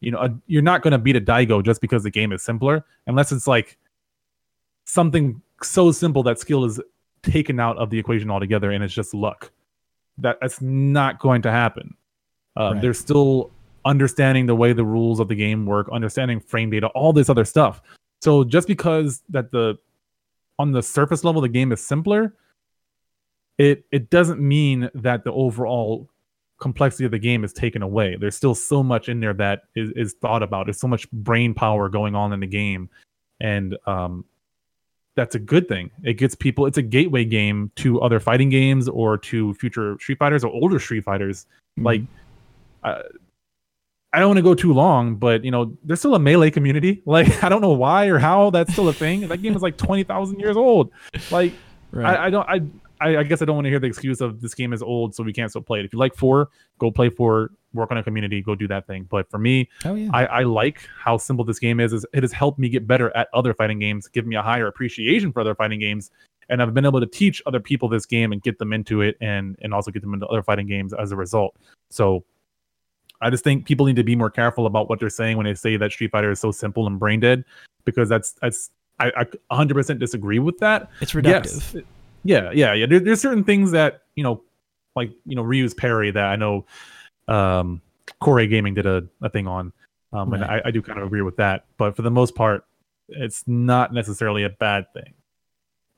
You 0.00 0.10
know, 0.10 0.18
a, 0.18 0.30
you're 0.46 0.62
not 0.62 0.82
going 0.82 0.92
to 0.92 0.98
beat 0.98 1.16
a 1.16 1.20
Daigo 1.20 1.62
just 1.62 1.80
because 1.80 2.02
the 2.02 2.10
game 2.10 2.32
is 2.32 2.42
simpler, 2.42 2.84
unless 3.06 3.32
it's 3.32 3.46
like 3.46 3.78
something 4.86 5.42
so 5.62 5.92
simple 5.92 6.22
that 6.22 6.38
skill 6.38 6.64
is 6.64 6.80
taken 7.22 7.60
out 7.60 7.76
of 7.76 7.90
the 7.90 7.98
equation 7.98 8.30
altogether 8.30 8.70
and 8.70 8.82
it's 8.82 8.94
just 8.94 9.12
luck. 9.12 9.50
That 10.18 10.38
that's 10.40 10.62
not 10.62 11.18
going 11.18 11.42
to 11.42 11.50
happen. 11.50 11.94
Uh, 12.58 12.72
Right. 12.72 12.82
There's 12.82 12.98
still 12.98 13.50
understanding 13.84 14.46
the 14.46 14.56
way 14.56 14.72
the 14.72 14.84
rules 14.84 15.20
of 15.20 15.28
the 15.28 15.34
game 15.34 15.66
work, 15.66 15.88
understanding 15.92 16.40
frame 16.40 16.70
data, 16.70 16.86
all 16.88 17.12
this 17.12 17.28
other 17.28 17.44
stuff. 17.44 17.82
So 18.22 18.44
just 18.44 18.66
because 18.66 19.22
that 19.28 19.50
the 19.52 19.76
on 20.58 20.72
the 20.72 20.82
surface 20.82 21.22
level 21.22 21.42
the 21.42 21.48
game 21.48 21.70
is 21.72 21.84
simpler, 21.86 22.34
it 23.58 23.84
it 23.92 24.08
doesn't 24.10 24.40
mean 24.40 24.88
that 24.94 25.24
the 25.24 25.32
overall 25.32 26.08
complexity 26.58 27.04
of 27.04 27.10
the 27.10 27.18
game 27.18 27.44
is 27.44 27.52
taken 27.52 27.82
away. 27.82 28.16
There's 28.18 28.36
still 28.36 28.54
so 28.54 28.82
much 28.82 29.10
in 29.10 29.20
there 29.20 29.34
that 29.34 29.64
is, 29.74 29.90
is 29.94 30.14
thought 30.14 30.42
about. 30.42 30.66
There's 30.66 30.80
so 30.80 30.88
much 30.88 31.10
brain 31.10 31.52
power 31.52 31.90
going 31.90 32.14
on 32.14 32.32
in 32.32 32.40
the 32.40 32.46
game. 32.46 32.88
And 33.40 33.76
um 33.86 34.24
that's 35.16 35.34
a 35.34 35.38
good 35.38 35.66
thing. 35.66 35.90
It 36.04 36.14
gets 36.14 36.34
people. 36.34 36.66
It's 36.66 36.78
a 36.78 36.82
gateway 36.82 37.24
game 37.24 37.72
to 37.76 38.00
other 38.00 38.20
fighting 38.20 38.50
games 38.50 38.88
or 38.88 39.18
to 39.18 39.54
future 39.54 39.96
Street 39.98 40.18
Fighters 40.18 40.44
or 40.44 40.52
older 40.52 40.78
Street 40.78 41.04
Fighters. 41.04 41.46
Like, 41.78 42.02
uh, 42.84 43.02
I 44.12 44.18
don't 44.18 44.28
want 44.28 44.38
to 44.38 44.42
go 44.42 44.54
too 44.54 44.72
long, 44.72 45.16
but 45.16 45.44
you 45.44 45.50
know, 45.50 45.76
there's 45.82 45.98
still 45.98 46.14
a 46.14 46.18
melee 46.18 46.50
community. 46.50 47.02
Like, 47.06 47.42
I 47.42 47.48
don't 47.48 47.62
know 47.62 47.72
why 47.72 48.06
or 48.06 48.18
how 48.18 48.50
that's 48.50 48.72
still 48.72 48.88
a 48.88 48.92
thing. 48.92 49.26
That 49.28 49.42
game 49.42 49.56
is 49.56 49.62
like 49.62 49.76
twenty 49.76 50.04
thousand 50.04 50.38
years 50.38 50.56
old. 50.56 50.90
Like, 51.30 51.54
right. 51.92 52.18
I, 52.18 52.26
I 52.26 52.30
don't. 52.30 52.48
I, 52.48 52.60
I 53.00 53.18
I 53.18 53.22
guess 53.22 53.42
I 53.42 53.44
don't 53.44 53.56
want 53.56 53.66
to 53.66 53.70
hear 53.70 53.78
the 53.78 53.86
excuse 53.86 54.20
of 54.20 54.40
this 54.40 54.54
game 54.54 54.72
is 54.72 54.82
old, 54.82 55.14
so 55.14 55.22
we 55.22 55.32
can't 55.32 55.50
still 55.50 55.62
play 55.62 55.80
it. 55.80 55.84
If 55.84 55.92
you 55.92 55.98
like 55.98 56.14
four, 56.14 56.50
go 56.78 56.90
play 56.90 57.10
four. 57.10 57.50
Work 57.74 57.90
on 57.90 57.98
a 57.98 58.02
community. 58.02 58.40
Go 58.40 58.54
do 58.54 58.66
that 58.68 58.86
thing. 58.86 59.06
But 59.10 59.30
for 59.30 59.38
me, 59.38 59.68
oh 59.84 59.94
yeah. 59.94 60.10
I, 60.12 60.24
I 60.24 60.42
like 60.44 60.88
how 60.98 61.18
simple 61.18 61.44
this 61.44 61.58
game 61.58 61.78
is. 61.78 61.92
is. 61.92 62.06
It 62.14 62.22
has 62.22 62.32
helped 62.32 62.58
me 62.58 62.68
get 62.68 62.86
better 62.86 63.14
at 63.14 63.28
other 63.34 63.52
fighting 63.52 63.78
games, 63.78 64.08
give 64.08 64.26
me 64.26 64.36
a 64.36 64.42
higher 64.42 64.66
appreciation 64.66 65.32
for 65.32 65.40
other 65.40 65.54
fighting 65.54 65.78
games, 65.78 66.10
and 66.48 66.62
I've 66.62 66.72
been 66.72 66.86
able 66.86 67.00
to 67.00 67.06
teach 67.06 67.42
other 67.44 67.60
people 67.60 67.88
this 67.88 68.06
game 68.06 68.32
and 68.32 68.42
get 68.42 68.58
them 68.58 68.72
into 68.72 69.02
it, 69.02 69.16
and 69.20 69.56
and 69.60 69.74
also 69.74 69.90
get 69.90 70.02
them 70.02 70.14
into 70.14 70.26
other 70.26 70.42
fighting 70.42 70.66
games 70.66 70.94
as 70.94 71.12
a 71.12 71.16
result. 71.16 71.54
So, 71.90 72.24
I 73.20 73.30
just 73.30 73.44
think 73.44 73.66
people 73.66 73.86
need 73.86 73.96
to 73.96 74.04
be 74.04 74.16
more 74.16 74.30
careful 74.30 74.66
about 74.66 74.88
what 74.88 74.98
they're 75.00 75.10
saying 75.10 75.36
when 75.36 75.44
they 75.44 75.54
say 75.54 75.76
that 75.76 75.92
Street 75.92 76.12
Fighter 76.12 76.30
is 76.30 76.40
so 76.40 76.50
simple 76.50 76.86
and 76.86 76.98
brain 76.98 77.20
dead, 77.20 77.44
because 77.84 78.08
that's 78.08 78.32
that's 78.40 78.70
I, 78.98 79.26
I 79.50 79.54
100% 79.54 79.98
disagree 79.98 80.38
with 80.38 80.58
that. 80.58 80.90
it's 81.00 81.12
reductive. 81.12 81.74
Yes. 81.74 81.84
Yeah, 82.26 82.50
yeah, 82.52 82.72
yeah. 82.72 82.86
There, 82.86 83.00
there's 83.00 83.20
certain 83.20 83.44
things 83.44 83.70
that 83.70 84.02
you 84.14 84.24
know, 84.24 84.42
like 84.94 85.10
you 85.24 85.36
know, 85.36 85.42
Ryu's 85.42 85.74
parry 85.74 86.10
that 86.10 86.24
I 86.26 86.36
know, 86.36 86.66
um, 87.28 87.80
Core 88.20 88.44
Gaming 88.46 88.74
did 88.74 88.86
a, 88.86 89.04
a 89.22 89.30
thing 89.30 89.46
on, 89.46 89.72
um, 90.12 90.32
and 90.32 90.42
Right. 90.42 90.62
I, 90.64 90.68
I 90.68 90.70
do 90.70 90.82
kind 90.82 90.98
of 90.98 91.06
agree 91.06 91.22
with 91.22 91.36
that. 91.36 91.64
But 91.78 91.96
for 91.96 92.02
the 92.02 92.10
most 92.10 92.34
part, 92.34 92.64
it's 93.08 93.44
not 93.46 93.92
necessarily 93.92 94.44
a 94.44 94.50
bad 94.50 94.92
thing, 94.92 95.14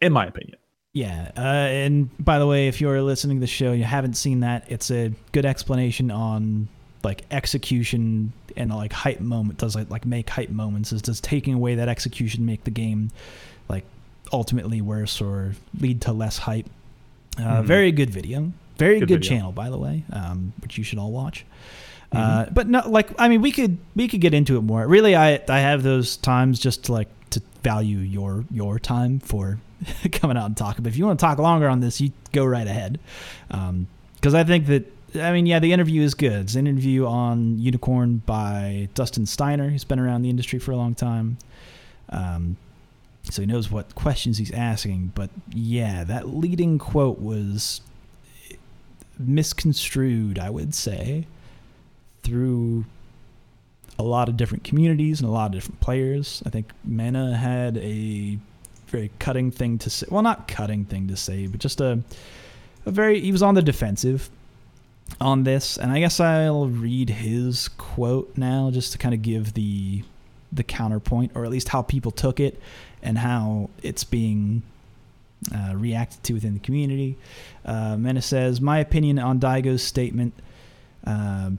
in 0.00 0.12
my 0.12 0.26
opinion. 0.26 0.58
Yeah, 0.92 1.30
uh, 1.36 1.40
and 1.40 2.10
by 2.24 2.38
the 2.38 2.46
way, 2.46 2.68
if 2.68 2.80
you're 2.80 3.02
listening 3.02 3.36
to 3.36 3.40
the 3.40 3.46
show, 3.46 3.72
you 3.72 3.84
haven't 3.84 4.14
seen 4.14 4.40
that, 4.40 4.64
it's 4.70 4.90
a 4.90 5.12
good 5.32 5.46
explanation 5.46 6.10
on 6.10 6.68
like 7.04 7.24
execution 7.30 8.32
and 8.56 8.74
like 8.74 8.92
hype 8.92 9.20
moment. 9.20 9.58
Does 9.58 9.76
like 9.76 9.88
like 9.90 10.04
make 10.04 10.28
hype 10.28 10.50
moments? 10.50 10.92
Is 10.92 11.00
does 11.02 11.20
taking 11.20 11.54
away 11.54 11.76
that 11.76 11.88
execution 11.88 12.44
make 12.44 12.64
the 12.64 12.70
game 12.72 13.10
like 13.68 13.84
ultimately 14.32 14.80
worse 14.80 15.20
or 15.20 15.52
lead 15.80 16.00
to 16.02 16.12
less 16.12 16.38
hype? 16.38 16.66
Uh, 17.38 17.62
Mhm. 17.62 17.64
Very 17.64 17.92
good 17.92 18.10
video. 18.10 18.52
Very 18.78 19.00
good, 19.00 19.08
Good 19.08 19.20
video. 19.22 19.36
channel, 19.36 19.52
by 19.52 19.70
the 19.70 19.78
way, 19.78 20.04
um, 20.12 20.52
which 20.60 20.78
you 20.78 20.84
should 20.84 20.98
all 20.98 21.10
watch. 21.12 21.44
Uh, 22.12 22.46
but 22.52 22.68
no, 22.68 22.82
like 22.88 23.10
I 23.18 23.28
mean, 23.28 23.42
we 23.42 23.52
could 23.52 23.76
we 23.94 24.08
could 24.08 24.20
get 24.20 24.32
into 24.34 24.56
it 24.56 24.62
more. 24.62 24.86
Really, 24.86 25.14
I 25.14 25.40
I 25.48 25.60
have 25.60 25.82
those 25.82 26.16
times 26.16 26.58
just 26.58 26.84
to 26.84 26.92
like 26.92 27.08
to 27.30 27.42
value 27.62 27.98
your 27.98 28.44
your 28.50 28.78
time 28.78 29.18
for 29.20 29.58
coming 30.12 30.36
out 30.38 30.46
and 30.46 30.56
talking. 30.56 30.82
But 30.82 30.88
if 30.90 30.96
you 30.96 31.04
want 31.06 31.18
to 31.18 31.24
talk 31.24 31.38
longer 31.38 31.68
on 31.68 31.80
this, 31.80 32.00
you 32.00 32.12
go 32.32 32.44
right 32.46 32.66
ahead. 32.66 32.98
Because 33.48 34.34
I 34.34 34.44
think 34.44 34.66
that 34.66 34.90
I 35.20 35.32
mean, 35.32 35.44
yeah, 35.46 35.58
the 35.58 35.72
interview 35.72 36.00
is 36.02 36.14
good. 36.14 36.32
It's 36.42 36.54
an 36.54 36.66
interview 36.66 37.04
on 37.06 37.58
Unikrn 37.58 38.24
by 38.24 38.88
Dustin 38.94 39.26
Steiner. 39.26 39.68
He's 39.70 39.84
been 39.84 39.98
around 39.98 40.22
the 40.22 40.30
industry 40.30 40.58
for 40.58 40.72
a 40.72 40.76
long 40.76 40.94
time. 40.94 41.36
Um, 42.10 42.56
so 43.30 43.42
he 43.42 43.46
knows 43.46 43.70
what 43.70 43.94
questions 43.94 44.38
he's 44.38 44.52
asking. 44.52 45.12
But 45.14 45.30
yeah, 45.50 46.04
that 46.04 46.28
leading 46.28 46.78
quote 46.78 47.18
was 47.18 47.80
misconstrued, 49.18 50.38
I 50.38 50.50
would 50.50 50.74
say, 50.74 51.26
through 52.22 52.84
a 53.98 54.02
lot 54.02 54.28
of 54.28 54.36
different 54.36 54.64
communities 54.64 55.20
and 55.20 55.28
a 55.28 55.32
lot 55.32 55.46
of 55.46 55.52
different 55.52 55.80
players. 55.80 56.42
I 56.46 56.50
think 56.50 56.70
Mena 56.84 57.36
had 57.36 57.76
a 57.78 58.38
very 58.86 59.10
cutting 59.18 59.50
thing 59.50 59.78
to 59.78 59.90
say. 59.90 60.06
Well, 60.10 60.22
not 60.22 60.48
cutting 60.48 60.84
thing 60.84 61.08
to 61.08 61.16
say, 61.16 61.46
but 61.46 61.60
just 61.60 61.80
a 61.80 62.02
a 62.86 62.90
very 62.90 63.20
he 63.20 63.32
was 63.32 63.42
on 63.42 63.54
the 63.54 63.62
defensive 63.62 64.30
on 65.20 65.44
this, 65.44 65.76
and 65.76 65.90
I 65.90 66.00
guess 66.00 66.20
I'll 66.20 66.68
read 66.68 67.10
his 67.10 67.68
quote 67.68 68.32
now 68.36 68.70
just 68.70 68.92
to 68.92 68.98
kind 68.98 69.14
of 69.14 69.22
give 69.22 69.54
the 69.54 70.04
the 70.52 70.62
counterpoint, 70.62 71.32
or 71.34 71.44
at 71.44 71.50
least 71.50 71.68
how 71.68 71.82
people 71.82 72.10
took 72.10 72.40
it 72.40 72.60
and 73.02 73.18
how 73.18 73.70
it's 73.82 74.04
being 74.04 74.62
uh, 75.54 75.74
reacted 75.74 76.22
to 76.24 76.32
within 76.34 76.54
the 76.54 76.60
community. 76.60 77.16
Uh, 77.64 77.96
Menace 77.96 78.26
says, 78.26 78.60
My 78.60 78.78
opinion 78.78 79.18
on 79.18 79.38
Daigo's 79.38 79.82
statement, 79.82 80.34
uh, 81.06 81.50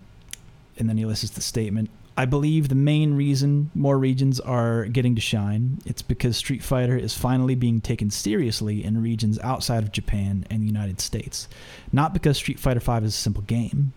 and 0.78 0.90
then 0.90 0.98
he 0.98 1.06
lists 1.06 1.30
the 1.30 1.42
statement. 1.42 1.90
I 2.20 2.26
believe 2.26 2.68
the 2.68 2.76
main 2.76 3.14
reason 3.14 3.72
more 3.74 3.98
regions 3.98 4.42
are 4.42 4.84
getting 4.86 5.16
to 5.16 5.22
shine, 5.22 5.80
it's 5.86 6.02
because 6.02 6.36
Street 6.36 6.62
Fighter 6.62 6.98
is 6.98 7.14
finally 7.14 7.56
being 7.56 7.80
taken 7.80 8.10
seriously 8.10 8.84
in 8.84 9.02
regions 9.02 9.40
outside 9.40 9.84
of 9.84 9.94
Japan 9.94 10.46
and 10.50 10.62
the 10.62 10.68
United 10.68 11.00
States. 11.00 11.48
Not 11.94 12.12
because 12.14 12.36
Street 12.36 12.60
Fighter 12.60 12.82
V 12.82 13.06
is 13.06 13.14
a 13.14 13.18
simple 13.18 13.44
game. 13.44 13.94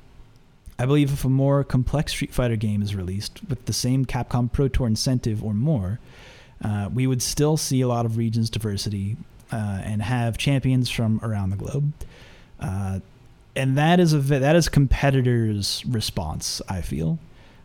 I 0.78 0.86
believe 0.86 1.12
if 1.12 1.24
a 1.24 1.28
more 1.28 1.64
complex 1.64 2.12
Street 2.12 2.32
Fighter 2.32 2.54
game 2.54 2.80
is 2.80 2.94
released 2.94 3.40
with 3.48 3.66
the 3.66 3.72
same 3.72 4.04
Capcom 4.04 4.52
Pro 4.52 4.68
Tour 4.68 4.86
incentive 4.86 5.42
or 5.42 5.52
more, 5.52 5.98
uh, 6.62 6.88
we 6.92 7.06
would 7.06 7.22
still 7.22 7.56
see 7.56 7.80
a 7.80 7.88
lot 7.88 8.06
of 8.06 8.16
regions 8.16 8.50
diversity 8.50 9.16
uh, 9.50 9.80
and 9.84 10.02
have 10.02 10.38
champions 10.38 10.88
from 10.88 11.20
around 11.22 11.50
the 11.50 11.56
globe. 11.56 11.92
Uh, 12.60 13.00
and 13.54 13.76
that 13.76 14.00
is 14.00 14.12
a 14.14 14.18
that 14.18 14.56
is 14.56 14.68
competitors' 14.68 15.84
response. 15.86 16.62
I 16.68 16.80
feel 16.80 17.18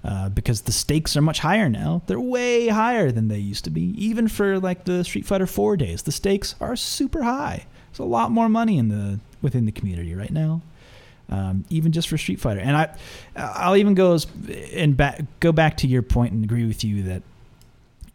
uh, 0.03 0.29
because 0.29 0.61
the 0.61 0.71
stakes 0.71 1.15
are 1.15 1.21
much 1.21 1.39
higher 1.39 1.69
now. 1.69 2.01
They're 2.07 2.19
way 2.19 2.67
higher 2.67 3.11
than 3.11 3.27
they 3.27 3.39
used 3.39 3.63
to 3.65 3.69
be. 3.69 3.93
Even 3.97 4.27
for 4.27 4.59
like 4.59 4.85
the 4.85 5.03
Street 5.03 5.25
Fighter 5.25 5.47
4 5.47 5.77
days, 5.77 6.03
the 6.03 6.11
stakes 6.11 6.55
are 6.59 6.75
super 6.75 7.23
high. 7.23 7.65
There's 7.91 7.99
a 7.99 8.03
lot 8.03 8.31
more 8.31 8.49
money 8.49 8.77
in 8.77 8.89
the 8.89 9.19
within 9.41 9.65
the 9.65 9.71
community 9.71 10.13
right 10.15 10.31
now. 10.31 10.61
Um, 11.29 11.65
even 11.69 11.91
just 11.91 12.07
for 12.07 12.17
Street 12.17 12.39
Fighter, 12.39 12.61
and 12.61 12.77
I, 12.77 12.95
I'll 13.35 13.75
even 13.75 13.95
go 13.95 14.13
as, 14.13 14.27
and 14.73 14.95
back 14.95 15.21
go 15.41 15.51
back 15.51 15.75
to 15.77 15.87
your 15.87 16.01
point 16.01 16.31
and 16.31 16.43
agree 16.43 16.65
with 16.65 16.85
you 16.85 17.03
that 17.03 17.21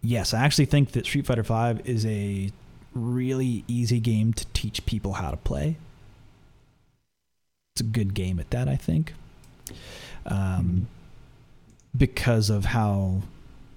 yes, 0.03 0.35
I 0.35 0.45
actually 0.45 0.67
think 0.67 0.93
that 0.93 1.07
Street 1.07 1.27
Fighter 1.27 1.45
Five 1.45 1.87
is 1.89 2.05
a 2.05 2.51
really 2.95 3.65
easy 3.69 4.01
game 4.01 4.33
to 4.35 4.45
teach 4.53 4.85
people 4.85 5.15
how 5.15 5.31
to 5.31 5.37
play. 5.39 5.77
It's 7.75 7.81
a 7.81 7.85
good 7.85 8.13
game 8.13 8.39
at 8.39 8.51
that, 8.51 8.69
I 8.69 8.77
think. 8.77 9.15
Um, 10.27 10.89
because 11.97 12.51
of 12.51 12.67
how 12.67 13.23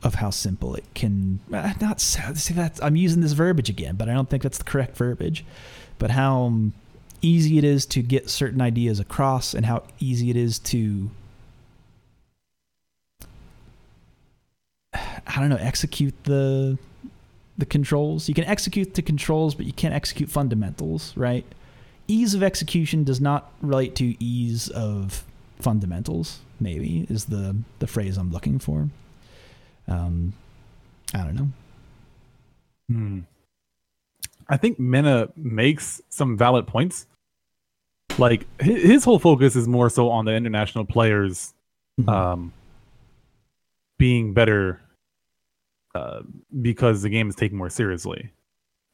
of 0.04 0.16
how 0.16 0.30
simple 0.30 0.76
it 0.76 0.84
can 0.94 1.40
uh, 1.52 1.74
not 1.82 2.00
see 2.00 2.54
that 2.54 2.80
I'm 2.84 2.96
using 2.96 3.22
this 3.22 3.32
verbiage 3.32 3.70
again, 3.70 3.96
but 3.96 4.08
I 4.08 4.14
don't 4.14 4.30
think 4.30 4.44
that's 4.44 4.60
the 4.60 4.64
correct 4.64 4.96
verbiage. 4.98 5.44
But 5.98 6.12
how 6.12 6.54
easy 7.22 7.58
it 7.58 7.64
is 7.64 7.86
to 7.88 8.02
get 8.04 8.30
certain 8.30 8.62
ideas 8.62 9.00
across, 9.00 9.54
and 9.54 9.66
how 9.66 9.84
easy 10.00 10.30
it 10.30 10.36
is 10.36 10.60
to 10.60 11.10
I 15.28 15.40
don't 15.40 15.50
know 15.50 15.58
execute 15.60 16.14
the 16.24 16.78
the 17.58 17.66
controls. 17.66 18.28
You 18.28 18.36
can 18.36 18.44
execute 18.46 18.94
the 18.96 19.02
controls, 19.02 19.56
but 19.56 19.66
you 19.66 19.74
can't 19.74 19.94
execute 19.94 20.30
fundamentals, 20.30 21.16
right? 21.16 21.46
Ease 22.08 22.34
of 22.34 22.44
execution 22.44 23.04
does 23.04 23.22
not 23.22 23.52
relate 23.62 23.96
to 23.96 24.16
ease 24.24 24.70
of 24.70 25.24
fundamentals 25.60 26.40
maybe 26.60 27.06
is 27.10 27.26
the 27.26 27.56
the 27.80 27.88
phrase 27.88 28.18
I'm 28.18 28.32
looking 28.32 28.60
for. 28.60 28.90
Um, 29.88 30.34
I 31.14 31.20
don't 31.20 31.36
know. 31.36 31.50
Hmm. 32.90 33.20
I 34.48 34.58
think 34.58 34.80
Mena 34.80 35.30
makes 35.36 36.02
some 36.10 36.38
valid 36.38 36.68
points. 36.68 37.08
Like 38.18 38.46
his 38.62 39.04
whole 39.04 39.20
focus 39.20 39.56
is 39.56 39.68
more 39.68 39.90
so 39.90 40.10
on 40.10 40.26
the 40.26 40.34
international 40.34 40.86
players 40.86 41.54
mm-hmm. 42.00 42.10
um, 42.10 42.54
being 43.98 44.34
better 44.34 44.80
uh, 45.96 46.22
because 46.62 47.02
the 47.02 47.10
game 47.10 47.30
is 47.30 47.36
taken 47.36 47.58
more 47.58 47.70
seriously. 47.70 48.32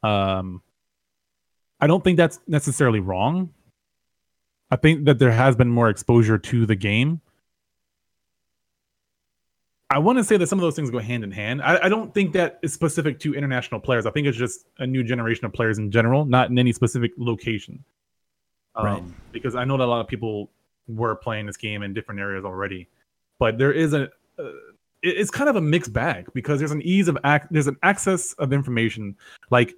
Um, 0.03 0.61
I 1.79 1.87
don't 1.87 2.03
think 2.03 2.17
that's 2.17 2.39
necessarily 2.47 2.99
wrong. 2.99 3.53
I 4.69 4.77
think 4.77 5.05
that 5.05 5.19
there 5.19 5.31
has 5.31 5.55
been 5.55 5.69
more 5.69 5.89
exposure 5.89 6.37
to 6.37 6.65
the 6.65 6.75
game 6.75 7.21
I 9.91 9.97
want 9.97 10.17
to 10.19 10.23
say 10.23 10.37
that 10.37 10.47
some 10.47 10.57
of 10.57 10.63
those 10.63 10.75
things 10.75 10.89
go 10.89 10.99
hand 10.99 11.25
in 11.25 11.31
hand. 11.31 11.61
I, 11.61 11.83
I, 11.83 11.89
don't 11.89 12.13
think 12.13 12.31
that 12.31 12.59
is 12.61 12.71
specific 12.71 13.19
to 13.19 13.35
international 13.35 13.81
players. 13.81 14.05
I 14.05 14.11
think 14.11 14.25
it's 14.25 14.37
just 14.37 14.65
a 14.79 14.87
new 14.87 15.03
generation 15.03 15.43
of 15.43 15.51
players 15.51 15.79
in 15.79 15.91
general, 15.91 16.23
not 16.23 16.49
in 16.49 16.57
any 16.57 16.71
specific 16.71 17.11
location. 17.17 17.83
Um, 18.73 18.85
right. 18.85 19.03
Because 19.33 19.53
I 19.53 19.65
know 19.65 19.75
that 19.75 19.83
a 19.83 19.91
lot 19.91 19.99
of 19.99 20.07
people 20.07 20.49
were 20.87 21.15
playing 21.15 21.45
this 21.45 21.57
game 21.57 21.83
in 21.83 21.93
different 21.93 22.21
areas 22.21 22.45
already, 22.45 22.87
but 23.37 23.57
there 23.57 23.73
is 23.73 23.93
a. 23.93 24.03
Uh, 24.39 24.51
it's 25.03 25.31
kind 25.31 25.49
of 25.49 25.55
a 25.55 25.61
mixed 25.61 25.93
bag 25.93 26.27
because 26.33 26.59
there's 26.59 26.71
an 26.71 26.81
ease 26.83 27.07
of 27.07 27.17
ac- 27.25 27.45
there's 27.51 27.67
an 27.67 27.77
access 27.83 28.33
of 28.33 28.53
information 28.53 29.15
like 29.49 29.73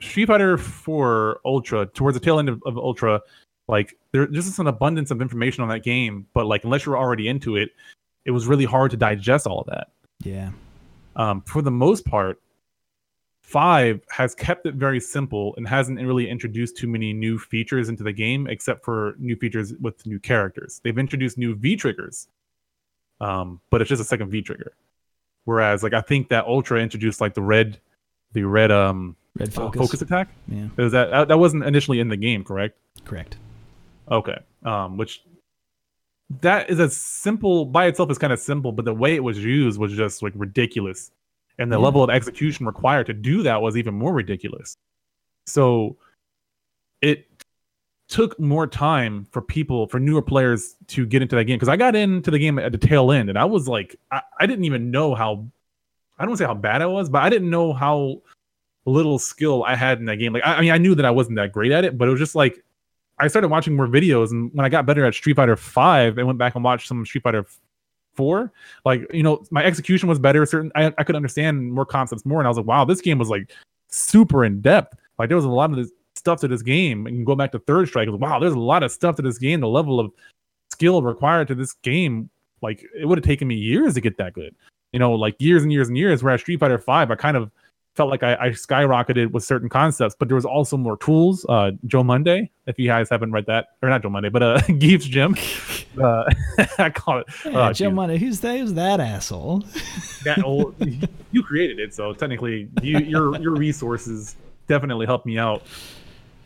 Street 0.00 0.26
Fighter 0.26 0.56
4 0.58 1.40
Ultra 1.44 1.86
towards 1.86 2.16
the 2.16 2.24
tail 2.24 2.38
end 2.38 2.48
of, 2.48 2.62
of 2.64 2.76
Ultra 2.76 3.20
like 3.68 3.96
there's 4.12 4.30
just 4.30 4.58
an 4.58 4.66
abundance 4.66 5.10
of 5.10 5.20
information 5.20 5.62
on 5.62 5.68
that 5.68 5.82
game 5.84 6.26
but 6.32 6.46
like 6.46 6.64
unless 6.64 6.86
you're 6.86 6.98
already 6.98 7.28
into 7.28 7.56
it 7.56 7.70
it 8.24 8.30
was 8.30 8.46
really 8.46 8.64
hard 8.64 8.90
to 8.90 8.96
digest 8.96 9.46
all 9.46 9.60
of 9.60 9.66
that. 9.66 9.88
Yeah. 10.20 10.50
Um, 11.16 11.42
for 11.42 11.62
the 11.62 11.70
most 11.70 12.04
part, 12.06 12.40
five 13.42 14.00
has 14.10 14.34
kept 14.34 14.66
it 14.66 14.74
very 14.74 15.00
simple 15.00 15.54
and 15.56 15.66
hasn't 15.66 16.00
really 16.00 16.28
introduced 16.28 16.76
too 16.76 16.86
many 16.88 17.12
new 17.12 17.38
features 17.38 17.88
into 17.88 18.02
the 18.02 18.12
game, 18.12 18.46
except 18.46 18.84
for 18.84 19.16
new 19.18 19.36
features 19.36 19.74
with 19.80 20.04
new 20.06 20.18
characters. 20.18 20.80
They've 20.82 20.98
introduced 20.98 21.36
new 21.36 21.54
V 21.54 21.76
triggers, 21.76 22.28
um, 23.22 23.60
but 23.70 23.80
it's 23.80 23.88
just 23.88 24.02
a 24.02 24.04
second 24.04 24.30
V 24.30 24.42
trigger. 24.42 24.72
Whereas, 25.44 25.82
like 25.82 25.94
I 25.94 26.00
think 26.00 26.28
that 26.28 26.46
Ultra 26.46 26.80
introduced 26.80 27.20
like 27.20 27.34
the 27.34 27.42
red, 27.42 27.78
the 28.32 28.42
red 28.42 28.70
um 28.70 29.16
red 29.38 29.48
uh, 29.48 29.52
focus, 29.52 29.80
uh, 29.80 29.82
focus 29.84 30.02
attack. 30.02 30.28
Yeah, 30.48 30.68
was 30.76 30.92
that 30.92 31.28
that 31.28 31.38
wasn't 31.38 31.64
initially 31.64 32.00
in 32.00 32.08
the 32.08 32.16
game, 32.16 32.44
correct? 32.44 32.76
Correct. 33.04 33.36
Okay. 34.10 34.38
Um, 34.64 34.96
which 34.96 35.22
that 36.40 36.70
is 36.70 36.78
a 36.78 36.90
simple 36.90 37.64
by 37.64 37.86
itself 37.86 38.10
is 38.10 38.18
kind 38.18 38.32
of 38.32 38.40
simple, 38.40 38.72
but 38.72 38.84
the 38.84 38.94
way 38.94 39.14
it 39.14 39.22
was 39.22 39.42
used 39.42 39.78
was 39.78 39.92
just 39.92 40.22
like 40.22 40.32
ridiculous. 40.36 41.10
And 41.58 41.70
the 41.70 41.78
yeah. 41.78 41.84
level 41.84 42.02
of 42.02 42.10
execution 42.10 42.66
required 42.66 43.06
to 43.06 43.12
do 43.12 43.42
that 43.42 43.60
was 43.60 43.76
even 43.76 43.94
more 43.94 44.12
ridiculous. 44.12 44.76
So 45.46 45.96
it 47.02 47.31
took 48.12 48.38
more 48.38 48.66
time 48.66 49.26
for 49.30 49.40
people, 49.40 49.86
for 49.86 49.98
newer 49.98 50.20
players 50.20 50.76
to 50.88 51.06
get 51.06 51.22
into 51.22 51.34
that 51.34 51.44
game. 51.44 51.56
Because 51.56 51.70
I 51.70 51.76
got 51.76 51.96
into 51.96 52.30
the 52.30 52.38
game 52.38 52.58
at 52.58 52.70
the 52.70 52.76
tail 52.76 53.10
end 53.10 53.30
and 53.30 53.38
I 53.38 53.46
was 53.46 53.66
like, 53.68 53.96
I, 54.10 54.20
I 54.38 54.44
didn't 54.46 54.66
even 54.66 54.90
know 54.90 55.14
how, 55.14 55.46
I 56.18 56.26
don't 56.26 56.36
say 56.36 56.44
how 56.44 56.52
bad 56.54 56.82
I 56.82 56.86
was, 56.86 57.08
but 57.08 57.22
I 57.22 57.30
didn't 57.30 57.48
know 57.48 57.72
how 57.72 58.20
little 58.84 59.18
skill 59.18 59.64
I 59.64 59.76
had 59.76 59.98
in 59.98 60.04
that 60.04 60.16
game. 60.16 60.34
Like, 60.34 60.44
I, 60.44 60.56
I 60.56 60.60
mean, 60.60 60.72
I 60.72 60.76
knew 60.76 60.94
that 60.94 61.06
I 61.06 61.10
wasn't 61.10 61.36
that 61.36 61.52
great 61.52 61.72
at 61.72 61.86
it, 61.86 61.96
but 61.96 62.06
it 62.06 62.10
was 62.10 62.20
just 62.20 62.34
like, 62.34 62.62
I 63.18 63.28
started 63.28 63.48
watching 63.48 63.76
more 63.76 63.86
videos, 63.86 64.32
and 64.32 64.52
when 64.52 64.66
I 64.66 64.68
got 64.68 64.84
better 64.84 65.04
at 65.04 65.14
Street 65.14 65.36
Fighter 65.36 65.54
Five, 65.54 66.18
I 66.18 66.22
went 66.24 66.38
back 66.38 66.56
and 66.56 66.64
watched 66.64 66.88
some 66.88 67.06
Street 67.06 67.22
Fighter 67.22 67.46
Four. 68.14 68.52
Like 68.84 69.06
you 69.14 69.22
know, 69.22 69.44
my 69.50 69.64
execution 69.64 70.08
was 70.08 70.18
better. 70.18 70.44
Certain 70.44 70.72
I, 70.74 70.92
I 70.98 71.04
could 71.04 71.14
understand 71.14 71.72
more 71.72 71.86
concepts 71.86 72.26
more, 72.26 72.40
and 72.40 72.48
I 72.48 72.50
was 72.50 72.56
like, 72.56 72.66
wow, 72.66 72.84
this 72.84 73.00
game 73.00 73.18
was 73.18 73.28
like 73.28 73.52
super 73.88 74.44
in 74.44 74.60
depth. 74.60 74.96
Like 75.18 75.28
there 75.28 75.36
was 75.36 75.44
a 75.44 75.50
lot 75.50 75.70
of 75.70 75.76
this 75.76 75.92
stuff 76.22 76.40
to 76.40 76.48
this 76.48 76.62
game. 76.62 77.06
And 77.06 77.26
go 77.26 77.34
back 77.34 77.52
to 77.52 77.58
Third 77.58 77.88
Strike, 77.88 78.08
wow, 78.10 78.38
there's 78.38 78.52
a 78.52 78.58
lot 78.58 78.82
of 78.82 78.92
stuff 78.92 79.16
to 79.16 79.22
this 79.22 79.38
game. 79.38 79.60
The 79.60 79.68
level 79.68 79.98
of 79.98 80.12
skill 80.72 81.02
required 81.02 81.48
to 81.48 81.54
this 81.54 81.72
game, 81.82 82.30
like 82.62 82.84
it 82.98 83.06
would 83.06 83.18
have 83.18 83.24
taken 83.24 83.48
me 83.48 83.56
years 83.56 83.94
to 83.94 84.00
get 84.00 84.16
that 84.18 84.32
good. 84.32 84.54
You 84.92 84.98
know, 84.98 85.12
like 85.12 85.34
years 85.40 85.62
and 85.62 85.72
years 85.72 85.88
and 85.88 85.98
years. 85.98 86.22
Whereas 86.22 86.40
Street 86.40 86.60
Fighter 86.60 86.78
Five, 86.78 87.10
I 87.10 87.16
kind 87.16 87.36
of 87.36 87.50
felt 87.96 88.08
like 88.08 88.22
I, 88.22 88.34
I, 88.36 88.48
skyrocketed 88.50 89.32
with 89.32 89.44
certain 89.44 89.68
concepts, 89.68 90.16
but 90.18 90.28
there 90.28 90.34
was 90.34 90.46
also 90.46 90.78
more 90.78 90.96
tools. 90.96 91.44
Uh, 91.48 91.72
Joe 91.86 92.02
Monday, 92.02 92.50
if 92.66 92.78
you 92.78 92.86
guys 92.86 93.10
haven't 93.10 93.32
read 93.32 93.44
that, 93.46 93.68
or 93.82 93.90
not 93.90 94.02
Joe 94.02 94.08
Monday, 94.08 94.30
but 94.30 94.42
uh, 94.42 94.60
Gief's 94.78 95.04
Gym. 95.04 95.36
Uh, 96.02 96.24
I 96.78 96.88
call 96.88 97.18
it 97.18 97.26
yeah, 97.44 97.58
uh, 97.58 97.72
Joe 97.72 97.90
Monday. 97.90 98.16
Who's 98.16 98.40
that? 98.40 98.58
Who's 98.58 98.72
that 98.74 99.00
asshole? 99.00 99.64
that 100.24 100.42
old, 100.44 100.74
you 101.32 101.42
created 101.42 101.80
it, 101.80 101.94
so 101.94 102.12
technically, 102.14 102.68
you, 102.80 102.98
your 102.98 103.38
your 103.40 103.54
resources 103.54 104.36
definitely 104.68 105.06
helped 105.06 105.26
me 105.26 105.36
out. 105.36 105.62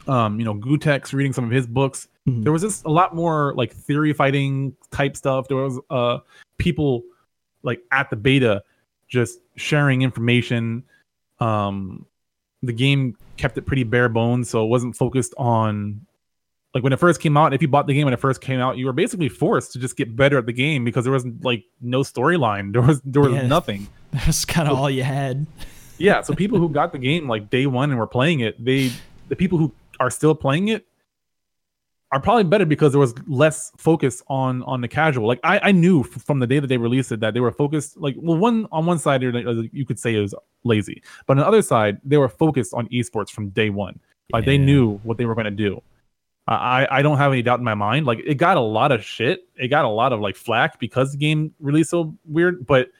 Um, 0.08 0.38
you 0.38 0.44
know, 0.44 0.54
Gootecks, 0.54 1.12
reading 1.12 1.32
some 1.32 1.44
of 1.44 1.50
his 1.50 1.66
books. 1.66 2.08
Mm-hmm. 2.28 2.42
There 2.42 2.52
was 2.52 2.62
just 2.62 2.84
a 2.84 2.90
lot 2.90 3.14
more 3.14 3.54
like 3.56 3.72
theory 3.72 4.12
fighting 4.12 4.76
type 4.90 5.16
stuff. 5.16 5.48
There 5.48 5.56
was 5.56 5.78
uh 5.90 6.18
people 6.58 7.02
like 7.62 7.80
at 7.90 8.10
the 8.10 8.16
beta 8.16 8.62
just 9.08 9.40
sharing 9.56 10.02
information 10.02 10.84
um, 11.38 12.06
the 12.62 12.72
game 12.72 13.16
kept 13.36 13.58
it 13.58 13.62
pretty 13.62 13.84
bare 13.84 14.08
bones, 14.08 14.48
so 14.50 14.64
it 14.64 14.68
wasn't 14.68 14.96
focused 14.96 15.34
on 15.36 16.06
like 16.74 16.82
when 16.82 16.92
it 16.92 16.98
first 16.98 17.20
came 17.20 17.36
out. 17.36 17.52
If 17.54 17.62
you 17.62 17.68
bought 17.68 17.86
the 17.86 17.94
game 17.94 18.04
when 18.04 18.14
it 18.14 18.20
first 18.20 18.40
came 18.40 18.60
out, 18.60 18.76
you 18.76 18.86
were 18.86 18.92
basically 18.92 19.28
forced 19.28 19.72
to 19.72 19.78
just 19.78 19.96
get 19.96 20.16
better 20.16 20.38
at 20.38 20.46
the 20.46 20.52
game 20.52 20.84
because 20.84 21.04
there 21.04 21.12
wasn't 21.12 21.44
like 21.44 21.64
no 21.80 22.00
storyline. 22.00 22.72
There 22.76 22.82
was 22.82 23.00
there 23.02 23.22
was 23.22 23.32
yeah, 23.32 23.46
nothing. 23.46 23.88
That's 24.12 24.44
kind 24.44 24.68
of 24.68 24.76
so, 24.76 24.82
all 24.82 24.90
you 24.90 25.02
had. 25.02 25.46
yeah, 25.98 26.22
so 26.22 26.34
people 26.34 26.58
who 26.58 26.68
got 26.68 26.92
the 26.92 26.98
game 26.98 27.28
like 27.28 27.50
day 27.50 27.66
one 27.66 27.90
and 27.90 27.98
were 27.98 28.06
playing 28.06 28.40
it, 28.40 28.62
they 28.62 28.92
the 29.28 29.36
people 29.36 29.58
who 29.58 29.72
are 30.00 30.10
still 30.10 30.34
playing 30.34 30.68
it 30.68 30.86
are 32.12 32.20
probably 32.20 32.44
better 32.44 32.64
because 32.64 32.92
there 32.92 33.00
was 33.00 33.14
less 33.26 33.72
focus 33.76 34.22
on 34.28 34.62
on 34.62 34.80
the 34.80 34.88
casual. 34.88 35.26
Like 35.26 35.40
I, 35.42 35.58
I 35.58 35.72
knew 35.72 36.00
f- 36.00 36.06
from 36.22 36.38
the 36.38 36.46
day 36.46 36.60
that 36.60 36.68
they 36.68 36.76
released 36.76 37.10
it 37.12 37.20
that 37.20 37.34
they 37.34 37.40
were 37.40 37.50
focused. 37.50 37.96
Like 37.96 38.14
well, 38.18 38.38
one 38.38 38.66
on 38.70 38.86
one 38.86 38.98
side 38.98 39.22
you 39.22 39.84
could 39.84 39.98
say 39.98 40.14
it 40.14 40.20
was 40.20 40.34
lazy, 40.64 41.02
but 41.26 41.32
on 41.32 41.38
the 41.38 41.46
other 41.46 41.62
side 41.62 42.00
they 42.04 42.16
were 42.16 42.28
focused 42.28 42.74
on 42.74 42.88
esports 42.88 43.30
from 43.30 43.48
day 43.50 43.70
one. 43.70 43.98
Like 44.32 44.44
yeah. 44.44 44.52
they 44.52 44.58
knew 44.58 44.98
what 45.02 45.18
they 45.18 45.26
were 45.26 45.34
going 45.34 45.46
to 45.46 45.50
do. 45.50 45.82
I 46.46 46.86
I 46.90 47.02
don't 47.02 47.18
have 47.18 47.32
any 47.32 47.42
doubt 47.42 47.58
in 47.58 47.64
my 47.64 47.74
mind. 47.74 48.06
Like 48.06 48.20
it 48.24 48.36
got 48.36 48.56
a 48.56 48.60
lot 48.60 48.92
of 48.92 49.04
shit. 49.04 49.48
It 49.56 49.68
got 49.68 49.84
a 49.84 49.88
lot 49.88 50.12
of 50.12 50.20
like 50.20 50.36
flack 50.36 50.78
because 50.78 51.12
the 51.12 51.18
game 51.18 51.54
released 51.58 51.90
so 51.90 52.16
weird, 52.24 52.66
but 52.66 52.90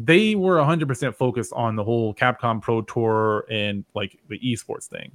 they 0.00 0.34
were 0.34 0.56
100% 0.56 1.14
focused 1.14 1.52
on 1.52 1.76
the 1.76 1.84
whole 1.84 2.14
Capcom 2.14 2.60
Pro 2.60 2.82
Tour 2.82 3.46
and 3.48 3.84
like 3.94 4.18
the 4.28 4.40
esports 4.40 4.86
thing. 4.86 5.12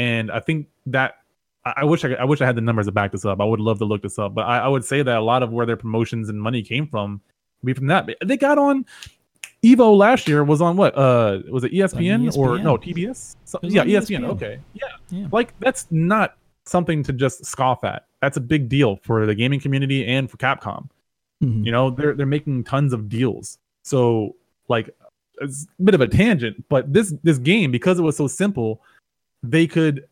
And 0.00 0.30
I 0.30 0.40
think 0.40 0.68
that 0.86 1.16
I 1.62 1.84
wish 1.84 2.06
I, 2.06 2.14
I 2.14 2.24
wish 2.24 2.40
I 2.40 2.46
had 2.46 2.56
the 2.56 2.62
numbers 2.62 2.86
to 2.86 2.92
back 2.92 3.12
this 3.12 3.26
up. 3.26 3.38
I 3.38 3.44
would 3.44 3.60
love 3.60 3.78
to 3.80 3.84
look 3.84 4.00
this 4.00 4.18
up, 4.18 4.34
but 4.34 4.46
I, 4.46 4.60
I 4.60 4.68
would 4.68 4.82
say 4.82 5.02
that 5.02 5.18
a 5.18 5.20
lot 5.20 5.42
of 5.42 5.52
where 5.52 5.66
their 5.66 5.76
promotions 5.76 6.30
and 6.30 6.40
money 6.40 6.62
came 6.62 6.86
from 6.86 7.20
be 7.62 7.74
from 7.74 7.88
that. 7.88 8.08
They 8.24 8.38
got 8.38 8.56
on 8.56 8.86
Evo 9.62 9.94
last 9.94 10.26
year 10.26 10.42
was 10.42 10.62
on 10.62 10.78
what? 10.78 10.96
Uh, 10.96 11.40
was 11.50 11.64
it 11.64 11.72
ESPN, 11.72 12.28
ESPN. 12.28 12.38
or 12.38 12.58
no 12.58 12.78
TBS? 12.78 13.36
So, 13.44 13.58
yeah, 13.62 13.84
ESPN. 13.84 14.20
ESPN. 14.20 14.24
Okay, 14.30 14.60
yeah. 14.72 14.86
yeah. 15.10 15.26
Like 15.30 15.52
that's 15.60 15.86
not 15.90 16.38
something 16.64 17.02
to 17.02 17.12
just 17.12 17.44
scoff 17.44 17.84
at. 17.84 18.06
That's 18.22 18.38
a 18.38 18.40
big 18.40 18.70
deal 18.70 18.96
for 19.02 19.26
the 19.26 19.34
gaming 19.34 19.60
community 19.60 20.06
and 20.06 20.30
for 20.30 20.38
Capcom. 20.38 20.88
Mm-hmm. 21.44 21.64
You 21.64 21.72
know, 21.72 21.90
they're 21.90 22.14
they're 22.14 22.24
making 22.24 22.64
tons 22.64 22.94
of 22.94 23.10
deals. 23.10 23.58
So 23.82 24.34
like 24.68 24.88
it's 25.42 25.66
a 25.78 25.82
bit 25.82 25.94
of 25.94 26.00
a 26.00 26.08
tangent, 26.08 26.64
but 26.70 26.90
this 26.90 27.12
this 27.22 27.36
game 27.36 27.70
because 27.70 27.98
it 27.98 28.02
was 28.02 28.16
so 28.16 28.26
simple, 28.28 28.80
they 29.42 29.66
could 29.66 30.04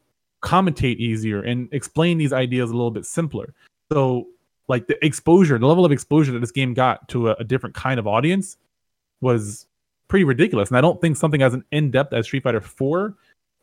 commentate 0.42 0.96
easier 0.96 1.42
and 1.42 1.68
explain 1.72 2.18
these 2.18 2.32
ideas 2.32 2.70
a 2.70 2.72
little 2.72 2.90
bit 2.90 3.06
simpler. 3.06 3.54
So, 3.92 4.26
like 4.68 4.86
the 4.86 5.02
exposure, 5.04 5.58
the 5.58 5.66
level 5.66 5.84
of 5.84 5.92
exposure 5.92 6.32
that 6.32 6.40
this 6.40 6.50
game 6.50 6.74
got 6.74 7.08
to 7.08 7.30
a, 7.30 7.34
a 7.34 7.44
different 7.44 7.74
kind 7.74 7.98
of 7.98 8.06
audience 8.06 8.56
was 9.20 9.66
pretty 10.08 10.24
ridiculous. 10.24 10.68
And 10.68 10.76
I 10.76 10.80
don't 10.80 11.00
think 11.00 11.16
something 11.16 11.42
as 11.42 11.54
an 11.54 11.64
in 11.72 11.90
depth 11.90 12.12
as 12.12 12.26
Street 12.26 12.42
Fighter 12.42 12.60
4 12.60 13.14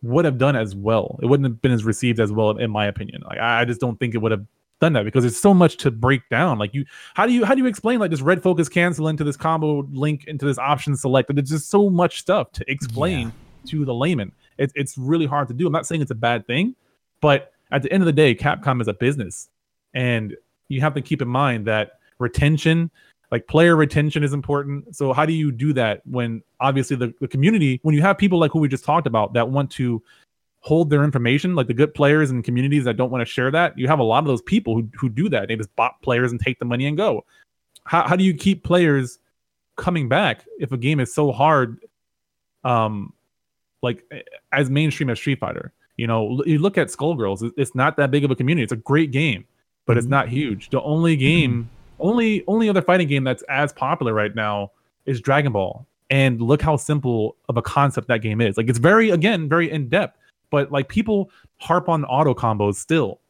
would 0.03 0.25
have 0.25 0.37
done 0.37 0.55
as 0.55 0.75
well. 0.75 1.19
It 1.21 1.27
wouldn't 1.27 1.45
have 1.45 1.61
been 1.61 1.71
as 1.71 1.83
received 1.83 2.19
as 2.19 2.31
well, 2.31 2.51
in 2.51 2.71
my 2.71 2.87
opinion. 2.87 3.23
Like 3.25 3.39
I 3.39 3.65
just 3.65 3.79
don't 3.79 3.99
think 3.99 4.15
it 4.15 4.19
would 4.19 4.31
have 4.31 4.45
done 4.81 4.93
that 4.93 5.05
because 5.05 5.23
there's 5.23 5.39
so 5.39 5.53
much 5.53 5.77
to 5.77 5.91
break 5.91 6.27
down. 6.29 6.59
Like 6.59 6.73
you, 6.73 6.85
how 7.13 7.25
do 7.25 7.33
you 7.33 7.45
how 7.45 7.55
do 7.55 7.61
you 7.61 7.67
explain 7.67 7.99
like 7.99 8.11
this 8.11 8.21
red 8.21 8.41
focus 8.41 8.69
cancel 8.69 9.07
into 9.07 9.23
this 9.23 9.37
combo 9.37 9.87
link 9.91 10.25
into 10.27 10.45
this 10.45 10.57
option 10.57 10.95
select? 10.95 11.33
There's 11.33 11.49
just 11.49 11.69
so 11.69 11.89
much 11.89 12.19
stuff 12.19 12.51
to 12.53 12.71
explain 12.71 13.27
yeah. 13.27 13.71
to 13.71 13.85
the 13.85 13.93
layman 13.93 14.31
it's 14.57 14.73
it's 14.75 14.97
really 14.97 15.25
hard 15.25 15.47
to 15.49 15.53
do. 15.53 15.67
I'm 15.67 15.73
not 15.73 15.85
saying 15.85 16.01
it's 16.01 16.11
a 16.11 16.15
bad 16.15 16.45
thing, 16.47 16.75
but 17.21 17.53
at 17.71 17.83
the 17.83 17.91
end 17.91 18.03
of 18.03 18.05
the 18.05 18.13
day, 18.13 18.35
Capcom 18.35 18.81
is 18.81 18.87
a 18.87 18.93
business, 18.93 19.49
and 19.93 20.35
you 20.67 20.81
have 20.81 20.93
to 20.95 21.01
keep 21.01 21.21
in 21.21 21.27
mind 21.27 21.65
that 21.67 21.99
retention, 22.19 22.89
like 23.31 23.47
player 23.47 23.75
retention, 23.75 24.23
is 24.23 24.33
important. 24.33 24.95
So 24.95 25.13
how 25.13 25.25
do 25.25 25.33
you 25.33 25.51
do 25.51 25.73
that 25.73 26.01
when 26.05 26.41
obviously 26.59 26.95
the, 26.95 27.13
the 27.19 27.27
community, 27.27 27.79
when 27.83 27.95
you 27.95 28.01
have 28.01 28.17
people 28.17 28.39
like 28.39 28.51
who 28.51 28.59
we 28.59 28.67
just 28.67 28.85
talked 28.85 29.07
about 29.07 29.33
that 29.33 29.49
want 29.49 29.71
to 29.71 30.01
hold 30.59 30.89
their 30.89 31.03
information, 31.03 31.53
like 31.53 31.67
the 31.67 31.73
good 31.73 31.93
players 31.93 32.31
and 32.31 32.43
communities 32.43 32.83
that 32.85 32.97
don't 32.97 33.11
want 33.11 33.21
to 33.21 33.31
share 33.31 33.51
that, 33.51 33.77
you 33.77 33.87
have 33.87 33.99
a 33.99 34.03
lot 34.03 34.19
of 34.19 34.25
those 34.25 34.41
people 34.41 34.75
who 34.75 34.89
who 34.97 35.09
do 35.09 35.29
that. 35.29 35.47
They 35.47 35.55
just 35.55 35.75
bot 35.75 36.01
players 36.01 36.31
and 36.31 36.39
take 36.39 36.59
the 36.59 36.65
money 36.65 36.87
and 36.87 36.97
go. 36.97 37.25
How 37.83 38.07
how 38.07 38.15
do 38.15 38.23
you 38.23 38.33
keep 38.33 38.63
players 38.63 39.19
coming 39.75 40.07
back 40.07 40.45
if 40.59 40.71
a 40.71 40.77
game 40.77 40.99
is 40.99 41.13
so 41.13 41.31
hard 41.31 41.79
um 42.63 43.13
like 43.85 44.03
as 44.51 44.69
mainstream 44.69 45.09
as 45.09 45.17
Street 45.17 45.39
Fighter. 45.39 45.71
You 45.95 46.07
know, 46.07 46.43
you 46.45 46.59
look 46.59 46.77
at 46.77 46.87
Skullgirls; 46.87 47.53
it's 47.55 47.73
not 47.73 47.95
that 47.95 48.11
big 48.11 48.25
of 48.25 48.31
a 48.31 48.35
community. 48.35 48.63
It's 48.63 48.73
a 48.73 48.77
great 48.77 49.11
game, 49.11 49.45
but 49.85 49.93
mm-hmm. 49.93 49.99
it's 49.99 50.07
not 50.07 50.27
huge. 50.27 50.69
The 50.71 50.81
only 50.81 51.15
game, 51.15 51.53
mm-hmm. 51.53 52.07
only 52.07 52.43
only 52.47 52.67
other 52.67 52.81
fighting 52.81 53.07
game 53.07 53.23
that's 53.23 53.43
as 53.43 53.71
popular 53.71 54.13
right 54.13 54.35
now 54.35 54.71
is 55.05 55.21
Dragon 55.21 55.53
Ball. 55.53 55.85
And 56.09 56.41
look 56.41 56.61
how 56.61 56.75
simple 56.75 57.35
of 57.49 57.57
a 57.57 57.61
concept 57.61 58.07
that 58.09 58.21
game 58.21 58.41
is. 58.41 58.57
Like 58.57 58.67
it's 58.67 58.79
very 58.79 59.11
again 59.11 59.47
very 59.47 59.71
in 59.71 59.87
depth, 59.87 60.17
but 60.49 60.71
like 60.71 60.89
people 60.89 61.31
harp 61.57 61.87
on 61.87 62.03
auto 62.05 62.33
combos 62.33 62.75
still. 62.75 63.21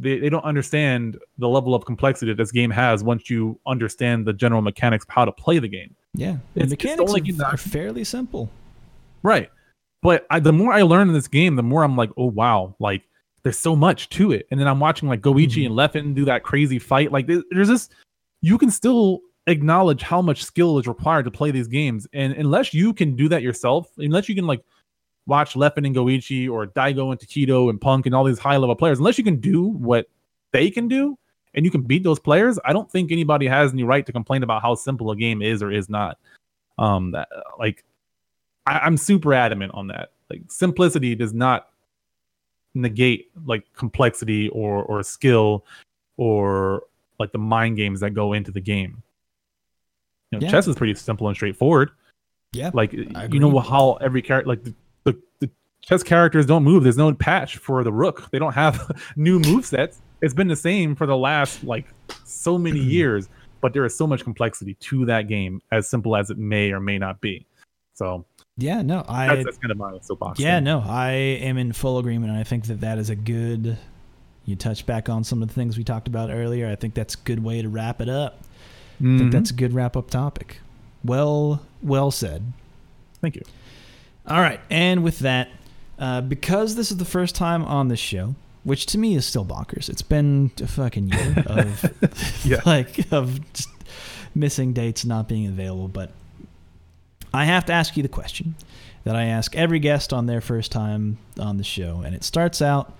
They, 0.00 0.20
they 0.20 0.28
don't 0.28 0.44
understand 0.44 1.18
the 1.38 1.48
level 1.48 1.74
of 1.74 1.84
complexity 1.84 2.30
that 2.30 2.36
this 2.36 2.52
game 2.52 2.70
has 2.70 3.02
once 3.02 3.28
you 3.28 3.58
understand 3.66 4.26
the 4.26 4.32
general 4.32 4.62
mechanics 4.62 5.04
of 5.04 5.10
how 5.10 5.24
to 5.24 5.32
play 5.32 5.58
the 5.58 5.66
game. 5.66 5.94
Yeah, 6.14 6.36
the 6.54 6.62
it's, 6.62 6.70
mechanics 6.70 7.12
it's 7.16 7.40
are, 7.40 7.54
are 7.54 7.56
fairly 7.56 8.04
simple. 8.04 8.48
Right. 9.22 9.50
But 10.02 10.26
I, 10.30 10.40
the 10.40 10.52
more 10.52 10.72
I 10.72 10.82
learn 10.82 11.08
in 11.08 11.14
this 11.14 11.28
game, 11.28 11.56
the 11.56 11.62
more 11.62 11.82
I'm 11.82 11.96
like, 11.96 12.10
oh 12.16 12.26
wow, 12.26 12.74
like 12.78 13.02
there's 13.42 13.58
so 13.58 13.74
much 13.74 14.08
to 14.10 14.32
it. 14.32 14.46
And 14.50 14.60
then 14.60 14.68
I'm 14.68 14.80
watching 14.80 15.08
like 15.08 15.20
Goichi 15.20 15.64
mm-hmm. 15.64 15.66
and 15.66 15.74
Leffen 15.74 16.14
do 16.14 16.24
that 16.26 16.42
crazy 16.42 16.78
fight. 16.78 17.12
Like 17.12 17.26
there's 17.26 17.68
this, 17.68 17.88
you 18.40 18.58
can 18.58 18.70
still 18.70 19.20
acknowledge 19.46 20.02
how 20.02 20.20
much 20.20 20.44
skill 20.44 20.78
is 20.78 20.86
required 20.86 21.24
to 21.24 21.30
play 21.30 21.50
these 21.50 21.68
games. 21.68 22.06
And 22.12 22.32
unless 22.34 22.74
you 22.74 22.92
can 22.92 23.16
do 23.16 23.28
that 23.30 23.42
yourself, 23.42 23.90
unless 23.98 24.28
you 24.28 24.34
can 24.34 24.46
like 24.46 24.62
watch 25.26 25.54
Leffen 25.54 25.86
and 25.86 25.96
Goichi 25.96 26.50
or 26.50 26.66
Daigo 26.66 27.10
and 27.10 27.18
Tokido 27.18 27.70
and 27.70 27.80
Punk 27.80 28.06
and 28.06 28.14
all 28.14 28.24
these 28.24 28.38
high 28.38 28.56
level 28.56 28.76
players, 28.76 28.98
unless 28.98 29.18
you 29.18 29.24
can 29.24 29.40
do 29.40 29.62
what 29.64 30.06
they 30.52 30.70
can 30.70 30.88
do 30.88 31.18
and 31.54 31.64
you 31.64 31.70
can 31.70 31.82
beat 31.82 32.04
those 32.04 32.20
players, 32.20 32.58
I 32.64 32.72
don't 32.72 32.90
think 32.90 33.10
anybody 33.10 33.46
has 33.46 33.72
any 33.72 33.82
right 33.82 34.04
to 34.06 34.12
complain 34.12 34.42
about 34.42 34.62
how 34.62 34.74
simple 34.74 35.10
a 35.10 35.16
game 35.16 35.42
is 35.42 35.62
or 35.62 35.72
is 35.72 35.88
not. 35.88 36.18
Um, 36.78 37.10
that, 37.12 37.28
like 37.58 37.84
I, 38.68 38.78
I'm 38.80 38.96
super 38.96 39.32
adamant 39.32 39.72
on 39.74 39.88
that. 39.88 40.12
Like 40.30 40.42
simplicity 40.48 41.14
does 41.14 41.32
not 41.32 41.68
negate 42.74 43.30
like 43.46 43.64
complexity 43.74 44.48
or 44.50 44.82
or 44.84 45.02
skill 45.02 45.64
or 46.16 46.82
like 47.18 47.32
the 47.32 47.38
mind 47.38 47.76
games 47.76 48.00
that 48.00 48.10
go 48.10 48.32
into 48.32 48.50
the 48.50 48.60
game. 48.60 49.02
You 50.30 50.38
know, 50.38 50.44
yeah. 50.44 50.50
chess 50.50 50.68
is 50.68 50.76
pretty 50.76 50.94
simple 50.94 51.28
and 51.28 51.36
straightforward. 51.36 51.90
Yeah, 52.52 52.70
like 52.72 52.92
you 52.92 53.40
know 53.40 53.58
how 53.58 53.94
every 53.94 54.22
character, 54.22 54.48
like 54.48 54.64
the, 54.64 54.74
the, 55.04 55.20
the 55.40 55.50
chess 55.82 56.02
characters 56.02 56.46
don't 56.46 56.64
move. 56.64 56.82
There's 56.82 56.96
no 56.96 57.12
patch 57.14 57.56
for 57.58 57.84
the 57.84 57.92
rook. 57.92 58.30
They 58.30 58.38
don't 58.38 58.54
have 58.54 58.90
new 59.16 59.38
move 59.38 59.66
sets. 59.66 60.00
It's 60.20 60.34
been 60.34 60.48
the 60.48 60.56
same 60.56 60.94
for 60.94 61.06
the 61.06 61.16
last 61.16 61.62
like 61.64 61.86
so 62.24 62.58
many 62.58 62.80
years, 62.80 63.28
but 63.60 63.72
there 63.72 63.84
is 63.84 63.96
so 63.96 64.06
much 64.06 64.24
complexity 64.24 64.74
to 64.74 65.04
that 65.06 65.28
game, 65.28 65.60
as 65.72 65.88
simple 65.88 66.16
as 66.16 66.30
it 66.30 66.38
may 66.38 66.72
or 66.72 66.80
may 66.80 66.98
not 66.98 67.20
be. 67.20 67.46
So 67.98 68.24
yeah, 68.56 68.82
no, 68.82 69.04
I. 69.08 69.26
That's, 69.26 69.44
that's 69.44 69.58
kind 69.58 69.72
of 69.72 69.76
my 69.76 69.98
soapbox. 70.00 70.38
Yeah, 70.38 70.58
thing. 70.58 70.64
no, 70.64 70.84
I 70.86 71.10
am 71.10 71.58
in 71.58 71.72
full 71.72 71.98
agreement. 71.98 72.30
And 72.30 72.40
I 72.40 72.44
think 72.44 72.66
that 72.66 72.80
that 72.80 72.98
is 72.98 73.10
a 73.10 73.16
good. 73.16 73.76
You 74.44 74.56
touch 74.56 74.86
back 74.86 75.10
on 75.10 75.24
some 75.24 75.42
of 75.42 75.48
the 75.48 75.54
things 75.54 75.76
we 75.76 75.84
talked 75.84 76.08
about 76.08 76.30
earlier. 76.30 76.68
I 76.68 76.76
think 76.76 76.94
that's 76.94 77.14
a 77.14 77.18
good 77.18 77.42
way 77.42 77.60
to 77.60 77.68
wrap 77.68 78.00
it 78.00 78.08
up. 78.08 78.44
Mm-hmm. 78.94 79.16
I 79.16 79.18
think 79.18 79.32
that's 79.32 79.50
a 79.50 79.54
good 79.54 79.74
wrap 79.74 79.96
up 79.96 80.10
topic. 80.10 80.60
Well, 81.04 81.60
well 81.82 82.10
said. 82.10 82.52
Thank 83.20 83.36
you. 83.36 83.42
All 84.26 84.40
right, 84.40 84.60
and 84.70 85.02
with 85.02 85.18
that, 85.20 85.48
uh, 85.98 86.20
because 86.20 86.76
this 86.76 86.90
is 86.90 86.98
the 86.98 87.04
first 87.04 87.34
time 87.34 87.64
on 87.64 87.88
this 87.88 87.98
show, 87.98 88.36
which 88.62 88.86
to 88.86 88.98
me 88.98 89.16
is 89.16 89.26
still 89.26 89.44
bonkers. 89.44 89.88
It's 89.88 90.02
been 90.02 90.52
a 90.62 90.66
fucking 90.66 91.08
year 91.08 91.44
of 91.46 92.44
yeah. 92.44 92.60
like 92.66 93.10
of 93.12 93.52
just 93.52 93.70
missing 94.34 94.72
dates 94.72 95.04
not 95.04 95.28
being 95.28 95.46
available, 95.46 95.88
but 95.88 96.12
I 97.32 97.44
have 97.44 97.66
to 97.66 97.72
ask 97.72 97.96
you 97.96 98.02
the 98.02 98.08
question 98.08 98.54
that 99.04 99.16
I 99.16 99.24
ask 99.24 99.54
every 99.56 99.78
guest 99.78 100.12
on 100.12 100.26
their 100.26 100.40
first 100.40 100.72
time 100.72 101.18
on 101.38 101.56
the 101.56 101.64
show, 101.64 102.02
and 102.04 102.14
it 102.14 102.24
starts 102.24 102.60
out 102.60 102.96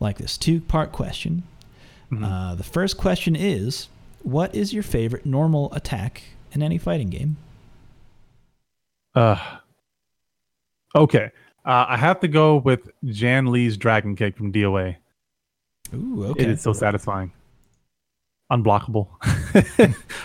like 0.00 0.18
this 0.18 0.36
two-part 0.36 0.92
question. 0.92 1.44
Mm-hmm. 2.10 2.24
Uh, 2.24 2.54
the 2.54 2.64
first 2.64 2.96
question 2.96 3.36
is, 3.36 3.88
what 4.22 4.54
is 4.54 4.72
your 4.72 4.82
favorite 4.82 5.26
normal 5.26 5.72
attack 5.72 6.22
in 6.52 6.62
any 6.62 6.78
fighting 6.78 7.10
game? 7.10 7.36
Uh, 9.14 9.58
okay. 10.94 11.30
Uh, 11.64 11.86
I 11.88 11.96
have 11.96 12.20
to 12.20 12.28
go 12.28 12.56
with 12.56 12.90
Jann 13.04 13.46
Lee's 13.46 13.76
Dragon 13.76 14.16
Kick 14.16 14.36
from 14.36 14.52
DOA. 14.52 14.96
Ooh, 15.94 16.24
okay. 16.26 16.44
It 16.44 16.50
is 16.50 16.62
so 16.62 16.72
satisfying. 16.72 17.32
Unblockable. 18.50 19.08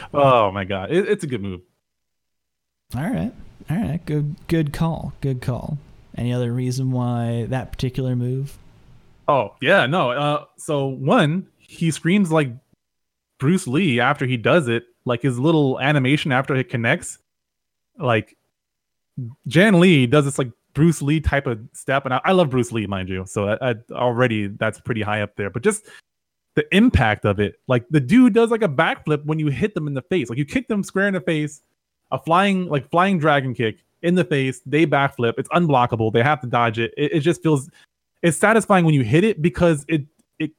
oh 0.13 0.51
my 0.51 0.65
god, 0.65 0.91
it, 0.91 1.07
it's 1.07 1.23
a 1.23 1.27
good 1.27 1.41
move. 1.41 1.61
All 2.95 3.03
right. 3.03 3.31
All 3.69 3.77
right. 3.77 4.03
Good 4.05 4.35
good 4.47 4.73
call. 4.73 5.13
Good 5.21 5.41
call. 5.41 5.77
Any 6.17 6.33
other 6.33 6.51
reason 6.51 6.91
why 6.91 7.45
that 7.49 7.71
particular 7.71 8.15
move? 8.15 8.57
Oh, 9.27 9.55
yeah, 9.61 9.85
no. 9.85 10.09
Uh 10.11 10.45
so 10.57 10.87
one, 10.87 11.47
he 11.59 11.91
screams 11.91 12.31
like 12.31 12.51
Bruce 13.37 13.67
Lee 13.67 13.99
after 13.99 14.25
he 14.25 14.37
does 14.37 14.67
it, 14.67 14.85
like 15.05 15.21
his 15.21 15.37
little 15.37 15.79
animation 15.79 16.31
after 16.31 16.55
it 16.55 16.69
connects. 16.69 17.19
Like 17.99 18.35
Jann 19.47 19.79
Lee 19.79 20.07
does 20.07 20.25
this 20.25 20.39
like 20.39 20.51
Bruce 20.73 21.01
Lee 21.03 21.19
type 21.19 21.45
of 21.45 21.59
step, 21.73 22.05
and 22.05 22.13
I, 22.15 22.21
I 22.25 22.31
love 22.31 22.49
Bruce 22.49 22.71
Lee, 22.71 22.87
mind 22.87 23.07
you. 23.07 23.23
So 23.27 23.49
I, 23.49 23.71
I, 23.71 23.75
already 23.91 24.47
that's 24.47 24.79
pretty 24.79 25.01
high 25.01 25.21
up 25.21 25.35
there. 25.35 25.51
But 25.51 25.61
just 25.61 25.85
the 26.55 26.65
impact 26.75 27.25
of 27.25 27.39
it, 27.39 27.59
like 27.67 27.87
the 27.89 27.99
dude 27.99 28.33
does 28.33 28.49
like 28.49 28.63
a 28.63 28.67
backflip 28.67 29.25
when 29.25 29.37
you 29.37 29.47
hit 29.47 29.75
them 29.75 29.87
in 29.87 29.93
the 29.93 30.01
face. 30.01 30.29
Like 30.29 30.39
you 30.39 30.45
kick 30.45 30.67
them 30.67 30.83
square 30.83 31.07
in 31.07 31.13
the 31.13 31.21
face, 31.21 31.61
a 32.11 32.19
flying 32.19 32.67
like 32.67 32.89
flying 32.89 33.19
dragon 33.19 33.53
kick 33.53 33.77
in 34.01 34.15
the 34.15 34.23
face. 34.23 34.61
They 34.65 34.85
backflip. 34.85 35.33
It's 35.37 35.49
unblockable. 35.49 36.13
They 36.13 36.23
have 36.23 36.41
to 36.41 36.47
dodge 36.47 36.79
it. 36.79 36.93
It, 36.97 37.13
it 37.13 37.19
just 37.21 37.43
feels 37.43 37.69
it's 38.21 38.37
satisfying 38.37 38.85
when 38.85 38.93
you 38.93 39.03
hit 39.03 39.23
it 39.23 39.41
because 39.41 39.85
it 39.87 40.05
it 40.39 40.51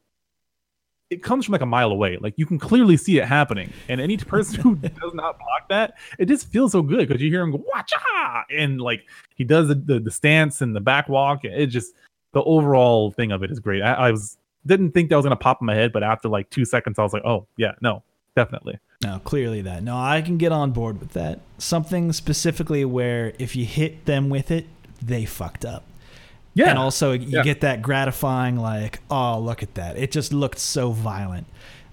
it 1.11 1.23
comes 1.23 1.45
from 1.45 1.53
like 1.53 1.61
a 1.61 1.67
mile 1.67 1.91
away. 1.91 2.19
Like 2.21 2.35
you 2.37 2.47
can 2.47 2.59
clearly 2.59 2.97
see 2.97 3.19
it 3.19 3.27
happening. 3.27 3.73
And 3.89 4.01
any 4.01 4.17
person 4.19 4.61
who 4.61 4.77
does 4.77 5.15
not 5.15 5.39
block 5.39 5.69
that, 5.69 5.95
it 6.19 6.27
just 6.27 6.49
feels 6.49 6.73
so 6.73 6.83
good 6.83 7.09
because 7.09 7.23
you 7.23 7.31
hear 7.31 7.43
him 7.43 7.51
go 7.51 7.65
watcha 7.75 8.45
and 8.57 8.81
like 8.81 9.07
he 9.35 9.45
does 9.45 9.69
the, 9.69 9.75
the, 9.75 10.01
the 10.01 10.11
stance 10.11 10.61
and 10.61 10.75
the 10.75 10.81
back 10.81 11.09
walk. 11.09 11.45
It 11.45 11.67
just 11.67 11.95
the 12.33 12.43
overall 12.43 13.11
thing 13.11 13.33
of 13.33 13.43
it 13.43 13.51
is 13.51 13.59
great. 13.59 13.83
I, 13.83 13.95
I 13.95 14.11
was 14.11 14.37
didn't 14.67 14.93
think 14.93 15.09
that 15.09 15.17
was 15.17 15.25
gonna 15.25 15.37
pop 15.37 15.61
in 15.61 15.67
my 15.67 15.75
head, 15.75 15.93
but 15.93 16.03
after 16.03 16.29
like 16.29 16.51
two 16.51 16.65
seconds, 16.65 16.99
I 16.99 17.03
was 17.03 17.13
like, 17.13 17.25
oh 17.25 17.47
yeah, 17.57 17.73
no, 17.81 18.03
definitely. 18.45 18.79
No, 19.03 19.19
clearly 19.25 19.63
that. 19.63 19.83
No, 19.83 19.97
I 19.97 20.21
can 20.23 20.37
get 20.37 20.53
on 20.53 20.73
board 20.73 21.01
with 21.01 21.13
that. 21.15 21.41
Something 21.59 22.13
specifically 22.13 22.85
where 22.85 23.33
if 23.39 23.57
you 23.57 23.65
hit 23.65 24.05
them 24.05 24.29
with 24.29 24.51
it, 24.51 24.67
they 25.01 25.25
fucked 25.25 25.65
up. 25.65 25.85
Yeah. 26.55 26.71
And 26.71 26.79
also, 26.79 27.13
you 27.13 27.29
Yeah. 27.29 27.43
get 27.43 27.61
that 27.63 27.81
gratifying, 27.81 28.57
like, 28.57 29.01
oh, 29.11 29.39
look 29.41 29.63
at 29.63 29.75
that. 29.75 29.97
It 29.97 30.11
just 30.11 30.33
looked 30.33 30.59
so 30.59 30.91
violent. 30.93 31.47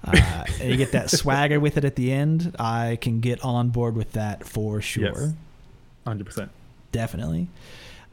Uh, 0.03 0.43
and 0.61 0.69
you 0.71 0.77
get 0.77 0.91
that 0.91 1.09
swagger 1.09 1.59
with 1.59 1.77
it 1.77 1.85
at 1.85 1.95
the 1.95 2.11
end. 2.11 2.55
I 2.59 2.97
can 2.99 3.19
get 3.19 3.43
on 3.43 3.69
board 3.69 3.95
with 3.95 4.13
that 4.13 4.45
for 4.45 4.81
sure. 4.81 5.03
Yes. 5.05 5.33
Hundred 6.05 6.25
percent. 6.25 6.51
Definitely. 6.91 7.47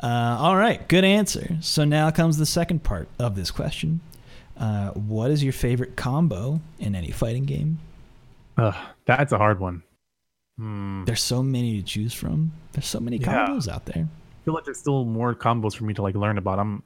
Uh, 0.03 0.37
all 0.39 0.57
right. 0.57 0.87
Good 0.89 1.05
answer. 1.05 1.57
So 1.61 1.85
now 1.85 2.11
comes 2.11 2.37
the 2.37 2.47
second 2.47 2.83
part 2.83 3.09
of 3.19 3.37
this 3.37 3.51
question. 3.51 4.01
Uh, 4.59 4.91
what 4.91 5.31
is 5.31 5.43
your 5.43 5.53
favorite 5.53 5.97
combo 5.97 6.61
in 6.79 6.95
any 6.95 7.11
fighting 7.11 7.45
game? 7.45 7.79
Uh, 8.57 8.73
that's 9.07 9.33
a 9.33 9.39
hard 9.39 9.61
one. 9.61 9.83
Hmm. 10.59 11.05
There's 11.05 11.23
so 11.23 11.43
many 11.43 11.81
to 11.81 11.83
choose 11.87 12.15
from. 12.15 12.53
There's 12.73 12.87
so 12.87 13.01
many 13.01 13.17
Yeah. 13.17 13.47
combos 13.49 13.69
out 13.69 13.87
there. 13.87 14.05
I 14.07 14.45
feel 14.45 14.55
like 14.55 14.65
there's 14.65 14.79
still 14.79 15.05
more 15.05 15.35
combos 15.35 15.75
for 15.75 15.85
me 15.85 15.95
to 15.95 16.03
like 16.03 16.15
learn 16.15 16.39
about. 16.39 16.59
I'm 16.59 16.83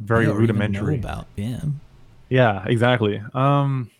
very 0.00 0.24
Yeah, 0.24 0.30
or 0.32 0.42
even 0.42 0.56
know 0.56 0.60
rudimentary. 0.62 0.94
about. 0.96 1.26
Yeah. 1.36 1.60
Yeah, 2.28 2.64
exactly. 2.66 3.22
Um, 3.34 3.90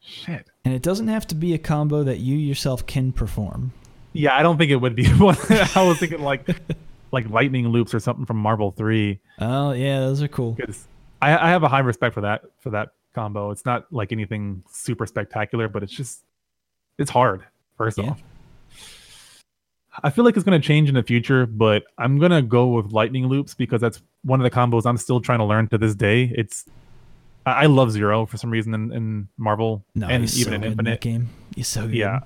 shit. 0.00 0.46
And 0.64 0.74
it 0.74 0.82
doesn't 0.82 1.08
have 1.08 1.26
to 1.28 1.34
be 1.34 1.54
a 1.54 1.58
combo 1.58 2.02
that 2.04 2.18
you 2.20 2.36
yourself 2.36 2.86
can 2.86 3.12
perform. 3.12 3.72
Yeah, 4.12 4.34
I 4.36 4.42
don't 4.42 4.58
think 4.58 4.70
it 4.70 4.76
would 4.76 4.94
be 4.94 5.06
one. 5.18 5.36
I 5.50 5.82
was 5.82 5.98
thinking 5.98 6.22
like 6.22 6.48
like 7.10 7.28
lightning 7.28 7.68
loops 7.68 7.94
or 7.94 8.00
something 8.00 8.24
from 8.26 8.36
Marvel 8.38 8.70
Three. 8.70 9.20
Oh 9.40 9.72
yeah, 9.72 10.00
those 10.00 10.22
are 10.22 10.28
cool. 10.28 10.56
I, 11.20 11.36
I 11.36 11.50
have 11.50 11.62
a 11.62 11.68
high 11.68 11.80
respect 11.80 12.14
for 12.14 12.20
that 12.22 12.42
for 12.60 12.70
that 12.70 12.90
combo. 13.14 13.50
It's 13.50 13.64
not 13.64 13.90
like 13.92 14.12
anything 14.12 14.62
super 14.70 15.06
spectacular, 15.06 15.68
but 15.68 15.82
it's 15.82 15.92
just 15.92 16.22
it's 16.98 17.10
hard. 17.10 17.44
First 17.76 17.98
Yeah. 17.98 18.10
off, 18.10 18.22
I 20.02 20.10
feel 20.10 20.24
like 20.24 20.36
it's 20.36 20.44
going 20.44 20.60
to 20.60 20.66
change 20.66 20.88
in 20.88 20.94
the 20.94 21.02
future, 21.02 21.46
but 21.46 21.84
I'm 21.98 22.18
going 22.18 22.32
to 22.32 22.42
go 22.42 22.66
with 22.68 22.92
lightning 22.92 23.26
loops 23.28 23.54
because 23.54 23.80
that's 23.80 24.02
one 24.22 24.40
of 24.40 24.44
the 24.44 24.50
combos 24.50 24.86
I'm 24.86 24.96
still 24.96 25.20
trying 25.20 25.38
to 25.38 25.44
learn 25.44 25.68
to 25.68 25.78
this 25.78 25.94
day. 25.94 26.32
It's 26.34 26.64
I 27.46 27.62
I 27.62 27.66
love 27.66 27.90
Zero 27.92 28.26
for 28.26 28.36
some 28.36 28.50
reason 28.50 28.74
in, 28.74 28.92
in 28.92 29.28
Marvel 29.38 29.84
No, 29.94 30.08
and 30.08 30.24
even 30.24 30.28
so 30.28 30.40
in 30.40 30.44
good 30.44 30.54
in 30.54 30.60
that 30.60 30.66
Infinite. 30.68 31.00
game. 31.00 31.28
He's 31.54 31.68
so 31.68 31.82
good. 31.86 31.94
Yeah. 31.94 32.20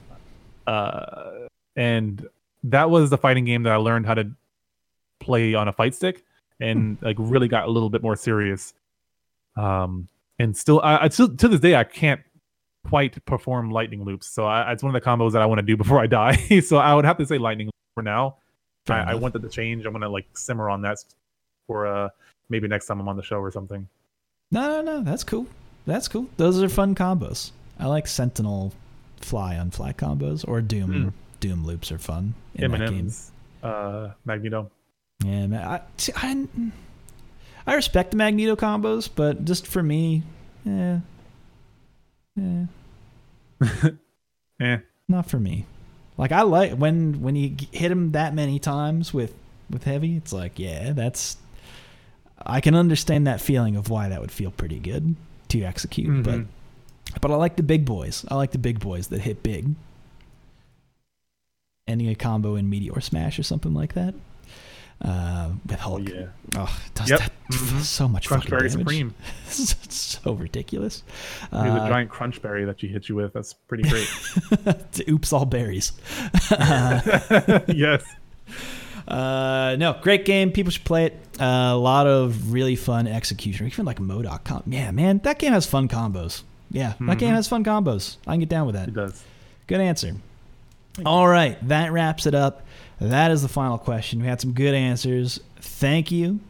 Uh, 0.66 1.48
and 1.77 2.27
that 2.65 2.90
was 2.90 3.10
the 3.10 3.19
fighting 3.19 3.44
game 3.44 3.62
that 3.65 3.73
I 3.73 3.77
learned 3.77 4.06
how 4.06 4.15
to 4.15 4.31
play 5.20 5.55
on 5.55 5.69
a 5.69 5.73
fight 5.73 5.94
stick 5.94 6.24
and 6.60 6.98
like 7.01 7.16
really 7.19 7.48
got 7.48 7.66
a 7.69 7.70
little 7.70 7.89
bit 7.90 8.02
more 8.02 8.16
serious. 8.16 8.74
Um, 9.56 10.09
and 10.39 10.56
still, 10.56 10.81
I, 10.82 11.05
I 11.05 11.09
still 11.09 11.35
to 11.36 11.48
this 11.48 11.60
day 11.60 11.74
I 11.74 11.85
can't 11.85 12.20
quite 12.89 13.24
perform 13.27 13.70
lightning 13.70 14.05
loops. 14.05 14.27
So 14.27 14.47
I, 14.47 14.73
it's 14.73 14.82
one 14.82 14.94
of 14.94 15.01
the 15.01 15.06
combos 15.06 15.32
that 15.32 15.43
I 15.43 15.47
want 15.47 15.59
to 15.59 15.62
do 15.62 15.77
before 15.77 16.01
I 16.01 16.06
die. 16.06 16.60
so 16.65 16.78
I 16.78 16.94
would 16.94 17.05
have 17.05 17.19
to 17.19 17.27
say 17.27 17.39
lightning 17.39 17.70
for 17.94 18.02
now. 18.02 18.36
I, 18.89 18.94
I 18.94 19.10
enough. 19.10 19.20
wanted 19.20 19.43
to 19.43 19.48
change. 19.48 19.85
I'm 19.85 19.93
gonna 19.93 20.09
like 20.09 20.27
simmer 20.36 20.70
on 20.70 20.82
that 20.82 20.98
for 21.66 21.86
uh 21.86 22.09
maybe 22.48 22.69
next 22.69 22.86
time 22.86 23.01
I'm 23.01 23.09
on 23.09 23.16
the 23.16 23.23
show 23.23 23.39
or 23.39 23.51
something. 23.51 23.86
No, 24.51 24.69
no, 24.69 24.81
no. 24.81 25.02
That's 25.02 25.24
cool. 25.24 25.47
That's 25.86 26.09
cool. 26.09 26.28
Those 26.36 26.62
are 26.62 26.69
fun 26.69 26.94
combos. 26.94 27.51
I 27.78 27.86
like 27.86 28.06
Sentinel 28.06 28.73
fly 29.20 29.59
on 29.59 29.70
fly 29.70 29.93
combos 29.93 30.47
or 30.48 30.60
Doom. 30.62 30.90
Mm. 30.90 31.12
Doom 31.40 31.66
loops 31.66 31.93
are 31.93 31.98
fun 31.98 32.35
in 32.55 32.70
that 32.70 32.90
game. 32.90 33.12
Uh 33.62 34.10
Magneto. 34.24 34.70
Yeah, 35.24 35.48
man. 35.48 35.69
I, 35.69 35.81
see, 35.97 36.12
I, 36.15 36.47
I 37.69 37.74
respect 37.74 38.11
the 38.12 38.16
Magneto 38.16 38.57
combos, 38.57 39.09
but 39.15 39.45
just 39.45 39.66
for 39.66 39.82
me, 39.82 40.23
eh, 40.66 40.99
eh, 42.40 42.65
Eh. 44.61 44.78
not 45.09 45.28
for 45.28 45.39
me. 45.39 45.66
Like 46.16 46.32
I 46.32 46.43
like 46.43 46.73
when 46.73 47.20
when 47.20 47.36
you 47.36 47.55
hit 47.70 47.90
him 47.93 48.12
that 48.12 48.35
many 48.35 48.59
times 48.59 49.12
with 49.15 49.35
with 49.70 49.85
heavy, 49.85 50.16
it's 50.16 50.32
like 50.32 50.59
yeah, 50.59 50.93
that's. 50.93 51.36
I 52.45 52.61
can 52.61 52.74
understand 52.74 53.27
that 53.27 53.40
feeling 53.40 53.77
of 53.77 53.90
why 53.90 54.09
that 54.09 54.20
would 54.20 54.31
feel 54.32 54.51
pretty 54.53 54.78
good 54.78 55.16
to 55.49 55.62
execute, 55.62 56.23
but 56.24 56.35
Mhm. 56.40 56.47
but 57.20 57.31
I 57.31 57.35
like 57.35 57.57
the 57.57 57.62
big 57.62 57.85
boys. 57.85 58.24
I 58.28 58.36
like 58.36 58.53
the 58.53 58.59
big 58.59 58.81
boys 58.81 59.09
that 59.09 59.20
hit 59.20 59.43
big. 59.43 59.74
Ending 61.86 62.09
a 62.09 62.15
combo 62.15 62.55
in 62.57 62.69
Meteor 62.70 63.01
Smash 63.01 63.39
or 63.39 63.43
something 63.43 63.74
like 63.74 63.95
that. 63.95 64.15
Uh, 65.05 65.51
with 65.65 65.77
Oh 65.79 65.83
Hulk. 65.83 66.09
yeah. 66.09 66.27
Oh, 66.57 66.81
does 66.95 67.09
Yep. 67.11 67.19
that 67.20 67.33
Mhm. 67.53 67.81
so 67.83 68.09
much 68.09 68.27
fucking 68.27 68.51
Crunchberry 68.51 68.59
damage. 68.59 68.73
Supreme. 68.73 69.15
it's 69.47 70.19
so 70.23 70.33
ridiculous. 70.33 71.05
There's 71.53 71.73
a 71.75 71.83
Uh, 71.83 71.89
giant 71.89 72.11
Crunchberry 72.11 72.66
that 72.66 72.81
she 72.81 72.89
hits 72.89 73.09
you 73.09 73.15
with. 73.15 73.33
That's 73.33 73.53
pretty 73.53 73.85
great. 73.89 74.09
oops, 75.09 75.33
all 75.33 75.45
berries. 75.45 75.93
Uh, 76.51 77.61
yes. 77.69 78.03
uh, 79.07 79.77
no, 79.79 79.97
great 80.03 80.25
game. 80.25 80.51
People 80.53 80.73
should 80.73 80.85
play 80.85 81.07
it. 81.07 81.19
Uh, 81.41 81.70
a 81.73 81.77
lot 81.77 82.07
of 82.07 82.53
really 82.53 82.75
fun 82.77 83.07
execution. 83.07 83.66
Even 83.66 83.85
like 83.85 84.01
MODOK. 84.01 84.45
Com- 84.45 84.65
yeah, 84.66 84.91
man, 84.91 85.19
that 85.25 85.39
game 85.39 85.53
has 85.53 85.65
fun 85.66 85.89
combos. 85.89 86.43
Yeah, 86.70 86.95
that 87.01 87.19
game 87.19 87.31
Mhm. 87.31 87.37
has 87.37 87.49
fun 87.49 87.65
combos. 87.65 88.16
I 88.27 88.33
can 88.33 88.41
get 88.41 88.49
down 88.49 88.66
with 88.66 88.75
that. 88.75 88.89
It 88.89 88.95
does. 88.95 89.23
Good 89.69 89.81
answer. 89.81 90.16
All 91.07 91.29
right, 91.29 91.57
that 91.69 91.93
wraps 91.93 92.27
it 92.27 92.35
up. 92.35 92.62
That 93.01 93.31
is 93.31 93.43
the 93.43 93.49
final 93.49 93.79
question. 93.79 94.20
We 94.20 94.27
had 94.27 94.41
some 94.41 94.53
good 94.53 94.75
answers. 94.75 95.41
Thank 95.61 96.11
you, 96.11 96.41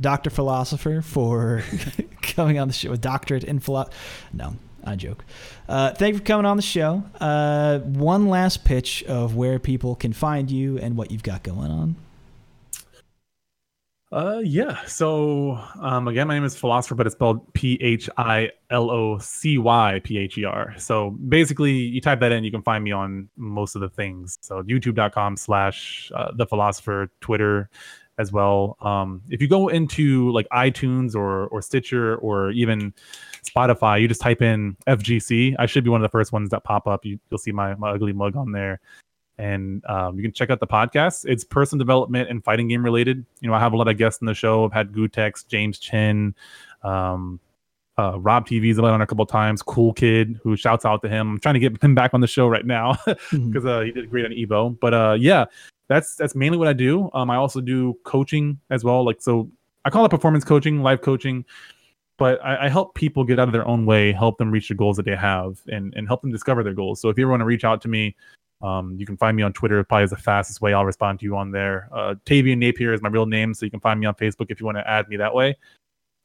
Dr. 0.00 0.30
Philocypher, 0.30 1.02
for 1.02 1.62
coming 2.22 2.58
on 2.58 2.68
the 2.68 2.74
show. 2.74 2.92
A 2.92 2.98
doctorate 2.98 3.44
in 3.44 3.60
philosophy. 3.60 3.96
No, 4.32 4.56
I 4.84 4.96
joke. 4.96 5.24
Uh, 5.68 5.92
thank 5.94 6.14
you 6.14 6.18
for 6.18 6.24
coming 6.24 6.46
on 6.46 6.56
the 6.56 6.62
show. 6.62 7.02
Uh, 7.20 7.78
one 7.78 8.28
last 8.28 8.64
pitch 8.64 9.02
of 9.04 9.36
where 9.36 9.58
people 9.58 9.94
can 9.94 10.12
find 10.12 10.50
you 10.50 10.78
and 10.78 10.96
what 10.96 11.10
you've 11.10 11.22
got 11.22 11.42
going 11.42 11.70
on. 11.70 11.96
Uh, 14.12 14.40
yeah. 14.42 14.84
So, 14.86 15.60
um, 15.80 16.08
again, 16.08 16.26
my 16.26 16.34
name 16.34 16.44
is 16.44 16.56
Philocypher, 16.56 16.96
but 16.96 17.06
it's 17.06 17.14
spelled 17.14 17.52
P 17.54 17.78
H 17.80 18.10
I 18.16 18.50
L 18.70 18.90
O 18.90 19.18
C 19.18 19.56
Y 19.56 20.00
P 20.02 20.18
H 20.18 20.36
E 20.36 20.44
R. 20.44 20.74
So 20.78 21.10
basically, 21.28 21.72
you 21.72 22.00
type 22.00 22.18
that 22.20 22.32
in, 22.32 22.42
you 22.42 22.50
can 22.50 22.62
find 22.62 22.82
me 22.82 22.90
on 22.90 23.28
most 23.36 23.76
of 23.76 23.82
the 23.82 23.88
things. 23.88 24.36
So 24.40 24.64
YouTube.com 24.64 25.36
slash 25.36 26.10
uh, 26.14 26.32
the 26.34 26.44
Philocypher, 26.44 27.08
Twitter 27.20 27.70
as 28.18 28.32
well. 28.32 28.76
Um, 28.80 29.22
if 29.30 29.40
you 29.40 29.46
go 29.46 29.68
into 29.68 30.32
like 30.32 30.48
iTunes 30.48 31.14
or 31.14 31.46
or 31.46 31.62
Stitcher 31.62 32.16
or 32.16 32.50
even 32.50 32.92
Spotify, 33.44 34.00
you 34.00 34.08
just 34.08 34.20
type 34.20 34.42
in 34.42 34.76
FGC. 34.88 35.54
I 35.60 35.66
should 35.66 35.84
be 35.84 35.90
one 35.90 36.00
of 36.00 36.02
the 36.02 36.12
first 36.12 36.32
ones 36.32 36.50
that 36.50 36.64
pop 36.64 36.88
up. 36.88 37.04
You, 37.04 37.20
you'll 37.30 37.38
see 37.38 37.52
my 37.52 37.76
my 37.76 37.90
ugly 37.90 38.12
mug 38.12 38.36
on 38.36 38.50
there 38.50 38.80
and 39.40 39.84
um, 39.86 40.16
you 40.16 40.22
can 40.22 40.32
check 40.32 40.50
out 40.50 40.60
the 40.60 40.66
podcast. 40.66 41.24
It's 41.26 41.44
personal 41.44 41.78
development 41.78 42.28
and 42.28 42.44
fighting 42.44 42.68
game 42.68 42.84
related. 42.84 43.24
You 43.40 43.48
know, 43.48 43.54
I 43.54 43.60
have 43.60 43.72
a 43.72 43.76
lot 43.76 43.88
of 43.88 43.96
guests 43.96 44.20
in 44.20 44.26
the 44.26 44.34
show. 44.34 44.64
I've 44.64 44.72
had 44.72 44.92
Gootecks, 44.92 45.46
James 45.48 45.78
Chen, 45.78 46.34
um, 46.82 47.40
uh, 48.00 48.18
Rob 48.18 48.46
TV's 48.46 48.76
been 48.76 48.86
on 48.86 49.02
a 49.02 49.06
couple 49.06 49.26
times. 49.26 49.62
Cool 49.62 49.92
Kid, 49.92 50.40
who 50.42 50.56
shouts 50.56 50.84
out 50.84 51.02
to 51.02 51.08
him. 51.08 51.32
I'm 51.32 51.40
trying 51.40 51.54
to 51.54 51.60
get 51.60 51.82
him 51.82 51.94
back 51.94 52.14
on 52.14 52.20
the 52.20 52.26
show 52.26 52.48
right 52.48 52.64
now 52.64 52.96
because 53.06 53.66
uh, 53.66 53.80
he 53.80 53.90
did 53.90 54.08
great 54.10 54.24
on 54.24 54.30
Evo. 54.30 54.78
But 54.78 54.94
uh, 54.94 55.16
yeah, 55.18 55.46
that's 55.88 56.14
that's 56.16 56.34
mainly 56.34 56.56
what 56.56 56.68
I 56.68 56.72
do. 56.72 57.10
Um, 57.12 57.30
I 57.30 57.36
also 57.36 57.60
do 57.60 57.98
coaching 58.04 58.58
as 58.70 58.84
well. 58.84 59.04
Like 59.04 59.20
so, 59.20 59.50
I 59.84 59.90
call 59.90 60.04
it 60.04 60.08
performance 60.08 60.44
coaching, 60.44 60.82
life 60.82 61.02
coaching. 61.02 61.44
But 62.16 62.42
I, 62.44 62.66
I 62.66 62.68
help 62.68 62.94
people 62.94 63.24
get 63.24 63.38
out 63.38 63.48
of 63.48 63.52
their 63.52 63.66
own 63.66 63.86
way, 63.86 64.12
help 64.12 64.38
them 64.38 64.50
reach 64.50 64.68
the 64.68 64.74
goals 64.74 64.96
that 64.96 65.04
they 65.04 65.16
have, 65.16 65.60
and 65.68 65.92
and 65.94 66.06
help 66.06 66.22
them 66.22 66.30
discover 66.32 66.62
their 66.62 66.74
goals. 66.74 67.00
So 67.00 67.08
if 67.08 67.18
you 67.18 67.24
ever 67.24 67.30
want 67.30 67.40
to 67.40 67.46
reach 67.46 67.64
out 67.64 67.82
to 67.82 67.88
me, 67.88 68.16
um, 68.62 68.96
you 68.98 69.06
can 69.06 69.16
find 69.16 69.36
me 69.36 69.42
on 69.42 69.52
Twitter. 69.52 69.82
Probably 69.84 70.04
is 70.04 70.10
the 70.10 70.16
fastest 70.16 70.60
way. 70.60 70.74
I'll 70.74 70.84
respond 70.84 71.20
to 71.20 71.24
you 71.24 71.36
on 71.36 71.50
there. 71.50 71.88
Uh, 71.92 72.14
Tavian 72.26 72.58
Napier 72.58 72.92
is 72.92 73.00
my 73.00 73.08
real 73.08 73.26
name, 73.26 73.54
so 73.54 73.64
you 73.64 73.70
can 73.70 73.80
find 73.80 73.98
me 73.98 74.06
on 74.06 74.14
Facebook 74.14 74.46
if 74.50 74.60
you 74.60 74.66
want 74.66 74.78
to 74.78 74.88
add 74.88 75.08
me 75.08 75.16
that 75.16 75.34
way. 75.34 75.56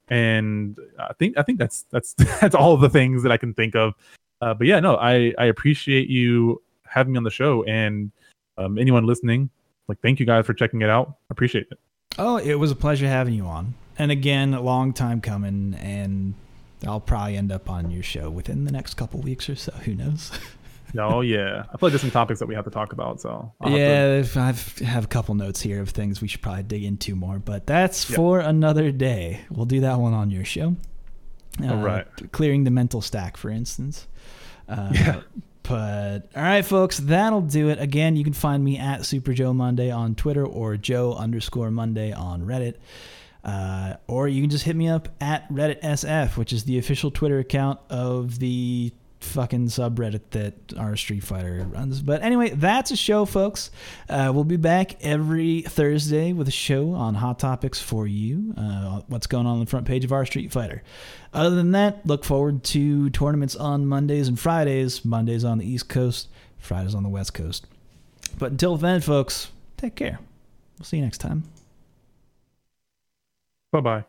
And 0.09 0.77
I 0.99 1.13
think 1.13 1.37
I 1.37 1.43
think 1.43 1.59
that's 1.59 1.85
that's 1.91 2.13
that's 2.41 2.55
all 2.55 2.77
the 2.77 2.89
things 2.89 3.23
that 3.23 3.31
I 3.31 3.37
can 3.37 3.53
think 3.53 3.75
of. 3.75 3.93
Uh, 4.41 4.53
but 4.53 4.67
yeah, 4.67 4.79
no, 4.79 4.95
I 4.97 5.33
I 5.37 5.45
appreciate 5.45 6.09
you 6.09 6.61
having 6.85 7.13
me 7.13 7.17
on 7.17 7.23
the 7.23 7.31
show, 7.31 7.63
and 7.63 8.11
um, 8.57 8.77
anyone 8.77 9.05
listening, 9.05 9.49
like, 9.87 9.99
thank 10.01 10.19
you 10.19 10.25
guys 10.25 10.45
for 10.45 10.53
checking 10.53 10.81
it 10.81 10.89
out. 10.89 11.09
I 11.09 11.31
appreciate 11.31 11.67
it. 11.71 11.79
Oh, 12.17 12.37
it 12.37 12.55
was 12.55 12.71
a 12.71 12.75
pleasure 12.75 13.07
having 13.07 13.33
you 13.33 13.45
on. 13.45 13.73
And 13.97 14.11
again, 14.11 14.53
a 14.53 14.61
long 14.61 14.93
time 14.93 15.21
coming, 15.21 15.75
and 15.75 16.33
I'll 16.85 16.99
probably 16.99 17.37
end 17.37 17.51
up 17.51 17.69
on 17.69 17.91
your 17.91 18.03
show 18.03 18.29
within 18.29 18.65
the 18.65 18.71
next 18.71 18.95
couple 18.95 19.21
weeks 19.21 19.49
or 19.49 19.55
so. 19.55 19.71
Who 19.71 19.95
knows? 19.95 20.31
Oh 20.99 21.21
yeah, 21.21 21.61
I 21.61 21.77
feel 21.77 21.79
like 21.81 21.91
there's 21.91 22.01
some 22.01 22.11
topics 22.11 22.39
that 22.39 22.47
we 22.47 22.55
have 22.55 22.65
to 22.65 22.71
talk 22.71 22.93
about. 22.93 23.21
So 23.21 23.51
I'll 23.61 23.69
have 23.69 23.77
to- 23.77 24.39
yeah, 24.39 24.45
I've 24.47 24.77
have 24.79 25.03
a 25.05 25.07
couple 25.07 25.35
notes 25.35 25.61
here 25.61 25.81
of 25.81 25.89
things 25.89 26.21
we 26.21 26.27
should 26.27 26.41
probably 26.41 26.63
dig 26.63 26.83
into 26.83 27.15
more, 27.15 27.39
but 27.39 27.65
that's 27.67 28.09
Yeah. 28.09 28.15
for 28.15 28.39
another 28.39 28.91
day. 28.91 29.41
We'll 29.49 29.65
do 29.65 29.81
that 29.81 29.99
one 29.99 30.13
on 30.13 30.31
your 30.31 30.45
show. 30.45 30.75
Uh, 31.63 31.67
All 31.73 31.77
right. 31.81 32.05
Clearing 32.31 32.63
the 32.65 32.71
mental 32.71 33.01
stack, 33.01 33.37
for 33.37 33.49
instance. 33.49 34.07
Uh, 34.67 34.89
Yeah. 34.93 35.21
But 35.67 36.29
all 36.35 36.43
right, 36.43 36.63
folks, 36.63 36.99
that'll 36.99 37.41
do 37.41 37.69
it. 37.69 37.79
Again, 37.79 38.15
you 38.15 38.23
can 38.23 38.33
find 38.33 38.63
me 38.63 38.77
at 38.77 39.03
Super 39.03 39.33
Joe 39.33 39.51
Monday 39.51 39.89
on 39.89 40.13
Twitter 40.13 40.45
or 40.45 40.77
Joe 40.77 41.13
underscore 41.15 41.71
Monday 41.71 42.11
on 42.11 42.43
Reddit. 42.43 42.75
Uh, 43.43 43.95
or 44.07 44.27
you 44.27 44.41
can 44.41 44.49
just 44.51 44.63
hit 44.63 44.75
me 44.75 44.87
up 44.87 45.09
at 45.19 45.47
Reddit 45.51 45.81
SF, 45.81 46.37
which 46.37 46.53
is 46.53 46.65
the 46.65 46.77
official 46.77 47.09
Twitter 47.09 47.39
account 47.39 47.79
of 47.89 48.37
the 48.37 48.91
fucking 49.19 49.67
subreddit 49.67 50.21
that 50.31 50.53
our 50.77 50.95
Street 50.95 51.23
Fighter 51.23 51.65
runs. 51.69 52.01
But 52.01 52.21
anyway, 52.23 52.49
that's 52.49 52.91
a 52.91 52.95
show, 52.95 53.25
folks. 53.25 53.71
Uh, 54.09 54.31
we'll 54.33 54.43
be 54.43 54.57
back 54.57 55.03
every 55.03 55.61
Thursday 55.61 56.33
with 56.33 56.47
a 56.47 56.51
show 56.51 56.91
on 56.91 57.15
hot 57.15 57.39
topics 57.39 57.81
for 57.81 58.07
you. 58.07 58.53
Uh, 58.57 59.01
what's 59.07 59.27
going 59.27 59.45
on 59.45 59.53
on 59.53 59.59
the 59.59 59.65
front 59.65 59.85
page 59.85 60.05
of 60.05 60.11
our 60.11 60.25
Street 60.25 60.51
Fighter. 60.51 60.83
Other 61.33 61.55
than 61.55 61.71
that, 61.71 62.05
look 62.05 62.23
forward 62.23 62.63
to 62.65 63.09
tournaments 63.09 63.55
on 63.55 63.85
Mondays 63.85 64.27
and 64.27 64.39
Fridays. 64.39 65.03
Mondays 65.03 65.43
on 65.43 65.57
the 65.57 65.65
East 65.65 65.89
Coast, 65.89 66.29
Fridays 66.57 66.95
on 66.95 67.03
the 67.03 67.09
West 67.09 67.33
Coast. 67.33 67.65
But 68.37 68.51
until 68.51 68.77
then, 68.77 69.01
folks, 69.01 69.51
take 69.77 69.95
care. 69.95 70.19
We'll 70.77 70.85
see 70.85 70.97
you 70.97 71.03
next 71.03 71.19
time. 71.19 71.43
Bye 73.71 73.81
bye. 73.81 74.03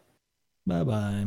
Bye 0.66 0.84
bye. 0.84 1.26